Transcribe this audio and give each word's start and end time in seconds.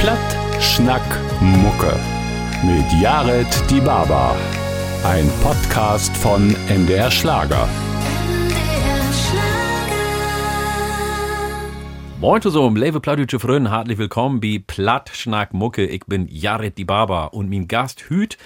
Platt, 0.00 0.62
Schnack, 0.62 1.02
Mucke. 1.40 1.98
Mit 2.62 2.84
Jared 3.00 3.48
Die 3.70 3.80
Baba. 3.80 4.36
Ein 5.04 5.28
Podcast 5.42 6.14
von 6.16 6.54
MDR 6.68 7.10
Schlager. 7.10 7.66
Moin 12.20 12.42
zusammen, 12.42 12.76
liebe 12.76 13.00
plattdeutsche 13.00 13.40
Freunde, 13.40 13.70
herzlich 13.70 13.96
willkommen 13.96 14.40
bei 14.40 14.62
Platt, 14.64 15.10
Schnack, 15.14 15.54
Mucke. 15.54 15.86
Ich 15.86 16.04
bin 16.06 16.28
Jared 16.30 16.76
Die 16.76 16.84
Baba 16.84 17.26
und 17.26 17.48
mein 17.48 17.66
Gast 17.66 18.02
Hüt 18.10 18.36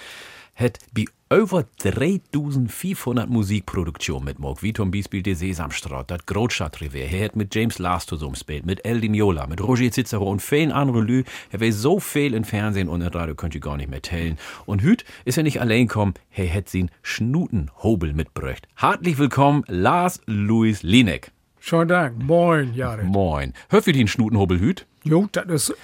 hat 0.55 0.79
bei 0.95 1.05
over 1.33 1.65
3500 1.79 3.31
Musikproduktionen 3.31 4.25
mitgemacht, 4.25 4.65
wie 4.65 4.73
zum 4.73 4.91
Beispiel 4.91 5.23
die 5.23 5.37
Sesamstraat, 5.37 6.11
das 6.11 6.27
Großstadtrevier. 6.27 7.09
Er 7.09 7.27
hat 7.27 7.37
mit 7.37 7.55
James 7.55 7.79
Last 7.79 8.09
zusammengespielt, 8.09 8.67
mit 8.67 8.85
El 8.85 9.01
Dignola, 9.01 9.47
mit 9.47 9.63
Roger 9.63 9.93
Cicero 9.93 10.29
und 10.29 10.43
vielen 10.43 10.73
anderen 10.73 11.07
Lü. 11.07 11.23
Er 11.53 11.61
weiß 11.61 11.77
so 11.77 12.01
viel 12.01 12.35
im 12.35 12.43
Fernsehen 12.43 12.89
und 12.89 13.01
im 13.01 13.07
Radio, 13.07 13.37
könnt 13.37 13.55
ihr 13.55 13.61
gar 13.61 13.77
nicht 13.77 13.89
mehr 13.89 14.03
tellen. 14.03 14.39
Und 14.67 14.83
Hüt 14.83 15.05
ist 15.25 15.37
er 15.37 15.45
nicht 15.45 15.61
allein 15.61 15.87
gekommen, 15.87 16.15
er 16.33 16.53
hat 16.53 16.69
sin 16.69 16.91
Schnutenhobel 17.03 18.13
mitgebracht. 18.13 18.67
Herzlich 18.75 19.17
willkommen, 19.17 19.63
Lars 19.69 20.21
Louis 20.27 20.83
Linek. 20.83 21.31
Schönen 21.61 21.89
Dank. 21.89 22.21
Moin, 22.21 22.75
Jared. 22.75 23.07
Moin. 23.07 23.53
Hört 23.69 23.87
ihr 23.87 23.93
den 23.93 24.09
Schnutenhobel, 24.09 24.59
Hüt? 24.59 24.85
Jo, 25.05 25.29
das 25.31 25.47
ist. 25.47 25.75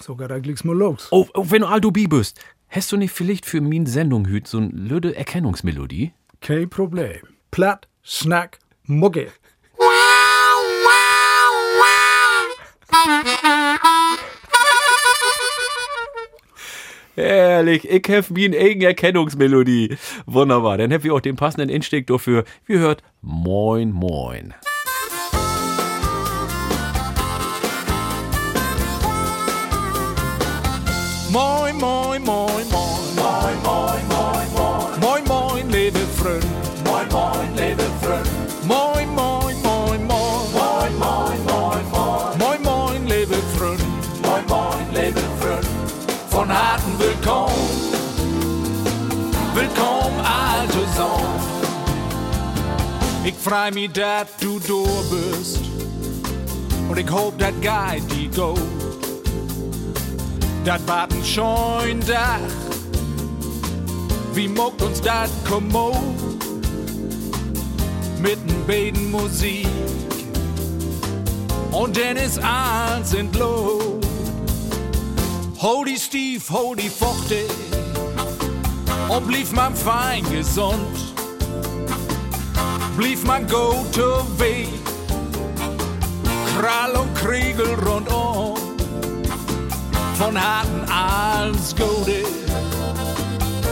Sogar 0.00 0.28
da 0.28 0.38
geht's 0.38 0.64
mal 0.64 0.76
los. 0.76 1.08
Oh, 1.12 1.26
oh 1.34 1.46
wenn 1.48 1.62
du 1.62 1.68
Aldo 1.68 1.90
B 1.90 2.06
bist, 2.06 2.38
hast 2.74 2.90
du 2.90 2.96
nicht 2.96 3.12
vielleicht 3.12 3.46
für 3.46 3.60
min 3.60 3.86
Sendung 3.86 4.26
Hüt 4.26 4.48
so 4.48 4.58
eine 4.58 4.68
lüde 4.68 5.14
Erkennungsmelodie? 5.14 6.12
Kein 6.40 6.68
Problem. 6.68 7.20
Platt, 7.50 7.86
Snack, 8.04 8.58
Mucke. 8.84 9.28
Ehrlich, 17.16 17.88
ich 17.88 18.08
hab 18.10 18.34
wie 18.34 18.46
eine 18.46 18.58
eigene 18.58 18.86
Erkennungsmelodie. 18.86 19.96
Wunderbar, 20.26 20.78
dann 20.78 20.92
hab 20.92 21.04
ich 21.04 21.12
auch 21.12 21.20
den 21.20 21.36
passenden 21.36 21.68
Instieg 21.68 22.08
dafür. 22.08 22.44
Wie 22.66 22.78
hört 22.78 23.04
Moin 23.22 23.92
Moin. 23.92 24.52
Moin, 31.34 31.74
moin, 31.74 32.22
moin, 32.22 32.64
moin. 32.70 33.14
Moin, 33.16 33.56
moin, 33.64 34.06
moin, 34.06 34.46
moin. 34.54 35.00
Moin, 35.00 35.24
moin, 35.26 35.68
liebe 35.68 35.98
Freund. 36.14 36.44
Moin, 36.84 37.08
moin, 37.10 37.48
liebe 37.56 37.82
Freund. 38.00 38.28
Moin, 38.64 39.08
moin, 39.08 39.56
moin, 39.60 40.06
moin. 40.06 40.52
Moin, 40.52 40.92
moin, 40.96 41.38
moin, 41.50 41.84
moin. 41.90 42.38
Moin, 42.38 42.62
moin, 42.62 43.08
liebe 43.08 43.34
Freund. 43.56 43.82
Moin, 44.22 44.44
moin, 44.46 44.86
liebe 44.92 45.20
Freund. 45.40 45.66
Von 46.30 46.48
Harten 46.48 46.96
willkommen. 47.00 47.52
Willkommen, 49.54 50.20
alte 50.20 50.86
Sohn. 50.96 51.34
Ich 53.24 53.34
freu 53.34 53.72
mich, 53.72 53.90
dass 53.90 54.28
du 54.38 54.60
da 54.60 54.84
bist. 55.10 55.62
Und 56.88 56.96
ich 56.96 57.10
hoop, 57.10 57.36
dat 57.40 57.60
Guy 57.60 58.00
die 58.12 58.28
go. 58.28 58.54
Dat 60.64 60.80
war 60.88 61.08
ein 61.10 61.22
scheun 61.22 62.00
Dach. 62.06 62.38
Wie 64.32 64.48
mogt 64.48 64.80
uns 64.80 65.00
dat 65.02 65.28
kommod? 65.46 65.98
Mitten 68.18 68.64
beten 68.66 69.10
Musik. 69.10 69.68
Und 71.70 71.98
dann 71.98 72.16
ist 72.16 72.38
alles 72.38 73.12
entlohnt. 73.12 74.06
Hol 75.60 75.86
Steve, 75.98 76.42
hol 76.50 76.74
die 76.76 76.88
Fuchte. 76.88 77.44
Und 79.08 79.28
blieb 79.28 79.52
man 79.52 79.76
fein 79.76 80.24
gesund. 80.30 81.14
Blieb 82.96 83.22
man 83.26 83.46
go-to 83.46 84.26
Weg. 84.38 84.68
Krall 86.58 86.92
und 86.92 87.14
Kriegel 87.14 87.74
rundum 87.86 88.63
von 90.24 90.40
harten 90.40 90.80
als 90.90 91.76
Gode 91.76 92.24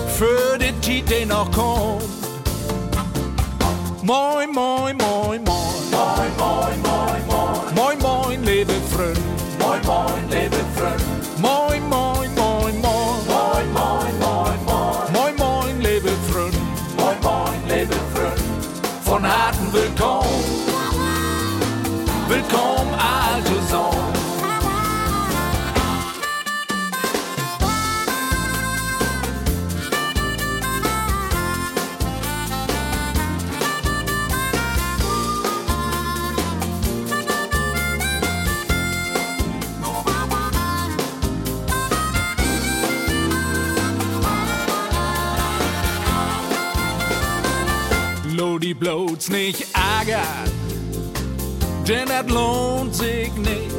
für 0.09 0.59
Tiet, 0.83 1.09
die 1.09 1.25
noch 1.25 1.51
kommt. 1.51 2.03
Moin, 4.03 4.51
moin, 4.53 4.97
moin, 4.97 5.43
moin. 5.45 5.45
Moin, 5.45 6.33
moin, 6.37 6.83
moin, 6.83 7.27
moin. 7.27 7.75
Moin, 7.75 7.99
moin, 8.01 8.45
liebe 8.45 8.75
Freund. 8.91 9.19
Moin, 9.59 9.81
moin, 9.87 10.25
liebe. 10.29 10.57
Moin, 11.39 11.81
moin, 11.81 11.89
moin, 11.89 12.22
Lodi 48.53 48.75
bloß 48.75 49.31
nicht 49.31 49.67
ärgern, 49.73 50.53
denn 51.89 52.07
das 52.07 52.29
lohnt 52.29 52.95
sich 52.95 53.33
nicht. 53.37 53.73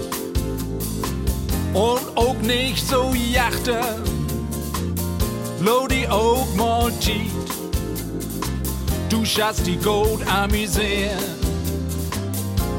Und 1.76 2.02
auch 2.18 2.36
nicht 2.42 2.84
so 2.84 3.14
jachten, 3.14 3.78
Lodi 5.60 6.08
auch 6.08 6.48
mal 6.56 6.92
cheat. 7.00 7.30
Du 9.10 9.24
schaffst 9.24 9.68
die 9.68 9.78
Gold 9.78 10.28
amüsieren 10.28 11.20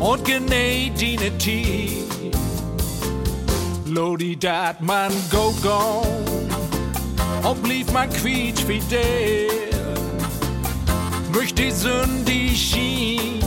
und 0.00 0.24
genäht 0.24 1.00
die 1.00 1.16
ne 1.16 1.30
Tiet. 1.38 2.34
Lodi 3.86 4.36
dat 4.36 4.80
man 4.80 5.12
go 5.30 5.54
gone 5.62 6.48
und 7.48 7.62
blieb 7.62 7.92
man 7.92 8.10
quietsch 8.10 8.64
fidel 8.64 9.73
durch 11.34 11.52
die 11.52 11.70
Sünde 11.70 12.54
schien, 12.54 13.40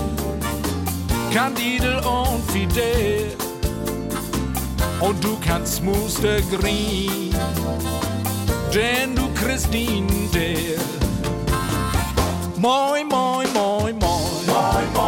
Candidel 1.34 1.96
und 2.06 2.44
Fidel. 2.52 3.31
Und 5.00 5.24
du 5.24 5.38
kannst 5.40 5.81
Muster 5.81 6.42
green, 6.52 7.34
denn 8.74 9.16
du 9.16 9.30
Christine 9.34 10.08
der. 10.34 10.78
Moin, 12.58 13.08
moin, 13.08 13.48
moin, 13.53 13.98
moin. 13.98 14.00
Moin, 14.00 14.44
moin, 14.46 14.94
moin, 14.94 15.06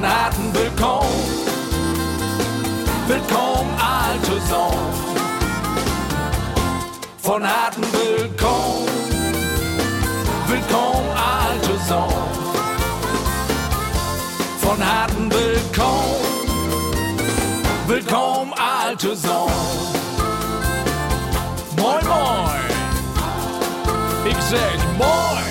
von 0.00 0.08
harten 0.08 0.54
Willkommen. 0.54 1.10
Willkommen, 3.06 3.70
alte 3.78 4.40
Sohn. 4.48 4.78
Von 7.18 7.46
harten 7.46 7.82
Willkommen. 7.92 8.88
Willkommen, 10.46 11.10
alte 11.12 11.78
Sohn. 11.86 12.28
Von 14.60 14.78
harten 14.82 15.30
Willkommen. 15.30 16.16
Willkommen, 17.86 18.54
alte 18.54 19.14
Sohn. 19.16 19.52
Moin, 21.76 22.06
moin. 22.06 22.70
Ich 24.24 24.36
sag 24.48 24.78
moin. 24.96 25.49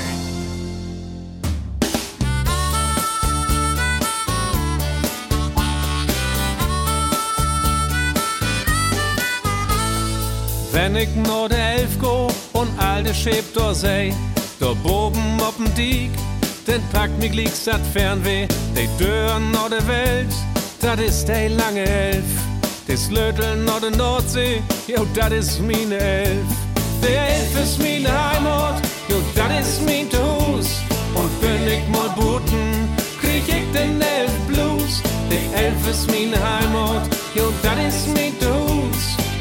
Wenn 10.72 10.96
ich 10.96 11.10
nur 11.16 11.50
der 11.50 11.76
Elf 11.78 12.00
go 12.00 12.28
und 12.54 12.70
alte 12.78 13.14
Schäb 13.14 13.46
da 13.54 13.74
sei, 13.74 14.14
da 14.60 14.74
boben 14.84 15.40
op'n 15.42 15.74
Diek, 15.76 16.12
den 16.68 16.82
packt 16.94 17.18
mich 17.20 17.34
liegst 17.34 17.66
dat 17.68 17.82
Fernweh, 17.94 18.48
de 18.76 18.88
Dörren 19.00 19.52
no 19.52 19.68
der 19.68 19.86
Welt, 19.88 20.34
dat 20.80 21.00
is 21.00 21.26
de 21.26 21.50
lange 21.50 21.86
Elf, 21.86 22.32
des 22.88 23.10
Löteln 23.10 23.66
no 23.66 23.80
der 23.80 23.92
Nordsee, 23.92 24.62
jo, 24.88 25.06
dat 25.14 25.32
is 25.32 25.60
mine 25.60 25.98
Elf. 25.98 26.50
Der 27.02 27.28
Elf 27.30 27.64
ist 27.64 27.80
meine 27.80 28.10
Heimat, 28.10 28.82
jo, 29.08 29.16
das 29.36 29.68
ist 29.68 29.82
mein 29.86 30.08
Hus. 30.08 30.68
Und 31.16 31.42
bin 31.42 31.68
ich 31.68 31.88
mal 31.88 32.10
buten, 32.16 32.90
krieg 33.22 33.44
ich 33.48 33.72
den 33.74 34.02
Elf 34.02 34.32
Blues. 34.48 35.02
Der 35.32 35.66
Elf 35.66 35.88
ist 35.90 36.08
meine 36.12 36.38
Heimat, 36.38 37.08
jo, 37.36 37.52
das 37.64 37.96
ist 37.96 38.08
mein 38.08 38.34
Hus. 38.48 38.59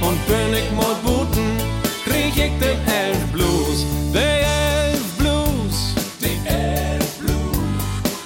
Und 0.00 0.26
bin 0.26 0.54
ich 0.54 0.70
mal 0.72 0.94
buten, 1.04 1.56
krieg 2.04 2.36
ich 2.36 2.52
den 2.58 2.78
Elf 2.86 3.18
Blues. 3.32 3.84
Der 4.14 4.40
Elf 4.40 5.02
Blues, 5.18 5.94
der 6.22 6.52
Elf 6.52 7.18
Blues. 7.18 7.58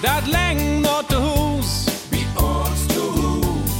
Dat 0.01 0.27
lang 0.27 0.81
not 0.81 1.09
de 1.09 1.17
Hus, 1.17 1.85
wie 2.11 2.25
uns 2.35 2.95
Hus. 2.95 3.71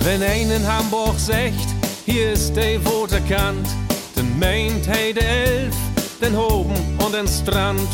Wenn 0.00 0.22
ein 0.22 0.50
in 0.50 0.66
Hamburg 0.66 1.18
sagt, 1.18 1.68
hier 2.06 2.32
ist 2.32 2.56
der 2.56 2.82
Waterkant, 2.84 3.68
dann 4.14 4.38
meint 4.38 4.88
hey 4.88 5.12
der 5.12 5.28
Elf, 5.28 5.74
den 6.22 6.34
Hoben 6.34 6.74
und 7.04 7.14
den 7.14 7.28
Strand. 7.28 7.88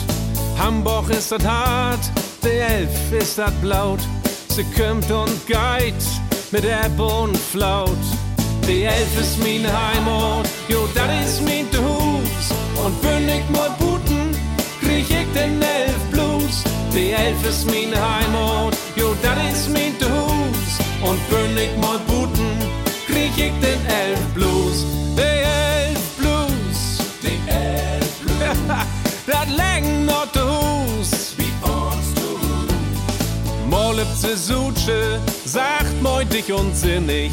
Hamburg 0.58 1.10
ist 1.10 1.32
dat 1.32 1.44
hart, 1.44 2.10
der 2.42 2.68
Elf 2.68 3.12
ist 3.12 3.38
dat 3.38 3.60
blaut. 3.60 4.00
Sie 4.48 4.64
kommt 4.76 5.10
und 5.10 5.46
geht 5.46 5.94
mit 6.52 6.64
App 6.64 6.98
und 6.98 7.36
Flaut. 7.36 8.04
Die 8.66 8.84
Elf 8.84 9.20
ist 9.20 9.38
meine 9.38 9.68
Heimat, 9.68 10.48
jo, 10.68 10.88
dat 10.94 11.10
ist 11.24 11.42
mein 11.42 11.66
Hus. 11.84 12.46
Und 12.84 13.00
bin 13.02 13.28
ich 13.28 13.48
mal 13.50 13.70
buten, 13.78 14.30
krieg 14.80 15.10
ich 15.10 15.32
den 15.34 15.60
Elf 15.60 15.98
Blues. 16.10 16.62
Die 16.94 17.10
Elf 17.10 17.44
ist 17.46 17.66
meine 17.66 17.96
Heimat, 17.96 18.76
jo, 18.96 19.14
dat 19.22 19.38
ist 19.52 19.68
mein 19.70 19.94
Hus. 20.00 20.70
Und 21.02 21.20
bin 21.30 21.56
ich 21.56 21.76
mal 21.78 21.98
buten, 22.06 22.56
krieg 23.06 23.32
ich 23.36 23.52
den 23.60 23.80
Elf 23.86 24.20
Blues. 24.34 24.84
Die 25.16 25.20
Elf 25.20 26.00
Blues, 26.18 26.98
die 27.22 27.38
Elf 27.50 28.12
Blues. 28.20 28.76
dat 29.26 29.48
lang 29.56 30.04
not 30.04 30.23
Sie 34.16 34.36
Suche, 34.36 35.20
sagt 35.44 36.00
moitig 36.02 36.50
und 36.52 36.74
sinnig. 36.74 37.30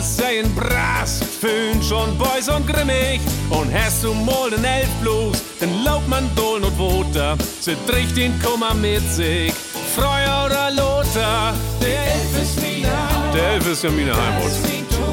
Sie 0.00 0.22
ein 0.22 0.54
Brast, 0.54 1.24
föhn 1.24 1.82
schon 1.82 2.18
Boys 2.18 2.48
und 2.48 2.66
grimmig. 2.66 3.20
Und 3.48 3.72
hast 3.72 4.04
du 4.04 4.12
mal 4.12 4.50
den 4.50 4.64
Elf 4.64 4.88
Blues, 5.00 5.42
dann 5.60 5.82
laubt 5.82 6.06
man 6.08 6.28
Dolen 6.36 6.64
und 6.64 6.78
Woter. 6.78 7.38
Sie 7.60 7.74
trägt 7.86 8.16
den 8.16 8.38
Kummer 8.42 8.74
mit 8.74 9.02
sich. 9.10 9.52
Freuer 9.96 10.44
oder 10.46 10.70
Lothar, 10.72 11.54
der 11.80 12.12
Elf 12.12 12.42
ist 12.42 12.60
Heimat. 12.62 13.34
Der 13.34 13.48
Elf 13.52 13.66
ist 13.66 13.82
ja 13.84 13.90
meine 13.90 14.12
Heimat. 14.12 14.42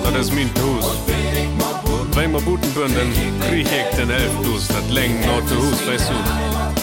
Das 0.04 0.28
ist 0.28 0.34
mein 0.34 0.50
Hus. 0.62 0.86
Wenn 2.14 2.32
wir 2.34 2.42
buten 2.42 2.70
bin, 2.74 2.94
dann 2.94 3.14
krieg 3.48 3.66
ich 3.66 3.98
den 3.98 4.10
Elf 4.10 4.32
Blues. 4.42 4.68
Das 4.68 4.90
längen 4.90 5.22
de 5.22 5.58
Hus, 5.58 5.88
weißt 5.88 6.10
du. 6.10 6.81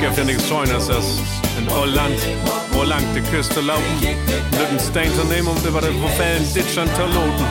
Gibt 0.00 0.16
ja 0.16 0.24
nichts 0.24 0.48
Scheunes, 0.48 0.86
das 0.86 1.04
in 1.58 1.70
Holland, 1.70 2.18
wo 2.72 2.82
lang 2.84 3.04
die 3.14 3.20
Küste 3.20 3.60
laufen. 3.60 3.82
Einem 4.02 4.78
Stein 4.80 5.12
zu 5.14 5.24
nehmen, 5.24 5.48
um 5.48 5.56
über 5.58 5.82
den 5.82 6.00
Wellen 6.02 6.54
Ditschern 6.54 6.88
zu 6.94 7.02
loten. 7.02 7.44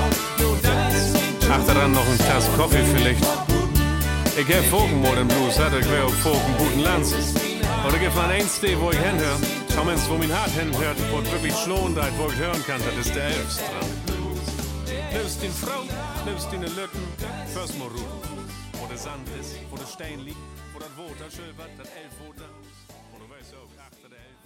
Achteran 1.51 1.92
noch 1.92 2.07
ein 2.07 2.18
Tass 2.18 2.50
Kaffee 2.57 2.84
vielleicht. 2.96 3.22
Ich 4.36 4.56
hab 4.56 4.66
Vogenmord 4.72 5.19
im 5.19 5.28
Blues, 5.28 5.60
hat 5.60 5.74
ich 5.80 5.86
will 5.86 6.01
auch 6.01 6.10
Vogen 6.10 6.56
guten 6.57 6.80
Lanz. 6.80 7.13
Oder 7.88 8.00
gibt 8.00 8.16
man 8.16 8.31
eins, 8.31 8.60
wo 8.62 8.90
ich 8.90 8.98
hinhöre. 8.98 9.38
Kommens, 9.78 10.10
wo 10.10 10.16
mein 10.16 10.34
Hart 10.34 10.52
hinhört, 10.52 10.98
wo 11.12 11.19
es 11.19 11.31
wirklich 11.31 11.56
schlohend 11.56 12.00
ist, 12.00 12.18
wo 12.18 12.30
ich 12.30 12.36
hören 12.36 12.63
kann, 12.66 12.81
das 12.84 13.06
ist 13.06 13.16
der 13.16 13.25
Elfstrand. 13.25 13.86
Nimmst 15.13 15.44
den 15.44 15.52
Frau, 15.52 15.84
nimmst 16.25 16.52
den 16.52 16.62
Lütten, 16.62 17.04
fürs 17.54 17.78
mal 17.78 17.88
ruhen. 17.88 18.50
Wo 18.74 18.88
der 18.88 18.98
Sand 18.98 19.28
ist, 19.40 19.56
wo 19.69 19.78
der 19.78 19.88
Stein 19.88 20.19
liegt, 20.25 20.38
wo 20.80 20.84
das 20.84 20.98
Woter 20.98 21.30
schilbert, 21.31 21.70
das 21.78 21.90
Elfwoter. 21.90 22.50
Und 23.14 23.20
du 23.20 23.30
weißt 23.30 23.54
auch, 23.56 23.70
achter 23.86 24.10
der 24.10 24.20
Elf. 24.20 24.38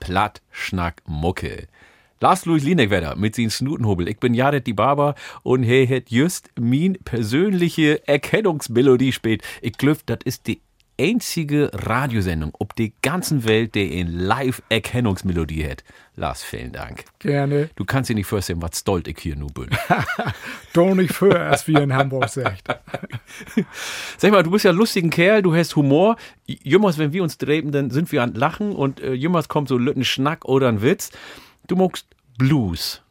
Platt, 0.00 0.42
Schnack, 0.50 1.02
Mucke. 1.06 1.66
Lars 2.20 2.44
Louis 2.46 2.62
Lienegwetter 2.62 3.16
mit 3.16 3.34
sin 3.34 3.50
Snutenhobel. 3.50 4.06
Ich 4.06 4.20
bin 4.20 4.34
Jared 4.34 4.68
die 4.68 4.72
Barber 4.72 5.16
und 5.42 5.64
he 5.64 5.86
het 5.86 6.10
just 6.10 6.50
min 6.56 6.96
persönliche 7.04 8.06
Erkennungsmelodie 8.06 9.10
spät. 9.10 9.42
Ich 9.60 9.72
glaub, 9.72 10.06
das 10.06 10.18
ist 10.24 10.46
die 10.46 10.60
einzige 11.02 11.70
Radiosendung 11.72 12.54
auf 12.54 12.68
der 12.78 12.90
ganzen 13.02 13.44
Welt, 13.44 13.74
die 13.74 13.98
in 13.98 14.06
Live-Erkennungsmelodie 14.06 15.68
hat. 15.68 15.82
Lars, 16.14 16.44
vielen 16.44 16.72
Dank. 16.72 17.04
Gerne. 17.18 17.70
Du 17.74 17.84
kannst 17.84 18.08
dir 18.08 18.14
nicht 18.14 18.26
vorstellen, 18.26 18.62
was 18.62 18.78
stolz 18.78 19.08
ich 19.08 19.18
hier 19.18 19.34
nur 19.34 19.50
bin. 19.50 19.70
Doch 20.72 20.94
nicht 20.94 21.12
für, 21.12 21.40
als 21.40 21.66
wie 21.66 21.74
in 21.74 21.92
Hamburg 21.92 22.28
sagt. 22.28 22.62
Sag 24.18 24.30
mal, 24.30 24.42
du 24.42 24.52
bist 24.52 24.64
ja 24.64 24.70
ein 24.70 24.76
lustiger 24.76 25.08
Kerl, 25.08 25.42
du 25.42 25.54
hast 25.54 25.74
Humor. 25.74 26.16
Jümmers, 26.46 26.98
wenn 26.98 27.12
wir 27.12 27.22
uns 27.22 27.36
drehen, 27.36 27.72
dann 27.72 27.90
sind 27.90 28.12
wir 28.12 28.22
an 28.22 28.34
Lachen 28.34 28.72
und 28.72 29.00
äh, 29.00 29.12
jümmers 29.12 29.48
kommt 29.48 29.68
so 29.68 29.76
ein 29.76 30.04
Schnack 30.04 30.44
oder 30.44 30.68
ein 30.68 30.82
Witz. 30.82 31.10
Du 31.66 31.74
magst 31.74 32.06
Blues. 32.38 33.02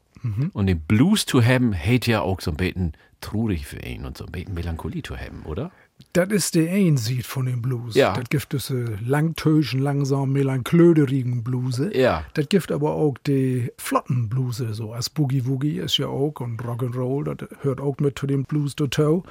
Und 0.53 0.67
den 0.67 0.79
Blues 0.79 1.25
zu 1.25 1.43
haben, 1.43 1.73
hält 1.73 2.05
ja 2.05 2.21
auch 2.21 2.41
so 2.41 2.51
ein 2.51 2.57
bisschen 2.57 2.93
traurig 3.21 3.65
für 3.65 3.79
ihn 3.79 4.05
und 4.05 4.17
so 4.17 4.25
ein 4.25 4.31
bisschen 4.31 4.53
Melancholie 4.53 5.01
zu 5.01 5.17
haben, 5.17 5.43
oder? 5.45 5.71
Das 6.13 6.29
ist 6.29 6.55
der 6.55 6.71
Einsied 6.71 7.25
von 7.25 7.45
dem 7.45 7.61
Blues. 7.61 7.95
Ja. 7.95 8.13
Das 8.13 8.29
gibt 8.29 8.53
es 8.53 8.69
äh, 8.69 8.85
langtöschen, 9.05 9.79
langsam, 9.81 10.31
melanklöderigen 10.31 11.43
Bluse. 11.43 11.95
Ja. 11.95 12.25
Das 12.33 12.49
gibt 12.49 12.71
aber 12.71 12.93
auch 12.93 13.17
die 13.25 13.71
flotten 13.77 14.29
Bluse, 14.29 14.73
so 14.73 14.93
als 14.93 15.09
Boogie 15.09 15.45
Woogie 15.45 15.79
ist 15.79 15.97
ja 15.97 16.07
auch 16.07 16.39
und 16.39 16.61
Rock'n'Roll, 16.61 17.33
das 17.35 17.49
hört 17.61 17.81
auch 17.81 17.97
mit 17.99 18.17
zu 18.17 18.27
dem 18.27 18.43
Blues 18.43 18.75
dazu. 18.75 19.23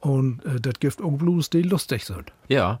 Und 0.00 0.44
äh, 0.44 0.60
das 0.60 0.74
gibt 0.80 1.00
auch 1.00 1.12
Blues, 1.12 1.48
die 1.48 1.62
lustig 1.62 2.04
sind. 2.04 2.32
Ja. 2.48 2.80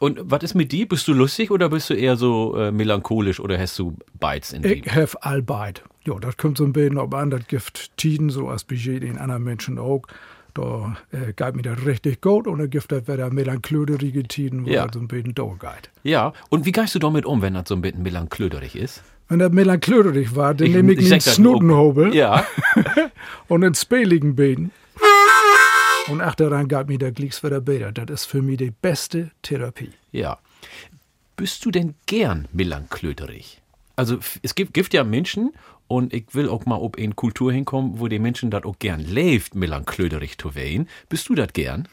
Und 0.00 0.18
was 0.24 0.42
ist 0.42 0.54
mit 0.54 0.72
dir? 0.72 0.88
Bist 0.88 1.06
du 1.06 1.12
lustig 1.12 1.52
oder 1.52 1.68
bist 1.68 1.90
du 1.90 1.94
eher 1.94 2.16
so 2.16 2.56
äh, 2.56 2.72
melancholisch 2.72 3.38
oder 3.38 3.56
hast 3.56 3.78
du 3.78 3.96
Bites 4.18 4.52
in 4.52 4.64
Ich 4.64 4.82
dir? 4.82 4.94
have 4.94 5.16
all 5.22 5.42
beid. 5.42 5.84
Ja, 6.04 6.18
das 6.18 6.36
kommt 6.36 6.58
so 6.58 6.64
ein 6.64 6.72
bisschen 6.72 6.98
ob 6.98 7.14
an, 7.14 7.30
das 7.30 7.46
gibt 7.46 7.96
Tiden, 7.96 8.30
so 8.30 8.48
als 8.48 8.64
Budget 8.64 9.04
den 9.04 9.16
anderen 9.16 9.44
Menschen 9.44 9.78
auch. 9.78 10.02
Da 10.56 10.96
äh, 11.12 11.32
geht 11.34 11.54
mir 11.54 11.62
das 11.62 11.84
richtig 11.84 12.22
gut 12.22 12.46
und 12.46 12.58
dann 12.58 12.70
gibt 12.70 12.90
das 12.90 13.06
wieder 13.06 13.30
melanklöderige 13.30 14.22
Tiden, 14.24 14.64
wo 14.64 14.70
Ja. 14.70 14.86
so 14.92 14.98
ein 15.00 15.06
bisschen 15.08 15.34
durchgeht. 15.34 15.90
Ja. 16.02 16.32
Und 16.48 16.64
wie 16.64 16.72
gehst 16.72 16.94
du 16.94 16.98
damit 16.98 17.26
um, 17.26 17.42
wenn 17.42 17.52
das 17.54 17.68
so 17.68 17.74
ein 17.74 17.82
bisschen 17.82 18.02
melanklöderig 18.02 18.74
ist? 18.74 19.02
Wenn 19.28 19.38
das 19.40 19.52
melanklöderig 19.52 20.34
war, 20.34 20.54
dann 20.54 20.70
nehme 20.70 20.92
ich, 20.92 21.00
ich 21.00 21.08
das 21.24 21.34
Snutenhobel 21.34 22.14
Ja. 22.14 22.46
und 23.48 23.60
den 23.60 23.74
speligen 23.74 24.34
Bein. 24.34 24.70
Und 26.08 26.20
achteran 26.22 26.68
geht 26.68 26.86
mir 26.88 26.98
der 26.98 27.12
Glicks 27.12 27.42
wieder 27.42 27.60
besser. 27.60 27.92
Das 27.92 28.08
ist 28.22 28.24
für 28.26 28.40
mich 28.40 28.58
die 28.58 28.70
beste 28.70 29.32
Therapie. 29.42 29.90
Ja. 30.12 30.38
Bist 31.36 31.64
du 31.64 31.70
denn 31.70 31.94
gern 32.06 32.46
melanklöderig? 32.52 33.60
Also 33.96 34.18
es 34.42 34.54
gibt, 34.54 34.72
gibt 34.74 34.94
ja 34.94 35.04
Menschen 35.04 35.52
und 35.88 36.12
ich 36.12 36.26
will 36.34 36.48
auch 36.48 36.66
mal 36.66 36.76
ob 36.76 36.96
in 36.98 37.14
Kultur 37.16 37.52
hinkommen, 37.52 37.98
wo 38.00 38.08
die 38.08 38.18
Menschen 38.18 38.50
das 38.50 38.64
auch 38.64 38.78
gern 38.78 39.00
lebt, 39.00 39.54
melanklöderig 39.54 40.38
zu 40.38 40.54
werden. 40.54 40.88
Bist 41.08 41.28
du 41.28 41.34
das 41.34 41.52
gern? 41.52 41.88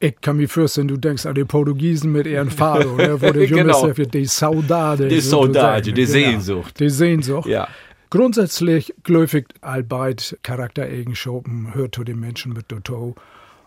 Ich 0.00 0.20
kann 0.20 0.36
mir 0.36 0.48
vorstellen, 0.48 0.88
du 0.88 0.96
denkst 0.98 1.24
an 1.24 1.34
die 1.34 1.44
Portugiesen 1.44 2.12
mit 2.12 2.26
ihren 2.26 2.50
Fado, 2.50 2.96
ne, 2.96 3.20
wo 3.20 3.26
Junge 3.38 3.46
Genau. 3.46 3.80
sagt, 3.86 4.12
die 4.14 4.26
Saudade. 4.26 5.08
Die. 5.08 5.20
Saudade, 5.20 5.92
die 5.92 6.04
Genau. 6.04 6.10
Sehnsucht. 6.12 6.78
Die 6.80 6.90
Sehnsucht. 6.90 7.46
Ja. 7.48 7.68
Grundsätzlich 8.10 8.94
gläufig 9.02 9.46
allbeid 9.60 10.38
Charaktereigenschaften 10.42 11.74
hört 11.74 11.94
zu 11.94 12.04
den 12.04 12.20
Menschen 12.20 12.52
mit 12.52 12.66
dazu. 12.68 13.14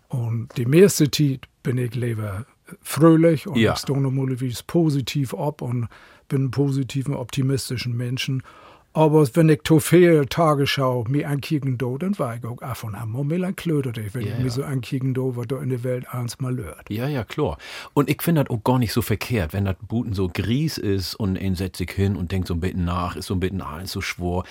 Und 0.09 0.49
die 0.57 0.65
meiste 0.65 1.09
Zeit 1.11 1.41
bin 1.63 1.77
ich 1.77 1.95
lieber 1.95 2.45
fröhlich 2.81 3.47
und 3.47 3.57
Ja. 3.57 3.73
ich 3.73 4.67
positiv 4.67 5.33
ab 5.33 5.61
und 5.61 5.87
bin 6.29 6.41
einen 6.41 6.51
positiven, 6.51 7.13
optimistischen 7.13 7.95
Menschen. 7.97 8.43
Aber 8.93 9.27
wenn 9.35 9.49
ich 9.49 9.61
zu 9.63 9.79
viel 9.79 10.25
Tagesschau 10.25 11.05
mir 11.07 11.29
ankicken 11.29 11.77
do, 11.77 11.97
dann 11.99 12.17
war 12.17 12.35
ich 12.35 12.43
auch 12.45 12.59
ab 12.61 12.83
und 12.83 12.95
an 12.95 13.11
mal 13.11 13.29
wenn 13.29 13.41
Ja, 14.25 14.33
ich 14.33 14.37
mir 14.39 14.43
ja. 14.45 14.49
so 14.49 14.63
ankicken 14.63 15.13
do, 15.13 15.35
was 15.35 15.47
da 15.47 15.61
in 15.61 15.69
der 15.69 15.83
Welt 15.83 16.07
eins 16.11 16.39
mal 16.39 16.57
hört. 16.57 16.89
Ja, 16.89 17.07
ja, 17.07 17.23
klar. 17.23 17.57
Und 17.93 18.09
ich 18.09 18.21
finde 18.23 18.43
das 18.43 18.49
auch 18.51 18.63
gar 18.63 18.79
nicht 18.79 18.93
so 18.93 19.03
verkehrt, 19.03 19.53
wenn 19.53 19.65
das 19.65 19.75
Buten 19.87 20.13
so 20.13 20.29
gries 20.33 20.77
ist 20.79 21.13
und 21.15 21.35
ihn 21.35 21.55
setzt 21.55 21.77
sich 21.77 21.91
hin 21.91 22.15
und 22.15 22.31
denkt 22.31 22.47
so 22.47 22.55
ein 22.55 22.59
bisschen 22.59 22.85
nach, 22.85 23.15
ist 23.15 23.27
so 23.27 23.35
ein 23.35 23.39
bisschen 23.39 23.61
alles 23.61 23.91
so 23.91 24.01
schwor. 24.01 24.45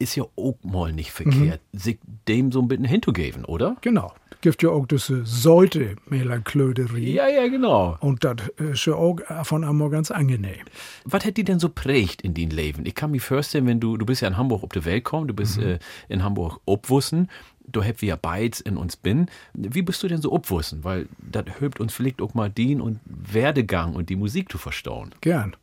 Ist 0.00 0.16
ja 0.16 0.24
auch 0.36 0.56
mal 0.64 0.92
nicht 0.92 1.12
verkehrt, 1.12 1.60
sich 1.72 1.98
dem 2.28 2.50
so 2.50 2.60
ein 2.60 2.66
bisschen 2.66 2.84
hinzugeben, 2.84 3.44
oder? 3.44 3.76
Genau. 3.80 4.12
Gibt 4.44 4.62
ja 4.62 4.68
auch 4.68 4.84
diese 4.84 5.24
Säute 5.24 5.96
Melanklöderie. 6.04 7.14
Ja, 7.14 7.26
ja, 7.28 7.48
genau. 7.48 7.96
Und 8.00 8.24
das 8.24 8.46
ist 8.58 8.84
ja 8.84 8.92
auch 8.92 9.16
von 9.44 9.64
einmal 9.64 9.88
ganz 9.88 10.10
angenehm. 10.10 10.66
Was 11.06 11.24
hat 11.24 11.38
die 11.38 11.44
denn 11.44 11.58
so 11.58 11.70
prägt 11.70 12.20
in 12.20 12.34
dein 12.34 12.50
Leben? 12.50 12.84
Ich 12.84 12.94
kann 12.94 13.12
mir 13.12 13.22
vorstellen, 13.22 13.66
wenn 13.66 13.80
du, 13.80 13.96
du 13.96 14.04
bist 14.04 14.20
ja 14.20 14.28
in 14.28 14.36
Hamburg 14.36 14.62
auf 14.62 14.68
die 14.68 14.84
Welt 14.84 15.02
gekommen, 15.02 15.28
du 15.28 15.32
bist 15.32 15.56
äh, 15.56 15.78
in 16.10 16.22
Hamburg 16.22 16.60
obwussen. 16.66 17.30
du 17.66 17.82
habt 17.82 18.02
ja 18.02 18.16
beides 18.16 18.60
in 18.60 18.76
uns 18.76 18.96
bin. 18.96 19.30
Wie 19.54 19.80
bist 19.80 20.02
du 20.02 20.08
denn 20.08 20.20
so 20.20 20.30
obwussen? 20.30 20.84
Weil 20.84 21.08
das 21.22 21.46
hilft 21.58 21.80
uns 21.80 21.94
vielleicht 21.94 22.20
auch 22.20 22.34
mal 22.34 22.50
den 22.50 22.82
und 22.82 23.00
Werdegang 23.06 23.94
und 23.94 24.10
die 24.10 24.16
Musik 24.16 24.52
zu 24.52 24.58
verstauen. 24.58 25.14
Gern. 25.22 25.56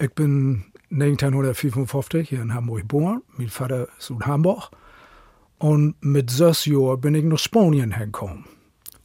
Ich 0.00 0.12
bin 0.12 0.66
1955 0.92 2.28
hier 2.28 2.42
in 2.42 2.54
Hamburg 2.54 2.82
geboren. 2.82 3.22
Mein 3.36 3.48
Vater 3.48 3.88
ist 3.98 4.12
aus 4.12 4.20
Hamburg. 4.24 4.70
Und 5.58 5.94
mit 6.00 6.30
sechs 6.30 6.66
Jahren 6.66 7.00
bin 7.00 7.14
ich 7.14 7.24
nach 7.24 7.38
Spanien 7.38 7.92
hergekommen. 7.92 8.44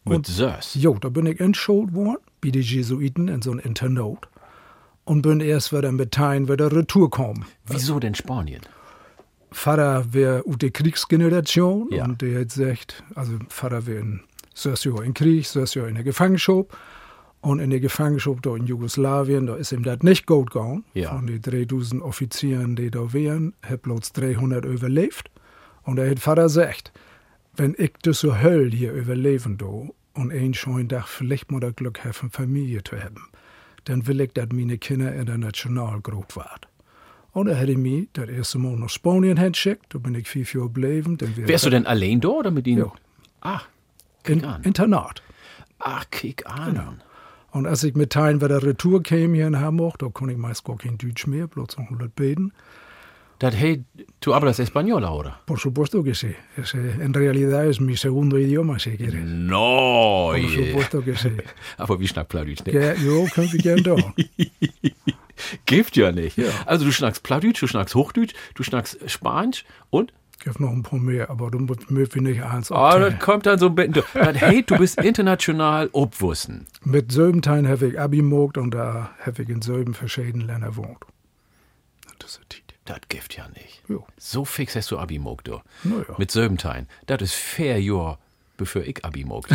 Mit 0.06 0.26
Sös. 0.26 0.74
Jo, 0.76 0.96
da 1.00 1.10
bin 1.10 1.26
ich 1.28 1.40
entschult 1.40 1.94
worden, 1.94 2.18
bei 2.42 2.50
den 2.50 2.62
Jesuiten 2.62 3.28
in 3.28 3.42
so 3.42 3.52
ein 3.52 3.60
Internat. 3.60 4.28
Und 5.06 5.22
bin 5.24 5.40
erst 5.40 5.74
wieder 5.74 5.92
mit 5.92 6.12
Teilen 6.12 6.48
wieder 6.48 6.72
retour 6.72 7.10
gekommen. 7.10 7.46
Wieso 7.66 8.00
denn 8.00 8.16
Spanien? 8.16 8.62
Vater 9.52 10.14
wäre 10.14 10.44
aus 10.48 10.58
der 10.60 10.70
Kriegsgeneration 10.72 11.88
Ja. 11.92 12.06
und 12.06 12.22
der 12.22 12.42
hat 12.42 12.50
gesagt, 12.50 13.04
also 13.16 13.34
Vater 13.50 13.88
wäre 13.88 14.00
in 14.02 14.20
sechs 14.54 14.86
in 14.86 15.14
Krieg, 15.14 15.48
sechs 15.48 15.74
Jahre 15.74 15.90
in 15.90 15.96
der 15.96 16.04
Gefangenschaft. 16.04 16.68
Und 17.42 17.60
in 17.60 17.70
der 17.70 17.80
Gefangenschaft 17.80 18.46
da 18.46 18.56
in 18.56 18.68
Jugoslawien, 18.68 19.48
da 19.48 19.56
ist 19.56 19.72
ihm 19.72 19.84
das 19.84 20.00
nicht 20.02 20.28
gut 20.28 20.52
gegangen. 20.52 20.84
Ja. 20.94 21.16
Von 21.16 21.26
den 21.26 21.42
3000 21.42 22.02
Offizieren, 22.02 22.76
die 22.76 22.92
da 22.92 23.14
wären, 23.14 23.54
hat 23.64 23.84
bloß 23.84 24.12
300 24.12 24.66
überlebt. 24.66 25.32
Und 25.90 25.98
er 25.98 26.12
hat 26.12 26.20
Vater 26.20 26.44
gesagt, 26.44 26.92
wenn 27.56 27.74
ich 27.76 27.94
das 28.04 28.20
so 28.20 28.40
Höll 28.40 28.70
hier 28.70 28.94
überleben 28.94 29.58
do 29.58 29.96
und 30.14 30.32
einen 30.32 30.54
schönen 30.54 30.88
Tag 30.88 31.08
vielleicht 31.08 31.52
mal 31.52 31.60
das 31.60 31.76
Glück 31.76 32.06
haben, 32.06 32.30
Familie 32.30 32.84
zu 32.84 32.96
haben, 32.96 33.28
dann 33.86 34.06
will 34.06 34.22
ich, 34.22 34.34
dass 34.34 34.50
meine 34.52 34.78
Kinder 34.78 35.16
international 35.16 36.00
groß 36.00 36.36
werden. 36.36 36.68
Und 37.32 37.48
er 37.48 37.56
hätte 37.56 37.76
mich 37.76 38.08
das 38.14 38.30
erste 38.30 38.60
Mal 38.60 38.76
nach 38.76 38.90
Spanien 38.90 39.38
hingeschickt, 39.38 39.88
da 39.90 39.98
bin 39.98 40.14
ich 40.14 40.28
fünf 40.28 40.54
Jahre 40.54 40.68
geblieben. 40.68 41.18
Wärst 41.20 41.66
du 41.66 41.72
denn 41.72 41.88
allein 41.88 42.22
da 42.22 42.28
oder 42.28 42.52
mit 42.52 42.68
ihnen? 42.68 42.86
Ja. 42.86 42.94
Ach, 43.42 43.68
in, 44.28 44.46
an. 44.46 44.62
Internat. 44.62 45.24
ach, 45.80 46.06
kick 46.12 46.46
an. 46.46 47.02
Und 47.50 47.66
als 47.66 47.84
ich 47.84 47.96
mit 47.96 48.12
Teilen 48.12 48.42
wieder 48.42 48.62
Retour 48.62 49.02
kam 49.02 49.34
hier 49.34 49.48
in 49.48 49.60
Hamburg, 49.60 49.98
da 49.98 50.10
konnte 50.10 50.34
ich 50.34 50.40
meist 50.40 50.66
gar 50.66 50.78
kein 50.78 51.00
Deutsch 51.00 51.26
mehr, 51.26 51.48
bloß 51.48 51.80
noch 51.80 51.86
100 51.86 52.16
beten. 52.16 52.54
Das 53.40 53.56
hey, 53.56 53.84
du 54.20 54.34
hablas 54.36 54.60
español 54.60 55.06
ahora. 55.06 55.40
Por 55.46 55.60
supuesto 55.60 56.04
que 56.04 56.14
sí. 56.14 56.36
Ese, 56.58 56.78
en 57.02 57.14
realidad 57.14 57.66
es 57.66 57.80
mi 57.80 57.96
segundo 57.96 58.38
idioma, 58.38 58.80
si 58.80 58.98
quieres. 58.98 59.24
No. 59.24 60.32
Por 60.34 60.50
supuesto 60.50 61.02
que 61.04 61.16
sí. 61.16 61.32
Aber 61.78 62.00
wie 62.02 62.08
schnackt 62.08 62.30
Plattdeutsch, 62.30 62.66
ne? 62.66 62.74
Ja, 62.74 62.94
jo, 62.96 63.26
können 63.34 63.52
wir 63.54 63.60
gern 63.62 63.82
da. 63.84 63.96
Gibt 65.66 65.96
ja 65.96 66.12
nicht. 66.12 66.38
Ja. 66.38 66.50
Also 66.66 66.84
du 66.86 66.92
schnackst 66.92 67.24
Plattdeutsch, 67.24 67.62
du 67.62 67.68
schnackst 67.68 67.96
Hochdeutsch, 67.96 68.34
du 68.56 68.64
schnackst 68.64 68.98
Spanisch 69.10 69.64
und 69.90 70.12
Gibt 70.42 70.60
noch 70.62 70.72
ein 70.72 70.84
paar 70.84 71.00
mehr, 71.00 71.30
aber 71.30 71.52
du 71.52 71.60
musst 71.60 71.92
mir 71.92 72.08
nicht 72.16 72.42
eins 72.44 72.72
Ah, 72.72 72.94
das 72.98 73.14
abteilen. 73.14 73.20
kommt 73.20 73.46
dann 73.46 73.60
so 73.60 73.66
ein 73.68 73.76
bisschen. 73.76 73.94
Das, 73.94 74.06
hey, 74.36 74.64
du 74.64 74.78
bist 74.78 74.98
international 75.02 75.90
obwussen. 75.92 76.66
Mit 76.86 77.12
sieben 77.12 77.42
Teilen 77.42 77.68
habe 77.68 77.88
ich 77.88 78.00
Abi 78.00 78.18
gemacht 78.18 78.58
und 78.58 78.72
da 78.72 79.12
habe 79.26 79.44
ich 79.44 79.50
in 79.50 79.62
sieben 79.62 79.94
verschiedenen 79.94 80.48
Ländern 80.48 80.72
gewohnt. 80.72 81.00
Das 82.20 82.32
ist 82.32 82.42
die. 82.54 82.69
Das 82.90 83.02
gibt 83.08 83.36
ja 83.38 83.46
nicht. 83.50 83.84
Jo. 83.88 84.04
So 84.18 84.46
fix 84.46 84.76
hast 84.76 84.90
du 84.90 84.98
Abi 84.98 85.20
mogt, 85.20 85.48
du. 85.48 85.62
Ja. 85.84 86.16
Mit 86.18 86.32
Söbentein. 86.32 86.88
Das 87.06 87.22
ist 87.22 87.36
fair 87.36 87.80
Jahr, 87.80 88.18
bevor 88.58 88.82
ich 88.82 89.06
Abi 89.06 89.26
mogt. 89.26 89.52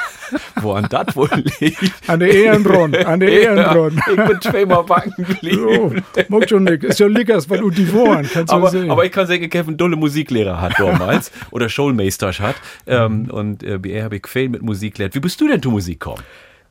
Woran 0.60 0.86
das 0.88 1.16
wohl 1.16 1.28
liegt? 1.58 1.82
An 2.08 2.20
der 2.20 2.32
Ehrenbrunn, 2.32 2.94
an 2.94 3.18
der 3.18 3.30
Ehrenbrunn. 3.42 4.00
ich 4.08 4.14
bin 4.28 4.40
zweimal 4.40 4.84
backen 4.84 5.12
geblieben. 5.24 5.58
Jo, 5.58 5.92
mag 6.28 6.48
schon 6.48 6.62
nicht. 6.64 6.84
Ist 6.84 7.00
ja 7.00 7.08
Lickers, 7.08 7.50
weil 7.50 7.58
du 7.58 7.70
die 7.70 7.92
Wohren, 7.92 8.28
kannst 8.32 8.52
Aber, 8.52 8.70
sehen. 8.70 8.92
aber 8.92 9.04
ich 9.04 9.10
kann 9.10 9.26
sagen, 9.26 9.50
einen 9.52 9.76
dolle 9.76 9.96
Musiklehrer 9.96 10.60
hat 10.60 10.78
damals 10.78 11.32
oder 11.50 11.68
Schulmeister 11.68 12.30
hat. 12.38 12.54
Ähm, 12.86 13.28
und 13.28 13.64
äh, 13.64 13.78
bei 13.78 13.88
er 13.88 14.04
habe 14.04 14.16
ich 14.18 14.26
viel 14.28 14.48
mit 14.50 14.62
Musik 14.62 14.94
gelernt. 14.94 15.16
Wie 15.16 15.20
bist 15.20 15.40
du 15.40 15.48
denn 15.48 15.60
zu 15.60 15.72
Musik 15.72 15.98
gekommen? 15.98 16.22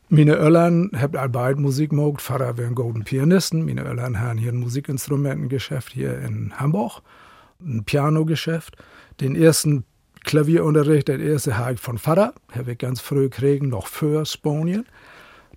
Meine 0.10 0.38
Eltern 0.38 0.92
haben 0.96 1.18
all 1.18 1.28
beide 1.28 1.60
Musik 1.60 1.90
gemacht. 1.90 2.22
Vater 2.22 2.58
wäre 2.58 2.70
ein 2.70 2.76
golden 2.76 3.04
Pianisten. 3.04 3.66
Meine 3.66 3.84
Eltern 3.84 4.22
haben 4.22 4.38
hier 4.38 4.54
ein 4.54 4.58
Musikinstrumentengeschäft 4.58 5.92
hier 5.92 6.20
in 6.20 6.58
Hamburg. 6.58 7.02
Ein 7.60 7.84
Pianogeschäft. 7.84 8.78
Den 9.20 9.36
ersten 9.36 9.84
Klavierunterricht, 10.24 11.10
der 11.10 11.20
erste 11.20 11.58
habe 11.58 11.74
ich 11.74 11.82
von 11.82 11.98
Vater. 11.98 12.34
Habe 12.56 12.72
ich 12.72 12.78
ganz 12.78 13.02
früh 13.02 13.28
kriegen, 13.28 13.68
noch 13.68 13.88
für 13.88 14.26
Spanien. 14.26 14.86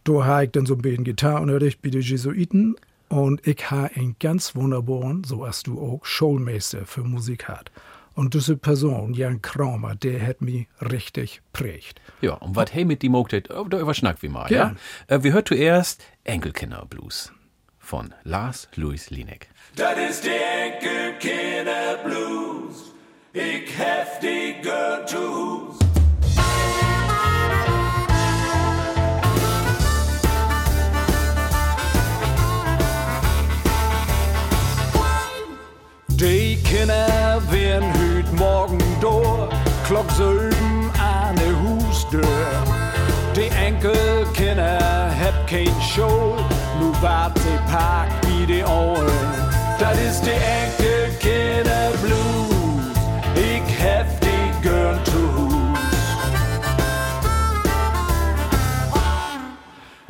Da 0.03 0.25
habe 0.25 0.45
ich 0.47 0.51
dann 0.51 0.67
so 0.67 0.75
ein 0.75 0.83
bisschen 0.83 1.05
Gitarrenunterricht 1.05 1.81
bei 1.81 1.91
den 1.91 2.03
Jesuiten. 2.03 2.75
Und 3.09 3.47
ich 3.47 3.71
habe 3.71 3.95
einen 3.95 4.17
ganz 4.19 4.57
wunderbaren, 4.57 5.23
so 5.23 5.45
als 5.45 5.63
du 5.63 5.81
auch, 5.81 6.05
Schulmeister 6.05 6.87
für 6.87 7.05
Musik 7.05 7.47
hat. 7.47 7.71
Und 8.15 8.35
diese 8.35 8.57
Person, 8.57 9.15
Jan 9.15 9.41
Kramer, 9.41 9.95
der 9.95 10.27
hat 10.27 10.41
mich 10.43 10.67
richtig 10.81 11.41
prägt. 11.53 12.01
Ja, 12.21 12.35
und 12.35 12.57
was 12.57 12.73
hey 12.75 12.85
mit 12.85 13.03
die 13.03 13.09
mogt, 13.09 13.51
oh, 13.51 13.65
da 13.65 13.79
überschnackt 13.79 14.23
wie 14.23 14.29
mal, 14.29 14.47
Gern. 14.49 14.79
ja? 15.09 15.17
Äh, 15.17 15.23
wir 15.23 15.33
hört 15.33 15.49
zuerst 15.49 16.03
Enkelkinder 16.25 16.85
Blues 16.87 17.33
von 17.79 18.13
Lars 18.25 18.69
Louis 18.75 19.11
Linek. 19.11 19.49
Dat 19.77 19.97
is 19.97 20.21
de 20.21 20.33
Enkelkinder 20.35 21.99
Blues. 22.05 22.77
Ik 23.33 23.69
hef 23.77 24.19
die 24.21 24.55
gehört 24.63 25.09
zu 25.09 25.19
Hus. 25.19 25.77
Die 36.09 36.57
Kinder 36.63 37.41
door, 39.91 40.05
klock 40.05 40.11
sölben 40.11 40.91
an 40.99 41.35
de 41.35 41.53
Husdeur. 41.63 42.25
Die 43.35 43.49
Enkelkinder 43.49 45.11
heb 45.11 45.47
kein 45.47 45.75
Show, 45.81 46.37
nu 46.81 46.93
wart 47.01 47.39
sie 47.39 47.59
park 47.71 48.09
wie 48.27 48.47
die 48.47 48.65
Ohren. 48.65 49.09
Das 49.79 49.99
ist 49.99 50.23
die 50.25 50.31
Enkelkinder 50.31 51.91
Blues, 52.03 52.97
ich 53.35 53.79
hef 53.79 54.07
die 54.21 54.63
gern 54.63 54.99
zu 55.05 55.21
Hus. 55.37 55.51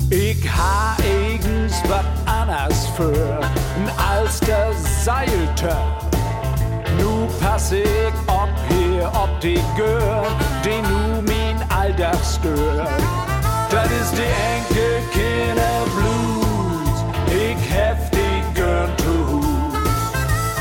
Ich 0.09 0.49
ha 0.49 0.97
eigens 0.97 1.81
wat 1.87 2.05
anders 2.25 2.87
für, 2.97 3.39
als 3.97 4.39
der 4.41 4.73
Seilte. 5.03 5.75
Nu 6.97 7.27
pass 7.39 7.71
ich 7.71 8.13
ob 8.27 8.49
hier, 9.01 9.11
ob 9.13 9.39
die 9.41 9.59
Gör, 9.75 10.25
die 10.63 10.81
nu 10.81 11.21
min 11.21 11.57
Alter 11.69 12.13
stört. 12.23 12.89
Das 13.69 13.85
ist 13.85 14.13
die 14.17 14.31
Enkelkinder 14.55 15.85
Blues, 15.95 16.97
ich 17.27 17.61
hef 17.73 18.09
die 18.11 18.53
gern 18.53 18.91
zu 18.97 19.13
Hus. 19.31 19.75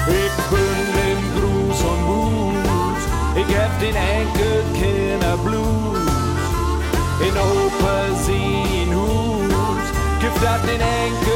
Ich 0.06 0.36
bin 0.50 0.80
im 1.10 1.20
Gruß 1.34 1.80
und 1.90 2.02
Mus, 2.08 3.02
ich 3.34 3.56
hef 3.56 3.72
den 3.80 3.96
Enkelkinder 3.96 5.36
Blues. 5.44 5.98
In 7.20 7.36
Oper 7.36 8.02
sin 8.24 8.94
Hus, 8.94 9.86
gibt 10.20 10.42
dat 10.42 10.62
den 10.62 10.80
Enkelkinder 10.80 11.29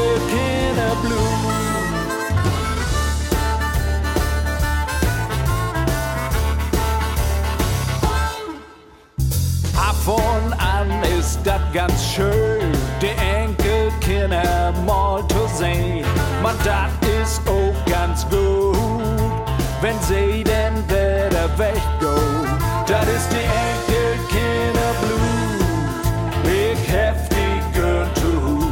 das 11.45 11.61
ganz 11.73 12.03
schön, 12.03 12.71
die 13.01 13.13
Enkelkinder 13.21 14.73
mal 14.85 15.23
zu 15.27 15.47
sehen. 15.55 16.05
Man, 16.41 16.55
das 16.63 16.89
ist 17.21 17.41
auch 17.47 17.75
ganz 17.85 18.25
gut, 18.29 18.77
wenn 19.81 19.99
sie 20.01 20.43
denn 20.43 20.83
wieder 20.87 21.47
weggehen. 21.57 22.47
Das 22.87 23.07
ist 23.07 23.29
die 23.31 23.45
Enkelkinder 23.45 24.93
Blues, 25.01 26.07
ich 26.43 26.91
hef 26.91 27.29
die 27.29 27.79
gern 27.79 28.09
zu 28.15 28.31
Hus. 28.45 28.65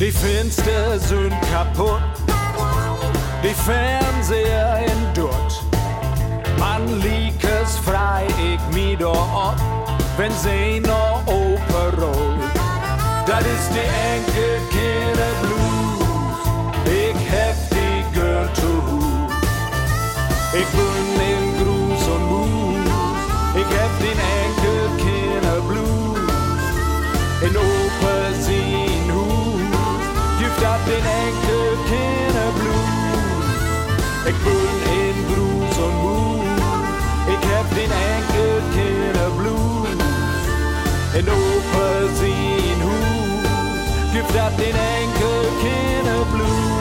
Die 0.00 0.10
Fenster 0.10 0.98
sind 0.98 1.34
kaputt, 1.52 2.02
die 3.42 3.54
Fernseher 3.54 4.80
in 4.86 5.14
Dutt. 5.14 5.62
Man 6.58 7.00
frei, 7.00 7.25
ich 8.96 9.02
mi 9.02 9.02
do 9.02 9.10
ob, 9.10 9.56
wenn 10.16 10.32
sie 10.32 10.80
noch 10.80 11.22
Oper 11.26 11.92
rollt. 11.98 12.40
Das 13.26 13.40
ist 13.40 13.70
die 13.72 13.80
Enkelkinder 14.14 15.32
Blues, 15.42 16.06
ich 16.86 17.16
hef 17.30 17.56
die 17.70 18.14
gern 18.14 18.48
zu 18.54 18.70
Hus. 18.90 19.32
Ich 20.52 20.66
bin 20.66 21.20
in 21.20 21.44
Gruß 21.58 22.08
und 22.08 22.24
Mus, 22.28 22.90
ich 23.54 23.68
hef 23.68 23.94
den 24.00 24.18
Enkelkinder 24.18 25.60
Blues. 25.68 25.86
in 41.18 41.28
opa 41.28 41.88
sin 42.18 42.80
hus 42.86 44.12
Gift 44.12 44.36
at 44.44 44.52
din 44.58 44.76
enkelkinde 44.96 46.16
blues? 46.32 46.76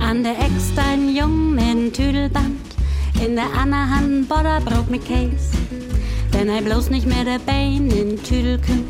An 0.00 0.22
der 0.22 0.36
Ex 0.46 0.54
ein 0.76 1.92
Tüdelband, 1.92 2.60
in 3.24 3.36
der 3.36 3.50
anderen 3.54 3.90
Hand 3.90 4.28
Bodderbrook 4.28 4.90
mit 4.90 5.06
Case 5.06 5.47
wenn 6.48 6.56
er 6.56 6.62
bloß 6.62 6.88
nicht 6.88 7.06
mehr 7.06 7.24
der 7.24 7.38
Bein 7.40 7.90
in 7.90 8.22
Tüdel 8.22 8.58
kümmt 8.58 8.88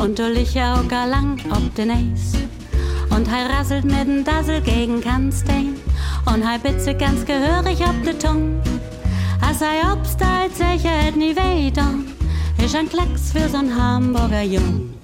und 0.00 0.18
du 0.18 0.30
licher 0.30 0.76
auch 0.80 0.88
gar 0.88 1.06
lang 1.06 1.38
ob 1.50 1.74
den 1.74 1.90
Eis. 1.90 2.32
Und 3.10 3.28
er 3.28 3.50
rasselt 3.50 3.84
mit 3.84 4.08
dem 4.08 4.24
Dassel 4.24 4.62
gegen 4.62 5.02
Kannstein 5.02 5.74
und 6.24 6.40
er 6.40 6.58
bitze 6.58 6.94
ganz 6.94 7.26
gehörig 7.26 7.80
ob 7.86 8.02
de 8.02 8.14
Tung. 8.14 8.62
Als 9.46 9.60
er 9.60 9.92
obstalt 9.92 10.56
sicher 10.56 10.88
hätt 10.88 11.16
nie 11.16 11.36
weh 11.36 11.70
ist 12.64 12.74
ein 12.74 12.88
Klacks 12.88 13.30
für 13.30 13.46
so'n 13.46 13.76
Hamburger 13.76 14.40
Jung. 14.40 14.94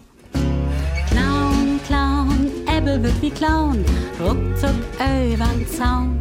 Clown, 1.11 1.78
Clown, 1.87 2.50
Ebbe 2.75 3.02
wird 3.02 3.20
wie 3.20 3.30
Clown, 3.30 3.84
ruckzuck 4.18 4.70
übern 5.30 5.66
Zaun. 5.68 6.12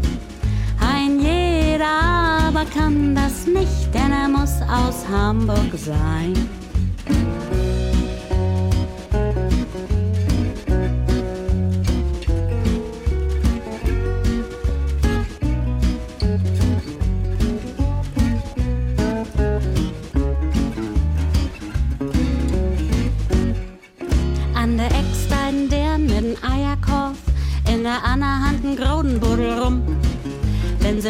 Jeder 1.71 1.85
aber 1.85 2.65
kann 2.65 3.15
das 3.15 3.47
nicht, 3.47 3.93
denn 3.93 4.11
er 4.11 4.27
muss 4.27 4.61
aus 4.63 5.07
Hamburg 5.09 5.71
sein. 5.77 6.33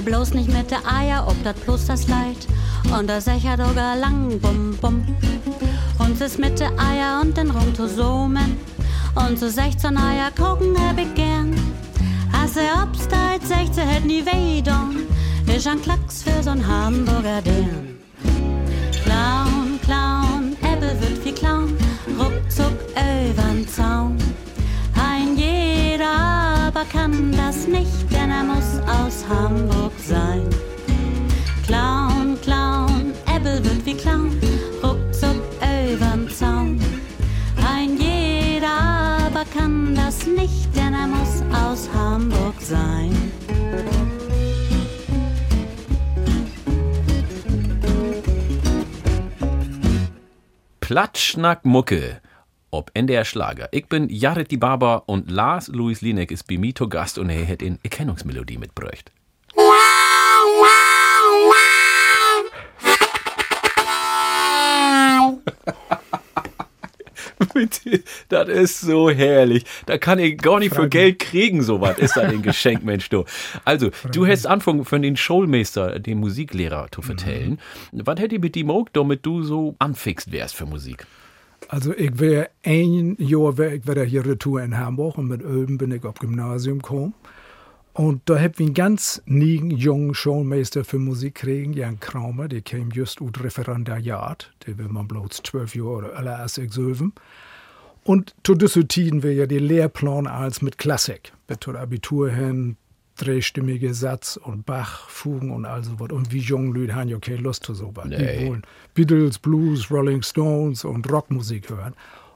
Sie 0.01 0.09
bloß 0.09 0.33
nicht 0.33 0.51
mit 0.51 0.71
der 0.71 0.79
Eier, 0.91 1.25
ob 1.27 1.43
dat 1.43 1.63
bloß 1.63 1.85
das 1.85 2.07
Leid, 2.07 2.47
und 2.97 3.07
da 3.07 3.21
sichert 3.21 3.59
sogar 3.63 3.95
lang 3.95 4.39
bum 4.39 4.75
bum. 4.81 5.05
Und 5.99 6.19
ist 6.19 6.39
mit 6.39 6.59
der 6.59 6.71
Eier 6.71 7.21
und 7.21 7.37
den 7.37 7.51
Rumtosomen, 7.51 8.57
und 9.13 9.37
so 9.37 9.47
16 9.47 9.95
Eier 9.95 10.31
gucken 10.35 10.75
hab 10.75 10.97
ich 10.97 11.13
gern. 11.13 11.53
Als 12.33 12.57
er 12.57 12.81
obsteit, 12.81 13.45
sagt 13.47 13.75
sie 13.75 13.81
hätt 13.81 14.03
nie 14.03 14.25
weh 14.25 14.63
don, 14.63 15.03
ist 15.55 15.67
ein 15.67 15.79
Klacks 15.79 16.23
für 16.23 16.41
so'n 16.41 16.65
Hamburger 16.65 17.43
Dern. 17.43 17.99
Clown, 19.03 19.79
Clown, 19.83 20.20
aber 26.81 26.89
kann 26.89 27.31
das 27.31 27.67
nicht, 27.67 28.11
denn 28.11 28.31
er 28.31 28.43
muss 28.43 28.79
aus 28.87 29.25
Hamburg 29.27 29.91
sein. 29.97 30.47
Clown, 31.65 32.39
Clown, 32.41 33.13
Ebbe 33.27 33.63
wird 33.63 33.85
wie 33.85 33.93
Clown, 33.93 34.31
ruckzuck 34.83 35.41
übern 35.93 36.29
Zaun. 36.29 36.79
Ein 37.71 37.97
jeder 37.97 38.67
aber 39.27 39.45
kann 39.55 39.95
das 39.95 40.25
nicht, 40.25 40.75
denn 40.75 40.93
er 40.93 41.07
muss 41.07 41.43
aus 41.53 41.89
Hamburg 41.93 42.55
sein. 42.59 43.31
Platschnack 50.79 51.63
Mucke. 51.63 52.21
Ob 52.73 52.89
NDR 52.93 53.25
Schlager. 53.25 53.67
Ich 53.73 53.87
bin 53.87 54.09
Jared 54.09 54.49
die 54.49 54.55
Barber 54.55 55.03
und 55.05 55.29
Lars 55.29 55.67
Louis 55.67 55.99
Linek 55.99 56.31
ist 56.31 56.47
bei 56.47 56.57
mir 56.57 56.73
zu 56.73 56.87
Gast 56.87 57.17
und 57.17 57.29
er 57.29 57.45
hat 57.45 57.61
in 57.61 57.79
Erkennungsmelodie 57.83 58.57
mitgebracht. 58.57 59.11
das 68.29 68.47
ist 68.47 68.79
so 68.79 69.09
herrlich. 69.09 69.65
Da 69.85 69.97
kann 69.97 70.19
ich 70.19 70.37
gar 70.37 70.59
nicht 70.59 70.73
für 70.73 70.87
Geld 70.87 71.19
kriegen, 71.19 71.63
sowas 71.63 71.97
ist 71.97 72.15
das 72.15 72.23
ein 72.23 72.41
Geschenk, 72.41 72.85
Mensch, 72.85 73.09
du. 73.09 73.25
Also, 73.65 73.89
du 74.13 74.25
hast 74.25 74.45
angefangen 74.45 74.85
von 74.85 75.01
den 75.01 75.17
Schulmeister, 75.17 75.99
dem 75.99 76.19
Musiklehrer, 76.19 76.87
zu 76.89 77.01
vertellen. 77.01 77.59
Was 77.91 78.17
hätte 78.19 78.35
ich 78.35 78.41
mit 78.41 78.55
dir 78.55 78.63
gemacht, 78.63 78.91
damit 78.93 79.25
du 79.25 79.43
so 79.43 79.75
anfixt 79.79 80.31
wärst 80.31 80.55
für 80.55 80.65
Musik? 80.65 81.05
Also 81.71 81.95
ich 81.95 82.19
wäre 82.19 82.49
ein 82.65 83.15
Jahr 83.17 83.57
wär 83.57 83.71
ich 83.73 84.09
hier 84.09 84.25
retour 84.25 84.61
in 84.61 84.77
Hamburg 84.77 85.17
und 85.17 85.29
mit 85.29 85.41
Öben 85.41 85.77
bin 85.77 85.91
ich 85.91 86.03
auf 86.03 86.15
Gymnasium 86.15 86.79
gekommen. 86.79 87.13
Und 87.93 88.23
da 88.25 88.37
hab 88.37 88.59
ich 88.59 88.65
einen 88.65 88.73
ganz 88.73 89.21
nigen 89.25 89.71
jungen 89.71 90.13
Schulmeister 90.13 90.83
für 90.83 90.99
Musik 90.99 91.35
kriegen, 91.35 91.71
Jan 91.71 91.97
Kraumer, 92.01 92.49
der 92.49 92.61
kam 92.61 92.91
just 92.91 93.21
ut 93.21 93.41
Referendariat, 93.41 94.51
der 94.67 94.77
will 94.79 94.89
man 94.89 95.07
bloß 95.07 95.43
zwölf 95.45 95.73
Jahre 95.73 96.13
älter 96.13 96.39
als 96.39 96.57
ich. 96.57 96.77
Und 98.03 98.35
zu 98.43 98.55
diesen 98.55 98.89
Tiden 98.89 99.23
wir 99.23 99.33
ja 99.33 99.45
die 99.45 99.59
Lehrplan 99.59 100.27
als 100.27 100.61
mit 100.61 100.77
Klassik, 100.77 101.31
mit 101.47 101.63
zum 101.63 101.77
Abitur 101.77 102.31
hin, 102.31 102.75
dreistimmige 103.21 103.93
Satz 103.93 104.37
und 104.37 104.65
Bach, 104.65 105.07
Fugen 105.09 105.51
und 105.51 105.65
all 105.65 105.83
so 105.83 105.99
was. 105.99 106.11
Und 106.11 106.31
wie 106.31 106.39
jungen 106.39 106.73
Leute 106.73 106.95
haben 106.95 107.09
ja 107.09 107.19
keine 107.19 107.37
Lust 107.37 107.63
zu 107.63 107.73
sowas. 107.73 108.05
Nee. 108.07 108.39
Die 108.39 108.47
wollen 108.47 108.63
Beatles, 108.93 109.39
Blues, 109.39 109.91
Rolling 109.91 110.23
Stones 110.23 110.83
und 110.83 111.11
Rockmusik 111.11 111.69
hören. 111.69 111.93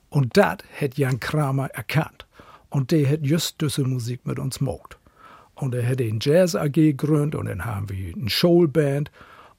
Und 0.09 0.37
das 0.37 0.57
hat 0.79 0.97
Jan 0.97 1.19
Kramer 1.19 1.67
erkannt. 1.71 2.25
Und 2.69 2.91
der 2.91 3.09
hat 3.09 3.21
just 3.23 3.61
diese 3.61 3.83
Musik 3.83 4.25
mit 4.25 4.37
uns 4.37 4.59
gemacht. 4.59 4.97
Und 5.55 5.73
er 5.73 5.87
hat 5.87 5.99
den 5.99 6.19
Jazz 6.21 6.55
AG 6.55 6.73
gegründet 6.73 7.39
und 7.39 7.47
dann 7.47 7.65
haben 7.65 7.89
wir 7.89 8.13
eine 8.13 8.29
Showband. 8.29 9.09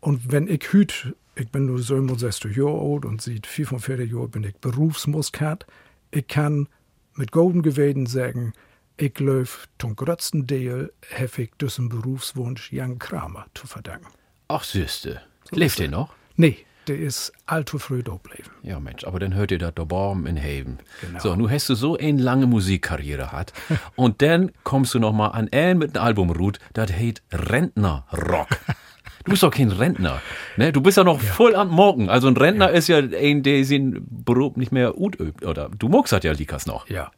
Und 0.00 0.30
wenn 0.30 0.46
ich 0.46 0.72
hüt, 0.72 1.14
ich 1.34 1.48
bin 1.48 1.66
nur 1.66 1.78
67 1.78 2.56
Jahre 2.56 2.78
alt 2.78 3.04
und 3.04 3.20
seit 3.20 3.46
45 3.46 4.12
Jahren 4.12 4.30
bin 4.30 4.44
ich 4.44 4.54
Berufsmuskat, 4.56 5.66
ich 6.10 6.28
kann 6.28 6.68
mit 7.14 7.32
golden 7.32 7.62
Gewäden 7.62 8.06
sagen, 8.06 8.52
ich 8.96 9.18
läuf 9.18 9.68
zum 9.78 9.94
größten 9.94 10.46
Teil 10.46 10.92
habe 11.14 11.42
ich 11.42 11.50
diesen 11.60 11.88
Berufswunsch 11.88 12.72
Jan 12.72 12.98
Kramer 12.98 13.46
zu 13.54 13.66
verdanken. 13.66 14.08
Ach, 14.48 14.64
Süßte. 14.64 15.20
Lebt 15.50 15.78
ihr 15.78 15.88
noch? 15.88 16.14
Nee, 16.36 16.64
der 16.86 16.98
ist 16.98 17.32
allzu 17.46 17.78
früh 17.78 18.02
geblieben. 18.02 18.50
Ja, 18.62 18.80
Mensch, 18.80 19.04
aber 19.04 19.18
dann 19.18 19.34
hört 19.34 19.50
ihr 19.50 19.58
da 19.58 19.70
der 19.70 19.84
Baum 19.84 20.26
in 20.26 20.38
Haven. 20.38 20.78
Genau. 21.00 21.18
So, 21.18 21.36
nun 21.36 21.50
hast 21.50 21.68
du 21.68 21.74
so 21.74 21.96
eine 21.96 22.20
lange 22.20 22.46
Musikkarriere 22.46 23.32
hat 23.32 23.52
und 23.96 24.22
dann 24.22 24.52
kommst 24.64 24.94
du 24.94 24.98
noch 24.98 25.12
mal 25.12 25.28
an 25.28 25.48
ein 25.52 25.78
mit 25.78 25.96
einem 25.96 26.06
Album 26.06 26.30
ruht, 26.30 26.58
das 26.72 26.92
heißt 26.92 27.22
Rentnerrock. 27.32 28.48
Du 29.26 29.32
bist 29.32 29.42
doch 29.42 29.50
kein 29.50 29.72
Rentner, 29.72 30.22
ne? 30.56 30.72
Du 30.72 30.80
bist 30.80 30.96
ja 30.96 31.02
noch 31.02 31.20
voll 31.20 31.56
am 31.56 31.68
Morgen. 31.68 32.08
Also 32.08 32.28
ein 32.28 32.36
Rentner 32.36 32.70
ist 32.70 32.86
ja 32.86 32.98
ein, 32.98 33.42
der 33.42 33.64
seinen 33.64 34.06
Beruf 34.08 34.56
nicht 34.56 34.70
mehr 34.70 34.92
gut 34.92 35.18
übt, 35.18 35.44
oder? 35.44 35.68
Du 35.76 35.88
magst 35.88 36.12
ja 36.12 36.32
Likas 36.32 36.66
noch. 36.66 36.88
Ja. 36.88 37.10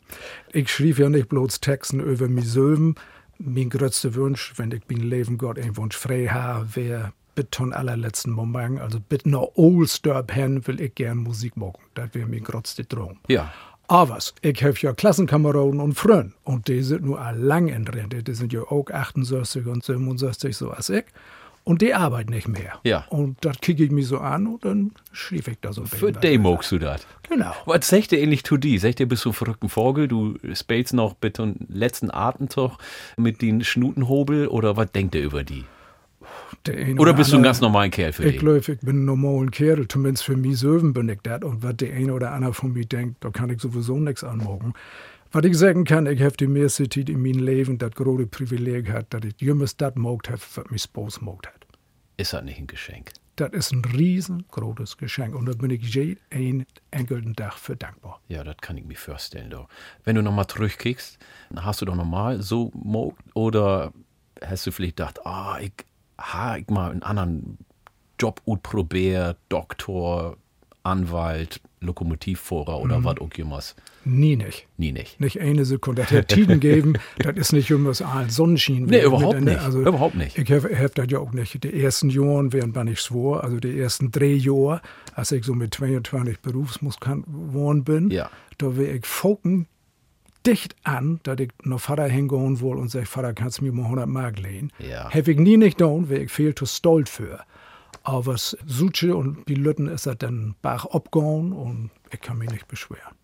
Ich 0.51 0.71
schrieb 0.71 0.99
ja 0.99 1.11
nicht 1.11 1.29
bloß 1.29 1.61
Texten 1.61 2.01
über 2.01 2.27
mich 2.29 2.51
selber. 2.51 2.95
Mein 3.37 3.69
größter 3.69 4.15
Wunsch, 4.15 4.55
wenn 4.57 4.73
ich 4.73 4.85
bin 4.85 5.01
Leben 5.01 5.37
Gott 5.37 5.59
einen 5.59 5.77
Wunsch 5.77 5.99
frei 5.99 6.29
habe, 6.29 6.75
wäre 6.77 7.13
bis 7.35 7.45
zum 7.51 7.75
allerletzten 7.75 8.33
Moment, 8.33 8.81
also 8.81 9.01
bis 9.01 9.27
noch 9.27 9.53
Oldsterb 9.57 10.33
hin, 10.33 10.67
will 10.67 10.81
ich 10.81 10.95
gern 10.95 11.19
Musik 11.19 11.59
machen. 11.59 11.79
Das 11.93 12.15
wäre 12.15 12.27
mein 12.27 12.43
größter 12.43 12.89
Traum. 12.89 13.19
Ja. 13.29 13.53
Aber 13.87 14.19
ich 14.41 14.65
habe 14.65 14.75
ja 14.81 14.95
Klassenkameraden 14.95 15.81
und 15.81 15.93
Freunde 15.93 16.33
und 16.45 16.69
die 16.69 16.83
sind 16.83 17.05
nur 17.05 17.21
lang 17.33 17.69
in 17.69 17.87
Rente. 17.87 18.23
Die 18.23 18.35
sind 18.35 18.55
ja 18.55 18.63
auch 18.63 18.91
68 18.91 19.67
und 19.67 19.85
67 19.85 20.57
so 20.57 20.71
als 20.71 20.89
ich. 20.89 21.05
Und 21.69 21.83
die 21.83 21.93
arbeiten 21.93 22.33
nicht 22.33 22.49
mehr. 22.49 22.81
Ja. 22.83 23.05
Und 23.11 23.37
das 23.45 23.59
kicke 23.61 23.85
ich 23.85 23.91
mich 23.91 24.07
so 24.07 24.19
an 24.19 24.47
und 24.47 24.65
dann 24.65 24.93
schrieb 25.13 25.49
ich 25.49 25.59
da 25.61 25.71
so 25.71 25.83
ein 25.83 25.87
Für 25.87 26.13
den 26.13 26.41
magst 26.41 26.73
du 26.73 26.79
das. 26.79 27.07
Genau. 27.29 27.53
Was 27.67 27.89
sagt 27.89 28.13
ihr 28.13 28.21
ähnlich 28.21 28.43
zu 28.43 28.57
die? 28.57 28.79
Sagt 28.79 29.01
ihr, 29.01 29.07
bist 29.07 29.27
du 29.27 29.29
ein 29.31 29.35
verrückten 29.35 29.69
Vogel? 29.69 30.09
Du 30.09 30.37
spielst 30.55 30.95
noch 30.95 31.13
bitte 31.13 31.43
einen 31.43 31.67
letzten 31.69 32.11
Atemzug 32.11 32.79
mit 33.19 33.43
den 33.43 33.63
Schnutenhobel 33.63 34.49
oder 34.49 34.79
was 34.79 34.91
denkt 34.93 35.15
ihr 35.15 35.23
über 35.23 35.45
die? 35.45 35.65
Oder 36.97 37.13
bist 37.13 37.31
du 37.33 37.37
ein 37.37 37.41
andere- 37.41 37.43
ganz 37.43 37.61
normaler 37.61 37.91
Kerl 37.91 38.13
für 38.15 38.25
Ich 38.25 38.33
die? 38.33 38.39
glaube, 38.39 38.59
ich 38.61 38.67
bin 38.81 39.03
ein 39.03 39.05
normaler 39.05 39.51
Kerl, 39.51 39.87
zumindest 39.89 40.25
für 40.25 40.37
mich 40.37 40.59
selber 40.59 40.91
bin 40.93 41.11
ich 41.11 41.19
das. 41.23 41.43
Und 41.43 41.63
was 41.63 41.77
der 41.77 41.93
eine 41.93 42.15
oder 42.15 42.33
andere 42.33 42.55
von 42.55 42.73
mir 42.73 42.87
denkt, 42.87 43.17
da 43.23 43.29
kann 43.29 43.51
ich 43.51 43.61
sowieso 43.61 43.99
nichts 43.99 44.25
anmachen. 44.25 44.73
Was 45.33 45.45
ich 45.45 45.59
sagen 45.59 45.85
kann, 45.85 46.07
ich 46.07 46.23
habe 46.23 46.35
die 46.39 46.47
meiste 46.47 46.89
Zeit 46.89 47.11
in 47.11 47.21
meinem 47.21 47.41
Leben 47.45 47.77
das 47.77 47.91
große 47.91 48.27
Privileg 48.27 48.91
hat, 48.91 49.13
dass 49.13 49.21
ich 49.25 49.35
jemals 49.39 49.77
das 49.77 49.93
gemacht 49.93 50.31
habe, 50.31 50.41
was 50.55 50.71
mich 50.71 50.83
Spaß 50.85 51.19
gemacht 51.19 51.47
hat. 51.47 51.58
Ist 52.19 52.33
das 52.33 52.43
nicht 52.43 52.59
ein 52.59 52.67
Geschenk? 52.67 53.13
Das 53.37 53.53
ist 53.53 53.73
ein 53.73 53.85
riesengroßes 53.85 54.97
Geschenk 54.97 55.37
und 55.37 55.47
da 55.47 55.53
bin 55.53 55.71
ich 55.71 55.95
jeden 55.95 56.67
einzelnen 56.91 57.37
Tag 57.37 57.55
für 57.55 57.77
dankbar. 57.77 58.21
Ja, 58.27 58.43
das 58.43 58.57
kann 58.57 58.77
ich 58.77 58.85
mir 58.85 58.97
vorstellen. 58.97 59.51
Doch. 59.51 59.69
Wenn 60.03 60.17
du 60.17 60.23
nochmal 60.23 60.49
zurückkickst, 60.49 61.17
hast 61.55 61.81
du 61.81 61.85
doch 61.85 61.95
nochmal 61.95 62.43
so 62.43 62.73
mogt 62.75 63.23
oder 63.35 63.93
hast 64.45 64.67
du 64.67 64.73
vielleicht 64.73 64.97
gedacht, 64.97 65.25
ah, 65.25 65.61
ich 65.61 65.73
habe 66.19 66.59
ich 66.59 66.69
mal 66.69 66.91
einen 66.91 67.05
anderen 67.05 67.59
Job 68.19 68.43
probiert, 68.65 69.39
Doktor, 69.49 70.37
Anwalt, 70.83 71.61
Lokomotivfahrer 71.81 72.81
oder 72.81 73.05
was 73.05 73.19
auch 73.19 73.31
immer. 73.37 73.61
Nie 74.05 74.37
nicht. 74.37 74.67
Nie 74.77 74.93
nicht. 74.93 75.21
Nicht 75.21 75.41
eine 75.41 75.65
Sekunde. 75.65 76.03
Das 76.03 76.11
hat 76.13 76.29
Tiden 76.29 76.61
geben, 76.61 76.95
das 77.19 77.37
ist 77.37 77.53
nicht 77.53 77.69
so 77.69 77.77
ein 77.77 78.31
Sonnenschein. 78.31 78.85
Nee, 78.85 79.03
überhaupt 79.03 79.41
nicht. 79.41 79.59
Also, 79.59 79.81
Überhaupt 79.81 80.15
nicht. 80.15 80.39
Ich 80.39 80.51
habe 80.51 80.77
hab 80.79 80.95
das 80.95 81.07
ja 81.11 81.19
auch 81.19 81.33
nicht. 81.33 81.63
Die 81.63 81.83
ersten 81.83 82.11
Jahren, 82.11 82.53
während 82.53 82.75
man 82.75 82.89
ich 82.89 83.01
schwor, 83.01 83.45
also 83.45 83.59
die 83.59 83.79
ersten 83.79 84.11
drei 84.11 84.33
Jahre, 84.33 84.81
als 85.15 85.33
ich 85.33 85.45
so 85.45 85.55
mit 85.55 85.75
22 85.75 86.41
berufsmuskant 86.41 87.27
geworden 87.27 87.85
bin, 87.85 88.11
Ja. 88.11 88.31
da 88.59 88.77
wäre 88.77 88.97
ich 88.97 89.07
Foken 89.07 89.67
dicht 90.47 90.77
an, 90.85 91.21
dass 91.25 91.41
ich 91.41 91.51
noch 91.65 91.81
Vater 91.81 92.07
hingehen 92.09 92.61
will 92.61 92.77
und 92.77 92.91
sag, 92.91 93.07
Vater, 93.07 93.35
kannst 93.35 93.59
du 93.61 93.65
mir 93.65 93.73
mal 93.73 93.85
100 93.85 94.09
Mark 94.09 94.39
leihen? 94.41 94.73
Ja. 94.79 95.11
Habe 95.13 95.33
ich 95.33 95.39
nie 95.39 95.57
nicht 95.57 95.79
getan, 95.79 96.09
wäre 96.09 96.23
ich 96.23 96.31
viel 96.31 96.55
zu 96.55 96.65
stolz 96.65 97.11
für. 97.11 97.41
Aber 98.09 98.25
was 98.25 98.57
Suche 98.65 99.15
und 99.15 99.47
die 99.49 99.55
Lütten 99.55 99.87
ist 99.87 100.07
das 100.07 100.17
dann 100.17 100.55
Bach 100.63 100.87
abgegangen 100.87 101.53
und 101.53 101.91
ich 102.11 102.19
kann 102.23 102.39
mich 102.39 102.51
nicht 102.51 102.67
beschweren. 102.67 103.15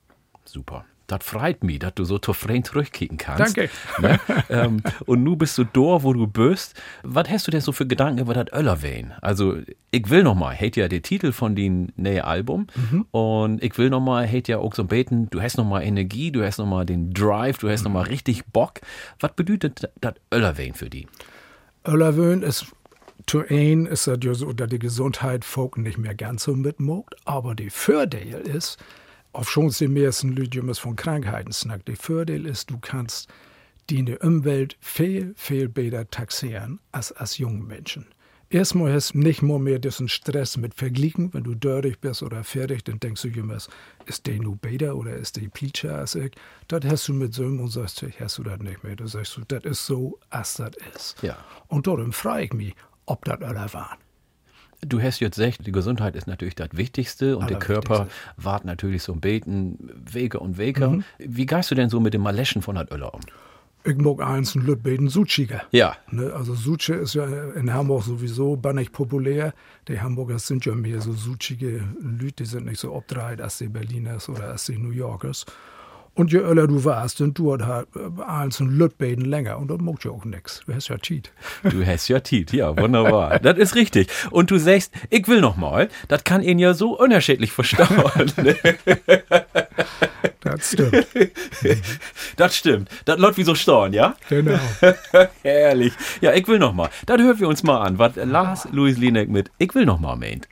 Super. 0.44 0.85
Das 1.07 1.25
freut 1.25 1.64
mich, 1.64 1.79
dass 1.79 1.94
du 1.94 2.05
so 2.05 2.18
zufrieden 2.18 2.64
zurückkicken 2.64 3.16
kannst. 3.16 3.57
Danke. 3.57 3.70
Ne? 4.03 4.20
ähm, 4.51 4.83
und 5.07 5.23
nu 5.23 5.37
bist 5.37 5.57
du 5.57 5.64
da, 5.64 6.03
wo 6.03 6.12
du 6.12 6.27
bist. 6.27 6.79
Was 7.03 7.31
hast 7.31 7.47
du 7.47 7.51
denn 7.51 7.62
so 7.62 7.73
für 7.73 7.87
Gedanken 7.87 8.20
über 8.20 8.35
das 8.35 8.53
Öllerwein? 8.53 9.14
Also, 9.23 9.57
ich 9.90 10.11
will 10.11 10.23
noch 10.23 10.35
mal, 10.35 10.55
hätt 10.55 10.77
ja 10.77 10.87
der 10.87 11.01
Titel 11.01 11.33
von 11.33 11.57
dem 11.57 11.88
neuen 11.97 12.20
Album. 12.20 12.66
Und 13.11 13.62
ich 13.62 13.79
will 13.79 13.88
noch 13.88 14.01
mal, 14.01 14.27
hätt 14.27 14.49
ja 14.49 14.59
auch 14.59 14.75
so 14.75 14.85
beten, 14.85 15.31
du 15.31 15.40
hast 15.40 15.57
noch 15.57 15.64
mal 15.64 15.83
Energie, 15.83 16.31
du 16.31 16.44
hast 16.44 16.59
noch 16.59 16.66
mal 16.66 16.85
den 16.85 17.11
Drive, 17.11 17.57
du 17.57 17.70
hast 17.70 17.85
noch 17.85 17.90
mal 17.90 18.03
richtig 18.03 18.44
Bock. 18.53 18.81
Was 19.18 19.33
bedeutet 19.33 19.90
das 20.03 20.14
Öllerwein 20.31 20.75
für 20.75 20.90
die? 20.90 21.07
Öllerwöhn 21.87 22.42
ist 22.42 22.66
zu 23.27 23.42
ein 23.48 23.87
ist 23.87 24.07
das 24.07 24.18
ja 24.22 24.35
so, 24.35 24.53
dass 24.53 24.68
die 24.68 24.79
Gesundheit 24.79 25.44
Folk 25.44 25.79
nicht 25.79 25.98
mehr 25.98 26.14
ganz 26.14 26.44
so 26.44 26.55
mitmogt, 26.55 27.14
aber 27.24 27.55
die 27.55 27.70
Vorteil 27.70 28.40
ist, 28.40 28.79
auf 29.33 29.50
schon 29.50 29.70
die 29.70 29.88
meisten 29.88 30.35
Leute 30.35 30.66
was 30.66 30.79
von 30.79 30.96
Krankheiten 30.96 31.53
snackt, 31.53 31.88
die 31.88 31.96
Vorteil 31.96 32.46
ist, 32.46 32.70
du 32.70 32.79
kannst 32.81 33.29
die 33.90 33.98
in 33.98 34.07
der 34.07 34.22
Umwelt 34.24 34.77
viel, 34.81 35.35
viel 35.37 35.68
besser 35.68 36.09
taxieren 36.09 36.81
als 36.92 37.12
als 37.12 37.38
junge 37.38 37.62
Menschen. 37.62 38.07
Erstmal 38.50 38.92
hast 38.92 39.14
du 39.14 39.18
nicht 39.18 39.42
mal 39.42 39.59
mehr 39.59 39.79
diesen 39.79 40.09
Stress 40.09 40.57
mit 40.57 40.74
Verglichen. 40.74 41.35
Wenn 41.35 41.42
du 41.42 41.55
dörrig 41.55 42.00
bist 42.00 42.22
oder 42.22 42.44
fertig, 42.44 42.85
dann 42.85 43.00
denkst 43.00 43.22
du 43.22 43.29
immer, 43.29 43.59
ist 44.07 44.27
der 44.27 44.37
nur 44.40 44.57
besser 44.57 44.94
oder 44.94 45.16
ist 45.16 45.37
der 45.37 45.48
plitscher 45.48 45.98
als 45.98 46.14
ich? 46.14 46.33
Das 46.68 46.85
hast 46.85 47.09
du 47.09 47.14
mit 47.14 47.35
Söhnen 47.35 47.59
und 47.59 47.70
sagst, 47.70 48.05
hast 48.20 48.38
du 48.38 48.44
das 48.44 48.61
nicht 48.61 48.85
mehr. 48.85 48.94
Du 48.94 49.09
sagst, 49.09 49.40
das 49.48 49.64
ist 49.64 49.87
so, 49.87 50.20
als 50.31 50.55
das 50.55 50.70
ist. 50.94 51.22
Ja. 51.22 51.37
Und 51.66 51.88
darum 51.88 52.12
frage 52.12 52.44
ich 52.44 52.53
mich, 52.53 52.74
ob 53.06 53.24
das 53.24 53.40
alle 53.42 53.72
waren. 53.72 53.98
Du 54.80 55.00
hast 55.00 55.20
jetzt 55.20 55.36
gesagt, 55.36 55.66
die 55.66 55.72
Gesundheit 55.72 56.14
ist 56.14 56.26
natürlich 56.26 56.54
das 56.54 56.70
Wichtigste 56.72 57.38
und 57.38 57.48
der 57.48 57.58
Körper 57.58 57.94
Allerwichtigste. 57.94 58.44
wart 58.44 58.64
natürlich 58.64 59.02
so 59.02 59.12
ein 59.12 59.20
Beten 59.20 59.90
Wege 59.94 60.40
und 60.40 60.58
Wege. 60.58 61.04
Wie 61.18 61.46
gehst 61.46 61.70
du 61.70 61.74
denn 61.74 61.88
so 61.88 62.00
mit 62.00 62.12
dem 62.12 62.22
Maleschen 62.22 62.60
von 62.60 62.74
das 62.74 62.90
Öller 62.90 63.14
um? 63.14 63.20
Ich 63.86 63.96
mag 63.98 64.22
eins 64.22 64.54
ein 64.54 64.62
Lütbeten 64.62 65.08
Suchiger. 65.08 65.62
Ja. 65.70 65.94
Ne, 66.10 66.32
also 66.32 66.54
Suche 66.54 66.94
ist 66.94 67.14
ja 67.14 67.26
in 67.52 67.72
Hamburg 67.72 68.04
sowieso 68.04 68.56
bannig 68.56 68.92
populär. 68.92 69.52
Die 69.88 70.00
Hamburger 70.00 70.38
sind 70.38 70.64
ja 70.64 70.74
mehr 70.74 71.02
so 71.02 71.12
suchige 71.12 71.86
Leute, 72.00 72.44
die 72.44 72.44
sind 72.46 72.64
nicht 72.64 72.80
so 72.80 72.94
obdreit 72.94 73.42
als 73.42 73.58
die 73.58 73.68
Berliners 73.68 74.30
oder 74.30 74.44
als 74.52 74.64
die 74.64 74.78
New 74.78 74.90
Yorkers. 74.90 75.44
Und 76.14 76.33
je 76.33 76.38
öller 76.38 76.66
du 76.68 76.85
warst, 76.85 77.20
dann 77.20 77.35
dauert 77.35 77.66
halt 77.66 77.88
äh, 77.96 78.22
eins 78.22 78.61
ein 78.61 78.68
Lütbeten 78.68 79.24
länger 79.24 79.59
und 79.59 79.68
dann 79.68 79.85
mag 79.85 80.05
ja 80.05 80.12
auch 80.12 80.24
nix. 80.24 80.62
Du 80.66 80.74
hast 80.74 80.88
ja 80.88 80.98
Cheat. 80.98 81.33
Du 81.64 81.85
hast 81.85 82.09
ja 82.09 82.20
Tiet, 82.20 82.53
ja, 82.53 82.77
wunderbar. 82.77 83.40
das 83.40 83.59
ist 83.59 83.74
richtig. 83.74 84.09
Und 84.31 84.50
du 84.50 84.59
sagst, 84.59 84.92
ich 85.11 85.27
will 85.27 85.40
noch 85.40 85.57
mal. 85.57 85.88
Das 86.09 86.22
kann 86.24 86.42
ihn 86.42 86.59
ja 86.59 86.74
so 86.74 86.98
unterschiedlich 86.98 87.53
verstauen. 87.53 88.33
Das 90.44 90.72
stimmt. 90.72 91.07
das 92.37 92.55
stimmt. 92.55 92.90
Das 93.07 93.18
läuft 93.18 93.38
wie 93.38 93.44
so 93.44 93.55
Storn, 93.55 93.94
ja? 93.94 94.14
genau. 94.29 94.59
Herrlich. 95.42 95.94
Ja, 96.20 96.35
ich 96.35 96.46
will 96.46 96.59
noch 96.59 96.74
mal. 96.74 96.90
Dann 97.07 97.22
hören 97.22 97.40
wir 97.40 97.48
uns 97.48 97.62
mal 97.62 97.81
an, 97.81 97.98
was 97.98 98.16
Lars 98.16 98.68
Louis 98.70 98.98
Linek 98.98 99.31
mit 99.31 99.50
Ich 99.57 99.74
will 99.74 99.87
noch 99.87 99.98
mal 99.98 100.16
meint. 100.16 100.46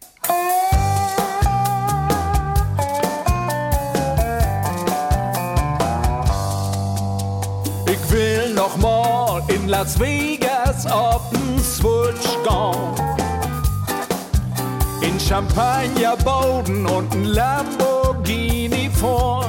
In 9.62 9.68
Las 9.68 9.98
Vegas 9.98 10.87
auf 10.87 11.31
den 11.31 11.59
Switch 11.62 12.37
gehen. 12.44 12.94
In 15.03 15.18
Champagnerboden 15.20 16.87
und 16.87 17.12
ein 17.12 17.25
Lamborghini 17.25 18.90
vor. 18.90 19.46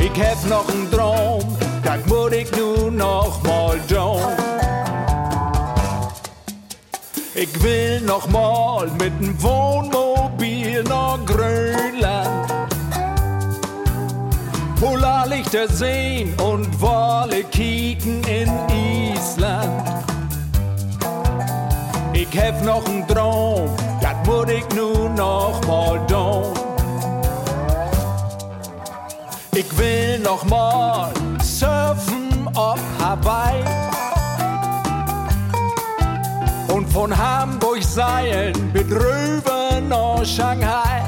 Ich 0.00 0.22
hab 0.22 0.44
noch 0.48 0.68
einen 0.68 0.90
Traum, 0.90 1.56
das 1.84 2.04
muss 2.06 2.32
ich 2.32 2.50
nur 2.56 2.90
noch 2.90 3.42
mal 3.42 3.78
tun. 3.88 4.20
Ich 7.34 7.62
will 7.62 8.00
noch 8.00 8.28
mal 8.28 8.88
mit 8.98 9.20
dem 9.20 9.40
Wohnmobil 9.40 10.82
nach 10.84 11.18
Grönland. 11.24 11.97
Polarlichter 14.80 15.66
sehen 15.68 16.34
und 16.40 16.80
Wale 16.80 17.42
kicken 17.44 18.22
in 18.24 18.48
Island. 19.12 19.82
Ich 22.12 22.28
hab 22.38 22.62
noch 22.64 22.86
einen 22.86 23.06
Traum, 23.08 23.70
das 24.00 24.14
muss 24.24 24.48
ich 24.48 24.64
nur 24.76 25.08
noch 25.10 25.60
mal 25.66 25.98
tun. 26.06 26.54
Ich 29.52 29.76
will 29.76 30.20
noch 30.20 30.44
mal 30.44 31.12
surfen 31.42 32.48
auf 32.54 32.78
Hawaii 33.00 33.64
und 36.72 36.88
von 36.88 37.16
Hamburg 37.16 37.82
seilen 37.82 38.52
bis 38.72 38.84
rüber 38.84 39.80
nach 39.88 40.24
Shanghai. 40.24 41.07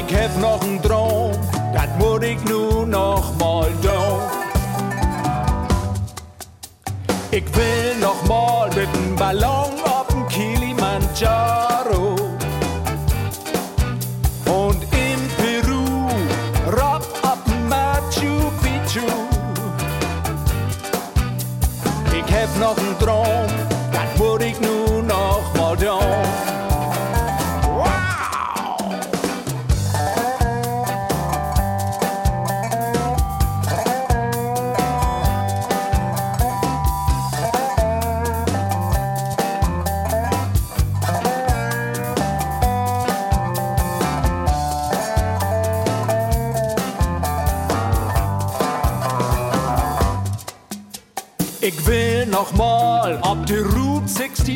Ich 0.00 0.16
hab 0.16 0.40
noch 0.40 0.62
einen 0.62 0.80
Traum, 0.82 1.32
das 1.74 1.88
muss 1.98 2.22
ich 2.22 2.42
nur 2.44 2.86
noch 2.86 3.36
mal 3.38 3.68
tun. 3.82 4.20
Ich 7.30 7.44
will 7.54 7.96
noch 8.00 8.24
mal 8.26 8.68
mit 8.68 8.88
dem 8.94 9.14
Ballon 9.16 9.79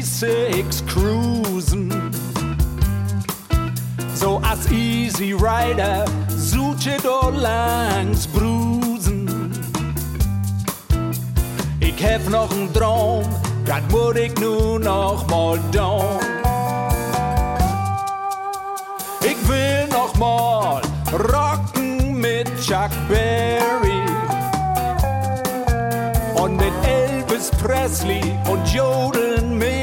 66 0.04 0.84
cruisen. 0.86 1.90
So 4.14 4.38
als 4.42 4.70
Easy 4.70 5.32
Rider 5.32 6.04
suche 6.28 6.96
do 7.02 7.30
langs 7.30 8.26
Brusen. 8.26 9.50
Ich 11.80 12.04
hab 12.04 12.28
noch 12.28 12.50
einen 12.50 12.72
Traum, 12.72 13.24
das 13.64 13.82
muss 13.90 14.16
ich 14.16 14.38
nur 14.38 14.78
noch 14.78 15.26
mal 15.28 15.58
tun. 15.72 16.20
Ich 19.22 19.48
will 19.48 19.88
noch 19.88 20.14
mal 20.16 20.82
rocken 21.12 22.20
mit 22.20 22.46
Chuck 22.60 22.90
Berry 23.08 24.02
und 26.34 26.56
mit 26.56 26.72
Elvis 26.84 27.50
Presley 27.62 28.22
und 28.50 28.68
jodeln 28.68 29.58
mit 29.58 29.73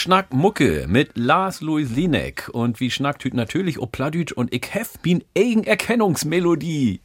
Schnack 0.00 0.32
Mucke 0.32 0.86
mit 0.88 1.10
Lars 1.18 1.60
Louis 1.60 1.90
Linek. 1.90 2.48
Und 2.54 2.80
wie 2.80 2.90
schnackt 2.90 3.22
hüt 3.22 3.34
natürlich 3.34 3.78
o 3.78 3.84
Plattdütsch 3.84 4.32
und 4.32 4.50
ich 4.50 4.72
hef 4.72 4.98
bin 5.00 5.22
eigen 5.36 5.62
Erkennungsmelodie. 5.64 7.02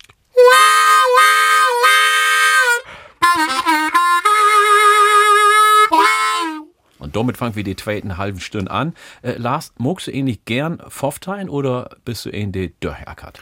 Und 6.99 7.17
damit 7.17 7.35
fangen 7.35 7.57
wir 7.57 7.65
die 7.65 7.75
zweiten 7.75 8.15
halben 8.15 8.39
Stunde 8.39 8.71
an. 8.71 8.93
Äh, 9.23 9.33
Lars, 9.39 9.73
magst 9.77 10.07
du 10.07 10.11
ähnlich 10.11 10.45
gern 10.45 10.81
Pfofftein 10.89 11.49
oder 11.49 11.97
bist 12.05 12.25
du 12.25 12.29
der 12.31 12.69
Durchackert? 12.79 13.41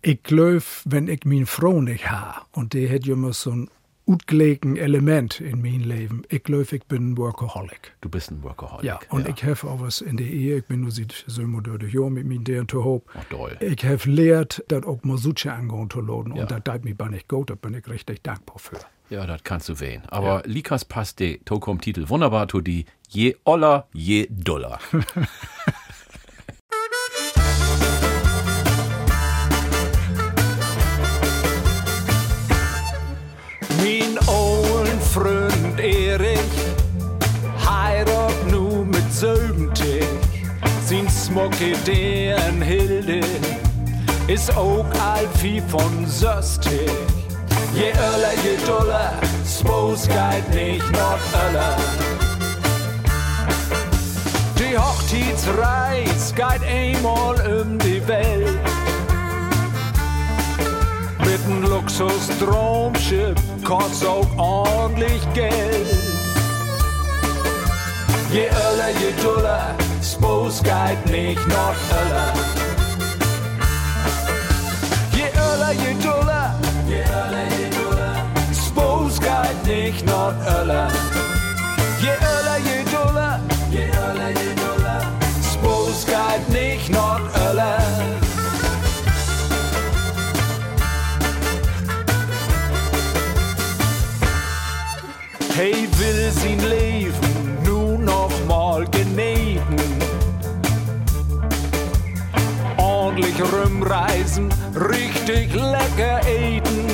Ich 0.00 0.22
glaube, 0.22 0.62
wenn 0.86 1.08
ich 1.08 1.26
meine 1.26 1.44
Frau 1.44 1.82
nicht 1.82 2.10
ha 2.10 2.46
und 2.52 2.72
die 2.72 2.86
ja 2.86 2.96
immer 3.12 3.34
so 3.34 3.50
ein 3.50 3.70
utgelegen 4.08 4.76
Element 4.76 5.40
in 5.40 5.60
mein 5.60 5.80
Leben. 5.80 6.22
Ich 6.30 6.42
glaube, 6.42 6.66
ich 6.70 6.84
bin 6.86 7.12
ein 7.12 7.16
Workaholic. 7.18 7.92
Du 8.00 8.08
bist 8.08 8.30
ein 8.30 8.42
Workaholic. 8.42 8.84
Ja, 8.84 8.98
und 9.10 9.28
ich 9.28 9.44
habe 9.44 9.70
auch 9.70 9.80
was 9.80 10.00
in 10.00 10.16
der 10.16 10.26
Ehe. 10.26 10.58
Ich 10.58 10.64
bin 10.64 10.80
nur 10.80 10.90
seit 10.90 11.24
so 11.26 11.42
durch 11.42 11.78
die 11.78 11.96
Jahr 11.96 12.08
mit 12.08 12.26
mir 12.26 12.40
der 12.40 12.66
zu 12.66 12.82
hoch. 12.82 13.02
Oh, 13.14 13.20
toll. 13.28 13.56
Ich 13.60 13.84
habe 13.84 14.10
lehrt, 14.10 14.64
das 14.68 14.84
auch 14.84 15.02
Musik 15.02 15.46
angehen 15.46 15.90
zu 15.90 16.00
laden. 16.00 16.34
Ja. 16.34 16.42
Und 16.42 16.50
das 16.50 16.62
tut 16.64 16.84
mir 16.84 16.94
bei 16.94 17.08
nicht 17.08 17.28
gut. 17.28 17.50
Da 17.50 17.54
bin 17.54 17.74
ich 17.74 17.86
richtig 17.86 18.22
dankbar 18.22 18.58
für. 18.58 18.78
Ja, 19.10 19.26
das 19.26 19.42
kannst 19.44 19.68
du 19.68 19.78
wählen. 19.80 20.02
Aber 20.08 20.42
Likas 20.44 20.84
passt 20.84 21.20
der 21.20 21.42
Tokom-Titel 21.44 22.08
wunderbar 22.08 22.48
zu 22.48 22.60
die 22.60 22.86
je 23.08 23.36
oller, 23.44 23.88
je 23.92 24.26
doller. 24.30 24.78
Smokke 41.28 41.76
deren 41.86 42.62
Hilde 42.62 43.20
ist 44.28 44.50
auch 44.56 44.86
alt 44.98 45.28
wie 45.42 45.60
von 45.60 46.06
Söstig. 46.06 46.90
Je 47.74 47.90
öller, 47.90 48.32
je 48.42 48.56
doller, 48.66 49.12
Spos 49.44 50.08
geht 50.08 50.48
nicht 50.54 50.90
not 50.92 51.20
öller. 51.50 51.76
Die 54.58 54.78
Hochzeitsreis 54.78 56.34
geht 56.34 56.66
einmal 56.66 57.34
um 57.60 57.78
die 57.78 58.00
Welt. 58.08 58.58
Mit 61.26 61.44
einem 61.44 61.62
Luxus-Traumschiff 61.64 63.36
kostet 63.64 64.08
auch 64.08 64.38
ordentlich 64.38 65.20
Geld. 65.34 65.88
Je 68.32 68.46
öller, 68.46 68.90
je 68.98 69.22
duller, 69.22 69.74
Spos 70.02 70.62
geht 70.62 71.06
nicht 71.06 71.46
noch 71.48 71.74
öller. 72.00 72.32
Je 75.12 75.26
öller, 75.36 75.72
je 75.72 75.94
duller, 76.02 76.54
je 76.88 77.02
öller, 77.02 77.46
je 77.58 77.68
duller, 77.76 78.16
Spos 78.52 79.20
geht 79.20 79.66
nicht 79.66 80.06
noch 80.06 80.34
öller. 80.60 80.88
Je 82.00 82.10
öller, 82.10 82.58
je 82.64 82.77
Ordentlich 103.38 103.52
rumreisen, 103.52 104.48
richtig 104.74 105.54
lecker 105.54 106.20
eten. 106.26 106.86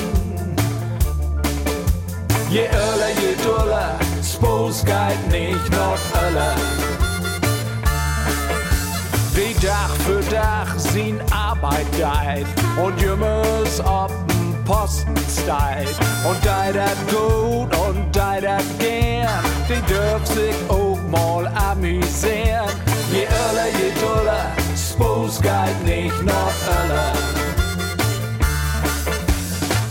Je 2.49 2.67
öller, 2.67 3.09
je 3.19 3.35
duller, 3.43 3.95
Spos 4.23 4.83
geht 4.83 5.31
nicht 5.31 5.71
noch 5.71 5.97
öller. 6.21 6.55
Die 9.35 9.55
Dach 9.65 9.93
für 10.05 10.21
Dach 10.29 10.77
sin 10.77 11.19
Arbeit 11.31 11.87
geit 11.99 12.45
und 12.83 12.99
jümmers 13.01 13.81
ob'n 13.81 14.53
Posten 14.65 15.15
steit. 15.27 15.95
Und 16.27 16.37
dei 16.45 16.71
dat 16.71 16.97
gut 17.09 17.75
und 17.87 18.15
dei 18.15 18.41
dat 18.41 18.63
gern, 18.79 19.43
die 19.67 19.81
dürf 19.91 20.25
sich 20.27 20.55
auch 20.69 20.99
mal 21.09 21.47
amüsieren. 21.71 22.69
Je 23.11 23.25
öller, 23.25 23.69
je 23.79 23.91
duller, 23.99 24.64
Spos 24.95 25.41
geht 25.41 25.83
nicht 25.83 26.23
noch 26.23 26.55
öller. 26.79 27.11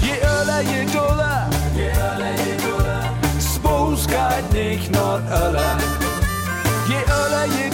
Je 0.00 0.14
öller, 0.22 0.62
je 0.62 0.86
duller, 0.86 1.46
je 1.76 1.90
öller, 1.90 2.34
je 2.46 2.56
duller, 2.64 3.02
Spos 3.38 4.06
geht 4.06 4.50
nicht 4.50 4.90
öller. 5.30 5.76
Je 6.88 7.00
öller, 7.20 7.44
je 7.44 7.73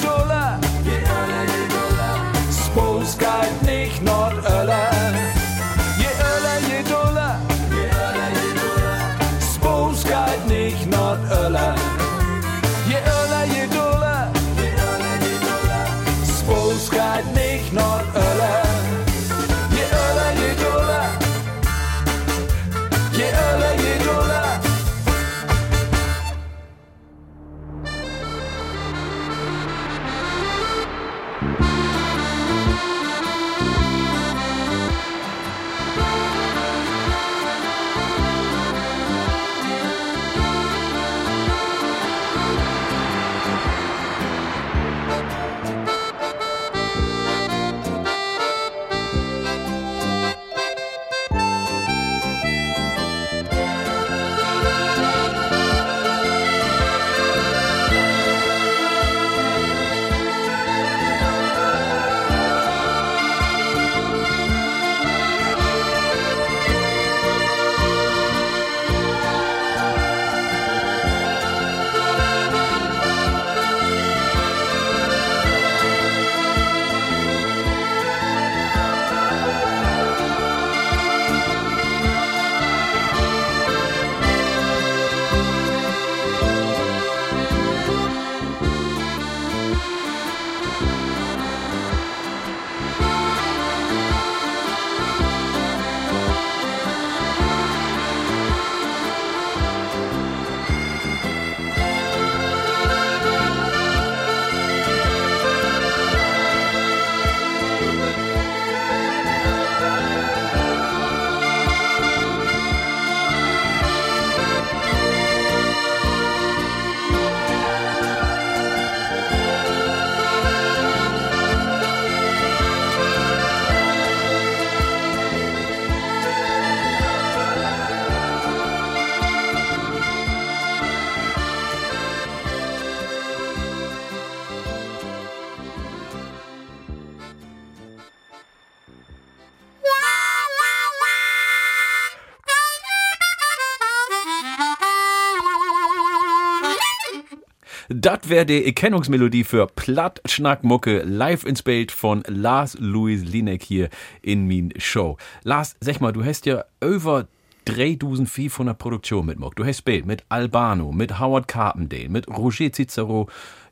Das 148.03 148.31
wäre 148.31 148.47
die 148.47 148.65
Erkennungsmelodie 148.65 149.45
für 149.45 149.67
Plattschnackmucke 149.67 151.03
live 151.03 151.45
ins 151.45 151.63
Bild 151.63 151.93
von 151.93 152.23
Lars 152.27 152.79
Louis 152.81 153.23
Linek 153.23 153.63
hier 153.63 153.91
in 154.23 154.47
min 154.47 154.73
Show. 154.79 155.19
Lars, 155.43 155.77
sag 155.81 156.01
mal, 156.01 156.11
du 156.11 156.25
hast 156.25 156.47
ja 156.47 156.65
über 156.83 157.27
3500 157.67 158.79
Produktionen 158.79 159.27
mitgemacht. 159.27 159.59
Du 159.59 159.67
hast 159.67 159.83
Bild 159.83 160.07
mit 160.07 160.25
Albano, 160.31 160.93
mit 160.93 161.21
Howard 161.21 161.47
Carpendale, 161.47 162.09
mit 162.09 162.27
Roger 162.27 162.73
Cicero, 162.73 163.29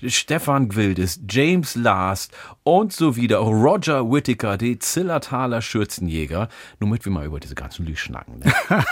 Stefan 0.07 0.69
Gwildes, 0.69 1.21
James 1.29 1.75
Last 1.75 2.37
und 2.63 2.93
so 2.93 3.17
wieder. 3.17 3.41
Auch 3.41 3.51
Roger 3.51 4.11
Whittaker, 4.11 4.57
die 4.57 4.79
Zillertaler 4.79 5.63
Schürzenjäger. 5.63 6.49
Nur 6.81 6.91
mit 6.91 7.05
wir 7.05 7.13
mal 7.13 7.27
über 7.27 7.41
diese 7.41 7.55
ganzen 7.55 7.87
Lü 7.87 7.97
schnacken. 7.97 8.41
Ne? 8.41 8.53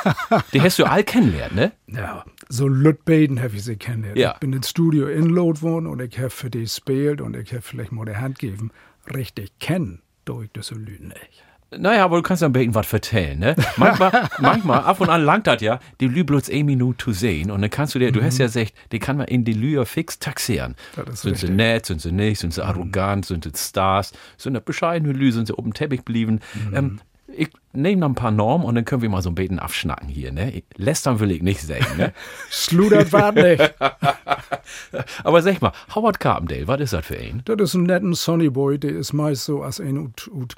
die 0.53 0.61
hast 0.61 0.79
du 0.79 0.85
all 0.85 1.05
kennengelernt, 1.05 1.55
ne? 1.55 1.73
Ja, 1.87 2.25
so 2.49 2.69
Lüt 2.69 3.05
Baden 3.05 3.43
habe 3.43 3.57
ich 3.57 3.65
sie 3.65 3.77
kennengelernt. 3.77 4.19
Ja. 4.19 4.33
Ich 4.35 4.41
bin 4.41 4.53
ins 4.53 4.71
Studio 4.71 5.07
in 5.07 5.27
Lot 5.27 5.63
wohnen 5.63 5.87
und 5.87 6.01
ich 6.01 6.19
habe 6.19 6.31
für 6.31 6.51
die 6.51 6.63
gespielt 6.63 7.21
und 7.21 7.37
ich 7.37 7.53
habe 7.53 7.63
vielleicht 7.63 7.93
mal 7.93 8.05
die 8.05 8.17
Hand 8.17 8.39
gegeben. 8.39 8.71
Richtig 9.15 9.59
kennen, 9.59 10.03
durch 10.25 10.51
das 10.53 10.69
so 10.69 10.75
Lüden 10.75 11.09
nicht. 11.09 11.46
Naja, 11.79 12.05
aber 12.05 12.17
du 12.17 12.23
kannst 12.23 12.43
ja 12.43 12.49
ein 12.49 12.53
bisschen 12.53 12.75
was 12.75 12.87
vertellen, 12.87 13.39
ne? 13.39 13.57
Manchmal, 13.77 14.29
manchmal, 14.39 14.81
ab 14.81 15.01
und 15.01 15.09
an 15.09 15.23
langt 15.23 15.47
das 15.47 15.61
ja, 15.61 15.81
die 16.01 16.09
Lü 16.09 16.25
bloß 16.25 16.51
eine 16.51 16.65
Minute 16.65 17.05
zu 17.05 17.13
sehen 17.13 17.51
und 17.51 17.63
dann 17.63 17.71
kannst 17.71 17.95
du 17.95 17.99
dir, 17.99 18.13
du 18.13 18.23
hast 18.23 18.39
ja 18.39 18.47
gesagt, 18.47 18.75
die 18.93 18.99
kann 18.99 19.17
man 19.17 19.29
in 19.29 19.45
die 19.45 19.53
Lü 19.53 19.77
ja 19.77 19.85
fix 19.85 20.19
taxieren. 20.19 20.77
Sind 20.95 21.17
sie 21.17 21.29
richtig. 21.31 21.51
nett, 21.51 21.87
sind 21.87 22.01
sie 22.01 22.13
nicht, 22.13 22.41
sind 22.41 22.55
sie 22.55 22.65
arrogant, 22.65 23.27
sind 23.27 23.45
sie 23.45 23.53
Stars, 23.55 24.13
sind 24.37 24.55
sie 24.55 24.61
bescheidene 24.61 25.13
Lü, 25.13 25.33
sind 25.33 25.47
sie 25.47 25.55
oben 25.55 25.73
Teppich 25.73 26.05
blieben. 26.05 26.41
Ähm, 26.75 27.01
ich 27.37 27.51
nehme 27.73 28.01
noch 28.01 28.09
ein 28.09 28.15
paar 28.15 28.31
Normen 28.31 28.67
und 28.67 28.75
dann 28.75 28.85
können 28.85 29.03
wir 29.03 29.09
mal 29.09 29.23
so 29.23 29.31
ein 29.31 29.35
bisschen 29.35 29.59
abschnacken 29.59 30.09
hier, 30.09 30.33
ne? 30.33 30.63
Lästern 30.77 31.21
will 31.21 31.31
ich 31.31 31.43
nicht 31.43 31.61
sagen, 31.61 31.97
ne? 31.97 32.13
Schludert 32.51 33.13
war 33.13 33.33
nicht. 33.33 33.75
aber 35.25 35.43
sag 35.43 35.61
mal, 35.61 35.73
Howard 35.95 36.21
Carpendale, 36.21 36.67
was 36.67 36.81
ist 36.81 36.93
das 36.93 37.07
für 37.07 37.19
ein? 37.19 37.43
Das 37.45 37.61
ist 37.61 37.75
ein 37.75 37.85
netter 37.85 38.15
Sonny 38.15 38.51
Boy, 38.51 38.79
der 38.79 38.93
ist 38.93 39.13
meist 39.13 39.45
so, 39.45 39.63
als 39.63 39.81
ein 39.81 39.99
ut, 39.99 40.29
ut 40.29 40.57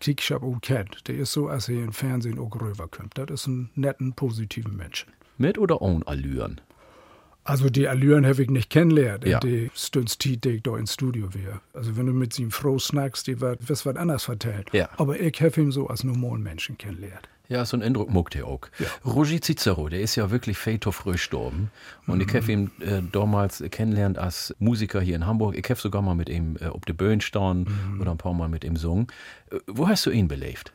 kennt. 0.62 1.08
Der 1.08 1.16
ist 1.16 1.32
so, 1.32 1.48
als 1.48 1.68
er 1.68 1.82
im 1.82 1.92
Fernsehen 1.92 2.38
auch 2.38 2.54
rüberkommt. 2.54 3.16
Das 3.16 3.30
ist 3.30 3.46
ein 3.46 3.70
netten, 3.74 4.12
positiven 4.12 4.76
Menschen. 4.76 5.10
Mit 5.36 5.58
oder 5.58 5.82
ohne 5.82 6.06
Allüren? 6.06 6.60
Also 7.48 7.70
die 7.70 7.88
Allüren 7.88 8.26
habe 8.26 8.42
ich 8.42 8.50
nicht 8.50 8.68
kennengelernt. 8.68 9.26
Ja. 9.26 9.40
Die 9.40 9.70
Stunts 9.74 10.18
die 10.18 10.38
ich 10.44 10.62
da 10.62 10.76
ins 10.76 10.94
Studio 10.94 11.32
wäre. 11.32 11.60
Also 11.72 11.96
wenn 11.96 12.06
du 12.06 12.12
mit 12.12 12.38
ihm 12.38 12.50
froh 12.50 12.78
snackst, 12.78 13.26
die 13.26 13.40
wird 13.40 13.60
was 13.68 13.86
anderes 13.86 14.24
vertellt. 14.24 14.68
Ja. 14.72 14.90
Aber 14.98 15.18
ich 15.18 15.40
habe 15.40 15.60
ihn 15.60 15.70
so 15.70 15.86
als 15.86 16.04
normalen 16.04 16.42
Menschen 16.42 16.76
kennengelernt. 16.76 17.28
Ja, 17.48 17.64
so 17.64 17.78
ein 17.78 17.82
Eindruck 17.82 18.10
muckt 18.10 18.36
er 18.36 18.46
auch. 18.46 18.60
Roger 19.06 19.40
Cicero, 19.40 19.88
der 19.88 20.02
ist 20.02 20.16
ja 20.16 20.30
wirklich 20.30 20.58
feito 20.58 20.92
früh 20.92 21.12
gestorben. 21.12 21.70
Und 22.06 22.22
ich 22.22 22.34
habe 22.34 22.52
ihn 22.52 22.70
äh, 22.80 23.00
damals 23.10 23.64
kennengelernt 23.70 24.18
als 24.18 24.54
Musiker 24.58 25.00
hier 25.00 25.16
in 25.16 25.26
Hamburg. 25.26 25.56
Ich 25.56 25.64
habe 25.70 25.80
sogar 25.80 26.02
mal 26.02 26.14
mit 26.14 26.28
ihm 26.28 26.58
äh, 26.60 26.66
auf 26.66 26.82
der 26.82 26.92
Bühne 26.92 27.22
standen 27.22 27.98
oder 28.00 28.10
ein 28.10 28.18
paar 28.18 28.34
Mal 28.34 28.50
mit 28.50 28.64
ihm 28.64 28.74
gesungen. 28.74 29.06
Äh, 29.50 29.60
wo 29.66 29.88
hast 29.88 30.04
du 30.04 30.10
ihn 30.10 30.28
belebt? 30.28 30.72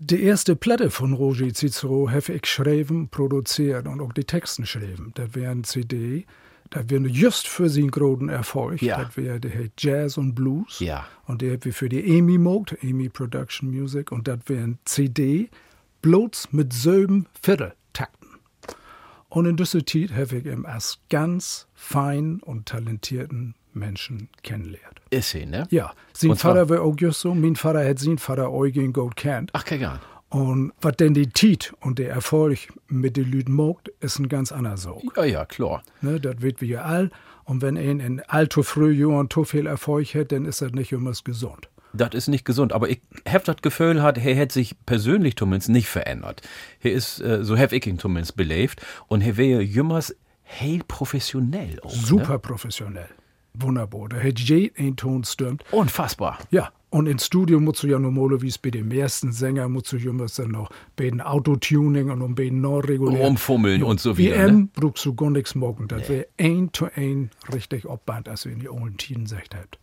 Die 0.00 0.22
erste 0.22 0.54
Platte 0.54 0.90
von 0.90 1.12
Roger 1.12 1.52
Cicero 1.52 2.08
habe 2.08 2.32
ich 2.32 2.42
geschrieben, 2.42 3.08
produziert 3.08 3.88
und 3.88 4.00
auch 4.00 4.12
die 4.12 4.24
Texten 4.24 4.62
geschrieben. 4.62 5.10
Das 5.16 5.34
wäre 5.34 5.50
ein 5.50 5.64
CD, 5.64 6.24
das 6.70 6.88
wäre 6.88 7.06
just 7.08 7.48
für 7.48 7.68
seinen 7.68 7.90
großen 7.90 8.28
Erfolg. 8.28 8.80
Ja. 8.80 9.02
Das 9.02 9.16
wäre, 9.16 9.40
der 9.40 9.70
Jazz 9.76 10.16
und 10.16 10.34
Blues. 10.34 10.78
Ja. 10.78 11.06
Und 11.26 11.42
der 11.42 11.64
wir 11.64 11.72
für 11.72 11.88
die 11.88 12.16
EMI 12.16 12.34
gemacht, 12.34 12.76
EMI 12.80 13.08
Production 13.08 13.70
Music. 13.70 14.12
Und 14.12 14.28
das 14.28 14.38
wäre 14.46 14.64
ein 14.64 14.78
CD, 14.84 15.48
bloß 16.02 16.52
mit 16.52 16.72
sieben 16.72 17.26
Vierteltakten. 17.42 18.28
Und 19.30 19.46
in 19.46 19.56
dieser 19.56 19.84
Zeit 19.84 20.12
habe 20.12 20.36
ich 20.36 20.46
ihn 20.46 20.64
als 20.64 21.00
ganz 21.10 21.66
fein 21.74 22.40
und 22.40 22.66
talentierten 22.66 23.54
Menschen 23.78 24.28
kennengelernt. 24.42 25.00
Ist 25.10 25.34
er, 25.34 25.46
ne? 25.46 25.66
Ja, 25.70 25.92
sein 26.12 26.36
Vater 26.36 26.68
war 26.68 26.82
auch 26.82 26.94
just 26.98 27.20
so. 27.20 27.34
Mein 27.34 27.56
Vater 27.56 27.86
hat 27.88 27.98
seinen 27.98 28.18
Vater 28.18 28.50
Eugen 28.52 28.92
gut 28.92 29.16
kennt. 29.16 29.50
Ach, 29.54 29.64
kein 29.64 29.80
Garn. 29.80 30.00
Und 30.30 30.72
was 30.82 30.96
denn 30.96 31.14
die 31.14 31.28
Tiet 31.28 31.72
und 31.80 31.98
der 31.98 32.10
Erfolg 32.10 32.58
mit 32.88 33.16
den 33.16 33.30
Lüden 33.30 33.54
mogt, 33.54 33.88
ist 34.00 34.18
ein 34.18 34.28
ganz 34.28 34.52
anderer 34.52 34.76
Sog. 34.76 35.02
Ja, 35.16 35.24
ja, 35.24 35.44
klar. 35.46 35.82
Ne, 36.02 36.20
das 36.20 36.42
wird 36.42 36.60
wie 36.60 36.76
all. 36.76 37.10
Und 37.44 37.62
wenn 37.62 37.78
ein 37.78 38.00
in 38.00 38.20
allzu 38.28 38.62
früh 38.62 38.92
Jahren 38.92 39.30
zu 39.30 39.44
viel 39.44 39.66
Erfolg 39.66 40.14
hat, 40.14 40.32
dann 40.32 40.44
ist 40.44 40.60
das 40.60 40.72
nicht 40.72 40.92
immer 40.92 41.12
gesund. 41.24 41.70
Das 41.94 42.10
ist 42.12 42.28
nicht 42.28 42.44
gesund. 42.44 42.74
Aber 42.74 42.90
ich 42.90 43.00
habe 43.26 43.42
das 43.44 43.56
Gefühl, 43.62 44.02
hat, 44.02 44.18
er 44.18 44.38
hat 44.38 44.52
sich 44.52 44.76
persönlich 44.84 45.36
zumindest 45.36 45.70
nicht 45.70 45.88
verändert. 45.88 46.42
Er 46.82 46.92
ist, 46.92 47.20
äh, 47.22 47.42
so 47.42 47.56
habe 47.56 47.74
ich 47.74 47.86
ihn 47.86 47.98
zumindest 47.98 48.36
belebt. 48.36 48.82
Und 49.06 49.22
er 49.22 49.38
wäre 49.38 49.62
jümmers 49.62 50.14
heel 50.42 50.82
professionell 50.86 51.80
auch. 51.80 51.90
Super 51.90 52.34
Ne? 52.34 52.38
professionell. 52.38 53.08
Wunderbar. 53.60 54.08
Da 54.08 54.16
hat 54.18 54.38
je 54.38 54.70
ein 54.76 54.96
Ton 54.96 55.24
stürmt. 55.24 55.64
Unfassbar. 55.72 56.38
Ja, 56.50 56.70
und 56.90 57.06
ins 57.06 57.26
Studio 57.26 57.60
musst 57.60 57.82
du 57.82 57.86
ja 57.86 57.98
normalerweise 57.98 58.58
bei 58.62 58.70
dem 58.70 58.90
ersten 58.90 59.32
Sänger 59.32 59.68
musst 59.68 59.92
du 59.92 59.98
ja 59.98 60.10
dann 60.12 60.50
noch 60.50 60.70
bei 60.96 61.10
den 61.10 61.20
Autotuning 61.20 62.10
und 62.10 62.22
um 62.22 62.34
bei 62.34 62.44
den 62.44 62.62
non-regulären. 62.62 63.26
Rumfummeln 63.26 63.82
und 63.82 64.00
so 64.00 64.16
wieder, 64.16 64.36
WM 64.36 64.56
ne? 64.56 64.68
brauchst 64.74 65.04
du 65.04 65.14
gar 65.14 65.30
nichts 65.30 65.54
morgen. 65.54 65.86
Das 65.88 66.08
wäre 66.08 66.26
ein 66.38 66.72
to 66.72 66.88
ein 66.94 67.30
richtig 67.52 67.84
Obband, 67.84 68.28
als 68.28 68.46
wir 68.46 68.52
in 68.52 68.60
die 68.60 68.68
alten 68.68 68.96
Tiden 68.96 69.24
gesagt 69.24 69.54
habt. 69.54 69.78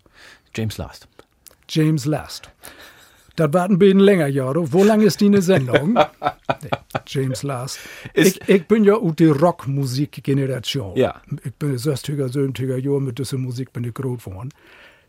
James 0.55 0.77
Last. 0.77 1.07
James 1.69 2.05
Last. 2.05 2.49
Das 3.35 3.53
warten 3.53 3.79
beiden 3.79 3.99
länger 3.99 4.27
Jahre. 4.27 4.71
Wo 4.71 4.83
lang 4.83 5.01
ist 5.01 5.19
die 5.19 5.25
eine 5.25 5.41
Sendung? 5.41 5.93
nee, 6.63 6.69
James 7.07 7.43
Last. 7.43 7.79
Ich, 8.13 8.39
ich 8.47 8.67
bin 8.67 8.83
ja 8.83 8.95
aus 8.95 9.15
der 9.15 9.33
Rockmusikgeneration. 9.33 10.95
Ja. 10.95 11.21
Ich 11.43 11.53
bin 11.53 11.75
60er, 11.75 12.27
70er 12.27 12.77
Jahre 12.77 13.01
mit 13.01 13.19
dieser 13.19 13.37
Musik 13.37 13.73
bin 13.73 13.83
ich 13.83 13.93
groß 13.93 14.23
geworden. 14.23 14.49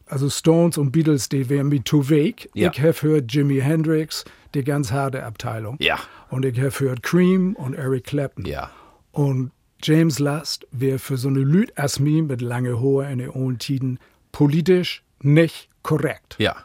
Also 0.06 0.30
Stones 0.30 0.78
und 0.78 0.92
Beatles, 0.92 1.28
die 1.28 1.48
wären 1.48 1.68
mir 1.68 1.84
zu 1.84 2.08
weg. 2.08 2.48
Ja. 2.54 2.70
Ich 2.70 2.80
habe 2.80 2.92
gehört 2.92 3.32
Jimi 3.32 3.60
Hendrix, 3.60 4.24
die 4.54 4.62
ganz 4.62 4.92
harte 4.92 5.24
Abteilung. 5.24 5.76
Ja. 5.80 5.98
Und 6.30 6.44
ich 6.44 6.58
habe 6.58 6.70
gehört 6.70 7.02
Cream 7.02 7.54
und 7.54 7.74
Eric 7.74 8.04
Clapton. 8.04 8.44
Ja. 8.44 8.70
Und 9.12 9.50
James 9.82 10.18
Last 10.18 10.66
wäre 10.70 10.98
für 10.98 11.16
so 11.16 11.28
eine 11.28 11.40
Lüd 11.40 11.76
as 11.76 11.98
mir 11.98 12.22
mit 12.22 12.40
lange 12.40 12.80
Haare 12.80 13.10
in 13.10 13.18
den 13.18 13.30
alten 13.30 13.58
Tiden 13.58 13.98
politisch 14.32 15.02
nicht 15.20 15.68
korrekt. 15.82 16.36
Ja. 16.38 16.56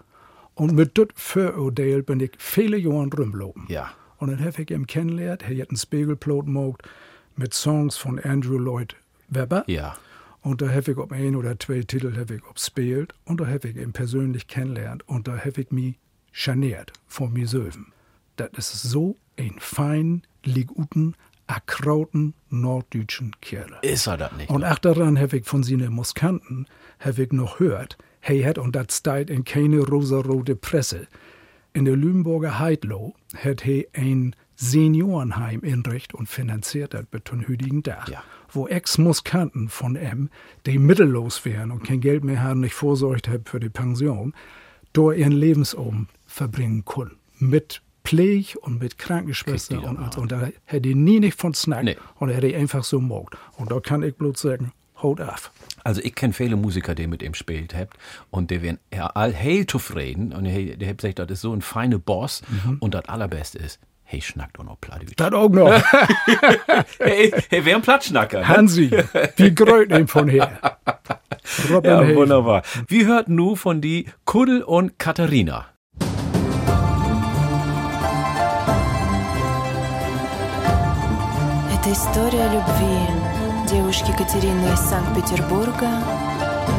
Und 0.62 0.76
mit 0.76 0.96
dat 0.96 1.10
Vorurteil 1.16 2.04
bin 2.04 2.20
ich 2.20 2.34
viele 2.38 2.78
Jahre 2.78 3.10
rumlopen. 3.18 3.66
Ja. 3.68 3.94
Und 4.20 4.30
dann 4.30 4.46
habe 4.46 4.62
ich 4.62 4.70
ihn 4.70 4.86
kennengelernt. 4.86 5.42
Er 5.42 5.60
hat 5.60 5.70
einen 5.70 5.76
Spiegelplot 5.76 6.46
gemacht 6.46 6.88
mit 7.36 7.56
Songs 7.56 7.98
von 7.98 8.20
Andrew 8.20 8.60
Lloyd 8.60 8.96
Webber. 9.28 9.64
Ja. 9.66 9.98
Und 10.42 10.62
da 10.62 10.70
habe 10.70 10.92
ich 10.92 10.98
ob 11.00 11.14
ein 11.14 11.36
oder 11.36 11.60
zwei 11.60 11.82
Titel 11.82 12.16
habe 12.16 12.36
ich 12.36 12.46
obspielt. 12.48 13.16
Und 13.26 13.42
da 13.42 13.48
habe 13.48 13.70
ich 13.70 13.76
ihn 13.76 13.92
persönlich 13.92 14.46
kennengelernt. 14.46 15.02
Und 15.08 15.28
da 15.28 15.36
habe 15.36 15.62
ich 15.62 15.72
mich 15.72 15.96
scharniert 16.32 16.94
von 17.08 17.34
mir 17.34 17.48
selber. 17.48 17.80
Das 18.36 18.72
ist 18.72 18.84
so 18.84 19.16
ein 19.40 19.56
fein, 19.58 20.22
liguten, 20.44 21.16
akkrauten, 21.48 22.36
norddeutschen 22.52 23.36
Kerl. 23.42 23.80
Ist 23.82 24.06
er 24.06 24.18
das 24.18 24.32
nicht? 24.34 24.52
Und 24.52 24.64
auch 24.64 24.78
daran 24.78 25.18
habe 25.18 25.38
ich 25.38 25.46
von 25.48 25.64
seinen 25.64 25.92
Muskanten 25.92 26.68
habe 27.00 27.24
ich 27.24 27.32
noch 27.32 27.58
gehört, 27.58 27.98
hey 28.22 28.42
hat 28.44 28.58
und 28.58 28.76
das 28.76 28.98
steht 28.98 29.30
in 29.30 29.44
keine 29.44 29.80
rosarote 29.80 30.56
Presse. 30.56 31.08
In 31.74 31.86
der 31.86 31.96
Lüneburger 31.96 32.60
Heidlo 32.60 33.14
hat 33.38 33.64
he 33.64 33.88
ein 33.94 34.36
Seniorenheim 34.56 35.62
inricht 35.62 36.14
und 36.14 36.28
finanziert 36.30 36.94
das 36.94 37.06
bis 37.06 37.22
zum 37.26 37.48
heutigen 37.48 37.82
Tag, 37.84 38.10
Ja. 38.10 38.24
wo 38.52 38.68
Ex-Muskanten 38.68 39.70
von 39.70 39.96
M, 39.96 40.30
die 40.66 40.78
mittellos 40.78 41.46
wären 41.46 41.72
und 41.72 41.84
kein 41.84 42.00
Geld 42.02 42.24
mehr 42.24 42.42
haben, 42.44 42.60
nicht 42.60 42.74
vorsorgt 42.76 43.28
haben 43.28 43.46
für 43.46 43.60
die 43.60 43.70
Pension, 43.70 44.34
dort 44.94 45.18
ihren 45.18 45.32
Lebensraum 45.32 46.08
verbringen 46.28 46.86
können. 46.86 47.18
Mit 47.40 47.82
Pflege 48.04 48.60
und 48.60 48.80
mit 48.80 48.98
Krankenschwester 48.98 49.76
Kriegt 49.78 49.88
die 49.88 49.90
und, 49.90 49.98
und, 50.04 50.18
und 50.18 50.32
da 50.32 50.50
hätte 50.66 50.90
ich 50.90 50.96
nie 50.96 51.20
nicht 51.20 51.40
von 51.40 51.54
Snack 51.54 51.84
Nee. 51.84 51.98
und 52.18 52.30
hätte 52.30 52.48
ich 52.48 52.56
einfach 52.56 52.84
so 52.84 53.00
mogt. 53.00 53.38
Und 53.58 53.72
da 53.72 53.80
kann 53.80 54.04
ich 54.04 54.16
bloß 54.16 54.40
sagen, 54.42 54.72
haut 55.03 55.21
auf. 55.21 55.51
Also 55.85 56.01
ich 56.03 56.15
kenne 56.15 56.33
viele 56.33 56.57
Musiker, 56.57 56.95
die 56.95 57.07
mit 57.07 57.23
ihm 57.23 57.35
spielt 57.35 57.75
habt 57.75 57.97
und 58.31 58.51
die 58.51 58.63
werden 58.63 58.79
ja 58.93 59.07
all 59.09 59.33
heel 59.33 59.67
zufrieden 59.67 60.33
und 60.33 60.45
die, 60.45 60.77
die 60.77 60.87
haben 60.87 60.97
gesagt, 60.97 61.19
das 61.19 61.31
ist 61.31 61.41
so 61.43 61.53
ein 61.53 61.61
feiner 61.63 61.99
Boss 61.99 62.43
und 62.81 62.95
das 62.95 63.05
allerbeste 63.09 63.59
ist, 63.59 63.79
hey, 64.05 64.21
schnackt 64.23 64.59
auch 64.59 64.65
noch 64.65 64.81
Plattdeutsch. 64.81 65.13
Das 65.17 65.33
auch 65.33 65.49
noch. 65.51 65.71
hey, 66.99 67.33
hey, 67.51 67.65
wer 67.65 67.77
ein 67.77 67.83
Plattschnacker? 67.83 68.41
ne? 68.41 68.49
Hansi, 68.49 68.91
wie 69.37 69.55
gröt 69.55 69.91
ihm 69.93 70.09
von 70.09 70.29
her. 70.29 70.59
Robin 71.71 71.91
Ja, 71.91 71.99
Haven. 71.99 72.17
wunderbar. 72.17 72.63
Wir 72.89 73.07
hörten 73.07 73.35
nu 73.37 73.55
von 73.55 73.81
die 73.81 74.07
Kuddel 74.25 74.63
und 74.63 74.99
Katharina. 74.99 75.67
Это 81.75 81.93
история 81.93 82.47
любви 82.53 83.20
девушки 83.72 84.12
Катерины 84.18 84.74
из 84.74 84.80
Санкт-Петербурга 84.82 86.04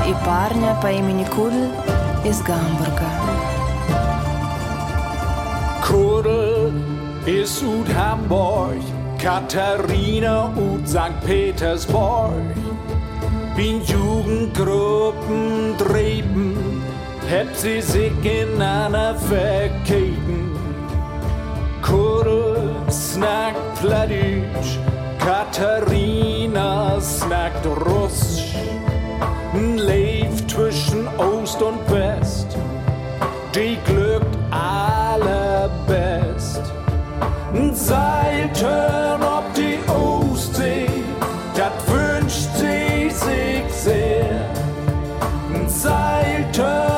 и 0.06 0.12
парня 0.26 0.76
по 0.82 0.88
имени 0.88 1.24
Кудль 1.24 1.70
из 2.22 2.42
Гамбурга. 2.42 3.08
Kurde 5.82 6.70
ist 7.26 7.62
Ud 7.62 7.88
Hamburg, 7.96 8.82
Katharina 9.18 10.52
Ud 10.54 10.86
St. 10.86 11.18
Petersburg. 11.26 12.54
Bin 13.56 13.82
Jugendgruppen 13.84 15.74
dreben, 15.78 16.82
heb 17.26 17.48
sie 17.54 17.80
sich 17.80 18.12
in 18.22 18.60
einer 18.60 19.14
verketen. 19.14 20.58
Kurde 21.80 22.74
snackt 22.90 23.80
Plattdeutsch, 23.80 24.78
Katharina 25.24 27.00
snackt 27.00 27.64
russisch, 27.86 28.56
lebt 29.54 30.50
zwischen 30.50 31.06
Ost 31.16 31.62
und 31.62 31.78
West, 31.88 32.56
die 33.54 33.78
glückt 33.86 34.36
allerbest. 34.50 35.52
Seiten 37.72 39.22
ob 39.22 39.44
die 39.54 39.78
Ostsee, 39.88 40.88
das 41.54 41.72
wünscht 41.86 42.48
sie 42.56 43.08
sich 43.10 43.72
sehr. 43.72 44.50
Seiten 45.68 46.91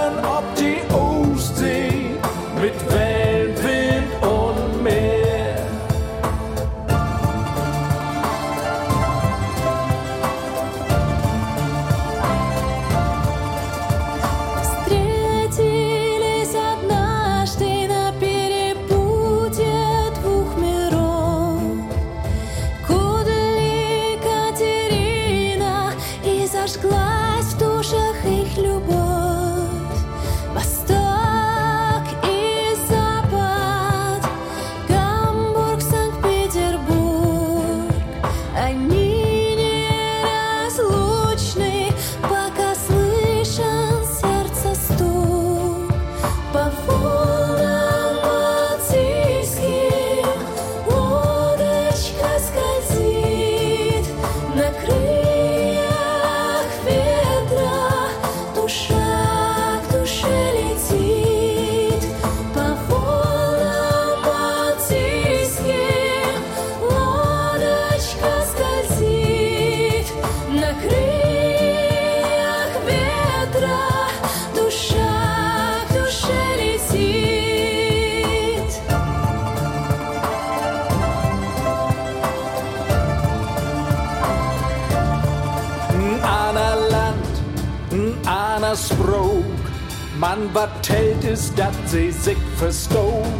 Man 90.26 90.48
vertellt 90.54 91.22
es, 91.22 91.54
dass 91.54 91.74
sie 91.84 92.10
sich 92.10 92.38
verstohn. 92.56 93.30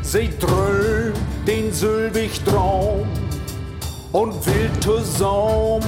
Sie 0.00 0.30
dröhnt 0.38 1.18
den 1.44 1.72
sylvig 1.72 2.40
Traum 2.44 3.04
und 4.12 4.46
will 4.46 4.70
zusammenkommen. 4.78 5.82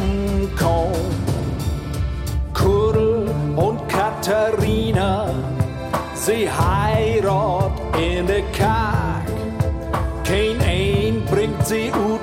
Kurl 2.53 3.30
und 3.55 3.88
Katharina, 3.88 5.32
sie 6.14 6.51
heirat 6.51 7.80
in 7.97 8.26
der 8.26 8.42
Karg. 8.51 9.28
Kein 10.24 10.61
ein 10.61 11.24
bringt 11.30 11.64
sie 11.64 11.92
um. 11.92 12.13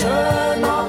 turn 0.00 0.64
on. 0.64 0.83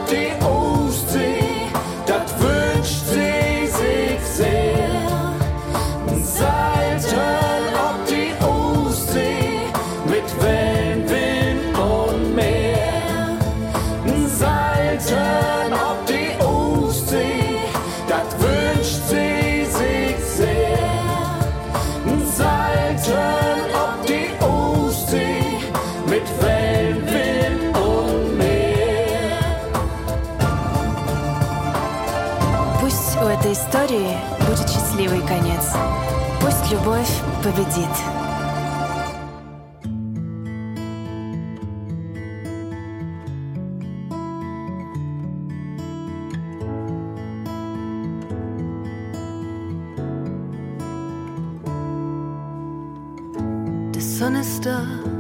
любовь 36.72 37.22
победит. 37.44 37.90
The 53.92 54.02
sun 54.02 54.36
is 54.36 54.48
stuck 54.48 55.15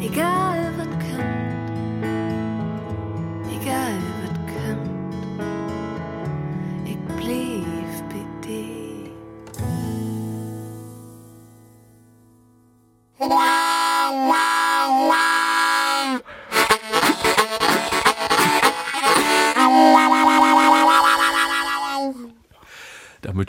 Egal 0.00 0.48
was 0.48 0.57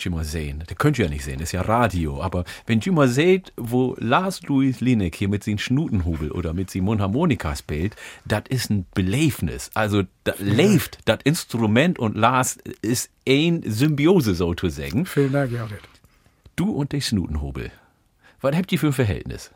Ihr 0.06 0.12
mal 0.12 0.24
sehen. 0.24 0.64
Das 0.66 0.78
könnt 0.78 0.98
ihr 0.98 1.06
ja 1.06 1.12
nicht 1.12 1.24
sehen, 1.24 1.40
ist 1.40 1.52
ja 1.52 1.62
Radio. 1.62 2.22
Aber 2.22 2.46
wenn 2.66 2.80
ihr 2.80 2.92
mal 2.92 3.08
seht, 3.08 3.54
wo 3.58 3.96
Lars 4.00 4.42
Louis 4.44 4.80
Linek 4.82 5.16
hier 5.16 5.30
mit 5.30 5.44
seinem 5.44 5.58
Schnutenhubel 5.58 6.32
oder 6.32 6.54
mit 6.54 6.70
seinem 6.70 6.86
Mundharmonika 6.86 7.56
spielt, 7.56 7.96
das 8.26 8.44
ist 8.50 8.70
ein 8.70 8.86
Beleifnis. 8.94 9.72
Also, 9.74 10.04
da 10.24 10.34
lebt 10.40 11.00
das 11.06 11.20
Instrument 11.24 12.00
und 12.00 12.16
Lars 12.16 12.58
ist 12.82 13.10
ein 13.28 13.64
Symbiose, 13.66 14.36
so 14.36 14.54
zu 14.54 14.70
sagen. 14.70 15.06
Vielen 15.06 15.34
Dank, 15.34 15.52
Jared. 15.52 15.82
Du 16.56 16.72
und 16.72 16.92
der 16.92 17.02
Schnutenhubel. 17.02 17.72
Was 18.42 18.56
habt 18.56 18.72
ihr 18.72 18.80
für 18.80 18.88
ein 18.88 18.94
Verhältnis? 18.94 19.52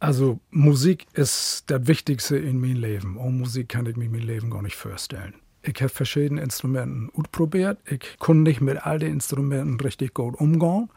Also 0.00 0.38
Musik 0.50 1.06
ist 1.14 1.64
das 1.68 1.86
Wichtigste 1.86 2.36
in 2.36 2.60
meinem 2.60 2.76
Leben. 2.76 3.16
Ohne 3.16 3.38
Musik 3.38 3.70
kann 3.70 3.86
ich 3.86 3.96
mir 3.96 4.10
mein 4.10 4.20
Leben 4.20 4.50
gar 4.50 4.62
nicht 4.62 4.76
vorstellen. 4.76 5.34
Ich 5.66 5.80
habe 5.80 5.88
verschiedene 5.88 6.42
Instrumenten 6.42 7.10
ausprobiert. 7.14 7.78
Ich 7.86 8.18
konnte 8.18 8.42
nicht 8.42 8.60
mit 8.60 8.84
all 8.84 8.98
den 8.98 9.14
Instrumenten 9.14 9.80
richtig 9.80 10.12
gut 10.12 10.34
umgehen. 10.38 10.90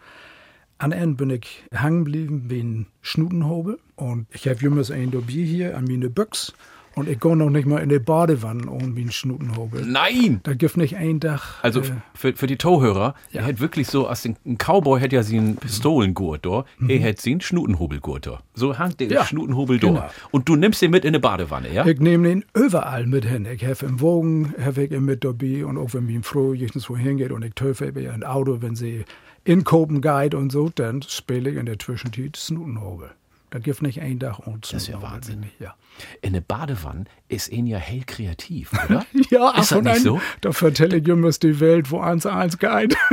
An 0.77 0.91
Ende 0.91 1.15
bin 1.15 1.29
ich 1.29 1.63
hängen 1.71 2.03
geblieben 2.03 2.45
wie 2.49 2.61
ein 2.61 2.87
Schnutenhobel. 3.01 3.79
Und 3.95 4.27
ich 4.31 4.47
habe 4.47 4.59
jemals 4.59 4.91
ein 4.91 5.09
Dobier 5.11 5.45
hier 5.45 5.77
an 5.77 5.85
meine 5.85 6.09
Büchs. 6.09 6.53
Und 6.97 7.07
ich 7.07 7.19
gehe 7.19 7.35
noch 7.35 7.49
nicht 7.49 7.67
mal 7.67 7.77
in 7.77 7.89
die 7.89 7.99
Badewanne 7.99 8.69
ohne 8.69 8.95
wie 8.95 9.03
ein 9.03 9.11
Schnutenhobel. 9.11 9.85
Nein! 9.85 10.39
Da 10.43 10.53
gibt 10.55 10.77
nicht 10.77 10.95
ein 10.97 11.19
Dach. 11.19 11.63
Also 11.63 11.81
äh, 11.81 11.91
für, 12.15 12.33
für 12.33 12.47
die 12.47 12.57
Tauhörer, 12.57 13.13
Ja. 13.31 13.41
er 13.41 13.47
hätte 13.47 13.59
wirklich 13.59 13.87
so, 13.87 14.07
als 14.07 14.25
ein 14.25 14.35
Cowboy 14.57 14.99
hätte 14.99 15.15
ja 15.15 15.23
sie 15.23 15.37
einen 15.37 15.55
Pistolengurt 15.57 16.45
da, 16.45 16.65
er 16.87 16.99
hätte 16.99 17.21
sie 17.21 17.31
einen 17.31 17.41
Schnutenhobelgurt 17.41 18.27
da. 18.27 18.41
So 18.55 18.77
hangt 18.77 18.99
der 18.99 19.07
Mhm. 19.07 19.13
Ja, 19.13 19.25
Schnutenhobel 19.25 19.79
da. 19.79 19.87
genau. 19.87 20.09
Und 20.31 20.49
du 20.49 20.55
nimmst 20.55 20.81
den 20.81 20.91
mit 20.91 21.05
in 21.05 21.09
eine 21.09 21.19
Badewanne, 21.19 21.71
ja? 21.71 21.85
Ich 21.85 21.99
nehme 21.99 22.27
den 22.27 22.45
überall 22.55 23.05
mit 23.05 23.25
hin. 23.25 23.45
Ich 23.45 23.63
habe 23.63 23.85
im 23.85 24.01
Wogen, 24.01 24.53
habe 24.59 24.83
ich 24.83 24.91
ihn 24.91 25.05
mit 25.05 25.23
dabei 25.23 25.65
und 25.65 25.77
auch 25.77 25.93
wenn 25.93 26.05
mir 26.07 26.21
froh 26.23 26.53
irgendwo 26.53 26.97
hingeht 26.97 27.31
und 27.31 27.43
ich 27.45 27.53
töfe 27.53 27.93
ja 27.99 28.11
ein 28.11 28.23
Auto, 28.23 28.61
wenn 28.61 28.75
sie 28.75 29.05
in 29.45 29.63
Kopen 29.63 30.01
geht 30.01 30.33
und 30.33 30.51
so, 30.51 30.69
dann 30.73 31.01
spiele 31.03 31.51
ich 31.51 31.57
in 31.57 31.67
der 31.67 31.79
Zwischenzeit 31.79 32.35
Snutenhobel. 32.35 33.11
Da 33.49 33.59
gibt 33.59 33.81
nicht 33.81 34.01
ein 34.01 34.19
Dach 34.19 34.39
und 34.39 34.65
Das 34.73 34.83
ist 34.83 34.87
ja 34.89 35.01
Wahnsinn. 35.01 35.39
bin 35.41 35.49
ich, 35.57 35.59
Ja, 35.65 35.73
In 36.21 36.29
eine 36.29 36.41
Badewanne 36.41 37.05
ist 37.29 37.49
ihn 37.49 37.65
ja 37.65 37.77
hell 37.77 38.03
kreativ, 38.05 38.71
oder? 38.89 39.05
ja 39.29 39.51
Ist 39.57 39.71
das 39.71 39.81
nicht 39.81 39.85
dann- 39.95 40.03
so? 40.03 40.21
Da 40.41 40.51
vertelle 40.51 40.97
ich 40.97 41.07
immer 41.07 41.29
die 41.31 41.59
Welt, 41.61 41.89
wo 41.89 41.99
eins 42.01 42.25
eins 42.25 42.57
geht. 42.57 42.95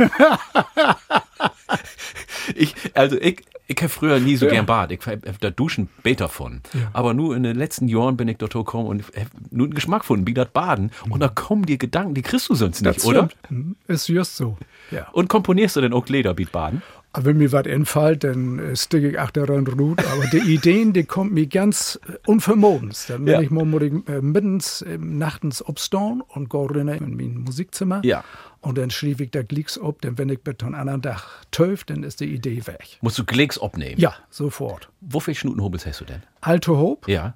Ich, 2.55 2.75
also 2.93 3.17
ich, 3.19 3.41
ich 3.67 3.77
habe 3.77 3.89
früher 3.89 4.19
nie 4.19 4.35
so 4.35 4.45
Ja. 4.45 4.51
gern 4.53 4.65
Bad. 4.67 4.91
Ich 4.91 5.05
hab 5.05 5.39
da 5.41 5.49
Duschen 5.49 5.89
beter 6.03 6.29
von. 6.29 6.61
Aber 6.93 7.13
nur 7.13 7.35
in 7.35 7.43
den 7.43 7.55
letzten 7.55 7.87
Jahren 7.87 8.17
bin 8.17 8.27
ich 8.27 8.37
dort 8.37 8.53
gekommen 8.53 8.87
und 8.87 9.03
hab 9.15 9.27
nur 9.51 9.65
einen 9.65 9.73
Geschmack 9.73 10.01
gefunden, 10.01 10.27
wie 10.27 10.33
das 10.35 10.49
Baden. 10.49 10.91
Und 11.09 11.19
da 11.21 11.27
kommen 11.27 11.65
dir 11.65 11.77
Gedanken, 11.77 12.13
die 12.13 12.21
kriegst 12.21 12.49
du 12.49 12.55
sonst 12.55 12.81
nicht, 12.81 12.97
Das 12.97 13.05
oder? 13.05 13.29
stimmt. 13.47 13.65
Hm, 13.65 13.75
Ist 13.87 14.07
just 14.07 14.37
so. 14.37 14.57
Ja. 14.91 15.07
Und 15.11 15.27
komponierst 15.27 15.75
du 15.75 15.81
denn 15.81 15.93
auch 15.93 16.07
Lederbeat 16.07 16.51
Baden? 16.51 16.81
Aber 17.15 17.25
wenn 17.27 17.37
mir 17.37 17.49
was 17.53 17.65
entfällt, 17.65 18.25
dann 18.25 18.59
äh, 18.59 18.75
sticke 18.75 19.09
ich 19.11 19.17
achteran 19.19 19.65
Rut. 19.67 20.03
Aber 20.05 20.25
die 20.27 20.37
Ideen, 20.53 20.91
die 20.91 21.05
kommen 21.05 21.33
mir 21.33 21.47
ganz 21.47 21.97
äh, 22.09 22.13
unvermodens. 22.29 23.05
Dann 23.07 23.23
bin 23.23 23.33
Ja. 23.33 23.39
ich 23.41 23.49
ich, 23.49 24.09
äh, 24.09 24.21
mittens 24.21 24.81
äh, 24.81 24.97
nachtens 24.97 25.65
obstehen 25.65 26.21
und 26.27 26.49
gehe 26.49 26.69
rein 26.69 26.89
in 26.89 27.15
mein 27.15 27.37
Musikzimmer. 27.37 28.01
Ja. 28.03 28.25
Und 28.59 28.77
dann 28.77 28.89
schrieb 28.89 29.21
ich 29.21 29.31
da 29.31 29.43
Glicks 29.43 29.77
ob, 29.79 30.01
denn 30.01 30.17
wenn 30.17 30.27
ich 30.27 30.39
mit 30.45 30.61
einem 30.61 30.75
anderen 30.75 31.01
Tag 31.03 31.23
töf, 31.51 31.85
dann 31.85 32.03
ist 32.03 32.19
die 32.19 32.33
Idee 32.33 32.67
weg. 32.67 32.97
Musst 33.01 33.17
du 33.17 33.23
Klicks 33.23 33.57
abnehmen? 33.59 33.97
Ja, 33.97 34.13
sofort. 34.29 34.89
Wofür 34.99 35.33
Schnutenhobels 35.35 35.85
hast 35.85 36.01
du 36.01 36.05
denn? 36.05 36.21
Alte 36.41 36.75
Hope, 36.75 37.09
Ja. 37.09 37.35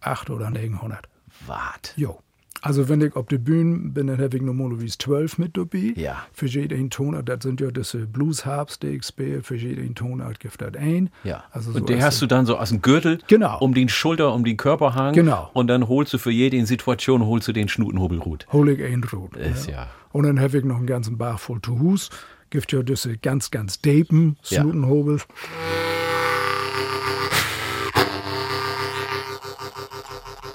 8 0.00 0.28
oder 0.30 0.50
900. 0.50 1.08
Wart. 1.46 1.94
Jo. 1.96 2.18
Also 2.62 2.88
wenn 2.88 3.00
ich 3.00 3.16
auf 3.16 3.26
der 3.26 3.38
Bühne 3.38 3.90
bin, 3.90 4.08
dann 4.08 4.18
habe 4.20 4.36
ich 4.36 4.42
normalerweise 4.42 4.98
12 4.98 5.38
mit 5.38 5.56
dabei. 5.56 5.92
Ja. 5.96 6.24
Für 6.32 6.46
jeden 6.46 6.90
Tonart, 6.90 7.28
das 7.28 7.42
sind 7.42 7.60
ja 7.60 7.70
diese 7.70 8.06
Blues-Harps, 8.06 8.78
die 8.80 8.88
ich 8.88 9.04
spiele, 9.04 9.42
für 9.42 9.56
jeden 9.56 9.94
Tonart 9.94 10.38
gibt 10.40 10.60
das 10.60 10.74
ein. 10.74 11.10
Ja. 11.24 11.44
Also 11.52 11.72
so 11.72 11.78
und 11.78 11.88
den 11.88 12.02
hast 12.02 12.20
du 12.20 12.26
dann 12.26 12.44
so 12.46 12.56
aus 12.58 12.68
dem 12.68 12.82
Gürtel 12.82 13.18
Genau. 13.28 13.58
um 13.60 13.72
den 13.74 13.88
Schulter, 13.88 14.34
um 14.34 14.44
den 14.44 14.56
Körperhang. 14.56 15.14
Genau. 15.14 15.50
Und 15.54 15.68
dann 15.68 15.88
holst 15.88 16.12
du 16.12 16.18
für 16.18 16.30
jede 16.30 16.64
Situation 16.66 17.24
holst 17.24 17.48
du 17.48 17.52
den 17.52 17.68
Schnutenhobelrut. 17.68 18.46
hol 18.52 18.68
ich 18.68 18.82
ein 18.84 19.02
Rot. 19.04 19.36
Ist 19.36 19.66
ja. 19.68 19.88
Und 20.12 20.24
dann 20.24 20.38
habe 20.40 20.58
ich 20.58 20.64
noch 20.64 20.76
einen 20.76 20.86
ganzen 20.86 21.16
Bach 21.16 21.38
voll 21.38 21.60
zu 21.62 21.78
Hus. 21.78 22.10
Gibt 22.50 22.72
ja 22.72 22.82
diese 22.82 23.16
ganz, 23.16 23.50
ganz 23.50 23.80
deepen 23.80 24.36
Ja. 24.48 24.64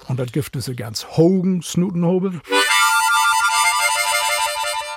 Und 0.08 0.20
dann 0.20 0.28
gibt 0.28 0.54
diese 0.56 0.76
ganz 0.76 1.06
hohen 1.18 1.62
Snutenhobel. 1.62 2.40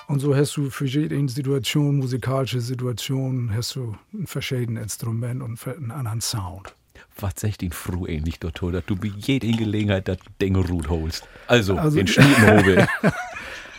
Und 0.06 0.20
so 0.20 0.34
hast 0.34 0.56
du 0.56 0.70
für 0.70 0.86
jede 0.86 1.28
Situation, 1.28 1.96
musikalische 1.98 2.60
Situation, 2.60 3.52
hast 3.54 3.76
du 3.76 3.96
ein 4.14 4.26
verschiedenes 4.26 4.82
Instrument 4.84 5.42
und 5.42 5.58
einen 5.66 5.90
anderen 5.90 6.20
Sound. 6.20 6.74
Was 7.20 7.34
sagt 7.36 7.62
ihn 7.62 7.72
froh 7.72 8.06
ähnlich, 8.06 8.38
dort, 8.38 8.62
dass 8.62 8.84
du 8.86 8.96
bei 8.96 9.08
jeder 9.16 9.48
Gelegenheit 9.48 10.08
das 10.08 10.18
Ding 10.40 10.56
Rut 10.56 10.88
holst? 10.88 11.26
Also, 11.46 11.76
Also- 11.76 11.96
den 11.96 12.06
Schnutenhobel. 12.06 12.86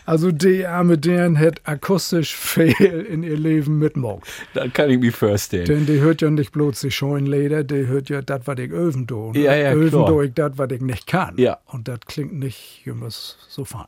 Also 0.10 0.32
die 0.32 0.66
arme 0.66 0.98
deren 0.98 1.38
hat 1.38 1.62
akustisch 1.66 2.36
viel 2.36 2.72
in 3.12 3.22
ihr 3.22 3.38
Leben 3.38 3.78
mitmacht. 3.78 4.24
dann 4.56 4.74
kann 4.74 4.90
ich 4.90 4.98
mich 4.98 5.16
vorstellen. 5.16 5.66
Denn 5.66 5.86
die 5.86 6.00
hört 6.00 6.24
ja 6.24 6.32
nicht 6.32 6.52
bloß 6.52 6.80
die 6.80 6.90
Scheunenleder, 6.90 7.64
die 7.64 7.86
hört 7.86 8.10
ja 8.10 8.24
das, 8.24 8.42
was 8.46 8.58
ich 8.58 8.72
öven 8.72 9.06
do. 9.06 9.32
ne? 9.32 9.40
Ja, 9.40 9.54
ja, 9.54 9.72
öven 9.72 9.90
klar. 9.90 10.08
do 10.08 10.24
ich 10.24 10.34
das, 10.34 10.54
was 10.56 10.72
ich 10.72 10.82
nicht 10.82 11.06
kann. 11.06 11.38
Ja. 11.38 11.60
Und 11.68 11.88
das 11.88 12.00
klingt 12.08 12.34
nicht 12.34 12.82
immer 12.86 13.10
so 13.12 13.66
fein. 13.66 13.86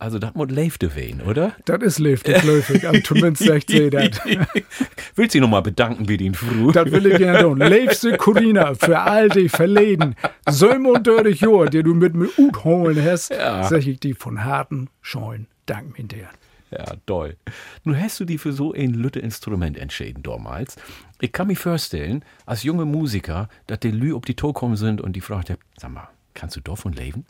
Also 0.00 0.20
das 0.20 0.32
muss 0.34 0.48
Leifte 0.50 0.94
wehen, 0.94 1.20
oder? 1.22 1.56
Das 1.64 1.82
ist 1.82 1.98
leiftig, 1.98 2.44
läufig, 2.44 2.86
aber 2.86 3.02
zumindest 3.02 3.44
sagt 3.44 3.68
sie 3.70 3.90
das. 3.90 4.20
Willst 5.16 5.34
du 5.34 5.40
noch 5.40 5.48
mal 5.48 5.60
bedanken 5.60 6.06
bei 6.06 6.16
den 6.16 6.34
Fru? 6.34 6.70
Das 6.70 6.90
will 6.92 7.06
ich 7.06 7.18
gerne 7.18 7.40
tun. 7.42 7.58
Leifste 7.58 8.16
Corina 8.16 8.74
für 8.74 9.00
all 9.00 9.28
die 9.28 9.48
Verleden. 9.48 10.14
37 10.48 11.40
Jahre, 11.40 11.68
die 11.68 11.82
du 11.82 11.94
mit 11.94 12.14
mir 12.14 12.28
gut 12.28 12.62
holen 12.62 13.02
hast, 13.04 13.30
Ja. 13.30 13.64
sag 13.64 13.84
ich 13.86 13.98
die 13.98 14.14
von 14.14 14.44
harten 14.44 14.88
Scheuen. 15.00 15.48
Dank 15.66 15.96
dir. 16.08 16.28
Ja, 16.70 16.84
toll. 17.06 17.36
Nun 17.84 17.98
hast 18.00 18.20
du 18.20 18.24
die 18.24 18.38
für 18.38 18.52
so 18.52 18.72
ein 18.72 18.90
lütte 18.94 19.20
Instrument 19.20 19.76
entschieden 19.78 20.22
damals. 20.22 20.76
Ich 21.20 21.32
kann 21.32 21.46
mir 21.48 21.56
vorstellen, 21.56 22.24
als 22.46 22.62
junge 22.62 22.84
Musiker, 22.84 23.48
dass 23.66 23.80
die 23.80 23.90
Lü 23.90 24.14
auf 24.14 24.22
die 24.24 24.34
Tour 24.36 24.54
kommen 24.54 24.76
sind 24.76 25.00
und 25.00 25.14
die 25.14 25.20
fragt, 25.22 25.52
sag 25.76 25.90
mal, 25.90 26.08
kannst 26.34 26.56
du 26.56 26.60
davon 26.60 26.92
leben? 26.92 27.24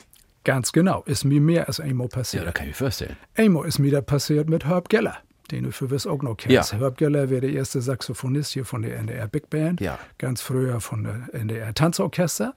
Ganz 0.48 0.72
genau, 0.72 1.02
ist 1.04 1.24
mir 1.24 1.42
mehr 1.42 1.68
als 1.68 1.78
einmal 1.78 2.06
Ja, 2.06 2.16
passiert. 2.16 2.46
da 2.46 2.52
kann 2.52 2.64
ich 2.64 2.70
mir 2.70 2.76
vorstellen. 2.86 3.18
Einmal 3.36 3.68
ist 3.68 3.78
mir 3.78 3.90
das 3.90 4.06
passiert 4.06 4.48
mit 4.48 4.64
Herb 4.64 4.88
Geller, 4.88 5.18
den 5.50 5.64
du 5.64 5.72
für 5.72 5.94
auch 6.10 6.22
noch 6.22 6.38
kennst. 6.38 6.72
Ja. 6.72 6.78
Herb 6.78 6.96
Geller 6.96 7.28
wäre 7.28 7.42
der 7.42 7.50
erste 7.52 7.82
Saxophonist 7.82 8.52
hier 8.54 8.64
von 8.64 8.80
der 8.80 8.96
NDR 8.96 9.28
Big 9.28 9.50
Band. 9.50 9.78
Ja. 9.82 9.98
Ganz 10.16 10.40
früher 10.40 10.80
von 10.80 11.04
der 11.04 11.28
NDR 11.34 11.74
Tanzorchester. 11.74 12.54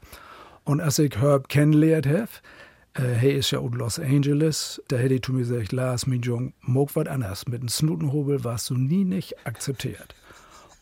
Und 0.63 0.79
als 0.79 0.99
ich 0.99 1.17
Herb 1.19 1.49
kennengelernt 1.49 2.07
habe, 2.07 2.29
äh, 2.97 3.27
er 3.27 3.35
ist 3.35 3.51
ja 3.51 3.59
aus 3.59 3.71
Los 3.73 3.99
Angeles, 3.99 4.81
da 4.87 4.95
hätte 4.95 5.15
ich 5.15 5.23
zu 5.23 5.33
mir 5.33 5.39
gesagt, 5.39 5.73
Lars, 5.73 6.07
mein 6.07 6.21
Jung, 6.21 6.53
mag 6.61 6.89
was 6.93 7.07
anders. 7.07 7.45
Mit 7.47 7.59
einem 7.59 7.67
Snutenhobel 7.67 8.45
warst 8.45 8.69
du 8.69 8.75
nie 8.75 9.03
nicht 9.03 9.45
akzeptiert. 9.45 10.15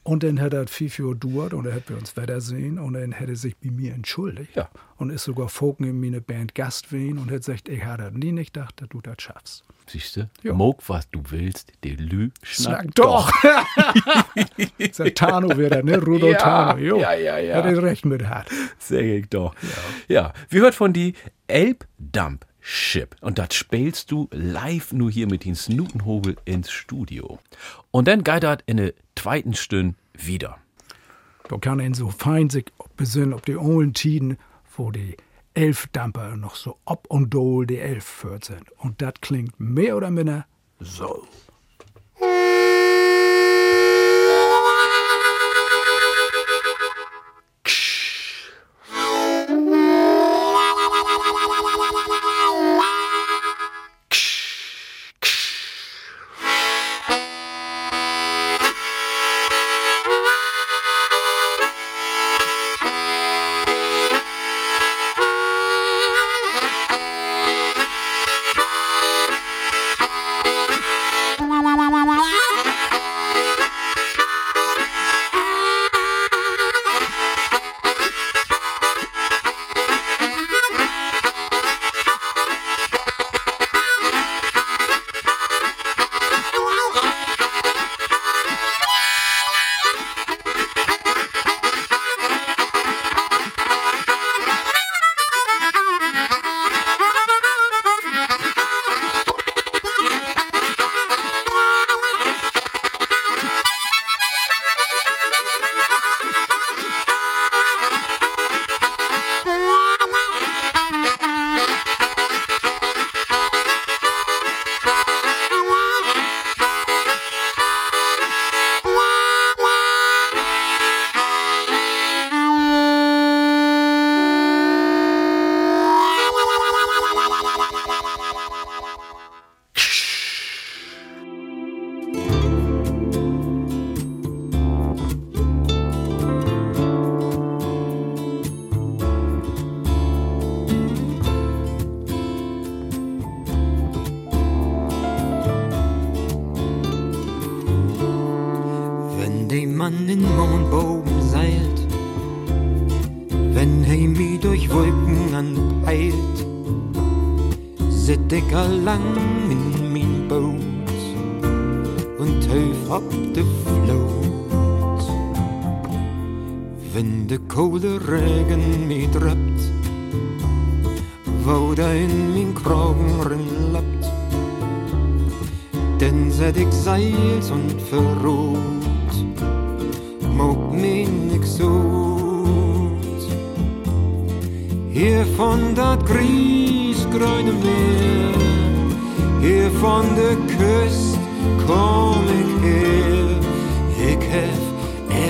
Und 0.04 0.24
dann 0.24 0.40
hat 0.40 0.54
er 0.54 0.66
viel 0.68 0.90
für 0.90 1.14
gedauert 1.14 1.54
und 1.54 1.66
er 1.68 1.76
hat 1.76 1.90
wir 1.90 1.98
uns 1.98 2.16
wiedersehen 2.16 2.80
und 2.80 2.94
dann 2.94 3.12
hätte 3.12 3.32
er 3.34 3.38
sich 3.38 3.58
bei 3.58 3.70
mir 3.70 3.94
entschuldigt. 3.94 4.56
Ja. 4.56 4.70
Und 4.98 5.10
ist 5.12 5.24
sogar 5.26 5.50
Folk 5.50 5.80
in 5.82 6.00
meine 6.00 6.22
Band 6.22 6.56
Gast 6.56 6.90
gewesen 6.90 7.20
und 7.20 7.30
hat 7.30 7.40
gesagt, 7.40 7.70
ich 7.70 7.84
hatte 7.84 8.12
nie 8.18 8.32
nicht 8.32 8.54
gedacht, 8.54 8.82
dass 8.82 8.90
du 8.90 9.02
das 9.02 9.16
schaffst. 9.20 9.64
Siehst 9.88 10.18
du? 10.18 10.30
Ja. 10.44 10.54
Mog, 10.54 10.82
was 10.88 11.10
du 11.10 11.22
willst, 11.30 11.72
die 11.84 11.96
Lü 11.96 12.30
schnackt 12.44 12.82
Snack 12.82 12.96
doch! 12.96 13.32
ist 14.78 15.00
der 15.00 15.14
Tano 15.14 15.58
wieder, 15.58 15.84
ne? 15.84 15.98
Rudolf 15.98 16.34
Ja, 16.34 16.38
Tano, 16.38 16.80
jo. 16.80 17.00
ja, 17.00 17.14
ja, 17.14 17.38
ja. 17.40 17.56
Hat 17.56 17.66
er 17.66 17.82
recht 17.84 18.06
mit 18.06 18.28
hat. 18.28 18.48
Sag 18.78 19.02
ich 19.02 19.28
doch. 19.30 19.56
Ja. 20.08 20.34
wir 20.50 20.62
hört 20.62 20.76
von 20.76 20.94
die 20.94 21.14
Elbdump 21.48 22.46
Ship. 22.72 23.16
Und 23.22 23.40
das 23.40 23.56
spielst 23.56 24.12
du 24.12 24.30
live 24.32 24.94
nur 24.94 25.10
hier 25.10 25.26
mit 25.26 25.44
den 25.44 25.56
Snutenhobel 25.56 26.36
ins 26.46 26.70
Studio. 26.70 27.40
Und 27.90 28.08
dann 28.08 28.24
geht 28.24 28.44
das 28.44 28.60
in 28.68 28.78
der 28.78 28.94
zweiten 29.16 29.56
Stunde 29.56 29.96
wieder. 30.14 30.60
Da 31.48 31.58
kann 31.58 31.80
ihn 31.80 31.96
so 31.96 32.12
fein 32.12 32.52
sich 32.52 32.66
besinnen, 32.96 33.34
ob 33.34 33.44
die 33.44 33.58
alten 33.58 33.96
Tiden, 33.96 34.38
wo 34.78 34.92
die 34.92 35.18
Elfdamper 35.56 36.38
noch 36.38 36.54
so 36.54 36.78
ob 36.86 37.08
und 37.08 37.34
dol 37.34 37.66
die 37.66 37.80
Elf 37.80 38.06
führt 38.06 38.46
sind. 38.46 38.72
Und 38.78 39.02
das 39.02 39.16
klingt 39.20 39.60
mehr 39.60 39.98
oder 39.98 40.12
minder 40.12 40.46
so. 40.80 41.28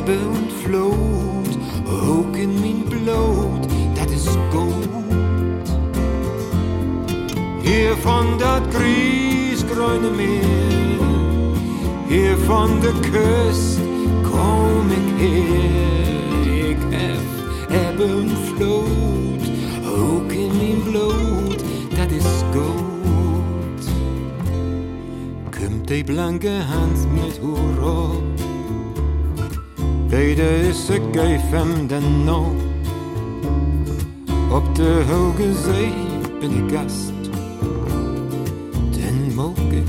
Ebbe 0.09 0.27
und 0.27 0.51
Flut, 0.51 1.59
auch 1.85 2.35
in 2.35 2.55
mein 2.61 2.83
Blut, 2.89 3.67
dat 3.95 4.09
is 4.09 4.25
gut. 4.51 4.89
Hier 7.61 7.95
von 7.97 8.25
dat 8.39 8.63
griesgrüne 8.71 10.09
Meer, 10.09 11.53
hier 12.07 12.37
von 12.47 12.81
der 12.81 12.93
Küst 13.11 13.81
komm 14.23 14.89
ich 14.89 15.21
her. 15.21 15.77
Ich 16.43 16.83
hef 16.95 17.27
Ebbe 17.69 18.15
und 18.15 18.37
Flut, 18.49 19.43
auch 19.85 20.33
in 20.33 20.51
mein 20.57 20.81
Blut, 20.91 21.63
dat 21.95 22.11
is 22.11 22.43
gut. 22.51 23.81
Kommt 25.51 25.89
die 25.89 26.03
blanke 26.03 26.67
Hand 26.67 26.97
mit 27.13 27.39
Hurra, 27.41 28.13
beide 30.19 30.67
is 30.67 30.89
ik 30.89 31.01
geef 31.11 31.41
den 31.87 32.23
noch. 32.23 32.53
Op 34.51 34.75
de 34.75 35.03
hoge 35.09 35.53
zee 35.53 35.93
bin 36.39 36.51
ik 36.51 36.71
Gast, 36.75 37.13
den 38.91 39.35
mag 39.35 39.57
ik 39.69 39.87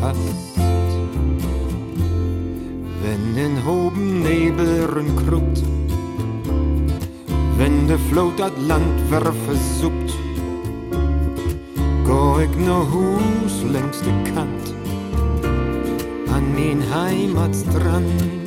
fast. 0.00 0.56
Wenn 3.02 3.44
in 3.44 3.56
hoben 3.64 4.22
Nebel 4.22 5.04
krupt, 5.14 5.62
wenn 7.56 7.86
de 7.86 7.98
Floot 8.08 8.36
dat 8.36 8.52
Land 8.66 9.00
wer 9.08 9.34
versucht, 9.46 10.14
Gå 12.04 12.38
ik 12.38 12.56
naar 12.56 12.84
hus 12.92 13.62
längs 13.70 13.98
de 13.98 14.22
kant. 14.34 14.74
An 16.32 16.54
min 16.54 16.80
Heimatstrand 16.80 18.45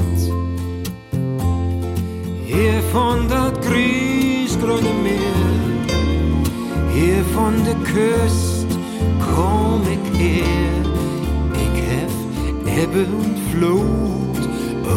Hier 2.90 2.98
von 3.02 3.28
dat 3.28 3.66
grisgrønne 3.66 4.94
Meer. 5.04 5.46
Hier 6.92 7.24
von 7.36 7.54
de 7.64 7.76
Küst 7.84 8.66
kom 9.20 9.82
ik 9.82 10.18
her 10.18 10.86
Ik 11.54 11.84
hef 11.84 12.14
ebbe 12.82 13.06
und 13.06 13.38
Flut 13.52 14.50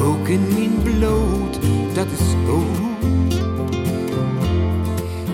Ook 0.06 0.28
in 0.28 0.40
min 0.54 0.82
bloed, 0.82 1.58
dat 1.94 2.06
is 2.06 2.34
goed. 2.46 3.34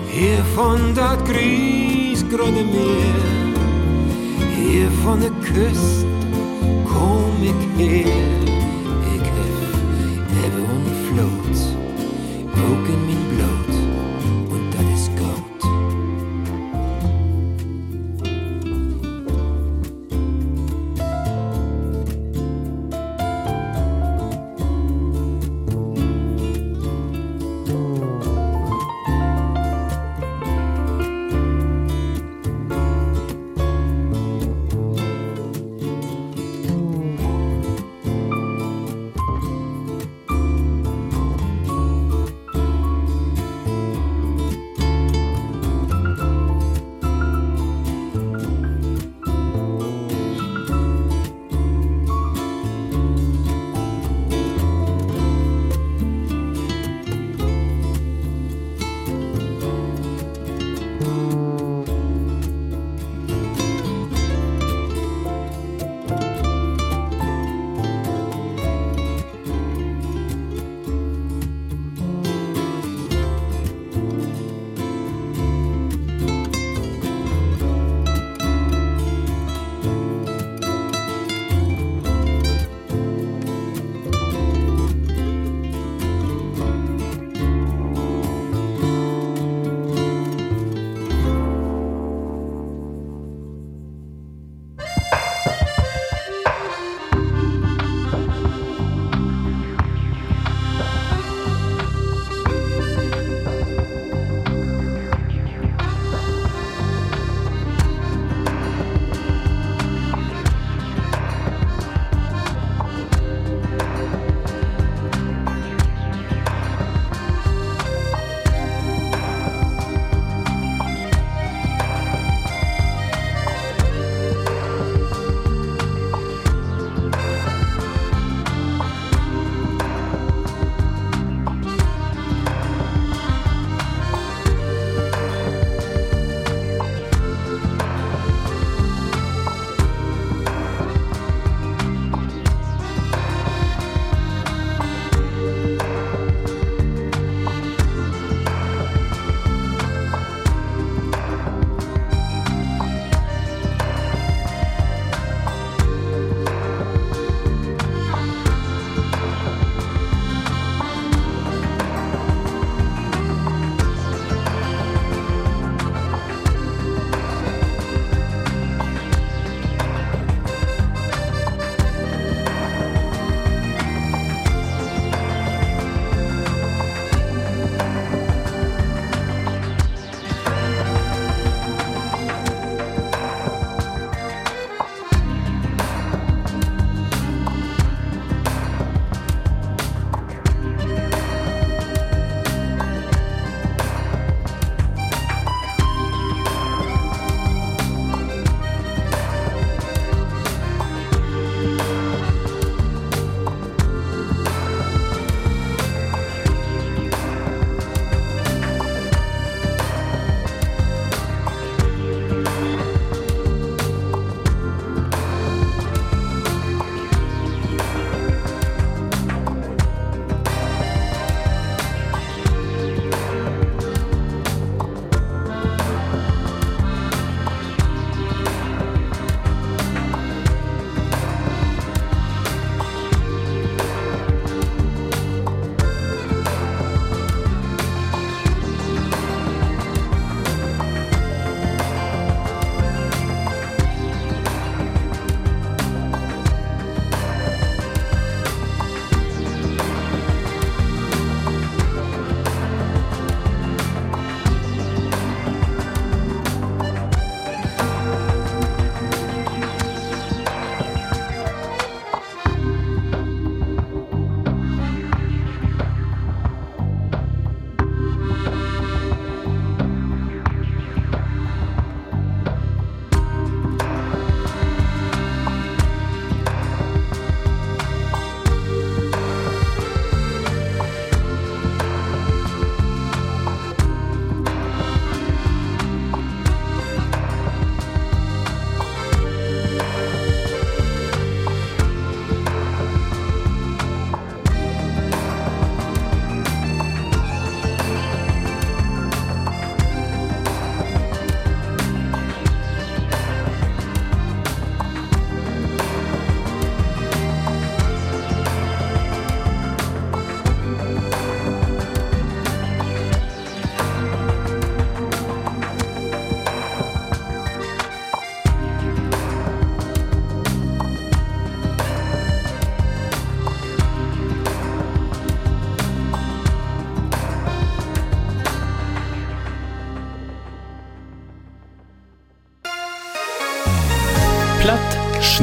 Hier 0.07 0.43
von 0.53 0.93
dat 0.93 1.19
grisgrønne 1.29 2.63
Meer. 2.63 3.55
Hier 4.55 4.91
von 5.03 5.19
de 5.19 5.31
Küst 5.41 6.05
kom 6.83 7.41
ik 7.41 7.61
her 7.77 8.48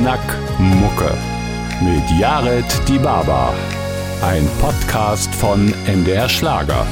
Schnack 0.06 0.60
Mucke 0.60 1.18
mit 1.82 2.20
Jared 2.20 2.88
Die 2.88 2.96
Baba. 2.96 3.52
Ein 4.22 4.48
Podcast 4.60 5.34
von 5.34 5.74
MDR 5.84 6.28
Schlager. 6.28 6.86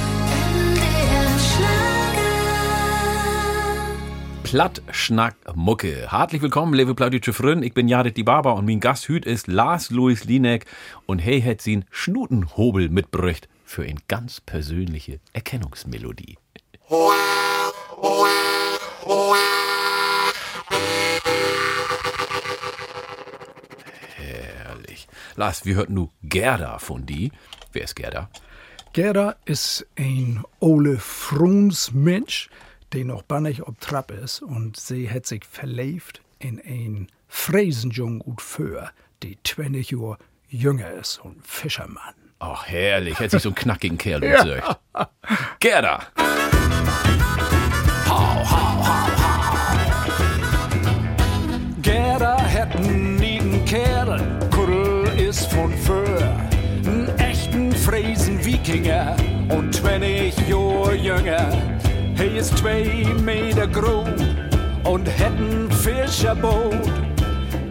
Platt, 4.42 4.82
Schnack, 4.90 5.36
Mucke. 5.54 6.10
Herzlich 6.10 6.42
willkommen, 6.42 6.74
liebe 6.74 6.96
plaudische 6.96 7.32
Freunde. 7.32 7.64
Ich 7.64 7.72
bin 7.72 7.86
Jared 7.86 8.16
Die 8.16 8.24
Baba 8.24 8.50
und 8.50 8.66
mein 8.66 8.80
Gast 8.80 9.06
hüt 9.06 9.26
ist 9.26 9.46
Lars 9.46 9.92
Louis 9.92 10.24
Linek 10.24 10.66
und 11.06 11.20
hey 11.20 11.40
hat 11.40 11.60
sie 11.60 11.74
einen 11.74 11.84
Schnutenhobel 11.92 12.88
mitbrücht 12.88 13.48
für 13.64 13.84
eine 13.84 14.00
ganz 14.08 14.40
persönliche 14.40 15.20
Erkennungsmelodie. 15.32 16.36
Lars, 25.36 25.64
wir 25.64 25.74
hörten 25.74 25.94
nu 25.94 26.10
Gerda 26.22 26.78
von 26.78 27.06
die. 27.06 27.32
Wer 27.72 27.84
ist 27.84 27.96
Gerda? 27.96 28.30
Gerda 28.92 29.34
ist 29.44 29.84
ein 29.98 30.44
Ole 30.60 30.98
Fruns 30.98 31.92
Mensch, 31.92 32.48
der 32.92 33.04
noch 33.04 33.22
bannig 33.22 33.66
ob 33.66 33.80
Trapp 33.80 34.12
ist 34.12 34.42
und 34.42 34.78
sie 34.78 35.10
hat 35.10 35.26
sich 35.26 35.44
verliebt 35.44 36.22
in 36.38 36.60
ein 36.60 37.08
Fräsenjung 37.26 38.20
gut 38.20 38.40
für, 38.40 38.90
die 39.24 39.36
20 39.42 39.90
Jahre 39.90 40.18
jünger 40.48 40.92
ist 40.92 41.18
und 41.18 41.44
Fischermann. 41.44 42.14
Ach, 42.38 42.66
herrlich. 42.66 43.18
Hätte 43.18 43.30
sich 43.30 43.42
so 43.42 43.48
einen 43.48 43.56
knackigen 43.56 43.98
Kerl 43.98 44.22
ja. 44.24 44.78
Gerda. 45.58 46.06
Hau, 48.08 48.50
hau. 48.50 48.73
Von 55.54 55.72
Föhr. 55.72 56.32
Einen 56.86 57.08
echten 57.18 57.72
Fräsen-Wikinger 57.72 59.16
und 59.48 59.74
20 59.74 60.48
Jahre 60.48 60.94
jünger. 60.94 61.48
Er 62.18 62.36
ist 62.36 62.58
zwei 62.58 63.06
Meter 63.24 63.66
groß 63.66 64.20
und 64.84 65.08
hat 65.18 65.38
ein 65.38 65.70
Fischerboot. 65.70 66.74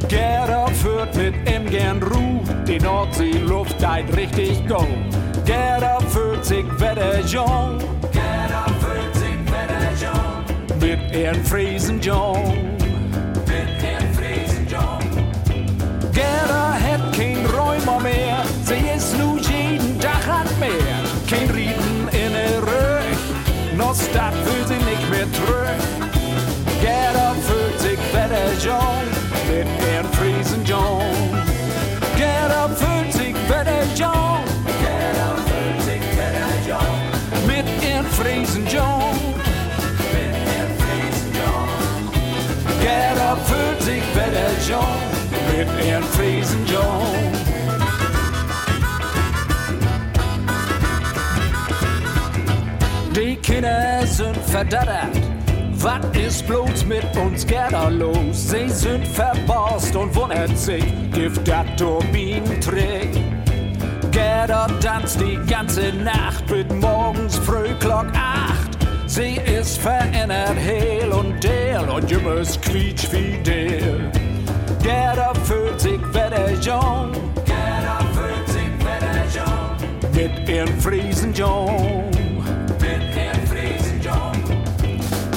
Gerda 0.07 0.67
führt 0.67 1.15
mit 1.15 1.35
ihm 1.49 1.69
gern 1.69 2.01
Ruh, 2.03 2.41
die 2.67 2.79
Nordseeluft 2.79 3.75
deit 3.81 4.15
richtig 4.15 4.67
go. 4.67 4.85
Gerda 5.45 5.99
fühlt 6.09 6.45
sich 6.45 6.65
wetter 6.79 7.19
John, 7.25 7.79
Gerda 8.11 8.65
fühlt 8.79 9.15
sich 9.15 9.39
wetter 9.47 9.91
John. 10.01 10.79
Mit 10.79 11.15
ihren 11.15 11.43
Friesen 11.45 11.99
John, 12.01 12.53
mit 13.47 13.83
ihren 13.83 14.13
Friesen 14.13 14.67
John. 14.69 15.13
Räumer 17.85 17.99
mehr, 18.01 18.43
sie 18.63 18.87
ist 18.95 19.17
nu 19.17 19.37
jeden 19.37 19.99
Tag 19.99 20.27
an 20.27 20.47
mehr. 20.59 20.99
Kein 21.29 21.49
Rieden 21.49 22.07
in 22.11 22.33
der 22.33 22.61
Röch, 22.61 23.77
noch 23.77 23.95
Stadt 23.95 24.33
will 24.45 24.67
sie 24.67 24.83
nicht 24.85 25.09
mehr 25.09 25.27
tröch. 25.31 25.83
Gerda 26.81 27.35
fühlt 27.47 27.79
sich 27.79 27.99
wetter 28.13 28.53
John 28.63 29.07
mit 29.49 29.67
ihren 29.91 30.07
Friesen 30.13 30.63
John. 30.65 31.01
Gerda 32.15 32.69
fühlt 32.69 33.13
sich 33.13 33.35
wetter 33.49 33.85
John. 33.95 34.43
Gerda 34.81 35.35
fühlt 35.47 35.81
sich 35.81 36.01
wetter 36.17 36.53
John. 36.67 37.47
Mit 37.47 37.65
ihren 37.83 38.05
Friesen 38.05 38.65
John. 38.67 39.15
Gerda 42.81 43.37
fühlt 43.45 43.81
sich 43.81 44.03
wetter 44.15 44.51
John. 44.67 45.13
Mit 45.55 45.85
ihren 45.85 46.12
Kinder 53.63 54.05
sind 54.05 54.35
verdattert. 54.35 55.21
Was 55.75 56.01
ist 56.17 56.45
bloß 56.47 56.85
mit 56.85 57.05
uns 57.15 57.47
Gerda 57.47 57.87
los? 57.87 58.49
Sie 58.49 58.67
sind 58.67 59.07
verborst 59.07 59.95
und 59.95 60.13
wundert 60.15 60.57
sich, 60.57 60.83
gibt 61.13 61.47
dat 61.47 61.65
Turbinentrick. 61.77 63.09
Gerda 64.11 64.67
tanzt 64.81 65.21
die 65.21 65.39
ganze 65.49 65.93
Nacht 65.93 66.45
bis 66.47 66.65
morgens 66.81 67.37
früh 67.37 67.73
Glock 67.79 68.07
acht. 68.13 68.77
Sie 69.07 69.39
ist 69.45 69.77
verändert, 69.77 70.57
heil 70.57 71.09
und 71.13 71.41
del 71.41 71.89
und 71.89 72.11
jümmers 72.11 72.59
quietsch 72.59 73.07
fidel. 73.07 74.11
Gerda 74.81 75.33
fühlt 75.45 75.79
sich 75.79 76.01
wetter 76.13 76.51
jung. 76.59 77.11
Gerda 77.45 77.99
fühlt 78.13 78.47
sich 78.49 78.71
wetter 78.83 79.23
jung. 79.33 80.11
Mit 80.13 80.49
ihren 80.49 80.81
Friesen 80.81 81.33
jung. 81.33 82.03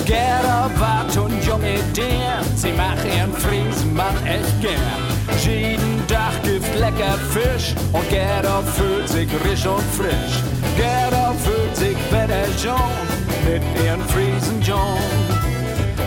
Gerda 0.06 0.70
wart 0.78 1.16
und 1.16 1.44
junge 1.44 1.80
der, 1.96 2.40
sie 2.54 2.72
mach 2.72 3.04
ihren 3.04 3.32
Friesenmann 3.32 4.14
echt 4.24 4.60
gern. 4.60 5.02
Jeden 5.44 6.06
Tag 6.06 6.40
gibt 6.44 6.72
lecker 6.78 7.18
Fisch 7.32 7.74
und 7.92 8.08
Gerda 8.08 8.62
fühlt 8.62 9.08
sich 9.08 9.28
risch 9.44 9.66
und 9.66 9.82
frisch. 9.98 10.36
Gerda 10.76 11.34
fühlt 11.42 11.76
sich 11.76 11.96
wetter 12.12 12.46
John 12.62 12.92
mit 13.44 13.62
ihren 13.84 14.00
Friesen 14.08 14.62
John. 14.62 14.96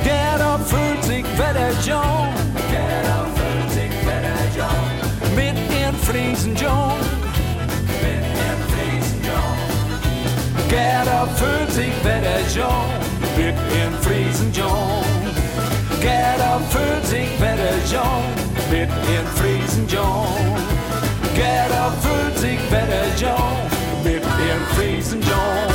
Gerda 0.06 0.58
fühlt 0.60 1.04
sich 1.04 1.26
wetter 1.38 1.72
John. 1.86 2.30
Gerda 2.72 3.28
fühlt 3.36 3.72
sich 3.72 3.91
wetter 4.08 4.45
John 4.56 5.36
mit 5.36 5.56
ihren 5.78 5.95
Friesen 5.97 6.56
John. 6.56 7.00
Mit 8.02 8.24
ihren 8.43 8.64
Friesen. 8.72 9.20
Gerda 10.70 11.28
fühlt 11.36 11.72
sich 11.74 11.91
wetter 12.06 12.39
John 12.56 13.09
mit 13.40 13.56
ihren 13.78 13.94
Friesen 14.02 14.52
John. 14.52 15.06
Gerda 16.02 16.60
fühlt 16.70 17.06
sich 17.06 17.30
wetter 17.40 17.78
John 17.90 18.24
mit 18.70 18.90
ihren 19.12 19.28
Friesen 19.40 19.88
John. 19.88 20.28
Gerda 21.36 21.92
fühlt 22.02 22.38
sich 22.38 22.60
wetter 22.70 23.08
John 23.18 23.58
mit 24.04 24.24
ihren 24.46 24.66
Friesen 24.76 25.22
John. 25.22 25.70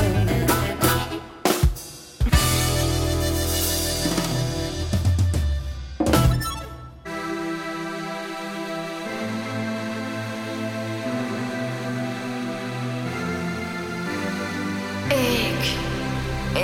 Ik, 15.09 15.65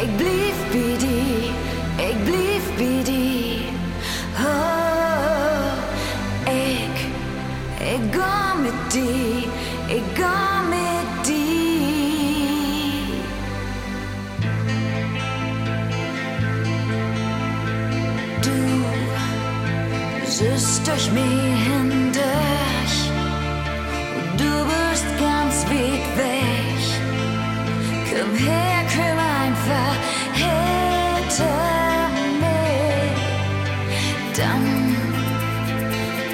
ik 0.02 0.16
blijf 0.16 0.49
durch 20.90 21.10
mich 21.12 21.58
hindurch, 21.68 22.96
du 24.36 24.52
bist 24.70 25.06
ganz 25.18 25.64
weit 25.70 26.06
weg. 26.16 26.82
Komm 28.10 28.34
her, 28.34 28.80
komm 28.94 29.18
einfach 29.44 29.96
hinter 30.42 31.60
mir. 32.40 33.12
Dann 34.36 34.66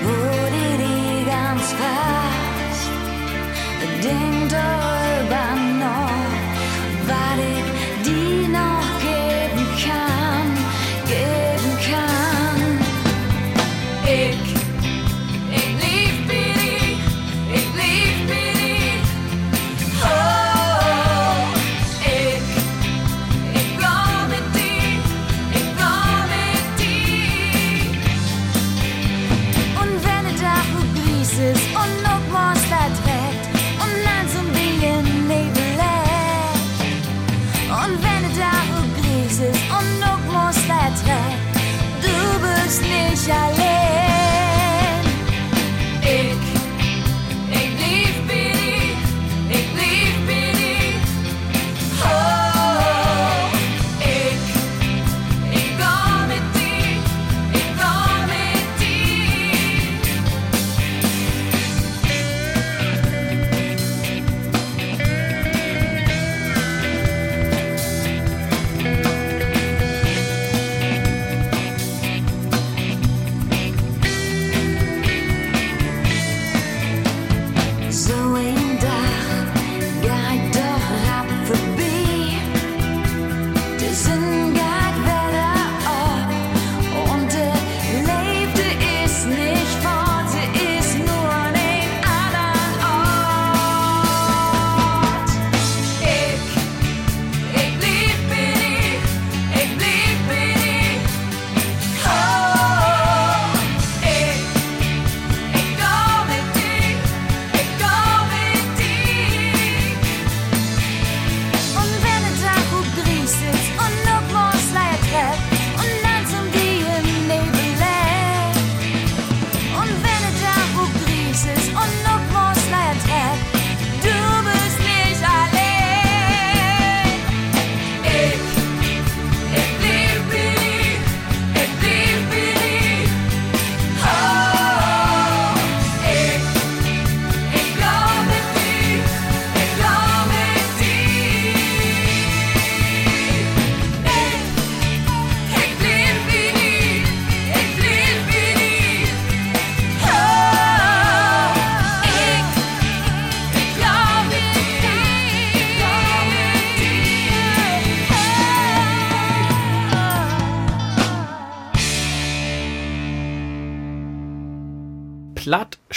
wurde 0.05 0.63
die 0.83 1.25
ganz 1.31 1.67
fast. 1.81 2.91
Denk 4.03 4.51
darüber 4.51 4.76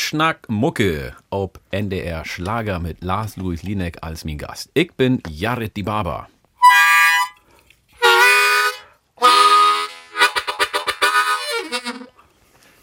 Schnack 0.09 0.49
Mucke 0.49 1.15
ob 1.29 1.59
NDR 1.69 2.25
Schlager 2.25 2.79
mit 2.79 3.03
Lars 3.03 3.37
Louis 3.37 3.61
Linek 3.61 4.01
als 4.01 4.25
mein 4.25 4.39
Gast. 4.39 4.71
Ich 4.73 4.91
bin 4.93 5.21
Jared 5.29 5.77
die 5.77 5.83
Barber. 5.83 6.27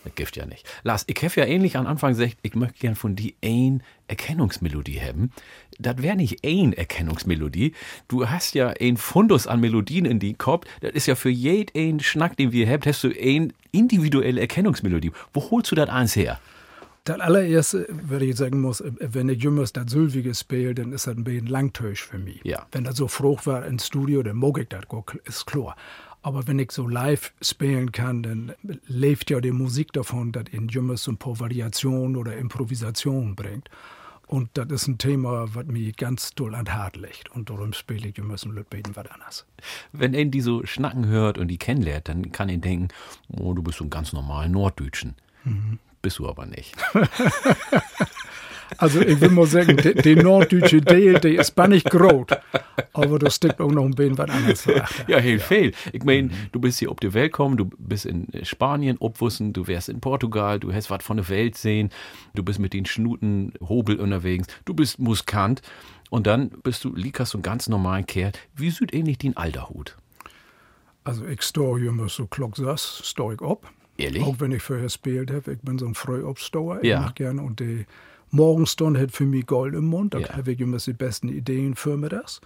Das 0.05 0.15
gibt 0.15 0.37
ja 0.37 0.47
nicht. 0.47 0.73
Lars, 0.85 1.03
ich 1.09 1.17
habe 1.17 1.33
ja 1.35 1.47
ähnlich 1.47 1.77
am 1.77 1.89
Anfang 1.89 2.11
gesagt, 2.11 2.37
ich 2.43 2.55
möchte 2.55 2.79
gern 2.79 2.95
von 2.95 3.17
die 3.17 3.35
ein 3.43 3.83
Erkennungsmelodie 4.07 5.01
haben. 5.01 5.33
Das 5.81 6.01
wäre 6.01 6.15
nicht 6.15 6.47
ein 6.47 6.75
Erkennungsmelodie. 6.75 7.75
Du 8.07 8.31
hast 8.31 8.55
ja 8.55 8.69
ein 8.69 8.97
Fundus 8.97 9.49
an 9.49 9.59
Melodien 9.59 10.05
in 10.05 10.21
die 10.21 10.35
Kopf. 10.35 10.65
Das 10.81 10.93
ist 10.93 11.07
ja 11.07 11.17
für 11.17 11.31
jeden 11.31 11.99
Schnack, 11.99 12.37
den 12.37 12.53
wir 12.53 12.69
haben, 12.69 12.85
hast 12.87 13.03
du 13.03 13.09
ein 13.09 13.53
individuelle 13.73 14.41
Erkennungsmelodie. 14.41 15.11
Wo 15.33 15.51
holst 15.51 15.73
du 15.73 15.75
das 15.75 15.89
eins 15.89 16.15
her? 16.15 16.39
Das 17.07 17.21
allererste, 17.21 17.87
wenn 17.89 18.21
ich 18.21 18.35
sagen 18.35 18.61
muss, 18.61 18.83
wenn 18.85 19.29
ich 19.29 19.41
jüngers 19.41 19.73
das 19.73 19.93
Sylvige 19.93 20.35
spiele, 20.35 20.75
dann 20.75 20.93
ist 20.93 21.07
das 21.07 21.17
ein 21.17 21.23
bisschen 21.23 21.47
langtösch 21.47 22.03
für 22.03 22.19
mich. 22.19 22.41
Ja. 22.43 22.67
Wenn 22.73 22.83
das 22.83 22.97
so 22.97 23.07
frucht 23.07 23.47
war 23.47 23.65
ins 23.65 23.87
Studio, 23.87 24.25
dann 24.25 24.37
mag 24.37 24.59
ich 24.59 24.69
das, 24.69 24.83
ist 25.25 25.47
klar. 25.47 25.77
Aber 26.23 26.49
wenn 26.49 26.59
ich 26.59 26.73
so 26.73 26.89
live 26.89 27.33
spielen 27.41 27.93
kann, 27.93 28.25
dann 28.25 28.53
lebt 28.89 29.31
ja 29.31 29.41
die 29.41 29.53
Musik 29.53 29.93
davon, 29.93 30.33
dass 30.33 30.47
in 30.51 30.67
jüngers 30.67 31.05
so 31.05 31.13
ein 31.13 31.17
paar 31.17 31.39
Variationen 31.39 32.17
oder 32.17 32.37
Improvisationen 32.37 33.37
bringt. 33.37 33.71
Und 34.27 34.51
das 34.55 34.67
ist 34.73 34.89
ein 34.89 34.99
Thema, 34.99 35.55
was 35.55 35.67
mir 35.67 35.93
ganz 35.93 36.35
doll 36.35 36.57
an 36.57 36.75
Hart 36.75 36.97
liegt. 36.97 37.31
Und 37.31 37.51
darum 37.51 37.73
spiele 37.73 38.09
ich 38.09 38.17
jüngers 38.17 38.43
und 38.43 38.69
beten 38.69 38.97
was 38.97 39.07
anderes. 39.07 39.47
Wenn 39.93 40.13
er 40.13 40.25
die 40.25 40.41
so 40.41 40.67
schnacken 40.67 41.07
hört 41.07 41.39
und 41.39 41.47
die 41.47 41.59
kennenlernt, 41.59 42.09
dann 42.09 42.33
kann 42.33 42.49
er 42.49 42.59
denken, 42.59 42.89
oh, 43.29 43.55
du 43.55 43.63
bist 43.63 43.79
so 43.79 43.85
ein 43.85 43.91
ganz 43.91 44.13
normaler 44.13 44.49
Norddütschen. 44.49 45.15
Mhm. 45.45 45.79
Bist 46.03 46.19
du 46.19 46.29
aber 46.29 46.47
nicht. 46.47 46.75
Also 48.79 49.01
ich 49.01 49.21
will 49.21 49.31
mal 49.31 49.47
sagen, 49.47 49.77
der 49.77 49.95
de 49.95 50.17
norddeutsche 50.23 50.85
Teil, 50.85 51.15
der 51.21 51.41
ist 51.41 51.55
gar 51.55 51.69
nicht 51.69 51.89
groß. 51.89 52.27
Aber 52.93 53.19
da 53.19 53.31
steckt 53.31 53.61
auch 53.61 53.71
noch 53.71 53.85
ein 53.85 53.93
bisschen 53.93 54.19
was 54.19 54.29
anderes. 54.29 54.69
Ja, 55.07 55.19
heel 55.19 55.39
viel. 55.39 55.73
Ich 55.93 56.03
meine, 56.05 56.31
du 56.53 56.61
bist 56.61 56.79
hier 56.79 56.91
auf 56.91 56.99
die 56.99 57.15
Welt 57.15 57.33
gekommen, 57.33 57.57
du 57.57 57.67
bist 57.79 58.07
in 58.07 58.29
Spanien 58.43 58.97
obwussen, 58.99 59.53
du 59.53 59.67
wärst 59.67 59.89
in 59.89 60.01
Portugal, 60.01 60.59
du 60.59 60.73
hast 60.73 60.91
was 60.91 61.05
von 61.05 61.17
der 61.17 61.29
Welt 61.29 61.57
sehen, 61.57 61.91
du 62.35 62.43
bist 62.43 62.59
mit 62.59 62.73
den 62.73 62.87
Schnuten 62.87 63.55
Hobel 63.61 64.01
unterwegs, 64.01 64.49
du 64.65 64.75
bist 64.75 64.99
Muskant 64.99 65.63
und 66.11 66.27
dann 66.27 66.51
bist 66.51 66.85
du, 66.85 66.95
liegst 66.95 67.27
so 67.27 67.39
einen 67.39 67.43
ganz 67.43 67.69
normalen 67.69 68.07
Kerl. 68.07 68.33
Wie 68.55 68.71
sieht 68.71 68.93
ähnlich 68.93 69.19
dein 69.19 69.37
alter 69.37 69.71
Hut? 69.71 69.97
Also 71.05 71.25
ich 71.25 71.43
stehe 71.43 71.87
immer 71.87 72.09
so 72.09 72.27
klock 72.27 72.57
saß, 72.57 73.03
stehe 73.05 73.35
ich 73.35 73.41
ab. 73.41 73.71
Ehrlich? 73.99 74.23
Auch 74.23 74.41
wenn 74.41 74.53
ich 74.53 74.63
vorher 74.63 74.85
gespielt 74.85 75.31
habe, 75.31 75.53
ich 75.53 75.59
bin 75.61 75.79
so 75.79 75.87
ein 75.87 75.95
Frühabstauer. 75.95 76.85
Ja. 76.85 76.99
Ich 77.01 77.05
mach 77.07 77.15
gerne 77.15 77.43
und 77.43 77.61
die 77.61 77.87
Morgenstunde 78.31 79.01
hat 79.01 79.13
für 79.13 79.25
mich 79.25 79.47
Gold 79.47 79.75
im 79.75 79.87
Mund. 79.87 80.15
Da 80.15 80.19
Ja. 80.19 80.37
habe 80.37 80.53
ich 80.53 80.61
immer 80.61 80.77
die 80.79 80.93
besten 80.93 81.29
Ideen 81.29 81.75
für 81.75 81.97
mir 81.97 82.09
das. 82.09 82.41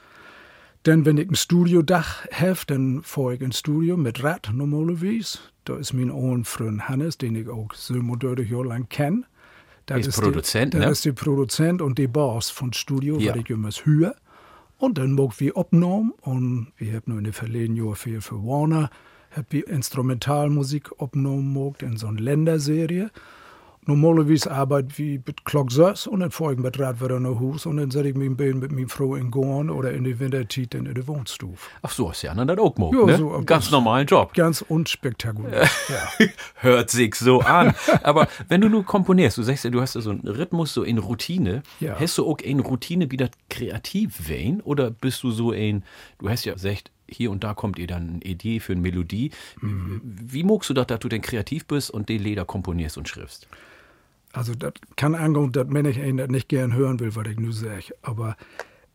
Dann, 0.85 1.05
wenn 1.05 1.19
ich 1.19 1.29
ein 1.29 1.35
Studiodach 1.35 2.27
habe, 2.33 2.59
dann 2.67 3.03
fahre 3.03 3.35
ich 3.35 3.41
ins 3.43 3.59
Studio 3.59 3.97
mit 3.97 4.23
Rad 4.23 4.51
normalerweise. 4.55 5.39
Da 5.65 5.77
ist 5.77 5.93
mein 5.93 6.11
own 6.11 6.45
Freund 6.45 6.89
Hannes, 6.89 7.19
den 7.19 7.35
ich 7.37 7.49
auch 7.49 7.75
so 7.75 7.95
moderne 7.95 8.43
Jahre 8.43 8.65
lang 8.69 8.89
kenne. 8.89 9.25
Das 9.87 10.07
Ist 10.07 10.21
Produzent, 10.21 10.73
die, 10.73 10.79
ne? 10.79 10.85
Das 10.85 10.93
ist 10.99 11.05
der 11.05 11.13
Produzent 11.13 11.83
und 11.83 11.99
der 11.99 12.09
Boss 12.09 12.49
von 12.49 12.73
Studio, 12.73 13.19
Ja. 13.19 13.33
was 13.35 13.41
ich 13.41 13.51
immer 13.51 13.71
höre. 13.71 14.15
Und 14.79 14.97
dann 14.97 15.13
mag 15.13 15.39
wir 15.41 15.57
abgenommen 15.57 16.13
und 16.23 16.69
wir 16.79 16.95
haben 16.95 17.03
nur 17.07 17.19
in 17.19 17.25
den 17.25 17.33
verleden 17.35 17.77
Jahren 17.77 17.97
viel 17.97 18.21
für 18.23 18.37
Warner, 18.37 18.89
hab 19.37 19.53
wir 19.53 19.67
Instrumentalmusik 19.69 20.91
abgenommen 20.99 21.53
mogt 21.53 21.83
in 21.83 21.97
so 21.97 22.09
einer 22.09 22.21
Länderserie. 22.21 23.11
Normalerweise 23.87 24.51
arbeite 24.51 25.03
ich 25.03 25.21
mit 25.27 25.45
Klocksös 25.47 26.07
und 26.07 26.21
dann 26.21 26.31
fahre 26.31 26.53
ich 26.53 26.59
mit 26.59 26.79
Rad 26.79 27.03
wieder 27.03 27.19
nach 27.19 27.41
Haus 27.41 27.65
und 27.65 27.79
dann 27.79 27.91
setze 27.91 28.11
ich 28.11 28.15
mich 28.15 28.37
bisschen 28.37 28.59
mit 28.59 28.73
meiner 28.73 28.89
Frau 28.89 29.15
in 29.15 29.31
Gorn 29.31 29.71
oder 29.71 29.91
in 29.93 30.05
die 30.05 30.21
Winterzeit 30.21 30.75
dann 30.75 30.85
in 30.85 30.95
die 30.95 31.09
Wohnstuf. 31.09 31.71
Ach 31.81 31.91
so, 31.91 32.11
hast 32.11 32.21
ja 32.23 32.35
dann 32.35 32.59
auch 32.59 32.75
gemacht, 32.75 32.93
Ja, 32.93 33.07
ne? 33.07 33.17
so, 33.17 33.43
Ganz 33.47 33.71
normalen 33.71 34.07
Job. 34.07 34.35
Ganz 34.35 34.61
unspektakulär. 34.61 35.63
ja. 35.89 36.27
Hört 36.57 36.91
sich 36.91 37.15
so 37.15 37.41
an. 37.41 37.75
Aber 38.03 38.29
wenn 38.49 38.61
du 38.61 38.69
nur 38.69 38.85
komponierst, 38.85 39.39
du 39.39 39.43
sagst 39.43 39.65
ja, 39.65 39.71
du 39.71 39.81
hast 39.81 39.95
ja 39.95 40.03
so 40.03 40.11
einen 40.11 40.29
Rhythmus, 40.29 40.75
so 40.75 40.83
in 40.83 40.99
Routine. 40.99 41.63
Ja. 41.81 41.99
Hast 41.99 42.19
du 42.19 42.27
auch 42.31 42.37
eine 42.47 42.61
Routine, 42.61 43.11
wie 43.11 43.17
das 43.17 43.31
kreativ 43.49 44.29
wählen? 44.29 44.61
Oder 44.61 44.91
bist 44.91 45.23
du 45.23 45.31
so 45.31 45.53
ein, 45.53 45.85
du 46.19 46.29
hast 46.29 46.45
ja 46.45 46.53
gesagt, 46.53 46.91
hier 47.11 47.31
und 47.31 47.45
da 47.45 47.55
kommt 47.55 47.79
dir 47.79 47.87
dann 47.87 48.09
eine 48.09 48.23
Idee 48.23 48.61
für 48.61 48.73
eine 48.73 48.81
Melodie. 48.83 49.31
Wie 49.61 50.43
magst 50.45 50.71
du 50.71 50.75
das, 50.75 50.87
dass 50.87 51.01
du 51.01 51.09
denn 51.09 51.21
kreativ 51.23 51.67
bist 51.67 51.91
und 51.91 52.09
den 52.09 52.23
Leder 52.23 52.45
komponierst 52.45 52.99
und 52.99 53.09
schriftst? 53.09 53.49
Also 54.33 54.55
das 54.55 54.75
kann 54.97 55.15
angehen, 55.15 55.51
dass 55.53 55.67
wenn 55.71 55.87
ich 55.87 55.97
das 56.17 56.29
nicht 56.29 56.49
gern 56.49 56.73
hören 56.75 57.01
will, 57.01 57.15
was 57.17 57.27
ich 57.27 57.39
nur 57.39 57.53
sage. 57.53 57.95
Aber 58.03 58.37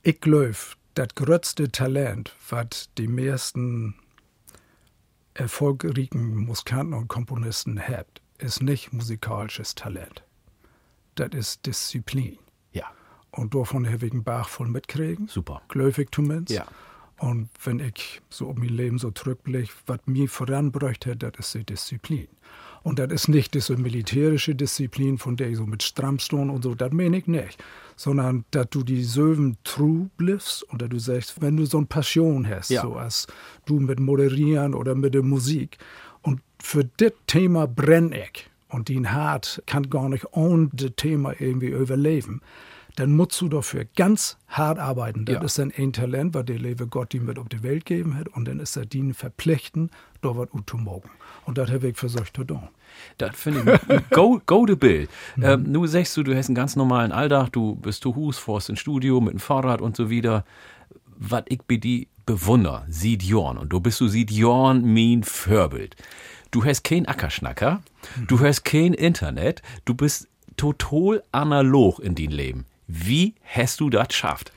ich 0.02 0.22
glaube, 0.22 0.56
das 0.94 1.10
größte 1.16 1.72
Talent, 1.72 2.34
was 2.50 2.90
die 2.98 3.08
meisten 3.08 3.96
erfolgreichen 5.34 6.36
Musikanten 6.38 6.94
und 6.94 7.08
Komponisten 7.08 7.80
haben, 7.82 8.06
ist 8.38 8.62
nicht 8.62 8.94
musikalisches 8.94 9.76
Talent. 9.76 10.24
Das 11.16 11.30
ist 11.34 11.66
Disziplin. 11.66 12.38
Ja, 12.72 12.86
Und 13.32 13.54
davon 13.56 13.86
habe 13.90 14.06
ich 14.06 14.12
einen 14.12 14.24
Bach 14.24 14.48
voll 14.50 14.68
mitkriegen. 14.68 15.28
super. 15.28 15.62
Gläufig 15.68 16.10
zumindest. 16.12 16.58
Ja. 16.58 16.66
Und 17.18 17.50
wenn 17.64 17.80
ich 17.80 18.22
so 18.30 18.50
auf 18.50 18.58
mein 18.58 18.70
Leben 18.70 18.98
so 18.98 19.10
zurückblicke, 19.12 19.72
was 19.88 20.00
mir 20.06 20.28
voranbräuchte, 20.28 21.16
das 21.16 21.32
ist 21.40 21.54
die 21.56 21.64
Disziplin. 21.64 22.28
Und 22.84 23.00
das 23.00 23.12
ist 23.12 23.30
nicht 23.30 23.54
diese 23.56 23.78
militärische 23.78 24.54
Disziplin, 24.54 25.18
von 25.18 25.38
der 25.38 25.50
ich 25.50 25.58
so 25.58 25.66
mit 25.66 25.82
Strammstone 25.82 26.52
und 26.52 26.64
so, 26.64 26.76
das 26.76 26.92
meine 26.92 27.18
ich 27.18 27.26
nicht. 27.26 27.64
Sondern, 27.96 28.46
dass 28.52 28.68
du 28.70 28.84
die 28.84 29.04
Söwen 29.04 29.58
true 29.64 30.10
bliffst 30.18 30.64
und 30.64 30.82
dass 30.82 30.90
du 30.90 31.00
sagst, 31.00 31.42
wenn 31.42 31.58
du 31.58 31.66
so 31.66 31.78
eine 31.78 31.88
Passion 31.88 32.48
hast, 32.48 32.70
Ja. 32.70 32.82
so 32.84 32.96
als 32.96 33.28
du 33.66 33.80
mit 33.80 34.00
Moderieren 34.00 34.74
oder 34.76 34.94
mit 34.94 35.14
der 35.16 35.24
Musik. 35.24 35.78
Und 36.22 36.42
für 36.62 36.84
das 36.98 37.14
Thema 37.28 37.66
brenn 37.66 38.12
ich. 38.12 38.50
Und 38.68 38.90
dein 38.90 39.12
Hart 39.14 39.64
kann 39.66 39.90
gar 39.90 40.10
nicht 40.10 40.26
ohne 40.34 40.70
das 40.74 40.92
Thema 40.98 41.34
irgendwie 41.40 41.68
überleben 41.70 42.42
dann 42.96 43.16
musst 43.16 43.40
du 43.42 43.50
dafür 43.50 43.86
ganz 43.96 44.38
hart 44.48 44.80
arbeiten. 44.80 45.26
Das 45.26 45.36
Ja. 45.36 45.42
ist 45.44 45.60
dann 45.60 45.72
ein 45.78 45.92
Talent, 45.94 46.34
was 46.34 46.46
der 46.46 46.58
liebe 46.60 46.88
Gott 46.88 47.14
ihm 47.14 47.26
mit 47.26 47.38
auf 47.38 47.50
die 47.50 47.62
Welt 47.64 47.86
gegeben 47.86 48.16
hat. 48.16 48.28
Und 48.30 48.48
dann 48.48 48.60
ist 48.60 48.76
er 48.78 48.86
denen 48.86 49.14
verpflichten, 49.14 49.92
da 50.22 50.36
was 50.38 50.48
zu 50.66 50.78
machen. 50.78 51.10
Und 51.46 51.58
das 51.58 51.70
habe 51.70 51.90
ich 51.90 51.98
versucht 51.98 52.36
zu 52.36 52.44
tun. 52.44 52.68
Das 53.18 53.36
finde 53.36 53.62
ich 53.74 53.90
ein 53.90 54.04
go, 54.12 54.42
go 54.46 54.66
to 54.66 54.76
Bill. 54.78 55.08
Ähm, 55.42 55.64
nu 55.72 55.86
sagst 55.86 56.16
du, 56.16 56.24
du 56.24 56.36
hast 56.36 56.48
einen 56.48 56.56
ganz 56.56 56.76
normalen 56.76 57.12
Alltag, 57.12 57.50
du 57.52 57.76
bist 57.76 58.02
zu 58.04 58.16
Hus, 58.16 58.38
fährst 58.38 58.70
ins 58.70 58.80
Studio 58.80 59.20
mit 59.20 59.34
dem 59.34 59.40
Fahrrad 59.40 59.82
und 59.82 59.96
so 59.98 60.10
wieder. 60.10 60.46
Was 61.18 61.44
ich 61.50 61.62
bei 61.64 61.78
die 61.78 62.08
bewunder, 62.26 62.86
sieht 62.88 63.24
Jorn. 63.24 63.58
Und 63.58 63.70
du 63.70 63.80
bist 63.80 64.00
du 64.02 64.08
sieht 64.08 64.32
Jorn 64.32 64.82
mein 64.94 65.24
Vorbild. 65.24 65.96
Du 66.52 66.64
hast 66.64 66.84
kein 66.86 67.06
Ackerschnacker, 67.06 67.82
du 68.28 68.40
hast 68.40 68.64
kein 68.64 68.94
Internet, 68.94 69.62
du 69.84 69.94
bist 69.94 70.28
total 70.56 71.22
analog 71.34 72.00
in 72.00 72.16
dein 72.16 72.32
Leben. 72.32 72.66
Wie 72.88 73.36
hast 73.44 73.80
du 73.80 73.90
das 73.90 74.10
geschafft? 74.10 74.52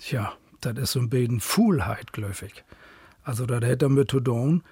Tja, 0.00 0.32
das 0.60 0.76
ist 0.76 0.92
so 0.92 1.00
ein 1.00 1.10
bisschen 1.10 1.40
Fuhlheit, 1.40 2.12
glaube 2.12 2.34
ich. 2.46 2.64
Also, 3.22 3.46
das 3.46 3.62
hätte 3.62 3.86
er 3.86 3.90
mit 3.90 4.10
zu 4.10 4.20
tun. 4.20 4.62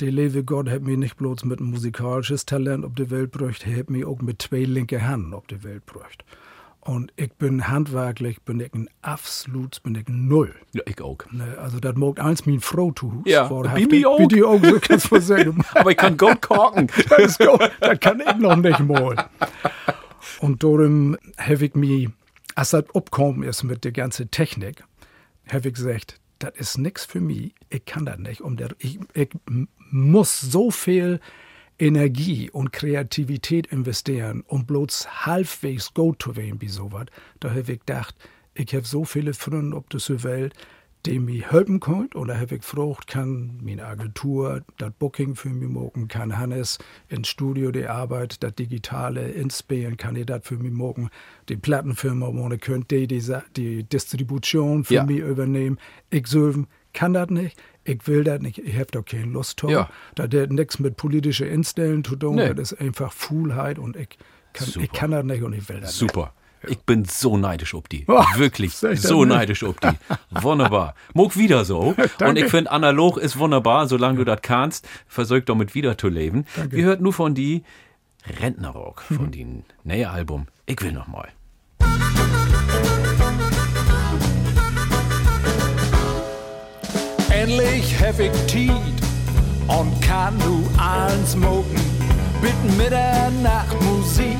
Der 0.00 0.10
liebe 0.10 0.42
Gott 0.44 0.68
hat 0.68 0.82
mich 0.82 0.96
nicht 0.96 1.16
bloß 1.16 1.44
mit 1.44 1.60
musikalisches 1.60 2.46
Talent 2.46 2.84
auf 2.84 2.94
die 2.94 3.10
Welt 3.10 3.32
gebracht, 3.32 3.66
er 3.66 3.78
hat 3.78 3.90
mich 3.90 4.04
auch 4.04 4.20
mit 4.20 4.42
zwei 4.42 4.64
linke 4.64 4.98
Händen 4.98 5.34
auf 5.34 5.46
die 5.46 5.62
Welt 5.62 5.86
gebracht. 5.86 6.24
Und 6.80 7.12
ich 7.14 7.32
bin 7.34 7.68
handwerklich, 7.68 8.42
bin 8.42 8.58
ich 8.58 8.74
ein 8.74 8.88
absolut, 9.02 9.80
bin 9.84 9.94
ich 9.94 10.08
ein 10.08 10.26
Null. 10.26 10.52
Ja, 10.72 10.82
ich 10.86 11.00
auch. 11.00 11.18
Ne, 11.30 11.56
Also, 11.60 11.78
das 11.78 11.94
mag 11.94 12.18
eins 12.18 12.44
mein 12.44 12.60
Frau 12.60 12.90
tun. 12.90 13.22
Ja. 13.24 13.44
Bibi 13.46 14.04
auch. 14.04 14.18
Bibi 14.18 14.42
auch, 14.42 14.60
so 14.60 14.80
kannst 14.80 15.12
du 15.12 15.20
sagen. 15.20 15.64
Aber 15.74 15.92
ich 15.92 15.96
kann 15.96 16.16
gut 16.16 16.42
korken. 16.42 16.88
das, 17.08 17.38
ist 17.38 17.40
das 17.78 18.00
kann 18.00 18.20
ich 18.20 18.36
noch 18.38 18.56
nicht 18.56 18.80
mal. 18.80 19.28
Und 20.40 20.62
darum 20.62 21.16
habe 21.38 21.66
ich 21.66 21.74
mich, 21.74 22.08
als 22.54 22.70
das 22.70 22.84
abgekommen 22.94 23.42
ist 23.42 23.62
mit 23.62 23.84
der 23.84 23.92
ganzen 23.92 24.30
Technik, 24.30 24.84
habe 25.50 25.68
ich 25.68 25.74
gesagt, 25.74 26.20
das 26.38 26.52
ist 26.56 26.78
nichts 26.78 27.04
für 27.04 27.20
mich. 27.20 27.54
Ich 27.70 27.84
kann 27.84 28.06
das 28.06 28.18
nicht. 28.18 28.40
Um 28.40 28.56
der, 28.56 28.70
ich, 28.78 28.98
ich 29.14 29.30
muss 29.90 30.40
so 30.40 30.70
viel 30.70 31.20
Energie 31.78 32.50
und 32.50 32.72
Kreativität 32.72 33.68
investieren, 33.68 34.44
um 34.46 34.66
bloß 34.66 35.26
halbwegs 35.26 35.94
gut 35.94 36.22
zu 36.22 36.36
werden 36.36 36.60
wie 36.60 36.68
sowas. 36.68 37.06
Da 37.40 37.50
habe 37.50 37.60
ich 37.60 37.80
gedacht, 37.80 38.14
ich 38.54 38.74
habe 38.74 38.86
so 38.86 39.04
viele 39.04 39.34
Freunde 39.34 39.76
auf 39.76 39.88
dieser 39.88 40.22
Welt, 40.22 40.54
die 41.06 41.18
mir 41.18 41.50
helfen 41.50 41.80
können. 41.80 42.10
Oder 42.14 42.36
habe 42.38 42.54
ich 42.56 42.60
gefragt, 42.60 43.06
kann 43.06 43.58
meine 43.62 43.84
Agentur 43.84 44.62
das 44.78 44.92
Booking 44.98 45.34
für 45.34 45.48
mich 45.48 45.68
machen, 45.68 46.08
kann 46.08 46.38
Hannes 46.38 46.78
ins 47.08 47.28
Studio 47.28 47.72
die 47.72 47.86
Arbeit, 47.86 48.42
das 48.42 48.54
Digitale 48.54 49.30
inspielen, 49.30 49.96
kann 49.96 50.16
ich 50.16 50.26
das 50.26 50.42
für 50.46 50.56
mich 50.56 50.72
machen, 50.72 51.10
die 51.48 51.56
Plattenfirma, 51.56 52.28
wo 52.32 52.50
ich 52.50 52.60
könnte 52.60 53.06
die, 53.06 53.06
die, 53.06 53.22
die 53.56 53.84
Distribution 53.84 54.84
für 54.84 54.94
Ja. 54.94 55.04
mich 55.04 55.18
übernehmen. 55.18 55.78
Ich 56.10 56.26
selber 56.28 56.66
kann 56.92 57.14
das 57.14 57.30
nicht. 57.30 57.56
Ich 57.84 58.06
will 58.06 58.22
das 58.22 58.40
nicht, 58.40 58.58
ich 58.58 58.74
habe 58.76 58.86
doch 58.92 59.04
keine 59.04 59.24
Lust 59.32 59.60
drauf. 59.60 59.70
Ja. 59.70 59.90
Das 60.14 60.28
hat 60.32 60.50
nichts 60.52 60.78
mit 60.78 60.96
politischen 60.96 61.48
Instellen 61.48 62.04
zu 62.04 62.14
tun, 62.14 62.36
Nee. 62.36 62.54
das 62.54 62.70
ist 62.72 62.80
einfach 62.80 63.12
Fuhlheit 63.12 63.78
und 63.80 63.96
ich 63.96 64.10
kann, 64.52 64.66
Super. 64.68 64.84
ich 64.84 64.92
kann 64.92 65.10
das 65.10 65.24
nicht 65.24 65.42
und 65.42 65.52
ich 65.52 65.68
will 65.68 65.80
das 65.80 65.96
Super. 65.98 66.32
Ich 66.68 66.78
bin 66.80 67.04
so 67.04 67.36
neidisch 67.36 67.74
ob 67.74 67.88
die. 67.88 68.04
Oh, 68.12 68.24
Wirklich 68.36 68.76
so 68.76 69.24
neidisch 69.24 69.62
ob 69.62 69.80
die. 69.80 69.88
Wunderbar. 70.30 70.94
Muck 71.14 71.36
wieder 71.36 71.64
so. 71.64 71.94
Und 72.20 72.36
ich 72.36 72.50
finde, 72.50 72.70
analog 72.70 73.16
ist 73.16 73.38
wunderbar, 73.38 73.88
solange 73.88 74.18
du 74.18 74.24
das 74.24 74.40
kannst. 74.42 74.86
Versuch 75.06 75.40
damit 75.44 75.74
wieder 75.74 75.96
zu 75.96 76.08
leben. 76.08 76.46
Danke. 76.56 76.76
Wir 76.76 76.84
hört 76.84 77.00
nur 77.00 77.12
von 77.12 77.34
die 77.34 77.64
Rentnerrock, 78.40 79.02
von 79.02 79.30
dem 79.30 79.64
neuen 79.82 80.06
Album. 80.06 80.46
Ich 80.66 80.80
will 80.82 80.92
noch 80.92 81.08
mal. 81.08 81.28
Endlich 87.30 87.98
hab 88.00 88.20
ich 88.20 88.30
Tiet 88.46 88.70
und 89.66 90.00
kann 90.02 90.36
nu 90.38 90.64
allen 90.78 91.26
smoken. 91.26 91.80
Mit 92.40 92.76
Mitternachtmusik 92.76 94.36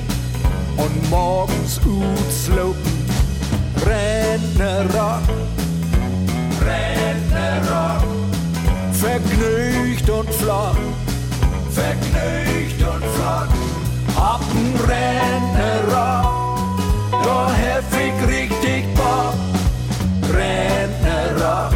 und 0.77 1.11
morgens 1.11 1.81
ut 1.87 2.33
slopen. 2.33 3.03
Rentnerrock, 3.87 5.23
Rentnerrock. 6.61 8.03
Vergnügt 8.93 10.09
und 10.09 10.33
flott, 10.35 10.77
vergnügt 11.71 12.81
und 12.81 13.05
flott. 13.15 13.49
Ab 14.17 14.41
n 14.55 14.75
Rentnerrock, 14.89 16.79
da 17.11 17.51
ich 18.03 18.29
richtig 18.29 18.95
Bock. 18.95 19.35
Rentnerrock. 20.33 21.75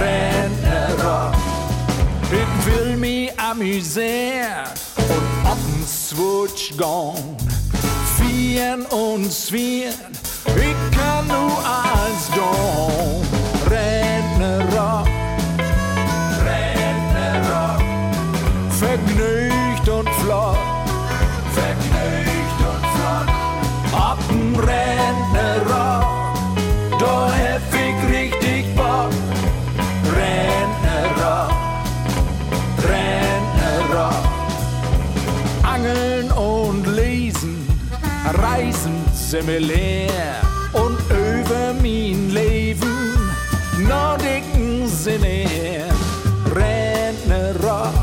Rentnerrock. 0.00 1.34
Ich 2.30 2.66
will 2.66 2.96
mich 2.96 3.32
amüsieren 3.38 4.70
und 4.96 5.48
auf'n 5.50 5.84
Switch 5.86 6.76
gehen. 6.76 7.49
Vieren 8.50 8.84
und 8.86 9.30
zwieren, 9.32 9.94
ich 10.44 10.98
kann 10.98 11.28
nur 11.28 11.56
als 11.64 12.26
tun. 12.34 13.24
Rentnerrock, 13.70 15.06
Rentnerrock. 16.44 17.82
Vergnügt 18.70 19.88
und 19.88 20.08
flott, 20.16 20.58
reisen 38.38 39.04
sind 39.14 39.46
mir 39.46 39.60
leer 39.60 40.40
und 40.72 40.98
über 41.10 41.72
mein 41.74 42.30
Leben 42.30 43.18
noch 43.88 44.16
dicken 44.18 44.86
Sinn 44.86 45.22
her. 45.22 45.86
Rentnerrock, 46.54 47.94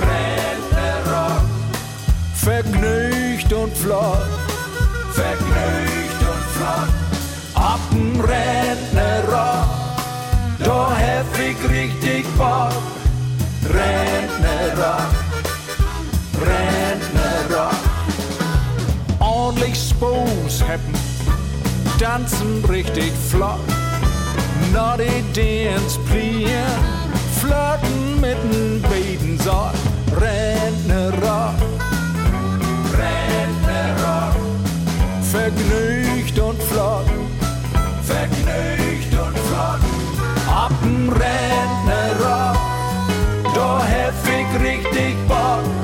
Rentnerrock. 0.00 1.42
Vergnügt 2.34 3.52
und 3.52 3.76
flott, 3.76 4.28
vergnügt 5.12 6.20
und 6.32 6.44
flott. 6.56 6.88
Ab 7.54 7.80
n 7.92 8.20
Rentnerrock, 8.20 9.68
da 10.64 10.90
ich 11.40 11.70
richtig 11.70 12.26
Bock. 12.36 12.72
Rentnerrock. 13.64 15.19
Spaß 20.00 20.62
haben, 20.62 20.94
tanzen 21.98 22.64
richtig 22.64 23.12
flott. 23.30 23.60
Not 24.72 25.00
Dance 25.34 25.98
plieren, 26.08 26.80
flirten 27.38 28.18
mit 28.18 28.38
n 28.50 28.82
Bedensort. 28.88 29.74
Rentnerrock, 30.18 31.54
Rentnerrock. 32.96 34.36
Vergnügt 35.30 36.38
und 36.38 36.62
flott, 36.62 37.04
vergnügt 38.02 39.12
und 39.12 39.38
flott. 39.48 39.80
Ab 40.48 40.72
n 40.82 41.10
Rentnerrock, 41.10 42.56
da 43.54 43.82
ich 43.84 44.62
richtig 44.62 45.14
Bock. 45.28 45.79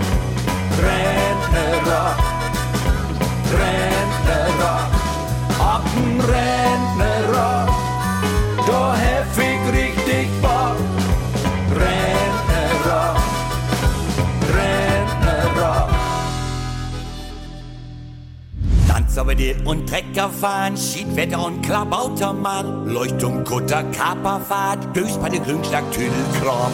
Tanzarbeit 19.17 19.57
und 19.65 19.89
Trecker 19.89 20.29
fahren, 20.29 20.77
Schiedwetter 20.77 21.43
und 21.43 21.63
Klabautermann, 21.63 22.87
Leuchtung, 22.87 23.45
Kutter, 23.45 23.83
Kaperfahrt, 23.85 24.95
Dös 24.95 25.17
bei 25.17 25.31
der 25.31 25.41
Grünschlag, 25.41 25.91
Tüdelkram, 25.91 26.71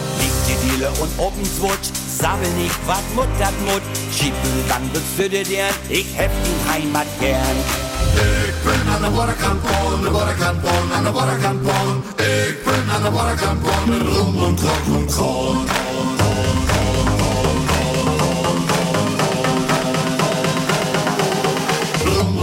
Diele 0.48 0.88
und 1.00 1.10
Openswutsch, 1.18 1.92
sammel 2.08 2.50
nicht, 2.58 2.74
wat 2.88 3.04
Mut 3.14 3.28
dat 3.38 3.52
Mut, 3.64 3.82
Schiebel 4.12 4.34
dann 4.68 4.82
bezüdet 4.92 5.52
er, 5.52 5.68
ich 5.88 6.06
hef 6.16 6.32
die 6.44 6.72
Heimat 6.72 7.06
gern. 7.20 7.38
Ik 8.16 8.54
ben 8.64 8.92
aan 8.92 9.02
de 9.02 9.16
waterkant 9.16 9.60
aan 9.64 10.02
de 10.02 10.10
waterkant 10.10 10.66
aan 10.94 11.04
de 11.04 11.12
waterkant 11.12 11.60
Ik 12.16 12.64
ben 12.64 12.90
aan 12.90 13.02
de 13.02 13.10
waterkant 13.10 13.62
met 13.86 14.02
rum 14.02 14.44
en 14.44 14.54
krak 14.54 14.86
en 14.86 15.06
kroon. 15.06 15.56
Rum 15.56 16.08
en 16.18 16.66
krak 16.66 17.21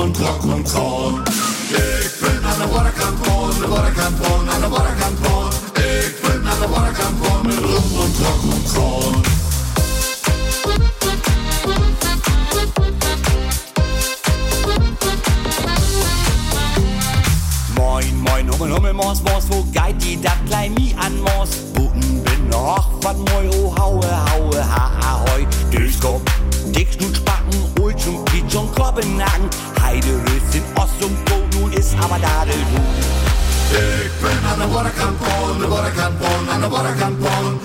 en 0.01 0.63
kroon. 0.63 1.21
Ik 1.69 2.13
ben 2.21 2.43
aan 2.43 2.59
de 2.59 2.67
waterkant 2.73 3.27
aan 3.27 3.59
de 3.59 3.67
waterkant 3.67 4.25
aan 4.49 4.61
de 4.61 4.67
waterkant 4.67 5.53
Ik 5.73 6.15
ben 6.21 6.47
aan 6.47 6.59
de 6.59 6.67
waterkant 6.67 7.43
met 7.43 7.57
rum 7.57 8.01
en 8.01 8.11
krak 8.19 8.41
en 8.53 8.63
kroon. 8.63 9.23
Moin, 17.75 18.15
moin, 18.15 18.47
Hummel, 18.47 18.73
Hummel, 18.73 18.93
Mors, 18.93 19.21
Mors, 19.21 19.47
wo 19.47 19.65
geht 19.71 20.01
die 20.01 20.19
dat 20.19 20.37
klein 20.47 20.73
mi 20.73 20.95
an 20.97 21.21
Mors? 21.21 21.49
Buten 21.73 22.23
bin 22.23 22.47
noch, 22.49 22.89
wat 22.99 23.17
moi, 23.17 23.47
oh, 23.47 23.75
haue, 23.75 24.05
haue, 24.05 24.57
ha, 24.57 24.91
ahoi, 25.01 25.47
Döskop, 25.69 26.29
Dickschnut, 26.71 27.15
Spacken, 27.15 27.81
Ulschung, 27.81 28.23
Kitschung, 28.25 28.73
Korbennagen, 28.73 29.49
Heide, 29.99 30.15
Röschen, 30.15 30.63
Ost 30.75 31.03
und 31.03 31.29
Go, 31.29 31.59
nun 31.59 31.73
ist 31.73 31.93
aber 31.99 32.19
Dadel, 32.19 32.53
du. 32.53 32.79
Ik 33.71 34.11
ben 34.21 34.49
aan 34.49 34.59
de 34.59 34.73
waterkant 34.73 35.21
aan 35.21 35.59
de 35.59 35.67
waterkant 35.67 36.23
aan 36.49 36.61
de 36.61 36.67
waterkant 36.69 37.17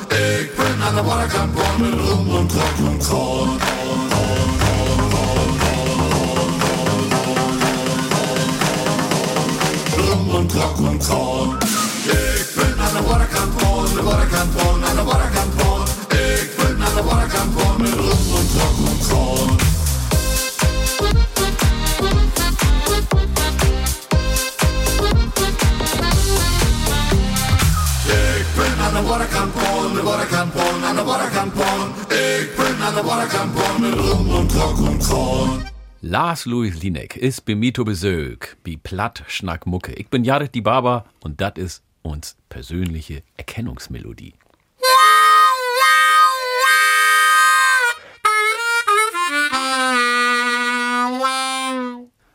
Ik 0.09 0.57
ben 0.57 0.83
aan 0.83 0.95
de 0.95 1.03
waterkant 1.03 1.55
met 1.79 1.93
rum 1.93 2.37
en 2.37 2.47
krak 2.47 2.77
en 2.79 2.99
kroon. 2.99 3.59
Rum 9.97 10.37
en 10.37 10.47
krak 10.47 10.79
en 10.79 10.99
kroon. 10.99 11.57
Ik 12.05 12.49
ben 12.57 12.79
aan 12.85 12.95
de 12.97 13.09
waterkant 13.09 13.63
aan 13.63 13.95
de 13.95 14.03
waterkant 14.03 14.61
aan 14.85 14.97
de 14.97 15.03
waterkant 15.05 15.89
Ik 16.11 16.51
ben 16.57 16.83
aan 16.87 16.95
de 16.95 17.03
waterkant 17.03 17.79
met 17.79 17.93
rum 17.93 18.37
en 18.37 18.49
krak 18.55 18.91
en 18.91 18.99
kroon. 19.09 19.74
Waterkant 29.19 29.55
Ik 32.09 32.57
ben 32.57 32.83
aan 32.83 32.95
de 32.95 33.03
waterkant 33.03 33.81
met 33.81 33.95
rum 33.95 34.37
en 34.37 34.47
krak 34.47 34.79
en 34.79 34.99
kroon. 34.99 35.63
Lars 36.01 36.45
Louis 36.45 36.83
Linek 36.83 37.17
ist 37.17 37.43
zu 37.47 37.85
Besuch, 37.85 38.57
bei 38.63 38.77
Platt 38.83 39.23
Schnack 39.27 39.67
Mucke. 39.67 39.93
Ich 39.93 40.09
bin 40.09 40.25
Jared 40.25 40.55
die 40.55 40.61
Barber 40.61 41.05
und 41.23 41.41
das 41.41 41.53
ist 41.57 41.83
uns 42.03 42.37
persönliche 42.49 43.23
Erkennungsmelodie. 43.37 44.35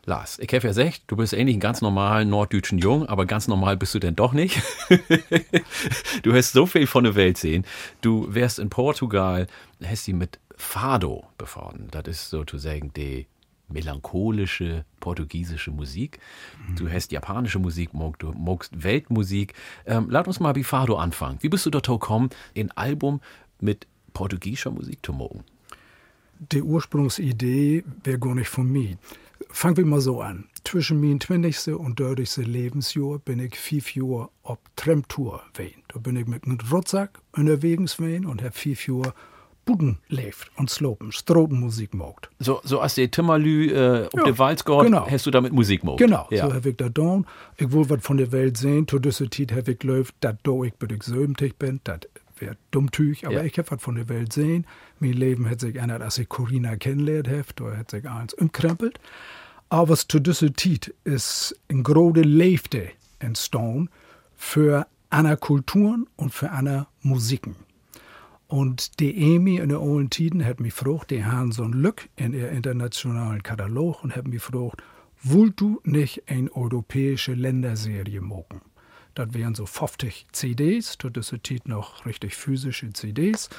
Lars, 0.05 0.39
ich 0.39 0.47
habe 0.49 0.63
ja 0.63 0.69
gesagt, 0.69 1.03
du 1.07 1.15
bist 1.15 1.33
eigentlich 1.33 1.57
ein 1.57 1.61
ganz 1.61 1.81
normaler 1.81 2.25
norddeutschen 2.25 2.79
Jung, 2.79 3.05
aber 3.05 3.25
ganz 3.25 3.47
normal 3.47 3.77
bist 3.77 3.93
du 3.93 3.99
denn 3.99 4.15
doch 4.15 4.33
nicht. 4.33 4.61
du 6.23 6.33
hast 6.33 6.53
so 6.53 6.65
viel 6.65 6.87
von 6.87 7.03
der 7.03 7.15
Welt 7.15 7.37
sehen. 7.37 7.65
Du 8.01 8.33
wärst 8.33 8.59
in 8.59 8.69
Portugal, 8.69 9.47
hast 9.83 10.05
sie 10.05 10.13
mit 10.13 10.39
Fado 10.55 11.25
befahren. 11.37 11.87
Das 11.91 12.07
ist 12.07 12.29
sozusagen 12.29 12.91
die 12.93 13.27
melancholische 13.69 14.83
portugiesische 14.99 15.71
Musik. 15.71 16.19
Du 16.75 16.89
hast 16.89 17.11
japanische 17.11 17.59
Musik, 17.59 17.91
du 18.17 18.31
magst 18.33 18.83
Weltmusik. 18.83 19.53
Ähm, 19.85 20.07
lass 20.09 20.27
uns 20.27 20.39
mal 20.39 20.53
bei 20.53 20.63
Fado 20.63 20.97
anfangen. 20.97 21.37
Wie 21.41 21.49
bist 21.49 21.65
du 21.65 21.69
dort 21.69 21.87
gekommen, 21.87 22.29
ein 22.57 22.71
Album 22.71 23.21
mit 23.59 23.87
portugiesischer 24.13 24.71
Musik 24.71 25.05
zu 25.05 25.13
machen? 25.13 25.43
Die 26.51 26.61
Ursprungsidee 26.61 27.83
wäre 28.03 28.19
gar 28.19 28.33
nicht 28.33 28.49
von 28.49 28.71
mir. 28.71 28.97
Fangen 29.59 29.75
wir 29.75 29.85
mal 29.85 29.99
so 29.99 30.21
an. 30.21 30.45
Zwischen 30.63 31.01
meinem 31.01 31.19
20. 31.19 31.73
und 31.75 31.99
30. 31.99 32.47
Lebensjahr 32.47 33.19
bin 33.19 33.39
ich 33.41 33.59
fünf 33.59 33.93
Jahre 33.93 34.29
auf 34.41 34.57
Tramtour 34.77 35.41
gewesen. 35.51 35.83
Da 35.89 35.99
bin 35.99 36.15
ich 36.15 36.27
mit 36.27 36.45
einem 36.45 36.59
Rucksack 36.71 37.19
unterwegs 37.35 37.97
gewesen 37.97 38.25
und 38.25 38.41
habe 38.41 38.53
fünf 38.53 38.87
Jahre 38.87 39.13
Buden 39.65 39.97
lebt 40.07 40.49
und 40.55 40.69
Slopen, 40.69 41.11
Strotenmusik 41.11 41.91
gemacht. 41.91 42.29
So, 42.39 42.61
so 42.63 42.79
als 42.79 42.95
der 42.95 43.11
Timmerlü 43.11 43.71
äh, 43.73 44.05
auf 44.05 44.13
Ja, 44.13 44.23
der 44.23 44.37
Walzgott 44.37 44.85
genau. 44.85 45.05
hast 45.11 45.25
du 45.25 45.31
damit 45.31 45.51
Musik 45.51 45.81
gemacht. 45.81 45.97
Genau, 45.97 46.25
Ja. 46.31 46.47
so 46.47 46.53
habe 46.53 46.69
ich 46.69 46.77
da 46.77 46.87
getan. 46.87 47.25
Ich 47.57 47.69
will 47.73 47.89
was 47.89 48.01
von 48.01 48.15
der 48.15 48.31
Welt 48.31 48.55
sehen. 48.55 48.87
Zu 48.87 48.99
dieser 48.99 49.29
Zeit 49.29 49.51
habe 49.51 49.73
ich 49.73 49.79
geläuft, 49.79 50.15
dass 50.21 50.35
da 50.41 50.63
ich 50.63 50.73
bin 50.75 50.89
ich 50.95 51.03
sömtig 51.03 51.59
bin, 51.59 51.81
das 51.83 51.99
wäre 52.37 52.55
dummtüch, 52.71 53.25
aber 53.25 53.35
Ja. 53.35 53.43
ich 53.43 53.57
habe 53.57 53.69
was 53.71 53.81
von 53.83 53.95
der 53.95 54.07
Welt 54.07 54.31
sehen. 54.31 54.65
Mein 55.01 55.11
Leben 55.11 55.49
hat 55.49 55.59
sich 55.59 55.73
geändert, 55.73 56.01
als 56.01 56.17
ich 56.17 56.29
Corinna 56.29 56.77
kennengelernt 56.77 57.27
habe. 57.27 57.43
Da 57.73 57.75
hat 57.77 57.91
sich 57.91 58.09
eins 58.09 58.33
umkrempelt. 58.33 59.01
Aber 59.69 59.95
zu 59.95 60.19
dieser 60.19 60.53
Zeit 60.55 60.93
ist 61.03 61.55
ein 61.69 61.83
große 61.83 62.21
Leifte 62.21 62.89
entstanden 63.19 63.89
für 64.35 64.87
andere 65.11 65.37
Kulturen 65.37 66.07
und 66.15 66.33
für 66.33 66.49
andere 66.49 66.87
Musiken. 67.01 67.55
Und 68.47 68.99
die 68.99 69.35
Emi 69.35 69.57
in 69.57 69.69
der 69.69 69.79
alten 69.79 70.09
Tiden 70.09 70.43
hat 70.43 70.59
mich 70.59 70.75
gefragt, 70.75 71.11
die 71.11 71.23
haben 71.23 71.51
so 71.51 71.63
ein 71.63 71.73
Lück 71.73 72.09
in 72.15 72.33
ihr 72.33 72.49
internationalen 72.49 73.43
Katalog 73.43 74.03
und 74.03 74.15
hat 74.15 74.25
mich 74.25 74.43
gefragt, 74.43 74.81
wollt 75.21 75.61
du 75.61 75.79
nicht 75.83 76.23
eine 76.27 76.51
europäische 76.55 77.33
Länderserie 77.33 78.21
machen? 78.21 78.61
Das 79.13 79.33
wären 79.33 79.53
so 79.53 79.67
50 79.67 80.27
CDs, 80.31 80.97
das 80.97 81.31
ist 81.31 81.47
die 81.47 81.57
Zeit 81.57 81.67
noch 81.67 82.07
richtig 82.07 82.35
physische 82.35 82.91
CDs. 82.91 83.49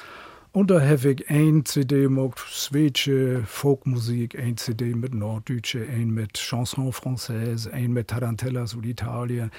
Und 0.53 0.69
da 0.69 0.81
habe 0.81 1.11
ich 1.13 1.29
ein 1.29 1.63
CD 1.63 2.01
gemacht, 2.03 2.37
Schwedische 2.39 3.43
Folkmusik, 3.45 4.37
ein 4.37 4.57
CD 4.57 4.93
mit 4.95 5.13
Norddeutsche, 5.13 5.85
ein 5.89 6.09
mit 6.11 6.33
Chanson 6.33 6.91
Française, 6.91 7.71
ein 7.71 7.93
mit 7.93 8.09
Tarantellas 8.09 8.75
aus 8.75 8.83
Italien, 8.83 9.49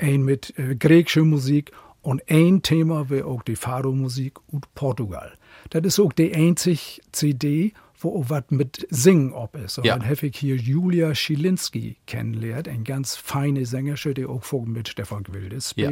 ein 0.00 0.22
mit 0.22 0.58
äh, 0.58 0.74
griechischer 0.74 1.22
Musik 1.24 1.70
und 2.02 2.22
ein 2.28 2.62
Thema 2.62 3.10
wäre 3.10 3.26
auch 3.26 3.42
die 3.44 3.54
Fado-Musik 3.54 4.38
aus 4.52 4.60
Portugal. 4.74 5.34
Das 5.70 5.84
ist 5.84 6.00
auch 6.00 6.12
die 6.12 6.34
einzige 6.34 6.80
CD, 7.12 7.72
wo 8.00 8.18
auch 8.18 8.30
was 8.30 8.44
mit 8.50 8.88
Singen 8.90 9.32
ob 9.32 9.54
ist. 9.56 9.78
Und 9.78 9.84
Ja. 9.84 9.96
dann 9.98 10.08
habe 10.08 10.26
ich 10.26 10.36
hier 10.36 10.56
Julia 10.56 11.14
Schilinski 11.14 11.98
kennengelernt, 12.06 12.66
eine 12.66 12.82
ganz 12.82 13.14
feine 13.14 13.66
Sängerin, 13.66 14.14
die 14.14 14.26
auch 14.26 14.42
mit 14.66 14.88
Stefan 14.88 15.22
Gwildes 15.22 15.74
Ja. 15.76 15.90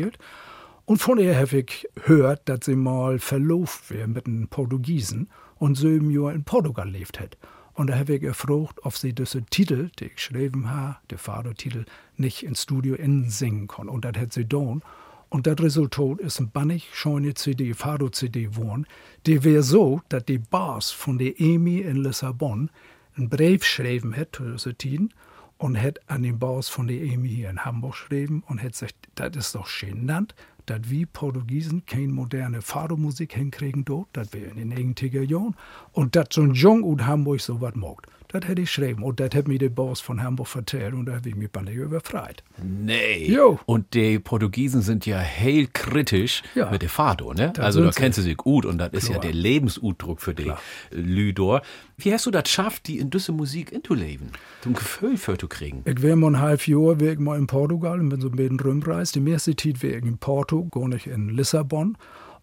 Und 0.89 0.97
von 0.97 1.19
ihr 1.19 1.37
habe 1.37 1.59
ich 1.59 1.87
gehört, 1.97 2.49
dass 2.49 2.61
sie 2.65 2.75
mal 2.75 3.19
verlobt 3.19 3.91
wäre 3.91 4.09
mit 4.09 4.25
einem 4.25 4.49
Portugiesen 4.49 5.29
und 5.59 5.75
sieben 5.75 6.11
Jahre 6.11 6.33
in 6.33 6.45
Portugal 6.45 6.89
lebt 6.89 7.21
hat. 7.21 7.37
Und 7.75 7.91
da 7.91 7.99
habe 7.99 8.15
ich 8.15 8.23
gefragt, 8.23 8.81
ob 8.85 8.97
sie 8.97 9.13
diese 9.13 9.43
Titel, 9.43 9.91
die 9.99 10.07
ich 10.07 10.15
geschrieben 10.15 10.71
habe, 10.71 10.97
der 11.11 11.19
Vatertitel, 11.19 11.85
nicht 12.17 12.43
ins 12.43 12.63
Studio 12.63 12.95
innen 12.95 13.29
singen 13.29 13.69
kann. 13.69 13.91
Und 13.91 14.07
das 14.07 14.17
hat 14.17 14.33
sie 14.33 14.45
getan. 14.45 14.81
Und 15.29 15.47
das 15.47 15.61
Resultat 15.61 16.21
ist 16.21 16.41
ein 16.41 16.53
bannig 16.53 16.89
schöne 16.95 17.35
CD, 17.35 17.75
Fado-CD 17.75 18.45
geworden. 18.45 18.87
Die 19.27 19.45
wäre 19.45 19.63
so, 19.63 20.01
dass 20.09 20.25
die 20.25 20.39
Bars 20.39 20.91
von 20.91 21.19
der 21.19 21.39
EMI 21.39 21.83
in 21.83 21.97
Lissabon 21.97 22.71
einen 23.15 23.29
Brief 23.29 23.61
geschrieben 23.61 24.17
hat 24.17 24.37
zu 24.37 24.53
dieser 24.53 24.79
Tiden 24.79 25.13
und 25.59 25.79
hat 25.79 26.01
an 26.09 26.23
den 26.23 26.39
Bars 26.39 26.71
von 26.71 26.89
der 26.89 26.97
EMI 26.97 27.29
hier 27.29 27.51
in 27.51 27.67
Hamburg 27.67 27.93
geschrieben 27.93 28.43
und 28.47 28.63
hat 28.63 28.73
gesagt, 28.73 28.97
das 29.17 29.37
ist 29.37 29.55
doch 29.55 29.69
genannt, 29.69 30.35
dass 30.69 30.91
wir 30.91 31.07
Portugiesen 31.07 31.85
keine 31.87 32.13
moderne 32.13 32.63
Fado-Musik 32.63 33.35
hinkriegen 33.35 33.85
dort, 33.85 34.09
das 34.13 34.33
wäre 34.33 34.51
in 34.51 34.71
den 34.71 34.95
90er 34.95 35.23
Jahren, 35.23 35.57
und 35.93 36.15
dass 36.17 36.29
so 36.33 36.43
ein 36.43 36.55
Jung 36.55 36.83
und 36.83 37.07
Hamburg 37.07 37.41
so 37.41 37.61
was 37.61 37.75
mag. 37.75 38.07
Das 38.31 38.47
hätte 38.47 38.61
ich 38.61 38.69
geschrieben 38.69 39.03
und 39.03 39.21
das 39.21 39.31
hat 39.35 39.49
mir 39.49 39.59
der 39.59 39.71
Boss 39.71 40.01
von 40.01 40.23
Hamburg 40.23 40.49
vertellt 40.49 40.93
und 40.93 41.07
da 41.07 41.15
habe 41.17 41.29
ich 41.31 41.35
mich 41.35 41.51
bannig 41.51 41.77
überfreit. 41.77 42.45
Nee. 42.63 43.27
Jo. 43.27 43.59
Und 43.65 43.95
die 43.95 44.19
Portugiesen 44.19 44.83
sind 44.83 45.07
ja 45.07 45.17
hell 45.19 45.67
kritisch 45.73 46.43
Ja. 46.55 46.71
mit 46.71 46.83
der 46.83 46.91
Fado, 46.91 47.33
ne? 47.33 47.53
Das 47.55 47.65
also 47.65 47.83
da 47.83 47.91
sie. 47.91 48.01
kennst 48.01 48.19
du 48.19 48.23
sich 48.23 48.37
gut 48.37 48.67
und 48.67 48.77
das 48.77 48.93
ist 48.93 49.09
ja 49.09 49.19
der 49.19 49.33
Lebensutdruck 49.33 50.21
für 50.21 50.35
die 50.35 50.53
Lüdor. 50.91 51.63
Wie 51.97 52.13
hast 52.13 52.27
du 52.27 52.31
das 52.31 52.43
geschafft, 52.45 52.87
die 52.87 52.99
in 52.99 53.09
diese 53.11 53.33
Musik 53.33 53.73
inzuleben? 53.73 54.31
Ein 54.67 54.75
Gefühl 54.75 55.17
für 55.17 55.39
zu 55.39 55.49
kriegen? 55.49 55.83
Ich 55.87 56.03
wäre 56.03 56.17
mal 56.17 56.33
ein 56.35 56.39
halbes 56.41 56.67
Jahr 56.67 56.97
mal 57.19 57.39
in 57.39 57.47
Portugal 57.47 57.99
und 57.99 58.11
bin 58.11 58.21
so 58.21 58.29
ein 58.29 58.37
bisschen 58.37 58.61
rumreist. 58.61 59.15
Die 59.15 59.21
meiste 59.21 59.57
Zeit 59.57 59.83
ich 59.83 59.83
in 60.05 60.19
Porto, 60.19 60.67
gar 60.67 60.87
nicht 60.89 61.07
in 61.07 61.31
Lissabon. 61.31 61.97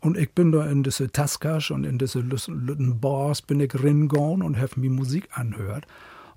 Und 0.05 0.17
ich 0.17 0.31
bin 0.33 0.51
da 0.51 0.67
in 0.67 0.83
diese 0.83 1.11
Taskas 1.11 1.71
und 1.71 1.83
in 1.83 1.97
diese 1.97 2.19
lütten 2.19 2.99
Bars 2.99 3.41
bin 3.41 3.59
ich 3.59 3.73
reingegangen 3.73 4.43
und 4.43 4.55
habe 4.59 4.79
mir 4.79 4.91
Musik 4.91 5.27
anhört. 5.31 5.87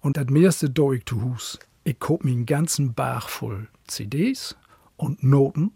Und 0.01 0.17
das 0.17 0.31
meiste 0.31 0.71
da 0.71 0.91
ich 0.93 1.05
zu 1.05 1.23
Hus. 1.23 1.59
Ich 1.85 1.99
kauf 1.99 2.25
mir 2.25 2.31
einen 2.31 2.47
ganzen 2.47 2.95
Bach 2.95 3.29
voll 3.29 3.69
CDs 3.87 4.57
und 4.97 5.23
Noten 5.23 5.73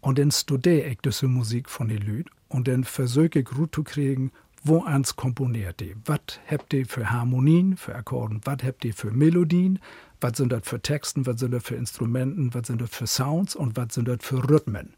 und 0.00 0.18
dann 0.18 0.30
studiere 0.30 0.88
ich 0.88 0.98
diese 1.04 1.28
Musik 1.28 1.68
von 1.68 1.88
den 1.88 2.00
Leuten 2.00 2.30
und 2.48 2.68
dann 2.68 2.84
versuche 2.84 3.40
ich 3.40 3.44
gut 3.44 3.74
zu 3.74 3.84
kriegen, 3.84 4.32
wo 4.64 4.84
ans 4.84 5.14
komponiert 5.14 5.80
die? 5.80 5.94
Was 6.06 6.40
habt 6.50 6.72
ihr 6.72 6.86
für 6.86 7.10
Harmonien, 7.10 7.76
für 7.76 7.94
Akkorden? 7.94 8.40
Was 8.44 8.62
habt 8.64 8.82
ihr 8.86 8.94
für 8.94 9.10
Melodien? 9.10 9.78
Was 10.22 10.38
sind 10.38 10.52
das 10.52 10.66
für 10.66 10.80
Texten? 10.80 11.26
Was 11.26 11.40
sind 11.40 11.52
das 11.52 11.64
für 11.64 11.74
Instrumenten? 11.74 12.54
Was 12.54 12.68
sind 12.68 12.80
das 12.80 12.88
für 12.88 13.06
Sounds? 13.06 13.54
Und 13.54 13.76
was 13.76 13.92
sind 13.92 14.08
das 14.08 14.20
für 14.22 14.42
Rhythmen? 14.48 14.94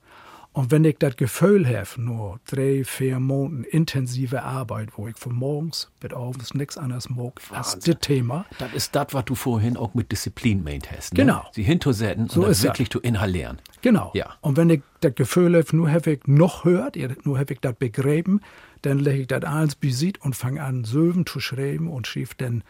Und 0.53 0.73
wenn 0.73 0.85
ich 0.85 0.97
das 0.99 1.17
Gefühl 1.17 1.67
habe, 1.69 1.89
nur 1.99 2.41
drei, 2.47 2.83
vier 2.85 3.21
Monate 3.21 3.69
intensive 3.69 4.43
Arbeit, 4.43 4.91
wo 4.97 5.07
ich 5.07 5.17
von 5.17 5.35
morgens 5.35 5.91
bis 6.01 6.13
abends 6.13 6.55
nichts 6.55 6.77
anderes 6.77 7.09
mag 7.11 7.41
als 7.51 7.79
das 7.79 7.97
Thema, 8.01 8.45
Das 8.59 8.73
ist 8.73 8.95
das, 8.97 9.09
was 9.13 9.25
du 9.27 9.35
vorhin 9.35 9.77
auch 9.77 9.95
mit 9.95 10.11
Disziplin 10.11 10.65
meint 10.65 10.91
hast. 10.91 11.13
Ne? 11.13 11.21
Genau. 11.21 11.47
Sie 11.53 11.63
hinzusetzen 11.63 12.29
So 12.29 12.41
und 12.41 12.49
das 12.49 12.63
wirklich 12.63 12.91
zu 12.91 13.01
inhalieren. 13.01 13.61
Genau. 13.83 14.11
Ja. 14.15 14.37
Und 14.41 14.57
wenn 14.57 14.71
ich 14.71 14.83
das 15.01 15.15
Gefühl 15.15 15.57
habe, 15.57 15.77
nur 15.77 15.91
habe 15.91 16.13
ich 16.13 16.27
noch 16.27 16.65
hört, 16.65 16.97
nur 17.25 17.39
habe 17.39 17.53
ich 17.53 17.61
das 17.61 17.75
begräben, 17.77 18.41
dann 18.83 18.99
lege 18.99 19.21
ich 19.21 19.27
das 19.29 19.45
alles 19.45 19.75
besiegt 19.77 20.23
und 20.23 20.35
fange 20.35 20.63
an, 20.63 20.85
Söven 20.85 21.25
zu 21.27 21.41
schreiben 21.41 21.89
und 21.89 22.07
schrieb 22.07 22.37
dann 22.39 22.65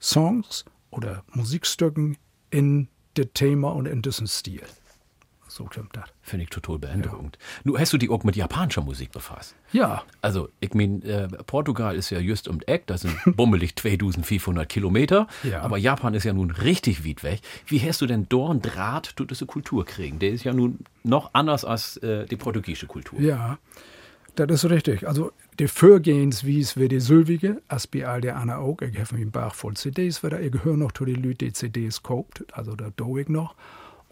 Songs 0.00 0.64
oder 0.90 1.24
Musikstücken 1.32 2.16
in 2.50 2.88
das 3.14 3.26
Thema 3.34 3.74
und 3.74 3.86
in 3.86 4.00
diesen 4.02 4.26
Stil. 4.26 4.62
So 5.54 5.66
kommt 5.66 5.96
das. 5.96 6.06
Finde 6.20 6.42
ich 6.42 6.50
total 6.50 6.80
beeindruckend. 6.80 7.38
Nun 7.62 7.78
hast 7.78 7.92
du 7.92 7.96
dich 7.96 8.10
auch 8.10 8.24
mit 8.24 8.34
japanischer 8.34 8.82
Musik 8.82 9.12
befasst. 9.12 9.54
Ja, 9.70 10.02
Also, 10.20 10.48
ich 10.58 10.74
meine, 10.74 11.04
äh, 11.04 11.28
Portugal 11.46 11.94
ist 11.94 12.10
ja 12.10 12.18
just 12.18 12.48
um 12.48 12.58
die 12.58 12.66
Eck, 12.66 12.88
das 12.88 13.02
sind 13.02 13.16
bummelig 13.36 13.76
2500 13.76 14.68
Kilometer. 14.68 15.28
Ja. 15.44 15.60
Aber 15.62 15.78
Japan 15.78 16.14
ist 16.14 16.24
ja 16.24 16.32
nun 16.32 16.50
richtig 16.50 17.06
weit 17.06 17.22
weg. 17.22 17.40
Wie 17.66 17.78
hast 17.80 18.00
du 18.00 18.06
denn 18.06 18.26
dort 18.28 18.50
einen 18.50 18.62
Draht 18.62 19.14
zu 19.16 19.24
dieser 19.24 19.46
Kultur 19.46 19.84
kriegen? 19.84 20.18
Der 20.18 20.30
ist 20.30 20.42
ja 20.42 20.52
nun 20.52 20.80
noch 21.04 21.30
anders 21.34 21.64
als 21.64 21.98
äh, 21.98 22.26
die 22.26 22.36
portugiesische 22.36 22.88
Kultur. 22.88 23.20
ja, 23.20 23.58
das 24.34 24.50
ist 24.64 24.68
richtig. 24.70 25.06
Also 25.06 25.30
die 25.60 25.68
Vorgehensweise 25.68 26.80
wie 26.80 26.88
die 26.88 26.98
Sylvige, 26.98 27.62
als 27.68 27.86
bei 27.86 28.04
all 28.08 28.20
der 28.20 28.34
anderen 28.36 28.60
auch. 28.60 28.80
Ich 28.82 28.98
habe 28.98 29.14
mir 29.14 29.20
einen 29.20 29.30
Bach 29.30 29.54
voll 29.54 29.74
CDs, 29.74 30.24
weil 30.24 30.34
ich 30.44 30.50
gehöre 30.50 30.76
noch 30.76 30.90
zu 30.90 31.04
den 31.04 31.22
Leuten, 31.22 31.38
die 31.38 31.52
CDs 31.52 32.02
kauft, 32.02 32.44
also 32.52 32.74
da 32.74 32.90
do 32.96 33.16
ich 33.18 33.28
noch. 33.28 33.54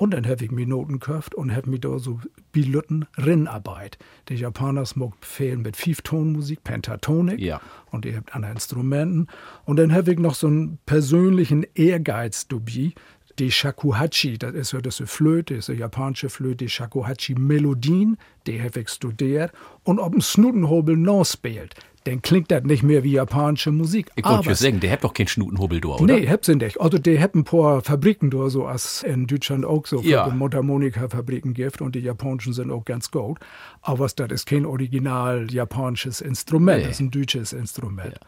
Und 0.02 0.14
dann 0.14 0.26
habe 0.26 0.44
ich 0.44 0.50
mir 0.50 0.66
Noten 0.66 0.94
gekauft 0.94 1.32
und 1.32 1.54
habe 1.54 1.70
mir 1.70 1.78
da 1.78 2.00
so 2.00 2.18
Bilütten 2.50 3.06
Rinnarbeit. 3.24 3.98
Die 4.28 4.34
Japaner 4.34 4.82
mag 4.96 5.12
fehlen 5.20 5.62
mit 5.62 5.76
Fünftonmusik, 5.76 6.64
Pentatonik. 6.64 7.38
Ja. 7.38 7.60
Und 7.92 8.04
ihr 8.04 8.16
habt 8.16 8.34
andere 8.34 8.50
Instrumenten. 8.50 9.28
Und 9.64 9.76
dann 9.76 9.94
habe 9.94 10.10
ich 10.10 10.18
noch 10.18 10.34
so 10.34 10.48
einen 10.48 10.80
persönlichen 10.86 11.64
Ehrgeiz 11.76 12.48
dabei. 12.48 12.94
Die 13.38 13.52
Shakuhachi, 13.52 14.38
das 14.38 14.54
ist 14.54 14.72
ja 14.72 14.80
diese 14.80 15.06
Flöte, 15.06 15.54
das 15.54 15.66
ist 15.66 15.70
eine 15.70 15.78
japanische 15.78 16.30
Flöte, 16.30 16.64
die 16.64 16.68
Shakuhachi-Melodien, 16.68 18.18
die 18.48 18.60
habe 18.60 18.80
ich 18.80 18.88
studiert. 18.88 19.52
Und 19.84 20.00
ob 20.00 20.14
ein 20.14 20.20
Snutenhobel 20.20 20.96
noch 20.96 21.24
spielt, 21.24 21.76
dann 22.04 22.20
klingt 22.22 22.50
das 22.50 22.64
nicht 22.64 22.82
mehr 22.82 23.04
wie 23.04 23.12
japanische 23.12 23.70
Musik. 23.70 24.10
Ich 24.16 24.24
wollte 24.24 24.48
ja 24.48 24.54
sagen, 24.54 24.80
der 24.80 24.90
hat 24.92 25.04
doch 25.04 25.14
keinen 25.14 25.28
Schnutenhobel 25.28 25.80
da, 25.80 25.88
oder? 25.90 26.14
Nee, 26.18 26.28
habt 26.28 26.44
sie 26.44 26.56
nicht. 26.56 26.80
Also, 26.80 26.98
die 26.98 27.20
haben 27.20 27.40
ein 27.40 27.44
paar 27.44 27.80
Fabriken 27.82 28.30
da, 28.30 28.48
so 28.50 28.66
als 28.66 29.02
in 29.02 29.26
Deutschland 29.26 29.64
auch 29.64 29.86
so, 29.86 30.00
Ja. 30.02 30.26
Mundharmonika-Fabriken 30.28 31.54
gibt 31.54 31.80
und 31.80 31.94
die 31.94 32.00
japanischen 32.00 32.52
sind 32.52 32.70
auch 32.70 32.84
ganz 32.84 33.10
gut. 33.10 33.38
Aber 33.82 34.08
das 34.08 34.30
ist 34.32 34.46
kein 34.46 34.66
original 34.66 35.46
japanisches 35.50 36.20
Instrument, 36.20 36.78
Nee. 36.78 36.84
das 36.84 36.92
ist 36.96 37.00
ein 37.00 37.10
deutsches 37.10 37.52
Instrument. 37.52 38.18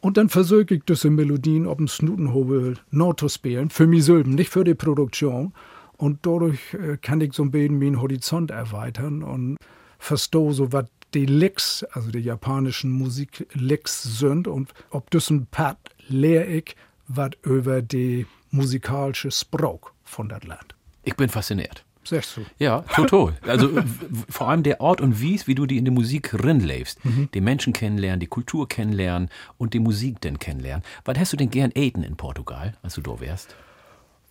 Und 0.00 0.18
dann 0.18 0.28
versuche 0.28 0.66
ich 0.74 0.82
diese 0.84 1.08
Melodien 1.08 1.66
auf 1.66 1.78
dem 1.78 1.88
Snutenhobel 1.88 2.76
noch 2.90 3.14
zu 3.14 3.28
spielen, 3.28 3.70
für 3.70 3.86
mich 3.86 4.04
selber, 4.04 4.28
nicht 4.28 4.50
für 4.50 4.64
die 4.64 4.74
Produktion. 4.74 5.54
Und 5.96 6.26
dadurch 6.26 6.74
äh, 6.74 6.98
kann 7.00 7.20
ich 7.22 7.32
so 7.32 7.42
ein 7.42 7.50
bisschen 7.50 7.78
meinen 7.78 8.02
Horizont 8.02 8.50
erweitern 8.50 9.22
und 9.22 9.56
verstehe 9.98 10.52
so, 10.52 10.72
was 10.72 10.84
die 11.14 11.26
Licks, 11.26 11.84
also 11.92 12.10
die 12.10 12.18
japanischen 12.18 12.90
Musik-Licks 12.90 14.02
sind 14.18 14.48
und 14.48 14.74
ob 14.90 15.10
diesem 15.10 15.46
Part 15.46 15.78
lehre 16.08 16.46
ich 16.46 16.76
was 17.06 17.30
über 17.42 17.82
die 17.82 18.26
musikalische 18.50 19.30
Sprach 19.30 19.92
von 20.04 20.28
das 20.28 20.44
Land. 20.44 20.74
Ich 21.02 21.16
bin 21.16 21.28
fasziniert. 21.28 21.84
Sagst 22.06 22.36
du? 22.36 22.42
Ja, 22.58 22.80
total. 22.80 23.34
Also 23.46 23.70
vor 24.28 24.48
allem 24.48 24.62
der 24.62 24.80
Ort 24.82 25.00
und 25.00 25.20
Wies, 25.20 25.46
wie 25.46 25.54
du 25.54 25.64
die 25.64 25.78
in 25.78 25.86
die 25.86 25.90
Musik 25.90 26.34
rinlebst. 26.34 26.98
Die 27.32 27.40
Menschen 27.40 27.72
kennenlernen, 27.72 28.20
die 28.20 28.26
Kultur 28.26 28.68
kennenlernen 28.68 29.30
und 29.56 29.72
die 29.72 29.80
Musik 29.80 30.20
dann 30.20 30.38
kennenlernen. 30.38 30.84
Was 31.06 31.18
hast 31.18 31.32
du 31.32 31.38
denn 31.38 31.50
gern 31.50 31.70
eten 31.74 32.02
in 32.02 32.16
Portugal, 32.16 32.76
als 32.82 32.94
du 32.94 33.00
da 33.00 33.20
wärst? 33.20 33.56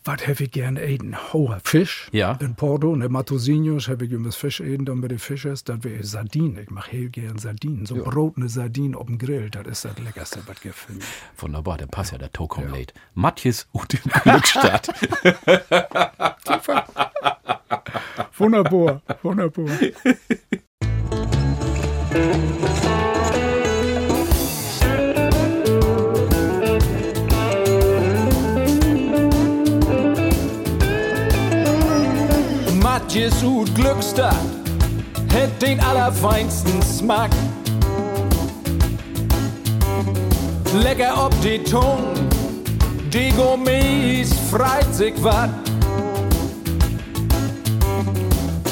Was 0.05 0.27
habe 0.27 0.43
ich 0.43 0.51
gern 0.51 0.75
eten? 0.75 1.15
Hoher 1.31 1.61
Fisch. 1.63 2.09
Ja. 2.11 2.33
In 2.41 2.55
Porto, 2.55 2.93
in 2.93 3.09
Matosinhos 3.09 3.87
habe 3.87 4.05
ich 4.05 4.11
immer 4.11 4.33
Fisch 4.33 4.59
eten, 4.59 4.83
dann 4.85 4.99
mit 4.99 5.11
den 5.11 5.19
Fischers, 5.19 5.63
das 5.63 5.81
wäre 5.83 6.03
Sardinen. 6.03 6.57
Ich 6.63 6.69
mache 6.69 6.91
heel 6.91 7.09
gern 7.09 7.37
Sardinen. 7.37 7.85
So 7.85 7.95
brotene 7.95 8.49
Sardinen 8.49 8.95
auf 8.95 9.05
dem 9.05 9.17
Grill, 9.17 9.49
das 9.49 9.65
ist 9.65 9.85
das 9.85 9.97
Leckerste, 9.99 10.41
was 10.45 10.61
mich. 10.63 10.73
Wunderbar, 11.37 11.77
dann 11.77 11.87
passt 11.87 12.11
ja 12.11 12.17
der 12.17 12.33
Tokom 12.33 12.67
late. 12.67 12.93
Matjes 13.13 13.67
und 13.71 13.93
in 13.93 14.01
Glückstadt. 14.23 14.89
Wunderbar, 18.37 19.01
wunderbar. 19.21 19.69
Matjes 33.13 33.43
ut 33.43 33.75
Glückstadt 33.75 34.33
hätt 35.31 35.61
den 35.61 35.79
allerfeinsten 35.81 36.81
Smack. 36.81 37.29
Lecker 40.81 41.27
ob 41.27 41.41
die 41.43 41.59
Tung, 41.63 42.07
die 43.13 43.29
Gourmets 43.33 44.33
freit 44.49 44.95
sich 44.95 45.13
wat. 45.23 45.51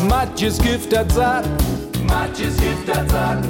Matjes 0.09 0.57
Gift 0.57 0.91
dat 0.91 1.11
satt, 1.11 1.47
Matjes 2.07 2.57
Gift 2.57 2.87
dat 2.87 3.11
satt. 3.11 3.45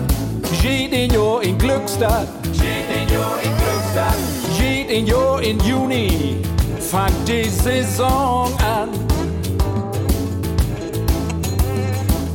Jeden 0.61 1.09
Jahr 1.13 1.41
in 1.41 1.57
Glückstadt, 1.57 2.27
jeden 2.51 3.07
Jahr 3.13 3.37
in 3.41 3.51
Glückstadt. 3.61 4.17
Jeden 4.59 5.07
Jahr 5.07 5.41
in 5.41 5.57
Juni 5.61 6.35
fängt 6.81 7.29
die 7.29 7.47
Saison 7.47 8.51
an. 8.59 9.10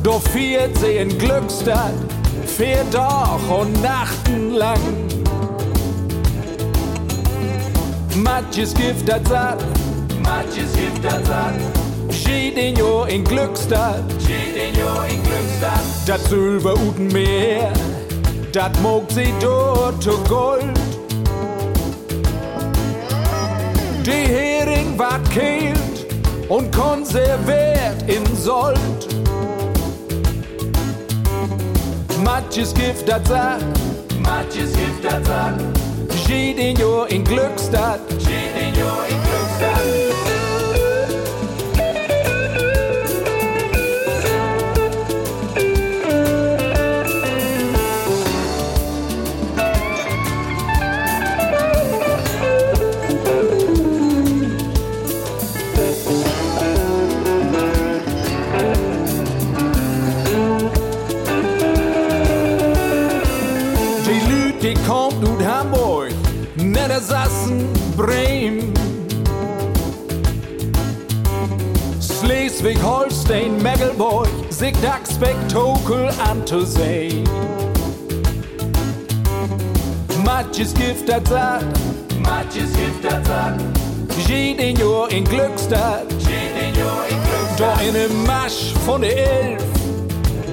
Doch 0.07 0.21
viert 0.29 0.77
sie 0.77 0.95
in 0.99 1.17
Glückstadt, 1.17 1.91
vier 2.45 2.89
Tag 2.91 3.41
und 3.49 3.81
Nachten 3.81 4.53
lang. 4.53 4.79
Matjes 8.15 8.73
Gift 8.73 9.09
dat 9.09 9.27
satt, 9.27 9.61
Matjes 10.23 10.71
Gift 10.71 11.03
dat 11.03 11.25
satt. 11.25 11.55
Jahr 12.25 13.09
in 13.09 13.25
Glückstadt, 13.25 14.05
Jahr 14.77 15.09
in 15.09 15.21
Glückstadt. 15.23 15.83
Dat 16.05 16.21
Silber 16.29 16.75
uten 16.75 17.07
Meer, 17.07 17.73
dat 18.53 18.81
mogt 18.81 19.11
sie 19.11 19.33
dort 19.41 20.01
zu 20.01 20.17
Gold. 20.29 20.79
Die 24.05 24.25
Hering 24.33 24.97
ward 24.97 25.29
kehlt 25.31 25.77
und 26.47 26.73
konserviert 26.73 28.01
in 28.07 28.23
Sold. 28.37 28.96
Matjes 32.27 32.71
Gift 32.73 33.07
dat 33.07 33.27
sagt, 33.27 33.63
Matjes 34.21 34.71
Gift 34.71 35.01
dat 35.01 35.25
sagt. 35.25 35.61
Jeden 36.27 36.75
Jahr 36.75 37.09
in 37.09 37.23
Glückstadt, 37.23 37.99
jeden 38.17 38.75
Jahr 38.75 39.07
in 39.07 39.16
Schleswig-Holstein, 72.67 73.61
Mecklenburg, 73.63 74.27
sich 74.49 74.73
das 74.81 75.15
Spektakel 75.15 76.09
anzusehen. 76.29 77.23
Matjes 80.25 80.73
Gift 80.73 81.07
dat 81.07 81.25
sagt, 81.29 81.65
Matjes 82.21 82.73
Gift 82.73 83.03
dat 83.03 83.25
sagt. 83.25 83.61
Jeden 84.27 84.77
Jahr 84.77 85.09
in 85.09 85.23
Glückstadt, 85.23 86.11
jeden 86.19 86.77
Jahr 86.77 87.05
in 87.07 87.17
Glückstadt. 87.23 87.57
Da 87.57 87.79
in 87.87 87.93
dem 87.93 88.25
Marsch 88.25 88.73
von 88.85 89.01
der 89.01 89.15
Elf 89.15 89.63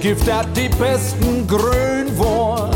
gibt 0.00 0.28
dat 0.28 0.46
die 0.56 0.68
besten 0.68 1.48
Grünwurm. 1.48 2.70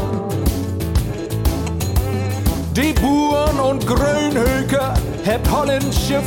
Die 2.72 2.92
Buren 2.92 3.60
und 3.60 3.86
Grünhöker 3.86 4.94
hat 5.24 5.48
holländische 5.48 6.20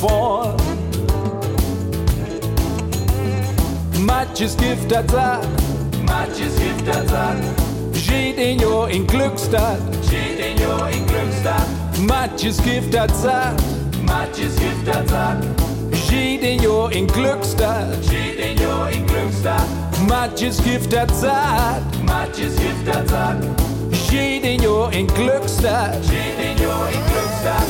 vor. 0.00 0.56
Matjes 4.30 4.54
Gift 4.56 4.88
dat 4.88 5.10
sagt, 5.10 5.46
Matjes 6.06 6.54
Gift 6.56 6.86
dat 6.86 7.08
sagt. 7.08 7.44
Jeden 7.92 8.58
Jahr 8.60 8.88
in 8.88 9.06
Glückstadt, 9.06 9.80
jeden 10.08 10.56
Jahr 10.56 10.88
in 10.90 11.04
Glückstadt. 11.06 11.66
Matjes 12.06 12.62
Gift 12.62 12.94
dat 12.94 13.10
sagt, 13.22 13.62
Matjes 14.06 14.54
Gift 14.54 14.86
dat 14.86 15.08
sagt. 15.08 15.44
Jeden 16.08 16.62
Jahr 16.62 16.92
in 16.92 17.06
Glückstadt, 17.08 18.04
jeden 18.04 18.56
Jahr 18.62 18.90
in 18.92 19.04
Glückstadt. 19.06 19.66
Matjes 20.08 20.62
Gift 20.62 20.92
dat 20.92 21.10
sagt, 21.10 22.04
Matjes 22.06 22.54
Gift 22.54 22.86
dat 22.86 23.08
sagt. 23.08 23.44
Jeden 24.12 24.62
Jahr 24.62 24.92
in 24.92 25.06
Glückstadt, 25.08 25.98
jeden 26.04 26.56
Jahr 26.62 26.88
in 26.92 27.02
Glückstadt. 27.10 27.66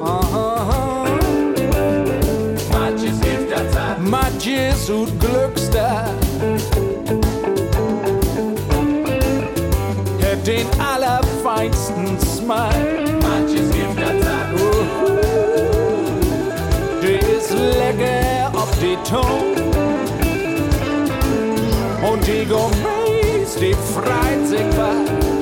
Aha. 0.00 0.43
Matjes 4.14 4.88
ut 4.90 5.10
Glückstadt. 5.18 6.08
Hat 10.22 10.46
den 10.46 10.66
allerfeinsten 10.78 12.16
Smile. 12.20 13.18
Matjes 13.22 13.70
Gift 13.72 13.98
dat 13.98 14.22
sagt. 14.22 14.54
Der 17.02 17.20
ist 17.36 17.50
lecker 17.50 18.56
auf 18.56 18.70
die 18.78 18.98
Ton. 19.10 19.56
Und 22.08 22.24
die 22.24 22.44
Gourmets, 22.46 23.56
die 23.56 23.74
freut 23.92 24.46
sich 24.46 24.68
was 24.76 25.33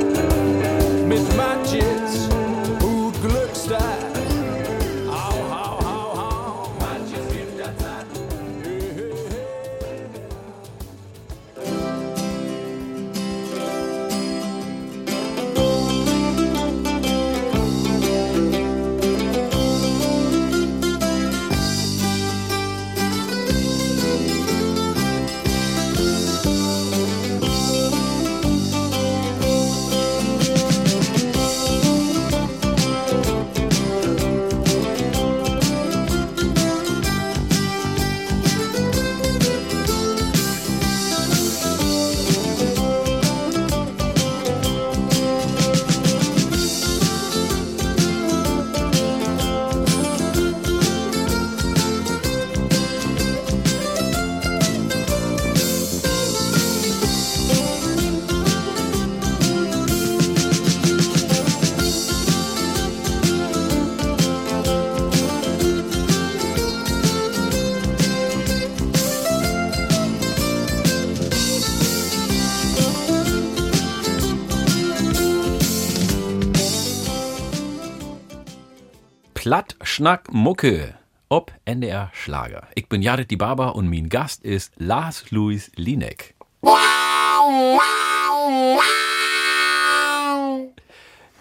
Schnack 79.94 80.32
Mucke 80.32 80.94
ob 81.28 81.52
NDR 81.66 82.10
Schlager. 82.14 82.66
Ich 82.74 82.88
bin 82.88 83.02
Jared 83.02 83.30
die 83.30 83.36
Barber 83.36 83.74
und 83.74 83.90
mein 83.90 84.08
Gast 84.08 84.42
ist 84.42 84.72
Lars 84.78 85.30
Louis 85.30 85.70
Linek. 85.76 86.34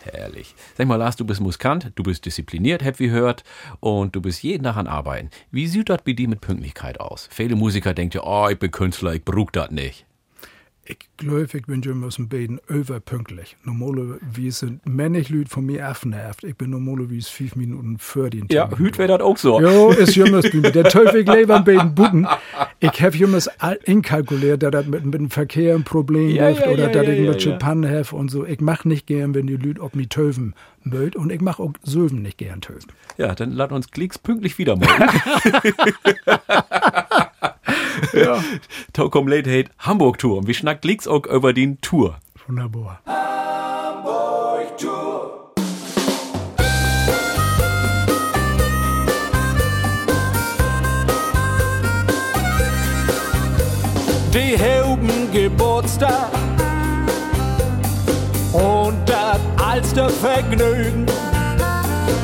Herrlich. 0.03 0.53
Sag 0.77 0.85
mal, 0.85 0.97
Lars, 0.97 1.15
du 1.15 1.23
bist 1.23 1.39
Muskant, 1.39 1.93
du 1.95 2.03
bist 2.03 2.25
diszipliniert, 2.25 2.83
hab 2.83 2.99
wie 2.99 3.07
gehört, 3.07 3.45
und 3.79 4.17
du 4.17 4.21
bist 4.21 4.43
jeden 4.43 4.65
Tag 4.65 4.75
an 4.75 4.87
Arbeiten. 4.87 5.29
Wie 5.51 5.67
sieht 5.67 5.87
das 5.87 6.01
bei 6.05 6.11
dir 6.11 6.27
mit 6.27 6.41
Pünktlichkeit 6.41 6.99
aus? 6.99 7.29
Viele 7.31 7.55
Musiker 7.55 7.93
denken 7.93 8.17
ja, 8.17 8.23
oh, 8.25 8.49
ich 8.49 8.59
bin 8.59 8.71
Künstler, 8.71 9.13
ich 9.13 9.23
brauch 9.23 9.51
das 9.51 9.71
nicht. 9.71 10.05
Ich 10.83 10.97
glaube, 11.17 11.43
ich 11.43 11.65
bin 11.67 11.83
schon 11.83 12.03
ein 12.03 12.27
bisschen 12.27 12.59
überpünktlich. 12.67 13.55
Normalerweise 13.63 14.51
sind 14.51 14.85
männlich 14.87 15.29
Leute 15.29 15.49
von 15.49 15.65
mir 15.65 15.87
abnervt. 15.87 16.43
Ich 16.43 16.55
bin 16.55 16.71
normalerweise 16.71 17.29
fünf 17.29 17.55
Minuten 17.55 17.99
vor 17.99 18.31
den 18.31 18.47
Ja, 18.49 18.67
Hüt 18.75 18.97
wäre 18.97 19.09
das 19.09 19.21
auch 19.21 19.37
so. 19.37 19.61
Ja, 19.61 19.93
ist 19.93 20.17
mir. 20.17 20.71
Der 20.71 20.85
Teufel 20.85 21.21
lebt 21.21 21.51
an 21.51 21.63
beiden 21.63 21.93
Buden. 21.93 22.27
Ich 22.79 22.99
habe 22.99 23.15
jemals 23.15 23.47
inkalkuliert, 23.83 24.63
dass 24.63 24.71
das 24.71 24.87
mit, 24.87 25.05
mit 25.05 25.13
dem 25.13 25.29
Verkehr 25.29 25.75
ein 25.75 25.83
Problem 25.83 26.29
Ja, 26.29 26.49
gibt 26.49 26.61
ja, 26.61 26.71
oder 26.71 26.87
ja, 26.87 26.89
dass 26.89 27.05
ja, 27.05 27.13
ich 27.13 27.19
ja, 27.19 27.31
mit 27.31 27.45
ja. 27.45 27.57
Pannen 27.57 27.89
habe 27.89 28.15
und 28.15 28.31
so. 28.31 28.43
Ich 28.43 28.59
mach 28.59 28.83
nicht 28.83 29.05
gern, 29.05 29.35
wenn 29.35 29.45
die 29.45 29.57
Leute 29.57 29.81
ob 29.81 29.95
mich 29.95 30.09
töven 30.09 30.55
mögt 30.83 31.15
und 31.15 31.31
ich 31.31 31.41
mach 31.41 31.59
auch 31.59 31.73
Söven 31.83 32.23
nicht 32.23 32.39
gern 32.39 32.61
töven. 32.61 32.91
Ja, 33.17 33.35
dann 33.35 33.51
lad 33.51 33.71
uns 33.71 33.91
Klicks 33.91 34.17
pünktlich 34.17 34.57
wieder 34.57 34.75
morgen. 34.75 34.87
Ja. 38.13 38.43
Taukom 38.93 39.27
Late 39.27 39.49
Hate 39.49 39.71
Hamburg 39.79 40.17
Tour. 40.17 40.37
Und 40.37 40.47
wir 40.47 40.53
schnackt 40.53 40.83
Klicks 40.83 41.07
auch 41.07 41.25
über 41.25 41.53
den 41.53 41.79
Tour. 41.81 42.19
Wunderbar. 42.47 43.01
die 54.33 54.57
Hauben 54.57 55.29
Geburtstag 55.33 56.31
und 58.53 58.97
das 59.05 59.39
allste 59.57 60.09
Vergnügen. 60.09 61.05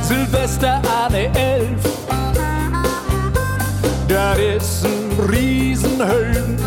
Silvester 0.01 0.81
Anne 1.05 1.29
Elf, 1.35 1.96
das 4.07 4.37
ist 4.37 4.85
ein 4.85 5.29
Riesenhöhen. 5.29 6.57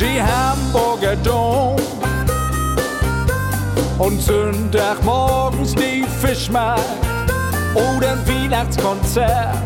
Die 0.00 0.22
Hamburger 0.22 1.16
Dom 1.16 1.76
und 3.98 4.20
Sonntagmorgens 4.20 5.74
die 5.74 6.04
Fischmarkt 6.20 6.84
oder 7.74 8.12
ein 8.12 8.28
Weihnachtskonzert 8.28 9.56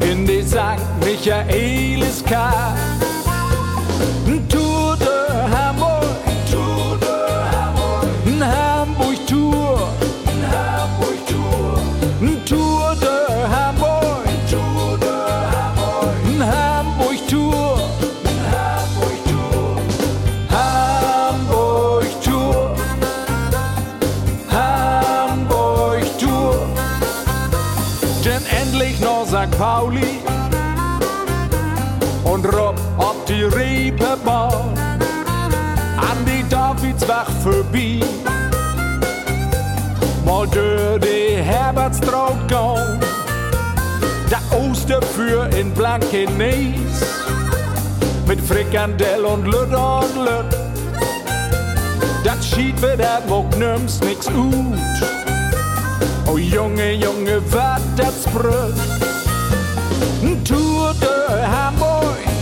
in 0.00 0.26
die 0.26 0.42
St. 0.42 0.80
Michaelis 1.04 2.24
K. 2.24 2.74
Tour 4.48 4.73
Vorbei. 37.74 38.00
Mal 40.24 40.46
die 41.00 41.42
Herbertstraut 41.42 42.48
gehen, 42.48 43.00
der 44.30 44.58
Osterfür 44.58 45.48
in 45.56 45.72
Blankenes 45.72 47.02
mit 48.26 48.40
Frikandel 48.40 49.24
und 49.24 49.44
Lütt 49.46 49.74
und 49.74 50.24
Lütt. 50.24 50.56
Das 52.22 52.46
schied 52.46 52.80
dat 52.82 53.22
wo 53.28 53.44
nimmst 53.58 54.04
nix 54.04 54.28
ut. 54.28 54.78
Oh 56.26 56.38
Junge, 56.38 56.92
Junge, 56.92 57.42
wat 57.50 57.82
das 57.96 58.22
Brüll. 58.32 58.74
Tour 60.44 60.94
de 61.00 61.42
Hamburg, 61.42 62.33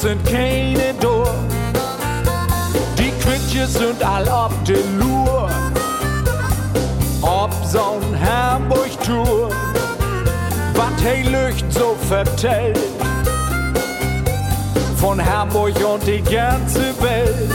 Sind 0.00 0.24
keine 0.26 0.94
Dor. 1.00 1.34
Die 2.96 3.10
Quitches 3.20 3.74
sind 3.74 4.00
all 4.04 4.28
ab 4.28 4.52
de 4.64 4.76
Lur. 4.96 5.50
Ob 7.20 7.50
so'n 7.64 8.00
Hamburg-Tour. 8.16 9.50
Was 10.74 11.02
hey 11.02 11.24
Lücht 11.24 11.64
so 11.72 11.96
vertellt 12.08 12.78
von 14.98 15.20
Hamburg 15.24 15.74
und 15.84 16.06
die 16.06 16.22
ganze 16.22 16.94
Welt. 17.00 17.50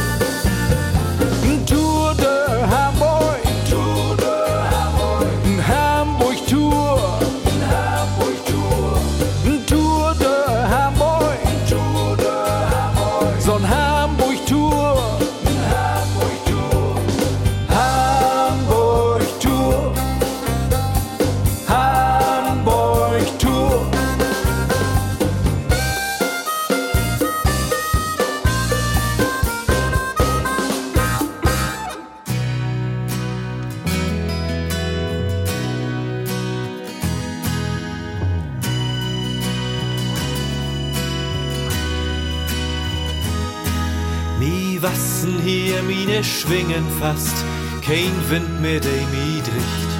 Fast, 47.04 47.38
kein 47.86 48.16
Wind 48.30 48.62
mehr, 48.62 48.80
der 48.80 49.06
mi 49.14 49.42
dricht. 49.48 49.92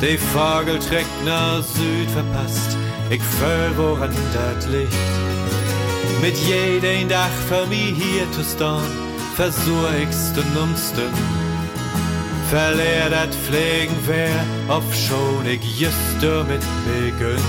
De 0.00 0.16
Vogel 0.16 0.78
trägt 0.78 1.18
nach 1.26 1.62
Süd 1.62 2.10
verpasst, 2.16 2.70
ich 3.10 3.22
fühl 3.38 3.72
woran 3.76 4.14
dat 4.32 4.62
Licht. 4.72 5.14
Mit 6.22 6.36
jedem 6.50 7.08
Dach 7.10 7.36
für 7.48 7.66
mi 7.66 7.94
hier 8.00 8.26
zu 8.32 8.42
stehen, 8.42 8.90
versuch 9.36 9.88
ich's 10.02 10.32
den 10.32 10.48
Numsten. 10.54 11.12
Verlehr 12.48 13.10
dat 13.10 13.32
Pflegen 13.44 13.96
wer, 14.06 14.38
ob 14.76 14.86
schon 14.94 15.44
ich 15.54 15.62
just 15.78 16.16
damit 16.22 16.64
beginn. 16.86 17.44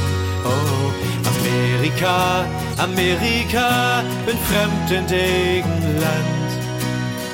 Oh, 0.54 0.92
Amerika, 1.34 2.46
Amerika, 2.78 4.04
bin 4.26 4.38
fremd 4.50 4.92
in 4.98 5.08
degen 5.08 5.80
Land. 6.04 6.39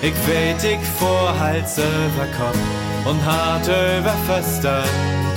Ich 0.07 0.13
weet, 0.27 0.63
ich 0.63 0.87
vor 0.99 1.33
Hals 1.39 1.79
über 1.79 2.27
Kopf 2.37 2.59
und 3.05 3.25
hart 3.25 3.67
über 3.67 4.13
Verstand. 4.27 4.85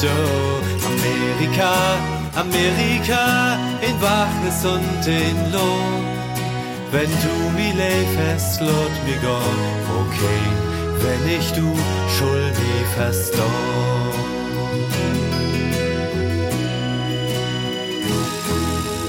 Oh, 0.02 0.60
Amerika, 0.92 1.72
Amerika, 2.36 3.56
in 3.80 3.96
Wachnis 4.02 4.66
und 4.66 5.06
in 5.06 5.52
Lohn. 5.52 6.04
Wenn 6.92 7.08
du 7.24 7.34
mi 7.56 7.72
leifest, 7.72 8.60
lot 8.60 8.94
mi 9.06 9.16
gone, 9.22 9.68
okay, 10.02 10.42
wenn 11.00 11.38
ich 11.38 11.50
du 11.52 11.74
schuld 12.18 12.54
mi 12.58 12.84
verstorben. 12.94 13.48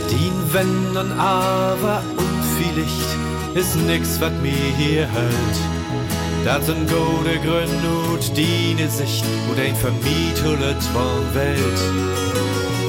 Dien 0.09 0.37
Wenn 0.53 0.95
und 0.95 1.19
Aber 1.19 2.01
und 2.15 2.43
vielleicht 2.57 3.28
ist 3.55 3.75
nix, 3.75 4.19
wat 4.21 4.33
mir 4.41 4.73
hier 4.77 5.07
hält. 5.07 5.57
Dat 6.45 6.63
sind 6.65 6.89
gute 6.89 7.37
Gründe 7.39 7.89
und 8.13 8.37
die 8.37 8.75
Sicht 8.87 9.25
und 9.49 9.59
ein 9.59 9.75
vermietet 9.75 10.81
von 10.93 11.21
Welt. 11.33 11.81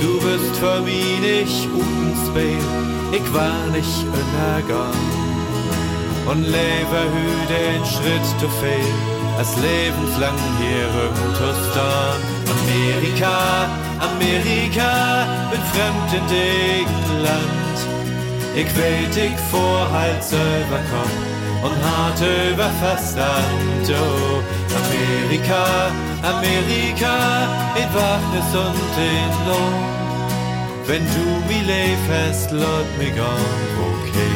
Du 0.00 0.12
bist 0.20 0.56
für 0.56 0.80
mich 0.82 1.20
nicht 1.20 1.68
Utenspiel, 1.74 2.64
ich 3.12 3.34
war 3.34 3.66
nicht 3.72 4.04
unergangen. 4.20 5.30
Und 6.26 6.42
lebe 6.44 7.00
hü 7.12 7.26
den 7.48 7.84
Schritt 7.84 8.26
zu 8.38 8.48
fehl, 8.60 8.94
als 9.38 9.56
lebenslang 9.56 10.38
hier 10.60 10.86
rumtustern. 10.94 12.20
Amerika, 12.54 13.68
Amerika, 13.98 15.26
bin 15.50 15.60
fremd 15.72 16.12
in 16.12 16.26
dem 16.28 17.22
Land. 17.24 17.59
Ich 18.54 18.76
weet, 18.76 19.16
ich 19.16 19.38
vor 19.50 19.90
Hals 19.92 20.32
über 20.32 20.80
Kopf 20.90 21.30
und 21.62 21.76
hart 21.84 22.20
über 22.20 22.68
Verstand. 22.80 23.86
Oh, 23.88 24.42
Amerika, 24.82 25.90
Amerika, 26.22 27.16
in 27.76 27.88
Wachnis 27.94 28.54
und 28.54 28.94
in 28.98 29.32
Lohn. 29.48 30.00
Wenn 30.86 31.04
du 31.14 31.26
mi 31.46 31.60
leifest, 31.60 32.50
lot 32.50 32.86
mi 32.98 33.10
gone, 33.10 33.60
okay, 33.92 34.34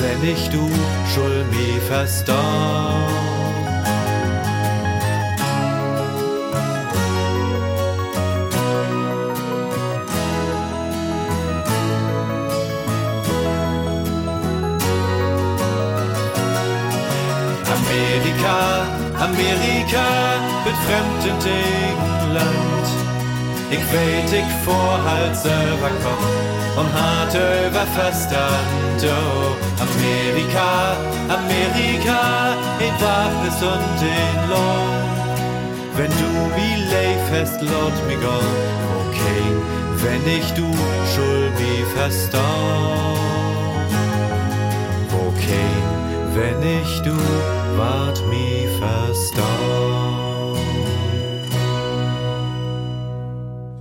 wenn 0.00 0.30
ich 0.30 0.48
du 0.48 0.70
schuld 1.12 1.50
mi 1.50 1.78
verstorben. 1.86 3.31
Dem 21.30 22.34
Land. 22.34 22.86
Ich 23.70 23.84
weet, 23.92 24.32
ich 24.32 24.52
vor 24.64 24.98
Hals 25.04 25.44
über 25.44 25.90
Kopf 26.02 26.26
und 26.76 26.92
hart 26.92 27.34
über 27.34 27.86
Verstand. 27.94 29.00
Oh, 29.02 29.56
Amerika, 29.80 30.96
Amerika, 31.28 32.54
in 32.80 32.94
Wachnis 33.00 33.62
und 33.62 33.98
in 34.02 34.50
Lohn. 34.50 35.02
Wenn 35.96 36.10
du 36.10 36.30
wie 36.56 36.76
leifest, 36.92 37.60
lot 37.62 37.96
mi 38.08 38.14
gone, 38.14 38.56
okay, 39.08 39.44
wenn 40.02 40.26
ich 40.26 40.48
du 40.52 40.68
schuld 41.12 41.54
mi 41.58 41.84
verstorben. 41.94 42.42
Okay, 45.28 45.72
wenn 46.34 46.62
ich 46.80 47.02
du 47.02 47.16
wart 47.76 48.22
mi 48.28 48.68
verstorben. 48.78 50.01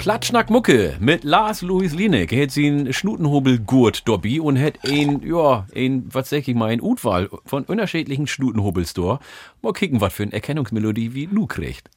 Platschnack 0.01 0.49
Mucke 0.49 0.97
mit 0.99 1.23
Lars 1.23 1.61
Louis 1.61 1.93
Linek. 1.93 2.31
Hat 2.31 2.49
sie 2.49 2.91
Schnutenhobel-Gurt 2.91 4.07
dobby 4.07 4.39
und 4.39 4.57
hat 4.59 4.79
ein, 4.83 5.21
ja, 5.23 5.67
ein, 5.75 6.05
was 6.11 6.31
sag 6.31 6.47
ich 6.47 6.55
mal, 6.55 6.71
ein 6.71 6.81
Utwahl 6.81 7.29
von 7.45 7.65
unterschiedlichen 7.65 8.25
Schnutenhobels 8.25 8.95
da. 8.95 9.19
Mal 9.61 9.73
kicken, 9.73 10.01
was 10.01 10.11
für 10.11 10.23
eine 10.23 10.33
Erkennungsmelodie 10.33 11.13
wie 11.13 11.27
nu 11.27 11.45
kriegt. 11.45 11.91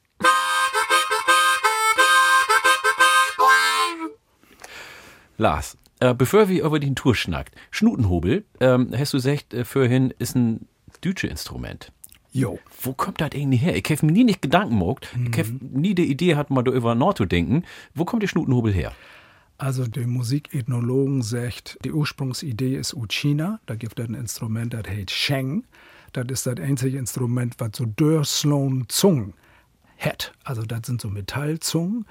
Lars, 5.39 5.79
äh, 6.01 6.13
bevor 6.13 6.51
wir 6.51 6.63
über 6.63 6.79
den 6.79 6.97
Tour 6.97 7.15
schnackt, 7.15 7.55
Schnutenhobel, 7.71 8.45
ähm, 8.61 8.91
hast 8.95 9.15
du 9.15 9.17
gesagt, 9.17 9.55
äh, 9.55 9.65
vorhin 9.65 10.13
ist 10.19 10.37
ein 10.37 10.69
deutsches 11.01 11.31
Instrument. 11.31 11.91
Jo. 12.35 12.59
Wo 12.83 12.93
kommt 12.93 13.21
das 13.21 13.31
eigentlich 13.33 13.63
her? 13.63 13.77
Ich 13.77 13.85
habe 13.85 14.07
mir 14.07 14.13
nie 14.13 14.25
nicht 14.25 14.43
Gedanken 14.43 14.81
gemacht. 14.81 15.09
Ich 15.31 15.39
habe 15.39 15.51
nie 15.61 15.95
die 15.95 16.11
Idee 16.11 16.35
hat, 16.35 16.51
mal 16.51 16.65
da 16.65 16.73
über 16.73 16.97
Nord 16.97 17.19
zu 17.19 17.27
denken. 17.27 17.63
Wo 17.95 18.05
kommt 18.05 18.23
der 18.23 18.29
Schnutenhobel 18.29 18.73
her? 18.73 18.93
Also 19.57 19.87
der 19.87 20.09
Musikethnologen 20.09 21.23
sagt, 21.23 21.79
die 21.85 21.93
Ursprungsidee 21.93 22.77
ist 22.77 22.93
aus 22.93 23.07
China. 23.11 23.61
Da 23.67 23.77
gibt 23.77 24.01
es 24.01 24.09
ein 24.09 24.15
Instrument, 24.15 24.75
das 24.75 24.83
heißt 24.89 25.13
Sheng. 25.13 25.63
Das 26.13 26.27
ist 26.29 26.45
das 26.47 26.59
einzige 26.59 26.99
Instrument, 26.99 27.55
was 27.59 27.71
so 27.75 27.85
Dörrsloan 27.87 28.87
Zungen 28.89 29.35
hat. 29.97 30.33
Also 30.43 30.63
das 30.63 30.81
sind 30.87 31.01
so 31.01 31.09
Metallzungen, 31.09 32.05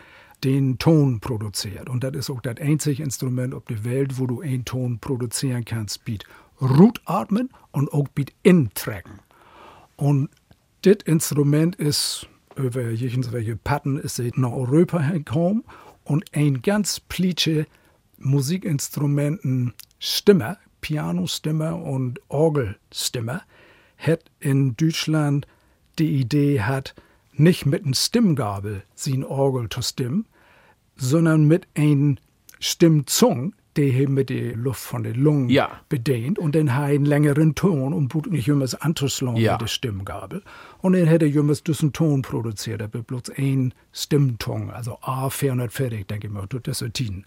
den 0.45 0.78
Ton 0.78 1.20
produziert. 1.20 1.90
Und 1.90 2.06
das 2.06 2.14
ist 2.14 2.30
auch 2.30 2.40
das 2.40 2.62
einzige 2.62 3.04
Instrument 3.04 3.54
auf 3.54 3.66
der 3.66 3.84
Welt, 3.84 4.18
wo 4.18 4.26
du 4.26 4.40
einen 4.40 4.64
Ton 4.64 5.00
produzieren 5.00 5.66
kannst, 5.66 6.06
biet 6.06 6.24
Rutatmen 6.62 7.50
und 7.72 7.91
auch 7.91 8.08
biet 8.08 8.32
Intrecken. 8.44 9.20
Und 9.95 10.30
das 10.82 10.98
Instrument 11.06 11.76
ist 11.76 12.28
über 12.56 12.82
irgendwelche 12.82 13.56
Patten 13.56 13.98
ist 13.98 14.20
es 14.20 14.34
nach 14.36 14.52
Europa 14.52 14.99
gekommen 15.11 15.64
und 16.03 16.26
ein 16.34 16.61
ganz 16.61 16.99
plitsche 16.99 17.65
Musikinstrumenten 18.18 19.74
Stimme, 19.99 20.57
Pianostimme 20.82 21.76
und 21.76 22.20
Orgelstimme, 22.30 23.41
hat 23.98 24.26
in 24.40 24.76
Deutschland 24.76 25.48
die 25.99 26.20
Idee 26.20 26.61
hat, 26.61 26.94
nicht 27.34 27.65
mit 27.65 27.84
einem 27.84 27.94
Stimmgabel 27.94 28.84
sie 28.95 29.14
ein 29.14 29.24
Orgel 29.24 29.70
zu 29.70 29.82
stimmen, 29.82 30.28
sondern 30.95 31.45
mit 31.45 31.68
ein 31.76 32.20
Stimmzung, 32.60 33.56
die 33.78 33.90
hier 33.91 34.10
mit 34.10 34.30
der 34.30 34.56
Luft 34.56 34.82
von 34.82 35.04
den 35.04 35.16
Lungen 35.16 35.50
Ja. 35.50 35.82
bedient 35.90 36.38
und 36.40 36.56
dann 36.56 36.76
hat 36.76 36.86
einen 36.86 37.06
längeren 37.06 37.56
Ton 37.56 37.94
und 37.94 38.10
tut 38.12 38.32
nicht 38.32 38.48
jemals 38.48 38.76
anzuschlagen 38.76 39.38
Ja. 39.38 39.54
mit 39.54 39.62
der 39.62 39.68
Stimmgabel. 39.68 40.41
Und 40.82 40.94
dann 40.94 41.06
hätte 41.08 41.26
jemals 41.26 41.64
diesen 41.64 41.94
Ton 41.94 42.22
produziert, 42.22 42.82
wird 42.94 43.08
bloß 43.08 43.24
ein 43.38 43.74
Stimmton, 43.91 44.70
also 44.70 44.98
A440, 45.02 46.06
denke 46.08 46.28
ich 46.28 46.34
mal, 46.34 46.48
tut 46.48 46.68
das 46.68 46.80
so 46.80 46.88
tun. 46.90 47.26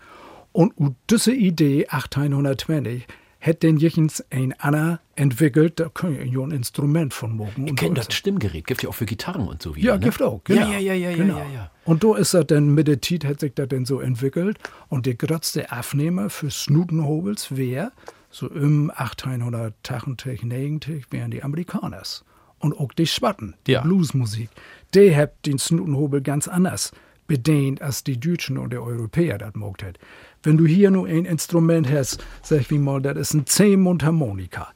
Und 0.53 0.73
ut 0.81 0.95
diese 1.11 1.35
Idee, 1.35 1.87
1820, 1.89 3.07
hätte 3.47 3.67
den 3.67 3.77
Jichens 3.79 4.25
ein 4.31 4.55
Anna 4.59 5.01
entwickelt, 5.15 5.81
da 5.81 5.89
können 5.89 6.31
ja 6.31 6.41
ein 6.41 6.51
Instrument 6.51 7.15
von 7.15 7.37
morgen. 7.37 7.69
Ich 7.69 7.77
kenne 7.77 7.95
das 7.95 8.13
Stimmgerät. 8.13 8.67
Gibt 8.67 8.83
ja 8.83 8.89
auch 8.89 8.95
für 8.95 9.07
Gitarren 9.07 9.49
und 9.49 9.63
so 9.63 9.77
wieder. 9.77 9.93
Ja, 9.93 9.95
ne? 9.95 10.05
gibt 10.05 10.21
auch, 10.21 10.43
genau. 10.45 10.63
Ja, 10.63 10.79
ja, 10.79 10.95
ja, 10.95 11.11
ja, 11.11 11.17
genau. 11.17 11.39
ja, 11.39 11.47
ja. 11.55 11.71
Und 11.85 12.05
da 12.05 12.17
ist 12.17 12.35
er 12.35 12.45
dann 12.45 12.75
mit 12.75 12.89
der 12.89 13.01
Zeit 13.01 13.25
hat 13.25 13.41
sich 13.41 13.55
das 13.55 13.69
dann 13.69 13.87
so 13.87 14.01
entwickelt 14.01 14.59
und 14.89 15.07
der 15.07 15.15
größte 15.15 15.71
Aufnehmer 15.71 16.29
für 16.29 16.51
Snutenhobels 16.51 17.57
wäre, 17.57 17.93
so 18.31 18.49
im 18.49 18.91
1880, 18.91 20.43
90 20.43 21.07
wären 21.11 21.31
die 21.31 21.43
Amerikaners. 21.43 22.25
Und 22.59 22.79
auch 22.79 22.93
die 22.93 23.07
Schwatten, 23.07 23.55
die 23.67 23.73
Ja. 23.73 23.83
Bluesmusik. 23.83 24.49
Die 24.95 25.15
hat 25.15 25.47
den 25.47 25.59
Snutenhobel 25.59 26.21
ganz 26.23 26.49
anders 26.49 26.93
bedient, 27.27 27.83
als 27.83 28.05
die 28.05 28.19
Deutschen 28.19 28.59
und 28.59 28.73
die 28.73 28.79
Europäer 28.79 29.39
das 29.39 29.55
mogt 29.55 29.83
hat. 29.83 29.99
Wenn 30.47 30.59
du 30.59 30.65
hier 30.65 30.93
nur 30.93 31.09
ein 31.09 31.25
Instrument 31.25 31.91
hast, 31.91 32.25
sag 32.41 32.71
ich 32.71 32.79
mal, 32.79 33.03
das 33.03 33.19
ist 33.19 33.35
ein 33.35 33.47
C-Mundharmonika. 33.47 34.69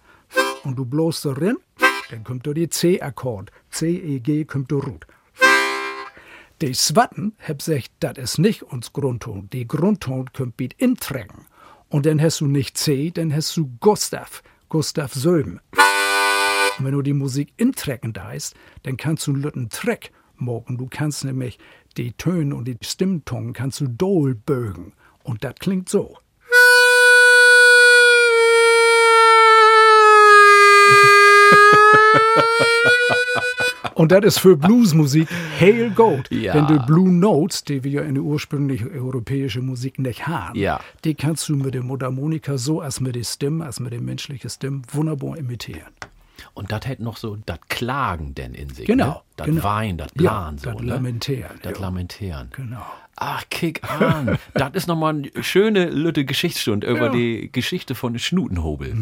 Und 0.65 0.75
du 0.75 0.85
bloßt 0.85 1.27
da 1.27 1.33
rein, 1.35 1.59
dann 2.11 2.25
kommt 2.25 2.45
da 2.45 2.53
die 2.53 2.69
C-Akkord. 2.69 3.53
C, 3.71 3.91
E, 3.91 4.19
G 4.19 4.45
kommt 4.45 4.73
da 4.73 4.79
rut. 4.79 5.07
Die 6.61 6.75
Swatten 6.75 7.37
hab 7.39 7.61
gesagt, 7.61 7.93
das 8.01 8.19
ist 8.19 8.39
nicht 8.39 8.65
uns 8.65 8.93
Grundton. 8.93 9.49
Die 9.53 9.69
Grundton 9.69 10.33
kommt 10.33 10.59
mit 10.59 10.73
intrecken. 10.73 11.47
Und 11.89 12.05
dann 12.05 12.21
hast 12.21 12.41
du 12.41 12.49
nicht 12.49 12.77
C, 12.77 13.13
dann 13.13 13.33
hast 13.33 13.57
du 13.57 13.71
Gustav, 13.79 14.43
Gustav 14.71 15.15
Söben. 15.15 15.61
Und 16.81 16.85
wenn 16.85 16.95
du 16.95 17.03
die 17.03 17.13
Musik 17.13 17.53
intrecken 17.59 18.13
da 18.13 18.33
ist, 18.33 18.57
dann 18.83 18.97
kannst 18.97 19.29
du 19.29 19.35
einen 19.35 19.43
lütten 19.43 19.69
Treck 19.69 20.11
mogen. 20.35 20.79
Du 20.79 20.89
kannst 20.91 21.25
nämlich 21.25 21.61
die 21.97 22.11
Töne 22.15 22.57
und 22.57 22.65
die 22.65 22.77
Stimmtonen 22.83 23.53
kannst 23.53 23.81
du 23.81 23.87
doll 23.87 24.35
bögen. 24.35 24.95
Und 25.23 25.45
das 25.45 25.55
klingt 25.57 25.89
so. 25.89 26.17
Und 33.95 34.13
das 34.13 34.25
ist 34.25 34.39
für 34.39 34.57
Bluesmusik 34.57 35.29
Hail 35.61 35.91
Goat. 35.91 36.31
Ja. 36.31 36.55
Denn 36.55 36.67
die 36.69 36.87
Blue 36.87 37.11
Notes, 37.13 37.65
die 37.65 37.85
wir 37.85 38.03
in 38.05 38.15
der 38.15 38.25
ursprünglichen 38.25 38.91
europäischen 38.99 39.67
Musik 39.67 39.99
nicht 39.99 40.27
haben, 40.27 40.59
Ja. 40.59 40.81
die 41.05 41.15
kannst 41.15 41.49
du 41.51 41.57
mit 41.57 41.75
der 41.75 41.83
Mundharmonika 41.83 42.57
so 42.57 42.81
als 42.81 43.01
mit 43.01 43.15
der 43.15 43.25
Stimme, 43.25 43.65
als 43.67 43.79
mit 43.79 43.93
der 43.93 44.01
menschlichen 44.01 44.49
Stimme 44.49 44.83
wunderbar 44.93 45.37
imitieren. 45.37 45.91
Und 46.61 46.71
das 46.71 46.87
hätte 46.87 47.03
noch 47.03 47.17
so 47.17 47.39
das 47.47 47.59
Klagen 47.71 48.35
denn 48.35 48.53
in 48.53 48.69
sich. 48.69 48.87
Genau, 48.87 49.07
Ne? 49.09 49.21
Das 49.37 49.47
genau. 49.47 49.65
Wein, 49.65 49.97
das 49.97 50.09
Ja, 50.15 50.21
Plan 50.31 50.59
so. 50.59 50.71
das 50.73 50.81
ne? 50.83 50.87
Lamentieren, 50.89 51.59
Das 51.63 51.73
ja. 51.73 51.79
Lamentieren. 51.81 52.51
Genau. 52.55 52.85
Ach, 53.17 53.43
kick 53.49 53.83
an. 53.91 54.39
das 54.55 54.75
ist 54.75 54.87
nochmal 54.87 55.15
eine 55.15 55.43
schöne 55.43 55.89
Lütte 55.89 56.27
Geschichtsstunde 56.27 56.87
über 56.87 57.07
Ja. 57.07 57.13
die 57.13 57.49
Geschichte 57.51 57.95
von 57.95 58.19
Schnutenhobel. 58.19 58.95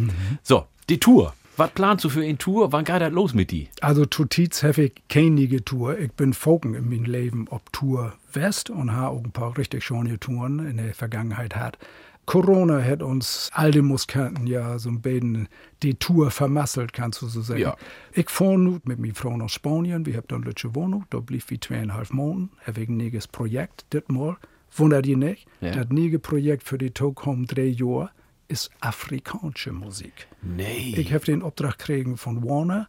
So, 0.44 0.66
die 0.88 1.00
Tour. 1.00 1.34
Was 1.56 1.70
planst 1.72 2.04
du 2.04 2.08
für 2.08 2.22
eine 2.22 2.38
Tour? 2.38 2.70
Wann 2.70 2.84
geht 2.84 3.00
das 3.00 3.10
los 3.12 3.34
mit 3.34 3.50
die? 3.50 3.68
Also 3.80 4.06
Tutiz 4.06 4.62
habe 4.62 4.82
ich 4.84 4.92
keine 5.08 5.64
Tour. 5.64 5.98
Ich 5.98 6.12
bin 6.12 6.32
Folgen 6.32 6.74
in 6.74 6.88
meinem 6.88 7.04
Leben 7.06 7.46
ob 7.50 7.72
Tour 7.72 8.12
West 8.32 8.70
und 8.70 8.92
habe 8.92 9.08
auch 9.16 9.24
ein 9.24 9.32
paar 9.32 9.58
richtig 9.58 9.82
schöne 9.82 10.20
Touren 10.20 10.60
in 10.70 10.76
der 10.76 10.94
Vergangenheit 10.94 11.56
hat. 11.56 11.76
Corona 12.28 12.84
hat 12.84 13.02
uns 13.02 13.48
all 13.54 13.70
die 13.70 13.80
Musikanten 13.80 14.46
ja 14.46 14.78
so 14.78 14.90
ein 14.90 15.00
bisschen 15.00 15.48
die 15.82 15.94
Tour 15.94 16.30
vermasselt, 16.30 16.92
kannst 16.92 17.22
du 17.22 17.26
so 17.26 17.40
sagen. 17.40 17.60
Ja. 17.60 17.74
Ich 18.12 18.28
fahre 18.28 18.58
nun 18.58 18.82
mit 18.84 18.98
meiner 18.98 19.14
Frau 19.14 19.34
nach 19.34 19.48
Spanien. 19.48 20.04
Wir 20.04 20.18
haben 20.18 20.26
da 20.28 20.36
eine 20.36 20.44
letzte 20.44 20.74
Wohnung. 20.74 21.06
Da 21.08 21.20
blieb 21.20 21.48
wie 21.48 21.58
zweieinhalb 21.58 22.12
Monate. 22.12 22.50
Ein 22.66 22.98
neues 22.98 23.26
Projekt, 23.28 23.86
das 23.90 24.02
mal. 24.08 24.36
Wundert 24.76 25.06
ihr 25.06 25.16
nicht? 25.16 25.46
Ja. 25.62 25.70
Das 25.70 25.88
neue 25.88 26.18
Projekt 26.18 26.64
für 26.64 26.76
die 26.76 26.90
Tokom 26.90 27.46
drei 27.46 27.68
Jahre 27.68 28.10
ist 28.48 28.70
afrikanische 28.80 29.72
Musik. 29.72 30.28
Nee. 30.42 30.96
Ich 30.98 31.14
habe 31.14 31.24
den 31.24 31.40
Auftrag 31.40 31.78
gekriegt 31.78 32.18
von 32.18 32.44
Warner, 32.44 32.88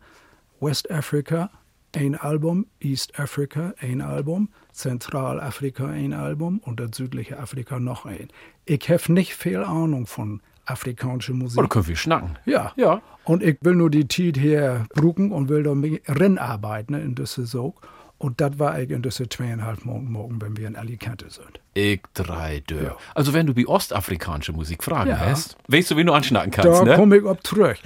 West 0.59 0.91
Africa, 0.91 1.49
ein 1.95 2.15
Album, 2.15 2.67
East 2.79 3.17
Africa, 3.17 3.73
ein 3.79 4.01
Album, 4.01 4.49
Zentralafrika, 4.73 5.87
ein 5.87 6.13
Album 6.13 6.59
und 6.59 6.79
das 6.79 6.95
südliche 6.95 7.39
Afrika 7.39 7.79
noch 7.79 8.05
ein. 8.05 8.27
Ich 8.69 8.87
habe 8.87 9.13
nicht 9.13 9.33
viel 9.33 9.63
Ahnung 9.63 10.05
von 10.05 10.41
afrikanischer 10.65 11.33
Musik. 11.33 11.57
Oder 11.57 11.67
können 11.67 11.87
wir 11.87 11.95
schnacken? 11.95 12.37
Ja. 12.45 12.71
Ja. 12.75 13.01
Und 13.23 13.41
ich 13.41 13.57
will 13.61 13.73
nur 13.73 13.89
die 13.89 14.07
Zeit 14.07 14.37
hier 14.37 14.85
brauchen 14.93 15.31
und 15.31 15.49
will 15.49 15.63
da 15.63 15.73
mit 15.73 16.03
Rennarbeiten 16.07 16.93
in 16.93 17.15
Saison. 17.25 17.73
Und 18.19 18.41
das 18.41 18.59
war 18.59 18.79
ich 18.79 18.89
in 18.91 19.01
diese 19.01 19.27
zweieinhalb 19.27 19.85
Monaten 19.85 20.11
morgen, 20.11 20.41
wenn 20.41 20.57
wir 20.57 20.67
in 20.67 20.75
Alicante 20.75 21.29
sind. 21.29 21.59
Ich 21.73 22.01
drei 22.13 22.61
Dörr. 22.67 22.97
Also 23.15 23.33
wenn 23.33 23.47
du 23.47 23.53
die 23.53 23.65
ostafrikanische 23.67 24.51
Musik 24.51 24.83
fragen 24.83 25.11
Ja. 25.11 25.19
hast, 25.19 25.55
weißt 25.69 25.91
du, 25.91 25.95
wen 25.95 26.07
du 26.07 26.13
anschnacken 26.13 26.51
kannst, 26.51 26.81
da 26.81 26.83
ne? 26.83 26.95
komme 26.95 27.17
ich 27.17 27.23
ob 27.23 27.45
zurück. 27.45 27.77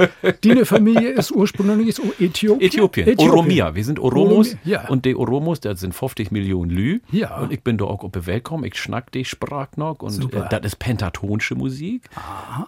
Deine 0.43 0.65
Familie 0.65 1.09
ist 1.11 1.31
ursprünglich 1.31 1.99
aus 1.99 2.19
Äthiopien. 2.19 2.61
Äthiopien. 2.61 3.19
Oromia. 3.19 3.75
Wir 3.75 3.85
sind 3.85 3.99
Oromos. 3.99 4.53
Oromia, 4.53 4.81
ja. 4.83 4.87
Und 4.89 5.05
die 5.05 5.15
Oromos, 5.15 5.59
das 5.59 5.81
sind 5.81 5.93
50 5.93 6.31
Millionen 6.31 6.71
Lü. 6.71 6.99
Ja. 7.11 7.37
Und 7.39 7.51
ich 7.51 7.61
bin 7.61 7.77
da 7.77 7.85
auch 7.85 8.09
gekommen. 8.11 8.63
Ich 8.63 8.75
schnack 8.75 9.11
die 9.11 9.25
Sprach 9.25 9.67
noch. 9.75 9.99
Und 9.99 10.11
Super. 10.11 10.45
äh, 10.45 10.49
das 10.49 10.61
ist 10.65 10.79
pentatonische 10.79 11.53
Musik. 11.55 12.09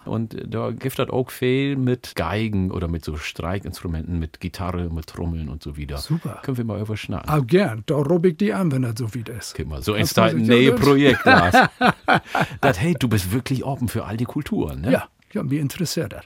Und 0.05 0.35
äh, 0.35 0.47
da 0.47 0.71
gibt 0.71 0.99
das 0.99 1.09
auch 1.09 1.31
viel 1.31 1.77
mit 1.77 2.15
Geigen 2.15 2.69
oder 2.71 2.87
mit 2.87 3.03
so 3.03 3.15
Streikinstrumenten, 3.17 4.19
mit 4.19 4.39
Gitarre, 4.39 4.89
mit 4.93 5.07
Trommeln 5.07 5.49
und 5.49 5.63
so 5.63 5.77
wieder. 5.77 5.97
Super. 5.97 6.39
Können 6.43 6.57
wir 6.57 6.65
mal 6.65 6.79
überschnacken. 6.81 7.29
Gern. 7.55 7.83
Da 7.85 7.95
rob 7.95 8.25
ich 8.25 8.35
die 8.35 8.51
an, 8.51 8.69
wenn 8.73 8.81
das 8.81 8.95
so 8.97 9.15
weit 9.15 9.29
ist. 9.29 9.55
Guck 9.55 9.67
mal, 9.67 9.81
so 9.81 9.93
ein 9.93 10.05
nee, 10.45 10.65
ja, 10.65 10.71
das- 10.71 10.81
Projekt, 10.81 11.23
Lars. 11.23 11.69
das, 12.61 12.81
hey, 12.81 12.95
du 12.99 13.07
bist 13.07 13.31
wirklich 13.31 13.63
offen 13.63 13.87
für 13.87 14.03
all 14.03 14.17
die 14.17 14.25
Kulturen, 14.25 14.81
ne? 14.81 14.91
Ja, 14.91 15.07
ja, 15.31 15.41
mich 15.41 15.59
interessiert 15.59 16.11
das. 16.11 16.25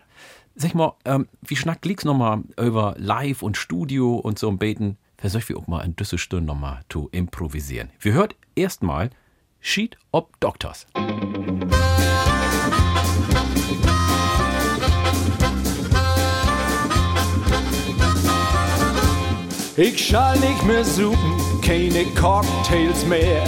Sag 0.56 0.74
mal, 0.74 0.94
ähm, 1.06 1.28
wie 1.42 1.56
schnackt 1.56 1.86
liegt's 1.86 2.04
nochmal 2.04 2.42
über 2.60 2.96
Live 2.98 3.44
und 3.44 3.58
Studio 3.58 4.16
und 4.16 4.40
so 4.40 4.50
ein 4.50 4.58
Beten? 4.58 4.98
Versuch 5.20 5.48
wir 5.50 5.58
auch 5.58 5.68
mal 5.68 5.82
in 5.86 5.96
diese 5.96 6.18
Stunde 6.18 6.48
nochmal 6.48 6.82
zu 6.90 7.10
improvisieren. 7.12 7.92
Wir 8.00 8.14
hört 8.14 8.36
erstmal 8.56 9.12
Sheet 9.60 9.98
ob 10.12 10.40
Doctors. 10.40 10.88
Ich 19.82 20.08
schall 20.08 20.38
nicht 20.40 20.66
mehr 20.66 20.84
suchen, 20.84 21.38
keine 21.62 22.04
Cocktails 22.14 23.06
mehr. 23.06 23.44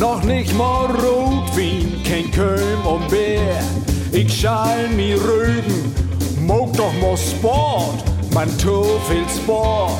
Noch 0.00 0.24
nicht 0.24 0.52
mal 0.58 0.86
Rotwein, 0.86 2.02
kein 2.04 2.28
Köln 2.32 2.80
und 2.84 3.08
Bär. 3.08 3.62
Ich 4.10 4.40
schall 4.40 4.88
mi 4.88 5.12
Rügen, 5.12 5.94
mog 6.40 6.76
doch 6.76 6.92
mal 7.00 7.16
Sport. 7.16 8.02
Man 8.34 8.48
tu 8.58 8.82
viel 9.08 9.24
Sport, 9.28 9.92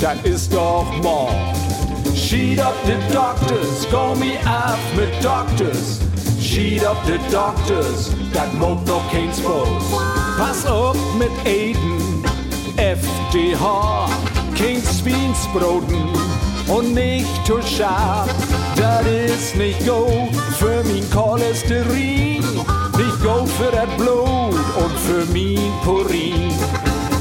das 0.00 0.16
ist 0.24 0.54
doch 0.54 0.86
Mord. 1.02 1.34
Sheet 2.14 2.58
up 2.58 2.74
the 2.86 2.96
doctors, 3.12 3.86
go 3.90 4.14
me 4.14 4.38
af 4.46 4.78
mit 4.96 5.22
Doctors. 5.22 6.00
Sheet 6.40 6.82
up 6.82 6.96
the 7.04 7.18
doctors, 7.30 8.10
dat 8.32 8.54
mog 8.54 8.78
doch 8.86 9.02
kein 9.12 9.30
Sport. 9.34 9.68
Pass 10.38 10.64
auf 10.64 10.96
mit 11.18 11.30
Aiden, 11.44 12.24
FDH, 12.78 14.08
kein 14.56 14.82
Spinsbroten 14.82 16.08
und 16.68 16.94
nicht 16.94 17.46
zu 17.46 17.60
scharf. 17.62 18.28
Das 18.76 19.06
ist 19.06 19.56
nicht 19.56 19.80
gut 19.80 20.34
für 20.58 20.82
mein 20.84 21.08
Cholesterin, 21.10 22.42
nicht 22.42 23.22
gut 23.22 23.48
für 23.58 23.70
das 23.70 23.88
Blut 23.96 24.54
und 24.54 24.98
für 25.06 25.24
mein 25.32 25.72
Purin. 25.84 26.50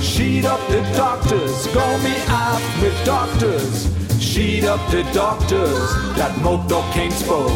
Sheet 0.02 0.46
up 0.46 0.60
the 0.70 0.82
doctors, 0.96 1.68
go 1.74 1.98
me 2.04 2.16
up 2.30 2.62
mit 2.82 2.94
Doctors. 3.06 3.88
Sheet 4.20 4.66
up 4.66 4.80
the 4.92 5.04
doctors, 5.14 5.96
that 6.16 6.32
moat 6.42 6.70
doch 6.70 6.86
kein 6.94 7.12
Spose. 7.12 7.52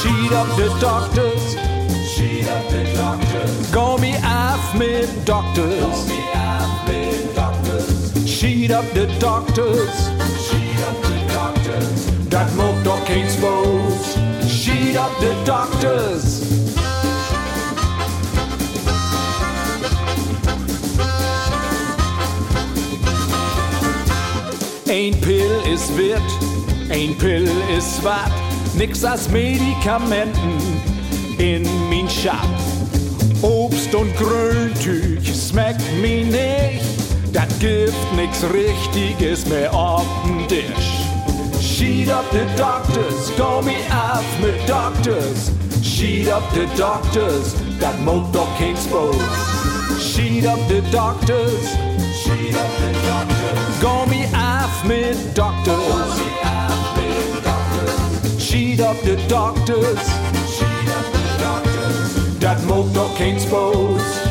Sheet 0.00 0.32
up 0.32 0.48
the 0.56 0.68
doctors, 0.80 1.56
sheet 2.14 2.48
up 2.48 2.68
the 2.70 2.84
doctors. 2.96 3.70
Go 3.72 3.98
me 3.98 4.14
up 4.24 4.60
mit 4.74 5.08
Doctors. 5.24 5.80
Go 5.80 6.04
me 6.08 6.20
up 6.34 6.70
mit 6.74 6.78
Doctors. 6.88 7.09
Sheet 8.40 8.70
up 8.70 8.86
the 8.94 9.06
doctors, 9.18 10.08
sheet 10.48 10.80
up 10.88 10.96
the 11.02 11.20
doctors. 11.30 12.06
That 12.30 12.50
moat 12.56 12.82
doch 12.82 13.04
kein 13.04 13.28
Spose. 13.28 14.16
Sheet 14.48 14.96
up 14.96 15.12
the 15.20 15.34
doctors. 15.44 16.40
Ein 24.88 25.20
Pill 25.20 25.60
ist 25.70 25.94
Wirt, 25.98 26.22
ein 26.88 27.18
Pill 27.18 27.46
ist 27.76 28.02
wat, 28.02 28.32
nix 28.74 29.04
als 29.04 29.28
Medikamenten 29.28 30.56
in 31.36 31.68
min 31.90 32.08
Schab. 32.08 32.48
Obst 33.42 33.94
und 33.94 34.16
Grüntüch 34.16 35.30
schmeckt 35.30 35.82
mir 36.00 36.24
nicht, 36.24 36.99
dat 37.32 37.58
gibt 37.58 38.14
nix 38.16 38.38
Richtiges 38.52 39.46
mehr 39.46 39.72
auf 39.74 40.06
den 40.24 40.48
Tisch. 40.48 41.00
Sheet 41.60 42.08
up 42.08 42.30
the 42.30 42.44
doctors, 42.56 43.30
go 43.36 43.62
me 43.62 43.76
up 43.90 44.24
mit 44.40 44.68
Doctors. 44.68 45.50
Sheet 45.82 46.28
up 46.28 46.42
the 46.52 46.66
doctors, 46.76 47.54
that 47.78 47.98
moat 48.04 48.34
doch 48.34 48.48
kein 48.58 48.76
Spose. 48.76 49.18
Sheet 49.98 50.46
up 50.46 50.58
the 50.68 50.82
doctors, 50.90 51.76
sheet 52.22 52.54
up 52.54 52.70
the 52.78 52.92
doctors. 53.06 53.80
Go 53.80 54.06
me 54.06 54.26
af 54.34 54.84
mit 54.84 55.16
Doctors. 55.34 56.20
Sheet 58.38 58.80
up 58.80 58.96
the 59.02 59.16
doctors, 59.28 60.00
sheet 60.46 60.88
up 60.96 61.06
the 61.12 61.24
doctors. 61.38 62.40
That 62.40 62.62
moat 62.66 62.94
doch 62.94 63.16
kein 63.16 63.38
Spose. 63.38 64.29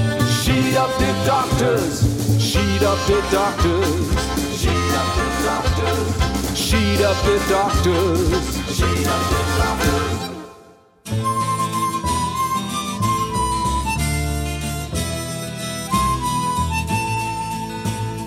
Sheet 0.70 0.78
up 0.78 0.94
the 1.00 1.12
doctors, 1.26 2.02
sheet 2.40 2.84
up 2.84 3.00
the 3.08 3.20
doctors. 3.32 4.08
Sheet 4.56 4.94
up 5.00 5.16
the 5.18 5.28
doctors. 5.44 6.08
Sheet 6.56 7.02
up 7.02 7.18
the 7.26 7.40
doctors. 7.50 8.30
Sheet 8.78 9.08
up 9.08 9.24
the 9.32 9.42
doctors. 9.58 10.20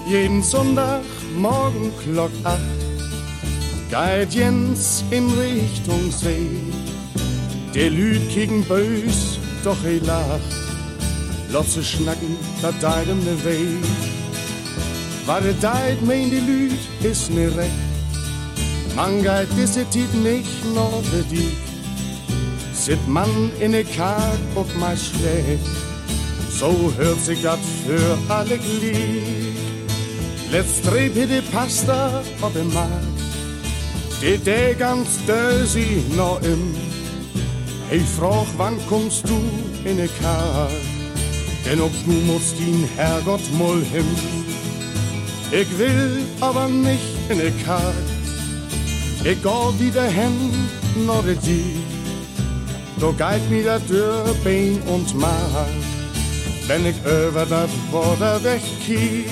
Jeden 0.08 0.42
Sonntag 0.42 1.04
morgen 1.36 1.92
Glock 2.04 2.32
8 2.42 2.58
geht 3.88 4.34
Jens 4.34 5.04
in 5.12 5.30
Richtung 5.34 6.10
See. 6.10 6.58
Der 7.72 7.90
Lüd 7.90 8.34
gegen 8.34 8.64
bös, 8.64 9.38
doch 9.62 9.84
er 9.84 10.00
lacht. 10.00 10.61
Losse 11.52 11.84
schnacken, 11.84 12.36
dat 12.62 12.74
deit 12.80 13.08
ihm 13.08 13.22
ne 13.24 13.36
weh. 13.44 13.78
Wat 15.26 15.44
er 15.44 15.54
deit, 15.60 16.00
mein 16.06 16.30
die 16.30 16.40
Lüd, 16.40 16.78
is 17.02 17.28
ne 17.28 17.46
recht. 17.56 17.92
Man 18.96 19.22
geht 19.22 19.48
diese 19.56 19.84
Tiet 19.90 20.14
nicht 20.14 20.64
nur 20.74 21.02
die. 21.30 21.52
Sit 22.72 23.06
man 23.06 23.50
in 23.60 23.72
ne 23.72 23.84
Karg 23.84 24.40
ob 24.54 24.68
mal 24.78 24.96
schlägt. 24.96 25.68
So 26.58 26.92
hört 26.96 27.20
sich 27.20 27.42
dat 27.42 27.60
für 27.84 28.18
alle 28.28 28.58
Glied. 28.58 29.56
Let's 30.50 30.80
dreh 30.82 31.10
de 31.10 31.42
pasta 31.52 32.22
op 32.40 32.52
de 32.54 32.64
markt. 32.64 33.18
Dit 34.20 34.44
de 34.44 34.74
ganz 34.78 35.08
dösi 35.26 36.02
no 36.16 36.38
im. 36.42 36.74
Hey, 37.88 38.00
frag, 38.16 38.46
wann 38.56 38.78
kommst 38.88 39.28
du 39.28 39.38
in 39.84 39.96
de 39.96 40.08
Karg? 40.20 40.91
Denn 41.64 41.80
ob 41.80 41.92
du 42.04 42.12
musst 42.12 42.58
ihn 42.58 42.88
Herrgott 42.96 43.40
mal 43.58 43.80
hin. 43.92 44.06
Ich 45.50 45.78
will 45.78 46.24
aber 46.40 46.68
nicht 46.68 47.14
in 47.28 47.38
de 47.38 47.52
Karg. 47.64 47.94
Ich 49.24 49.42
geh 49.42 49.84
wieder 49.84 50.04
hin, 50.04 50.50
nur 51.06 51.22
de 51.22 51.36
die. 51.36 51.76
Do 52.98 53.12
geit 53.12 53.42
mir 53.50 53.64
der 53.64 54.24
Bein 54.44 54.80
und 54.86 55.14
Mark, 55.18 55.68
wenn 56.68 56.86
ich 56.86 56.96
über 57.00 57.44
das 57.46 57.70
Wasser 57.90 58.42
wegkiek. 58.44 59.28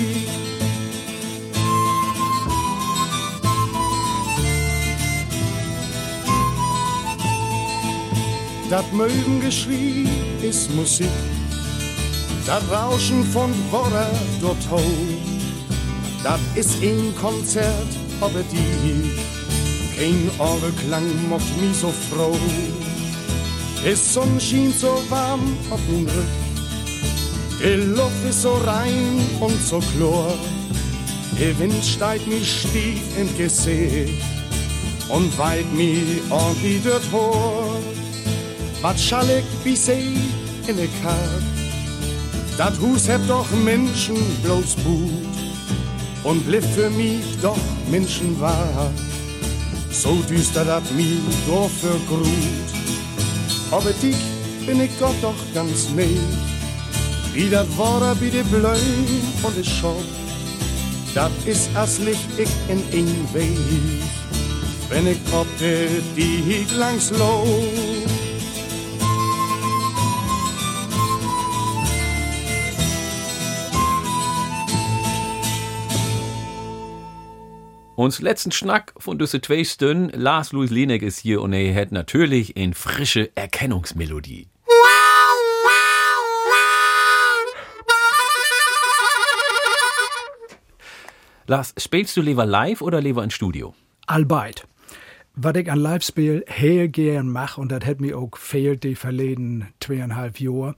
Das 8.69 8.85
Mögengeschrei 8.93 10.05
ist 10.41 10.73
Musik, 10.75 11.07
das 12.45 12.63
Rauschen 12.71 13.23
von 13.25 13.51
Wasser 13.71 14.09
dort 14.41 14.69
hoch. 14.69 14.81
Das 16.23 16.39
ist 16.55 16.81
ein 16.81 17.13
Konzert, 17.19 17.91
aber 18.19 18.41
die 18.51 19.11
kein 19.97 20.29
Orgelklang 20.39 21.05
macht 21.29 21.61
mich 21.61 21.77
so 21.77 21.91
froh. 22.09 22.37
Die 23.83 23.95
Sonne 23.95 24.39
schien 24.39 24.73
so 24.73 25.01
warm 25.09 25.57
auf 25.69 25.79
den 25.89 26.05
Rück, 26.05 26.25
die 27.59 27.95
Luft 27.95 28.25
ist 28.29 28.41
so 28.41 28.53
rein 28.65 29.19
und 29.39 29.61
so 29.61 29.79
klar. 29.79 30.33
Der 31.39 31.57
Wind 31.59 31.83
steigt 31.83 32.27
mir 32.27 32.43
stief 32.43 33.01
in 33.17 33.35
Gesicht 33.37 34.23
und 35.09 35.37
weit 35.37 35.71
mir 35.73 36.03
ordentlich 36.29 36.81
dort 36.83 37.03
hoch. 37.11 37.79
Was 38.81 39.03
schall 39.03 39.29
ich 39.29 39.65
wie 39.65 39.75
See 39.75 40.13
in 40.67 40.77
der 40.77 40.87
Karg? 41.03 41.50
Dat 42.61 42.77
Hus 42.79 43.07
hebt 43.07 43.27
doch 43.27 43.49
Menschen 43.65 44.17
bloß 44.43 44.77
Mut 44.85 45.35
und 46.23 46.45
blieb 46.45 46.63
für 46.63 46.91
mich 46.91 47.25
doch 47.41 47.57
Menschen 47.89 48.39
wahr. 48.39 48.91
So 49.91 50.21
düster 50.29 50.63
dat 50.65 50.83
mi 50.95 51.17
doch 51.47 51.71
für 51.81 51.99
Grut. 52.07 52.69
Aber 53.71 53.91
dich 53.93 54.23
bin 54.67 54.79
ich 54.79 54.91
Gott 54.99 55.15
doch 55.23 55.41
ganz 55.55 55.89
nicht. 55.89 56.37
Wie 57.33 57.49
dat 57.49 57.67
Wasser 57.79 58.15
wie 58.21 58.29
de 58.29 58.43
Bleu 58.43 58.83
und 59.41 59.57
de 59.57 59.63
Schau. 59.63 59.99
Dat 61.15 61.31
is 61.45 61.67
as 61.73 61.97
Licht 61.97 62.29
ich 62.37 62.53
in 62.67 62.83
ein 62.93 63.27
Weg. 63.33 64.03
Wenn 64.87 65.07
ich 65.07 65.21
de 65.59 65.87
die 66.15 66.67
langs 66.77 67.09
low. 67.09 67.43
Uns 78.01 78.19
letzten 78.19 78.51
Schnack 78.51 78.95
von 78.97 79.19
düsse 79.19 79.41
zwei 79.41 79.63
Stunden, 79.63 80.09
Lars 80.19 80.53
Louis 80.53 80.71
Lenek 80.71 81.03
ist 81.03 81.19
hier 81.19 81.39
und 81.39 81.53
er 81.53 81.71
hat 81.79 81.91
natürlich 81.91 82.57
eine 82.57 82.73
frische 82.73 83.29
Erkennungsmelodie. 83.35 84.47
Lars, 91.45 91.75
spielst 91.77 92.17
du 92.17 92.23
lieber 92.23 92.47
live 92.47 92.81
oder 92.81 93.01
lieber 93.01 93.23
im 93.23 93.29
Studio? 93.29 93.75
Albeit. 94.07 94.65
Was 95.35 95.55
ich 95.57 95.69
an 95.69 95.77
Live-Spiel 95.77 96.43
heel 96.47 96.87
gern 96.87 97.29
mach, 97.29 97.59
und 97.59 97.71
das 97.71 97.85
hat 97.85 98.01
mir 98.01 98.17
auch 98.17 98.35
fehlt 98.35 98.83
die 98.83 98.95
verleden 98.95 99.67
zweieinhalb 99.79 100.39
Jahre, 100.39 100.73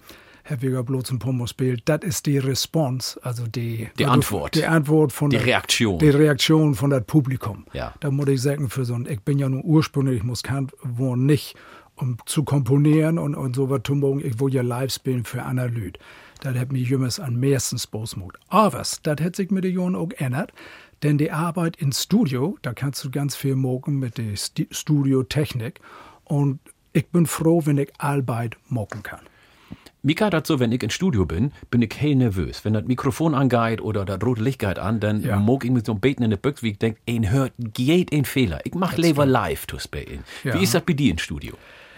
ja 0.74 0.82
bloß 0.82 1.12
ein 1.12 1.20
Pommo 1.20 1.44
gespielt, 1.44 1.84
das 1.86 2.02
ist 2.04 2.26
die 2.26 2.38
Response, 2.38 3.20
also 3.24 3.48
die, 3.48 3.90
Die 3.98 4.06
Antwort. 4.06 4.56
Die 4.56 4.66
Antwort 4.66 5.12
von 5.14 5.30
Die 5.30 5.38
der- 5.38 5.46
Reaktion. 5.46 6.00
Die 6.00 6.10
Reaktion 6.10 6.76
von 6.76 6.90
das 6.90 7.04
Publikum. 7.06 7.66
Ja. 7.74 7.94
Da 8.02 8.12
muss 8.12 8.28
ich 8.28 8.42
sagen, 8.42 8.70
für 8.70 8.84
so 8.86 8.94
ein, 8.96 9.06
ich 9.06 9.22
bin 9.22 9.40
ja 9.40 9.48
nur 9.50 9.64
ursprünglich 9.64 10.24
Musikant, 10.24 10.74
wo 10.84 11.16
nicht, 11.16 11.56
um 11.96 12.18
zu 12.26 12.44
komponieren 12.44 13.18
und, 13.20 13.36
und 13.36 13.56
so 13.56 13.70
was 13.70 13.82
zu 13.84 13.96
machen, 13.96 14.20
ich 14.26 14.40
will 14.40 14.54
ja 14.54 14.62
live 14.64 14.92
spielen 14.94 15.24
für 15.24 15.44
Leute. 15.54 16.00
Das 16.42 16.58
hat 16.58 16.72
mich 16.74 16.90
jümmers 16.90 17.20
am 17.22 17.40
meisten 17.40 17.78
Spaß 17.80 18.16
gemacht. 18.16 18.38
Aber 18.50 18.80
das 19.04 19.22
hat 19.22 19.36
sich 19.36 19.50
mit 19.50 19.64
den 19.64 19.76
Jahren 19.78 19.96
auch 19.96 20.10
geändert, 20.10 20.52
denn 21.04 21.18
die 21.18 21.32
Arbeit 21.32 21.78
ins 21.78 22.04
Studio, 22.04 22.58
da 22.64 22.74
kannst 22.74 23.04
du 23.04 23.12
ganz 23.12 23.36
viel 23.36 23.56
machen 23.56 23.98
mit 24.00 24.18
der 24.18 24.36
Studiotechnik 24.72 25.80
und 26.26 26.60
ich 26.92 27.08
bin 27.08 27.26
froh, 27.26 27.62
wenn 27.66 27.78
ich 27.78 27.90
Arbeit 27.98 28.58
machen 28.70 29.04
kann. 29.04 29.22
Mika 30.06 30.30
dat 30.30 30.46
so, 30.46 30.60
wenn 30.60 30.74
ich 30.74 30.84
ins 30.84 30.94
Studio 30.94 31.26
bin, 31.26 31.54
bin 31.72 31.82
ich 31.82 31.94
hell 31.98 32.16
nervös. 32.16 32.66
Wenn 32.66 32.74
das 32.74 32.84
Mikrofon 32.84 33.34
angeht 33.34 33.80
oder 33.80 34.04
das 34.04 34.22
rote 34.22 34.42
Licht 34.44 34.60
geht 34.60 34.78
an, 34.78 35.00
dann 35.00 35.24
Ja. 35.24 35.40
mag 35.40 35.64
ich 35.64 35.72
mit 35.72 35.86
so 35.86 35.94
einem 35.94 36.02
Beten 36.02 36.24
in 36.24 36.30
der 36.30 36.38
Büchse, 36.38 36.64
wie 36.64 36.72
ich 36.72 36.78
denke, 36.78 37.00
ein 37.08 37.32
hört 37.32 37.54
geht 37.58 38.12
ein 38.12 38.26
Fehler. 38.26 38.60
Ich 38.66 38.76
mach 38.76 38.98
lieber 38.98 39.26
live 39.26 39.66
zu 39.66 39.80
spielen. 39.80 40.26
Ja. 40.44 40.56
Wie 40.60 40.64
ist 40.64 40.74
das 40.74 40.82
bei 40.84 40.92
dir 40.92 41.10
im 41.12 41.20
Studio? 41.20 41.54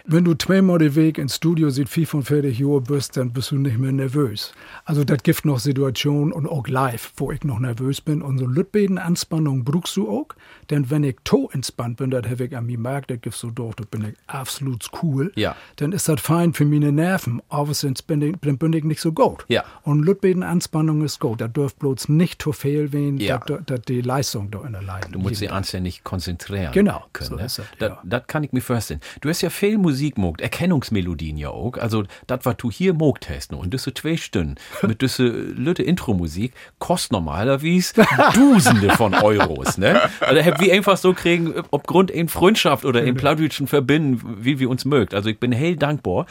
Wenn 0.07 0.23
du 0.23 0.35
zweimal 0.35 0.77
den 0.77 0.93
Weg 0.93 1.17
ins 1.17 1.37
Studio 1.37 1.71
sieht 1.71 1.89
45 1.89 2.59
Jahre 2.59 2.81
bist, 2.81 3.17
dann 3.17 3.33
bist 3.33 3.49
du 3.49 3.55
nicht 3.57 3.79
mehr 3.79 3.91
nervös. 3.91 4.53
Also 4.83 5.03
das 5.03 5.23
gibt 5.23 5.43
noch 5.45 5.57
Situationen 5.57 6.31
und 6.31 6.45
auch 6.47 6.67
live, 6.67 7.11
wo 7.17 7.31
ich 7.31 7.43
noch 7.43 7.57
nervös 7.57 8.01
bin. 8.01 8.21
Und 8.21 8.37
so 8.37 8.45
Lütbeten 8.45 8.99
Anspannung 8.99 9.63
brauchst 9.63 9.97
du 9.97 10.07
auch. 10.07 10.27
Denn 10.69 10.89
wenn 10.89 11.03
ich 11.03 11.15
to 11.23 11.49
entspannt 11.51 11.97
bin, 11.97 12.11
das 12.11 12.25
habe 12.25 12.45
ich 12.45 12.55
an 12.55 12.65
mir 12.65 12.77
merkt, 12.79 13.11
das 13.11 13.21
gibt 13.21 13.35
so 13.35 13.49
doch, 13.51 13.73
da 13.75 13.83
bin 13.89 14.09
ich 14.09 14.15
absolut 14.27 14.85
cool. 15.03 15.31
Ja. 15.35 15.55
Dann 15.77 15.91
ist 15.91 16.07
das 16.09 16.21
fein 16.21 16.53
für 16.53 16.65
meine 16.65 16.91
Nerven. 16.91 17.41
Aber 17.49 17.73
sonst 17.73 18.03
bin 18.03 18.21
ich, 18.21 18.35
dann 18.41 18.57
bin 18.57 18.73
ich 18.73 18.83
nicht 18.83 19.01
so 19.01 19.11
gut. 19.11 19.45
Ja. 19.47 19.63
Und 19.83 20.03
Lütbeten 20.03 20.43
Anspannung 20.43 21.03
ist 21.03 21.19
gut. 21.19 21.41
Da 21.41 21.47
dürft 21.47 21.79
bloß 21.79 22.09
nicht 22.09 22.41
zu 22.41 22.51
viel 22.51 22.91
werden, 22.93 23.17
Ja. 23.19 23.37
dass 23.39 23.81
die 23.81 24.01
Leistung 24.01 24.51
da 24.51 24.61
in 24.65 24.73
der 24.73 24.81
Leiden. 24.81 25.11
Du 25.13 25.19
musst 25.19 25.41
dich 25.41 25.51
anständig 25.51 26.03
konzentrieren 26.03 26.71
Genau, 26.71 27.03
können. 27.13 27.29
so 27.29 27.35
ne? 27.35 27.45
ist 27.45 27.59
es, 27.59 27.65
das, 27.79 27.93
das 28.03 28.27
kann 28.27 28.43
ich 28.43 28.51
mir 28.51 28.61
vorstellen. 28.61 28.99
Du 29.21 29.29
hast 29.29 29.41
ja 29.41 29.49
viel 29.49 29.77
Musik 29.77 30.17
mogt, 30.17 30.41
Erkennungsmelodien 30.41 31.37
ja 31.37 31.49
auch. 31.49 31.77
Also, 31.77 32.03
das, 32.27 32.39
was 32.43 32.57
du 32.57 32.71
hier 32.71 32.93
mogt 32.93 33.29
hast, 33.29 33.53
und 33.53 33.73
das 33.73 33.83
so 33.83 33.91
zwei 33.91 34.17
Stunden 34.17 34.55
mit 34.81 35.01
diese 35.01 35.27
lütte 35.27 35.83
Intro-Musik, 35.83 36.53
kostet 36.79 37.11
normalerweise 37.11 38.05
Dusende 38.33 38.89
von 38.91 39.13
Euros, 39.13 39.77
ne? 39.77 40.01
Also, 40.19 40.41
wir 40.59 40.73
einfach 40.73 40.97
so 40.97 41.13
kriegen, 41.13 41.53
aufgrund 41.71 42.11
in 42.11 42.27
Freundschaft 42.29 42.85
oder 42.85 43.03
in 43.03 43.15
Plattdeutschen 43.15 43.67
verbinden, 43.67 44.21
wie 44.43 44.59
wir 44.59 44.69
uns 44.69 44.85
mögt. 44.85 45.13
Also, 45.13 45.29
ich 45.29 45.39
bin 45.39 45.51
hell 45.51 45.75
dankbar, 45.75 46.25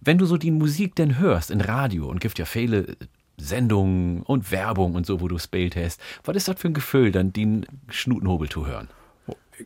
wenn 0.00 0.18
du 0.18 0.26
so 0.26 0.36
die 0.36 0.50
Musik 0.50 0.94
denn 0.94 1.18
hörst 1.18 1.50
in 1.50 1.60
Radio 1.60 2.08
und 2.08 2.20
gibt 2.20 2.38
ja 2.38 2.44
viele 2.44 2.96
Sendungen 3.36 4.22
und 4.22 4.52
Werbung 4.52 4.94
und 4.94 5.06
so, 5.06 5.20
wo 5.20 5.28
du 5.28 5.38
spielt 5.38 5.76
hast. 5.76 6.00
Was 6.24 6.36
ist 6.36 6.48
das 6.48 6.60
für 6.60 6.68
ein 6.68 6.74
Gefühl, 6.74 7.10
dann 7.10 7.32
den 7.32 7.66
Schnutenhobel 7.88 8.48
zu 8.48 8.66
hören? 8.66 8.88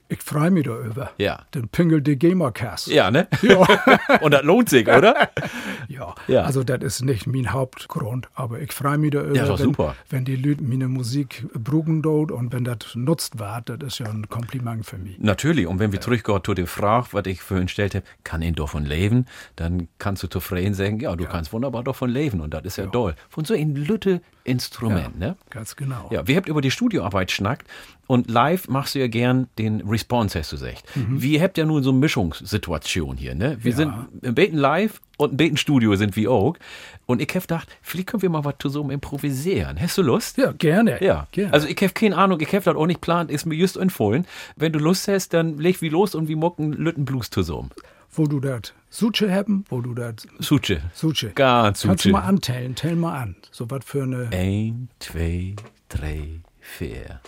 Ich 0.08 0.22
freue 0.22 0.50
mich 0.50 0.64
darüber. 0.64 1.10
Ja. 1.18 1.42
Den 1.54 1.68
Pingel 1.68 2.00
die 2.02 2.18
Gamercast. 2.18 2.88
Ja, 2.88 3.10
ne? 3.10 3.28
Ja. 3.42 3.66
Und 4.20 4.32
das 4.32 4.42
lohnt 4.42 4.68
sich, 4.68 4.86
oder? 4.88 5.28
Ja, 5.88 6.14
Ja. 6.28 6.42
also 6.44 6.64
das 6.64 6.82
ist 6.82 7.04
nicht 7.04 7.26
mein 7.26 7.52
Hauptgrund, 7.52 8.28
aber 8.34 8.60
ich 8.60 8.72
freue 8.72 8.96
mich 8.98 9.10
darüber, 9.10 9.34
Ja, 9.36 9.44
ist 9.44 9.50
wenn, 9.50 9.56
super. 9.58 9.94
wenn 10.08 10.24
die 10.24 10.36
Leute 10.36 10.62
meine 10.62 10.88
Musik 10.88 11.46
brugen 11.52 12.00
dort 12.02 12.30
und 12.32 12.52
wenn 12.52 12.64
das 12.64 12.94
nutzt 12.94 13.38
wird, 13.38 13.68
das 13.68 13.78
ist 13.82 13.98
ja 13.98 14.06
ein 14.06 14.28
Kompliment 14.28 14.86
für 14.86 14.96
mich. 14.96 15.18
Natürlich, 15.18 15.66
und 15.66 15.78
wenn 15.78 15.92
wir 15.92 16.00
zurückgehen 16.00 16.40
zu 16.44 16.54
der 16.54 16.66
Frage, 16.66 17.08
was 17.12 17.26
ich 17.26 17.42
vorhin 17.42 17.66
gestellt 17.66 17.94
habe, 17.94 18.04
kann 18.24 18.40
ihn 18.42 18.54
davon 18.54 18.84
leben, 18.84 19.26
dann 19.56 19.88
kannst 19.98 20.22
du 20.22 20.28
zufrieden 20.28 20.74
sagen, 20.74 21.00
ja, 21.00 21.14
du 21.16 21.26
kannst 21.26 21.52
wunderbar 21.52 21.84
davon 21.84 22.08
leben 22.10 22.40
und 22.40 22.54
das 22.54 22.64
ist 22.64 22.76
ja, 22.78 22.86
toll. 22.86 23.14
Von 23.28 23.44
so 23.44 23.54
ein 23.54 23.74
lütte 23.74 24.22
Instrument, 24.44 25.18
ne? 25.18 25.36
Ganz 25.50 25.74
genau. 25.74 26.08
Ja, 26.12 26.26
wir 26.26 26.36
habt 26.36 26.48
über 26.48 26.60
die 26.60 26.70
Studioarbeit 26.70 27.30
schnackt 27.30 27.66
und 28.06 28.30
live 28.30 28.68
machst 28.68 28.94
du 28.94 28.98
ja 28.98 29.06
gern 29.08 29.48
den 29.58 29.80
Response, 29.80 30.38
hast 30.38 30.52
du 30.52 30.56
gesagt. 30.56 30.84
Mhm. 30.94 31.22
Wir 31.22 31.42
habt 31.42 31.56
ja 31.58 31.64
nun 31.64 31.82
so 31.82 31.90
eine 31.90 31.98
Mischungssituation 31.98 33.16
hier, 33.16 33.34
ne? 33.34 33.56
Wir 33.60 33.70
Ja. 33.72 33.76
sind 33.76 33.92
im 34.22 34.34
Beten 34.34 34.56
live 34.58 35.00
und 35.16 35.32
im 35.32 35.36
Beten 35.38 35.56
Studio 35.56 35.96
sind 35.96 36.14
wir 36.16 36.30
auch. 36.30 36.56
Und 37.06 37.20
ich 37.22 37.28
hab 37.34 37.42
gedacht, 37.42 37.68
vielleicht 37.82 38.08
können 38.08 38.22
wir 38.22 38.30
mal 38.30 38.44
was 38.44 38.54
zusammen 38.58 38.90
improvisieren. 38.90 39.80
Hast 39.80 39.96
du 39.98 40.02
Lust? 40.02 40.36
Ja, 40.38 40.52
gerne. 40.52 41.02
Ja, 41.02 41.26
gerne. 41.32 41.52
also 41.52 41.66
ich 41.66 41.76
hab 41.82 41.94
keine 41.94 42.16
Ahnung, 42.16 42.40
ich 42.40 42.54
hab 42.54 42.64
das 42.64 42.76
auch 42.76 42.86
nicht 42.86 43.00
plant, 43.00 43.30
ist 43.30 43.46
mir 43.46 43.54
just 43.54 43.76
empfohlen. 43.76 44.26
Wenn 44.56 44.72
du 44.72 44.78
Lust 44.78 45.08
hast, 45.08 45.32
dann 45.34 45.58
leg 45.58 45.80
wie 45.82 45.88
los 45.88 46.14
und 46.14 46.28
wir 46.28 46.36
mucken 46.36 46.72
Lüttenblues 46.72 47.30
zusammen. 47.30 47.70
Wo 48.16 48.26
du 48.26 48.40
das 48.40 48.72
Suche 48.90 49.32
haben, 49.32 49.64
wo 49.68 49.80
du 49.80 49.94
das 49.94 50.14
Suche. 50.38 50.82
Suche. 50.92 51.30
Ganz 51.30 51.82
Kannst 51.82 52.04
du 52.04 52.10
Suche. 52.10 52.12
mal 52.20 52.26
anteilen, 52.28 52.74
tell 52.74 52.96
mal 52.96 53.18
an. 53.20 53.36
So 53.50 53.70
was 53.70 53.84
für 53.84 54.02
eine. 54.04 54.28
Ein, 54.32 54.88
zwei, 54.98 55.54
drei, 55.88 56.40
vier. 56.60 57.20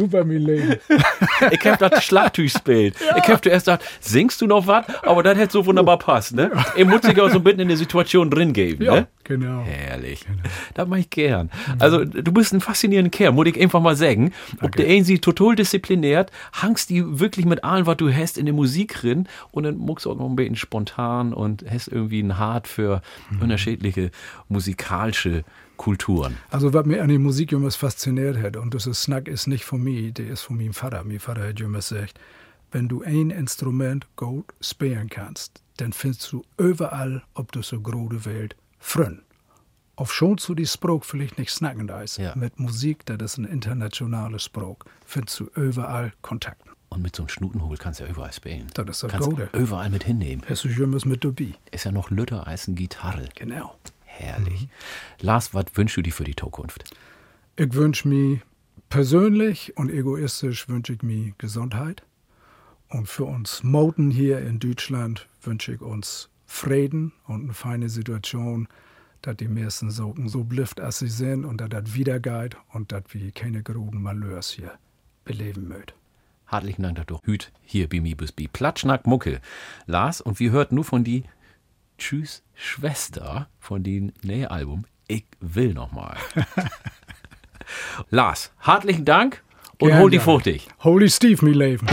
Super, 0.00 0.24
mein 0.24 0.38
Leben. 0.38 0.76
ich 1.50 1.60
hab 1.66 1.78
das 1.78 2.04
Schlagtuch 2.04 2.44
gespielt. 2.44 2.96
Ich 3.16 3.28
hab 3.28 3.42
zuerst 3.42 3.66
gedacht, 3.66 3.82
singst 4.00 4.40
du 4.40 4.46
noch 4.46 4.66
was? 4.66 4.86
Aber 5.02 5.22
das 5.22 5.36
hätte 5.38 5.52
so 5.52 5.66
wunderbar 5.66 5.98
passt, 5.98 6.34
ne? 6.34 6.50
Ich 6.76 6.84
muss 6.86 7.02
sich 7.02 7.20
auch 7.20 7.28
so 7.30 7.36
ein 7.36 7.44
bisschen 7.44 7.60
in 7.60 7.68
der 7.68 7.76
Situation 7.76 8.30
drin 8.30 8.52
geben, 8.52 8.84
Ja, 8.84 8.94
ne? 8.94 9.06
genau. 9.24 9.62
Herrlich. 9.64 10.24
Das 10.74 10.88
mache 10.88 11.00
ich 11.00 11.10
gern. 11.10 11.50
Also, 11.78 12.04
du 12.04 12.32
bist 12.32 12.52
ein 12.52 12.60
faszinierender 12.60 13.10
Kerl, 13.10 13.32
muss 13.32 13.46
ich 13.46 13.60
einfach 13.60 13.80
mal 13.80 13.96
sagen. 13.96 14.32
Ob 14.62 14.74
der 14.76 14.86
einen 14.88 15.04
sie 15.04 15.18
total 15.18 15.54
diszipliniert, 15.54 16.30
hangst 16.54 16.90
die 16.90 17.20
wirklich 17.20 17.46
mit 17.46 17.62
allem, 17.64 17.86
was 17.86 17.96
du 17.98 18.12
hast, 18.12 18.38
in 18.38 18.46
der 18.46 18.54
Musik 18.54 18.94
drin 18.94 19.28
und 19.50 19.64
dann 19.64 19.76
muckst 19.76 20.06
du 20.06 20.10
auch 20.12 20.16
noch 20.16 20.28
ein 20.28 20.36
bisschen 20.36 20.56
spontan 20.56 21.32
und 21.34 21.64
hast 21.70 21.88
irgendwie 21.88 22.20
ein 22.20 22.38
Hart 22.38 22.66
für 22.68 23.02
unterschiedliche 23.40 24.10
musikalische 24.48 25.44
Kulturen. 25.80 26.36
Also, 26.50 26.74
was 26.74 26.84
mir 26.84 27.02
an 27.02 27.08
der 27.08 27.18
Musik 27.18 27.52
immer 27.52 27.70
fasziniert 27.70 28.36
hat, 28.36 28.58
und 28.58 28.74
das 28.74 28.86
ist 28.86 29.04
Snack 29.04 29.28
ist 29.28 29.46
nicht 29.46 29.64
von 29.64 29.82
mir, 29.82 30.12
der 30.12 30.28
ist 30.28 30.42
von 30.42 30.58
meinem 30.58 30.74
Vater. 30.74 31.02
Mein 31.04 31.20
Vater 31.20 31.48
hat 31.48 31.58
immer 31.58 31.78
gesagt, 31.78 32.20
wenn 32.70 32.86
du 32.86 33.02
ein 33.02 33.30
Instrument 33.30 34.06
gut 34.14 34.44
spielen 34.60 35.08
kannst, 35.08 35.62
dann 35.78 35.94
findest 35.94 36.30
du 36.32 36.42
überall, 36.58 37.22
ob 37.32 37.50
du 37.52 37.62
so 37.62 37.80
große 37.80 38.26
Welt, 38.26 38.56
Frön. 38.78 39.22
Auf 39.96 40.12
schon 40.12 40.36
zu 40.36 40.54
die 40.54 40.66
Sprach 40.66 41.02
vielleicht 41.02 41.38
nicht 41.38 41.50
snacken 41.50 41.86
da 41.86 42.02
ist. 42.02 42.20
Mit 42.34 42.60
Musik, 42.60 43.06
das 43.06 43.18
ist 43.22 43.38
ein 43.38 43.46
internationales 43.46 44.44
Sprach, 44.44 44.76
findest 45.06 45.40
du 45.40 45.44
überall 45.56 46.12
Kontakt. 46.20 46.62
Und 46.90 47.00
mit 47.00 47.16
so 47.16 47.22
einem 47.22 47.30
Schnutenhobel 47.30 47.78
kannst 47.78 48.00
du 48.00 48.04
ja 48.04 48.10
überall 48.10 48.34
spielen. 48.34 48.66
Das 48.74 48.86
ist 48.86 49.02
das 49.02 49.12
kannst 49.12 49.30
Gute. 49.30 49.48
überall 49.54 49.88
mit 49.88 50.04
hinnehmen. 50.04 50.42
Hast 50.46 50.64
du 50.64 50.68
schon 50.68 50.92
was 50.92 51.06
mit 51.06 51.24
dabei? 51.24 51.54
Ist 51.70 51.84
ja 51.84 51.92
noch 51.92 52.10
Lütter 52.10 52.46
als 52.46 52.68
eine 52.68 52.74
Gitarre. 52.76 53.30
Genau. 53.34 53.76
Herrlich. 54.20 54.68
Lars, 55.20 55.54
was 55.54 55.66
wünschst 55.74 55.96
du 55.96 56.02
dir 56.02 56.12
für 56.12 56.24
die 56.24 56.36
Zukunft? 56.36 56.84
Ich 57.56 57.74
wünsche 57.74 58.06
mir 58.06 58.40
persönlich 58.90 59.76
und 59.76 59.90
egoistisch 59.90 60.68
wünsche 60.68 60.92
ich 60.92 61.02
mir 61.02 61.32
Gesundheit. 61.38 62.02
Und 62.88 63.08
für 63.08 63.24
uns 63.24 63.62
Moten 63.62 64.10
hier 64.10 64.40
in 64.40 64.58
Deutschland 64.58 65.26
wünsche 65.42 65.72
ich 65.72 65.80
uns 65.80 66.28
Frieden 66.44 67.12
und 67.26 67.44
eine 67.44 67.54
feine 67.54 67.88
Situation, 67.88 68.68
dass 69.22 69.36
die 69.36 69.48
meisten 69.48 69.90
so, 69.90 70.14
so 70.26 70.44
blifft, 70.44 70.80
als 70.80 70.98
sie 70.98 71.08
sind 71.08 71.44
und 71.44 71.60
dass 71.60 71.68
das 71.68 71.94
wiedergeht 71.94 72.56
und 72.72 72.92
dass 72.92 73.04
wir 73.10 73.30
keine 73.32 73.62
großen 73.62 74.00
Malheurs 74.02 74.50
hier 74.50 74.72
beleben 75.24 75.68
mögen. 75.68 75.92
Herzlichen 76.46 76.82
Dank, 76.82 76.96
dass 76.96 77.06
du 77.06 77.20
Hüt 77.22 77.52
hier 77.62 77.88
bei 77.88 78.00
mir 78.00 78.16
bist, 78.16 78.34
bei 78.34 78.48
Platschnack 78.52 79.06
Mucke. 79.06 79.40
Lars, 79.86 80.20
und 80.20 80.40
wir 80.40 80.50
hörten 80.50 80.74
nur 80.74 80.84
von 80.84 81.04
die 81.04 81.22
Tschüss 82.00 82.42
Schwester 82.54 83.48
von 83.58 83.82
dem 83.82 84.12
neuen 84.22 84.46
Album 84.46 84.86
Ich 85.06 85.26
will 85.40 85.74
noch 85.74 85.92
mal. 85.92 86.16
Lars, 88.10 88.52
herzlichen 88.58 89.04
Dank 89.04 89.44
und 89.78 89.90
Gern, 89.90 90.00
hol 90.00 90.10
die 90.10 90.16
ja. 90.16 90.22
fuchtig. 90.22 90.66
Holy 90.82 91.10
Steve, 91.10 91.44
mein 91.44 91.54
Leben. 91.54 91.86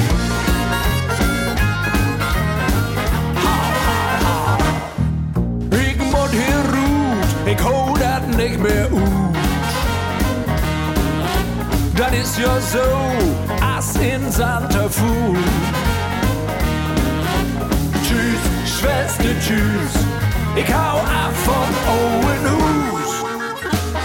Moet 5.99 6.29
hier 6.31 6.63
roet, 6.73 7.47
ik 7.47 7.59
hou 7.59 7.99
dat 7.99 8.27
niet 8.37 8.59
meer 8.59 8.87
uit. 8.87 9.35
Dat 11.95 12.11
is 12.13 12.37
ja 12.37 12.59
zo, 12.59 13.01
als 13.75 13.95
in 13.95 14.31
Santa 14.31 14.89
Fu. 14.89 15.35
Tschüss, 19.47 19.93
ich 20.55 20.73
hau 20.73 20.99
ab 20.99 21.33
von 21.45 21.69
Owen 21.87 22.43
Hus. 22.51 23.23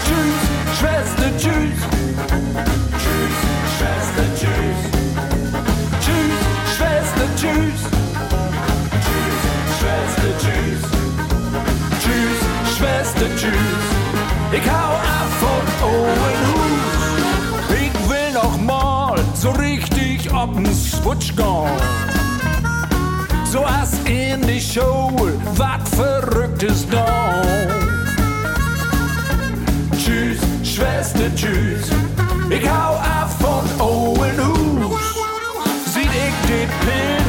Tschüss, 0.05 0.41
Schwester, 0.79 1.29
tschüss. 1.37 1.79
Tschüss, 3.01 3.37
Schwester, 3.77 4.25
tschüss. 4.37 4.79
Tschüss, 6.03 6.39
Schwester, 6.75 7.27
tschüss. 7.35 7.81
Tschüss, 9.03 9.41
Schwester, 9.79 10.31
tschüss. 10.41 10.83
Tschüss, 12.01 12.77
Schwester, 12.77 13.27
tschüss. 13.35 13.85
Ich 14.51 14.69
hau 14.69 14.93
ab 14.95 15.29
von 15.39 15.65
Owen 15.89 16.41
Hus. 16.49 16.93
Ich 17.81 18.09
will 18.09 18.31
noch 18.33 18.57
mal 18.57 19.19
so 19.33 19.51
richtig 19.51 20.31
ob'n 20.31 20.67
Switch 20.73 21.35
gehen. 21.35 22.22
So 23.53 23.63
als 23.65 23.99
in 24.05 24.41
die 24.47 24.59
Show, 24.59 25.11
wat 25.55 25.87
Verrücktes 25.89 26.89
da. 26.89 27.39
Tschüss, 29.91 30.39
Schwester, 30.63 31.29
tschüss. 31.35 31.91
Ich 32.49 32.67
hau 32.67 32.95
ab 32.95 33.29
von 33.39 33.63
Owen 33.79 34.39
Hus. 34.43 35.01
Sieht 35.93 36.05
ich 36.05 36.47
den 36.47 36.67
Pin 36.81 37.22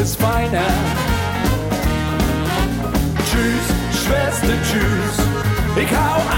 Service 0.00 0.16
feiner. 0.16 0.66
Tschüss, 3.26 4.02
Schwester, 4.02 4.54
tschüss. 4.62 5.26
Ich 5.76 5.90
hau 5.90 6.29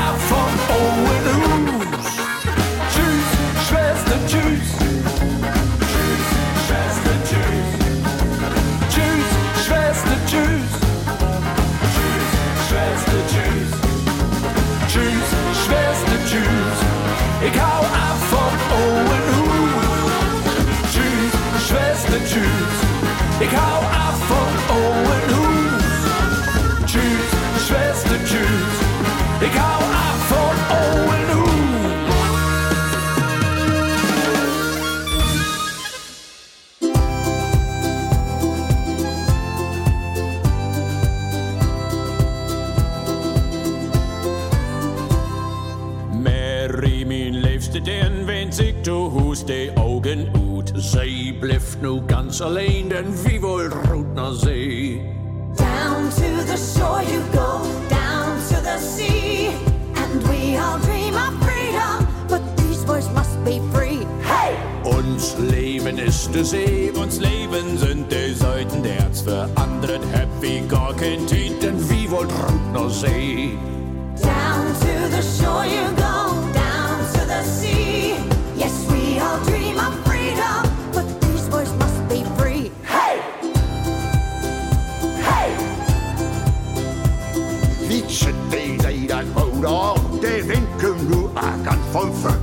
ganz 91.93 92.42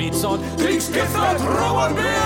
Horizont, 0.00 0.40
Kriegsgift 0.56 1.12
wird 1.12 1.40
Ruhe 1.42 1.88
und 1.88 2.19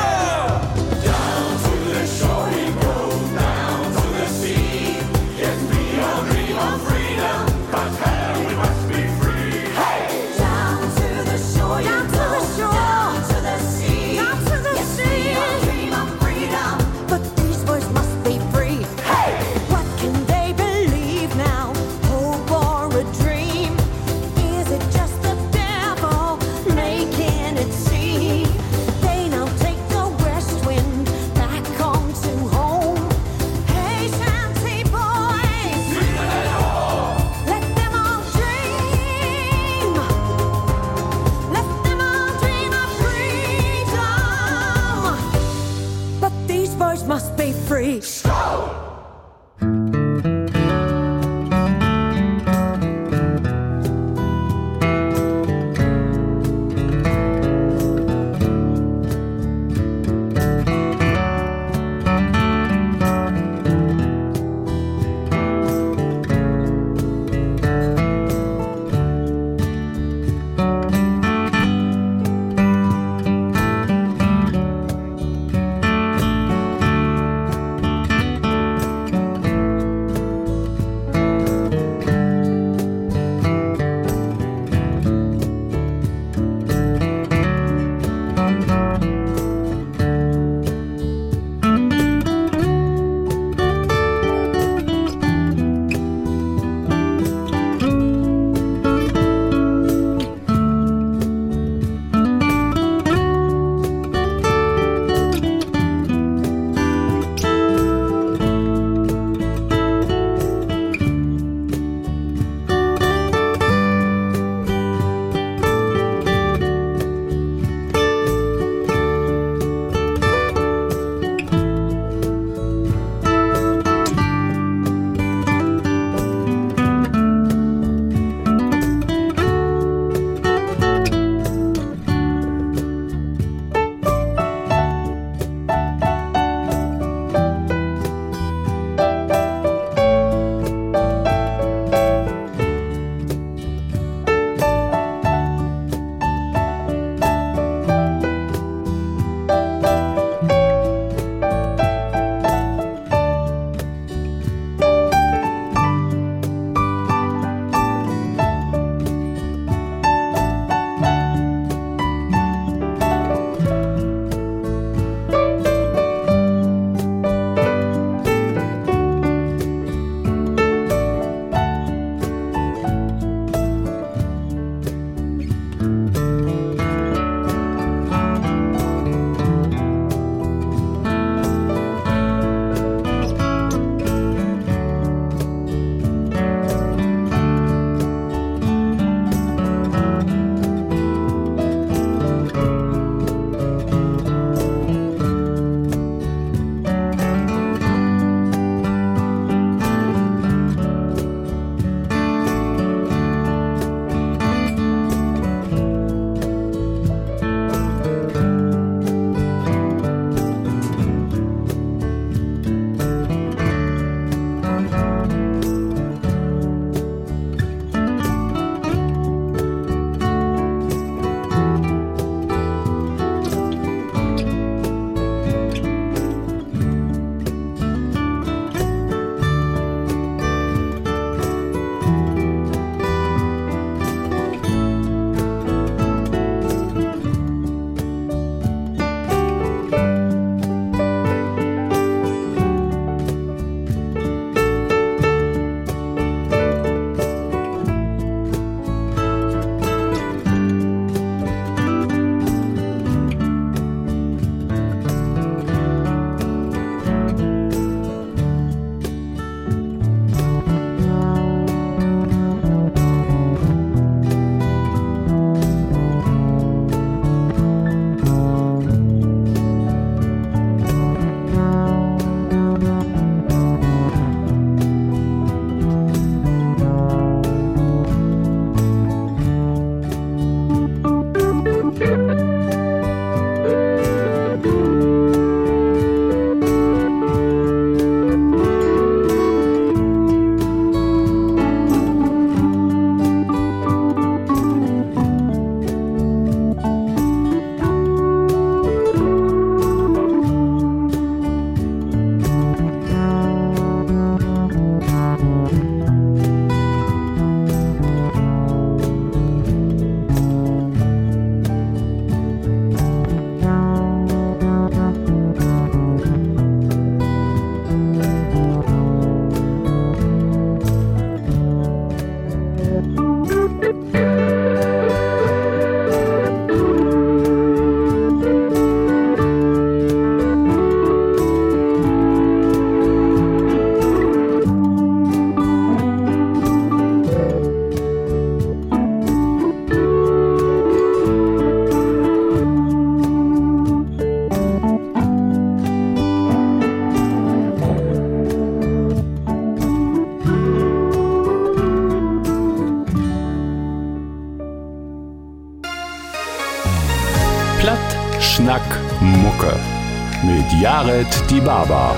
Baba. 361.65 362.15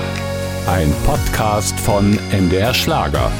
Ein 0.67 0.93
Podcast 1.05 1.79
von 1.79 2.19
MDR 2.31 2.73
Schlager. 2.73 3.31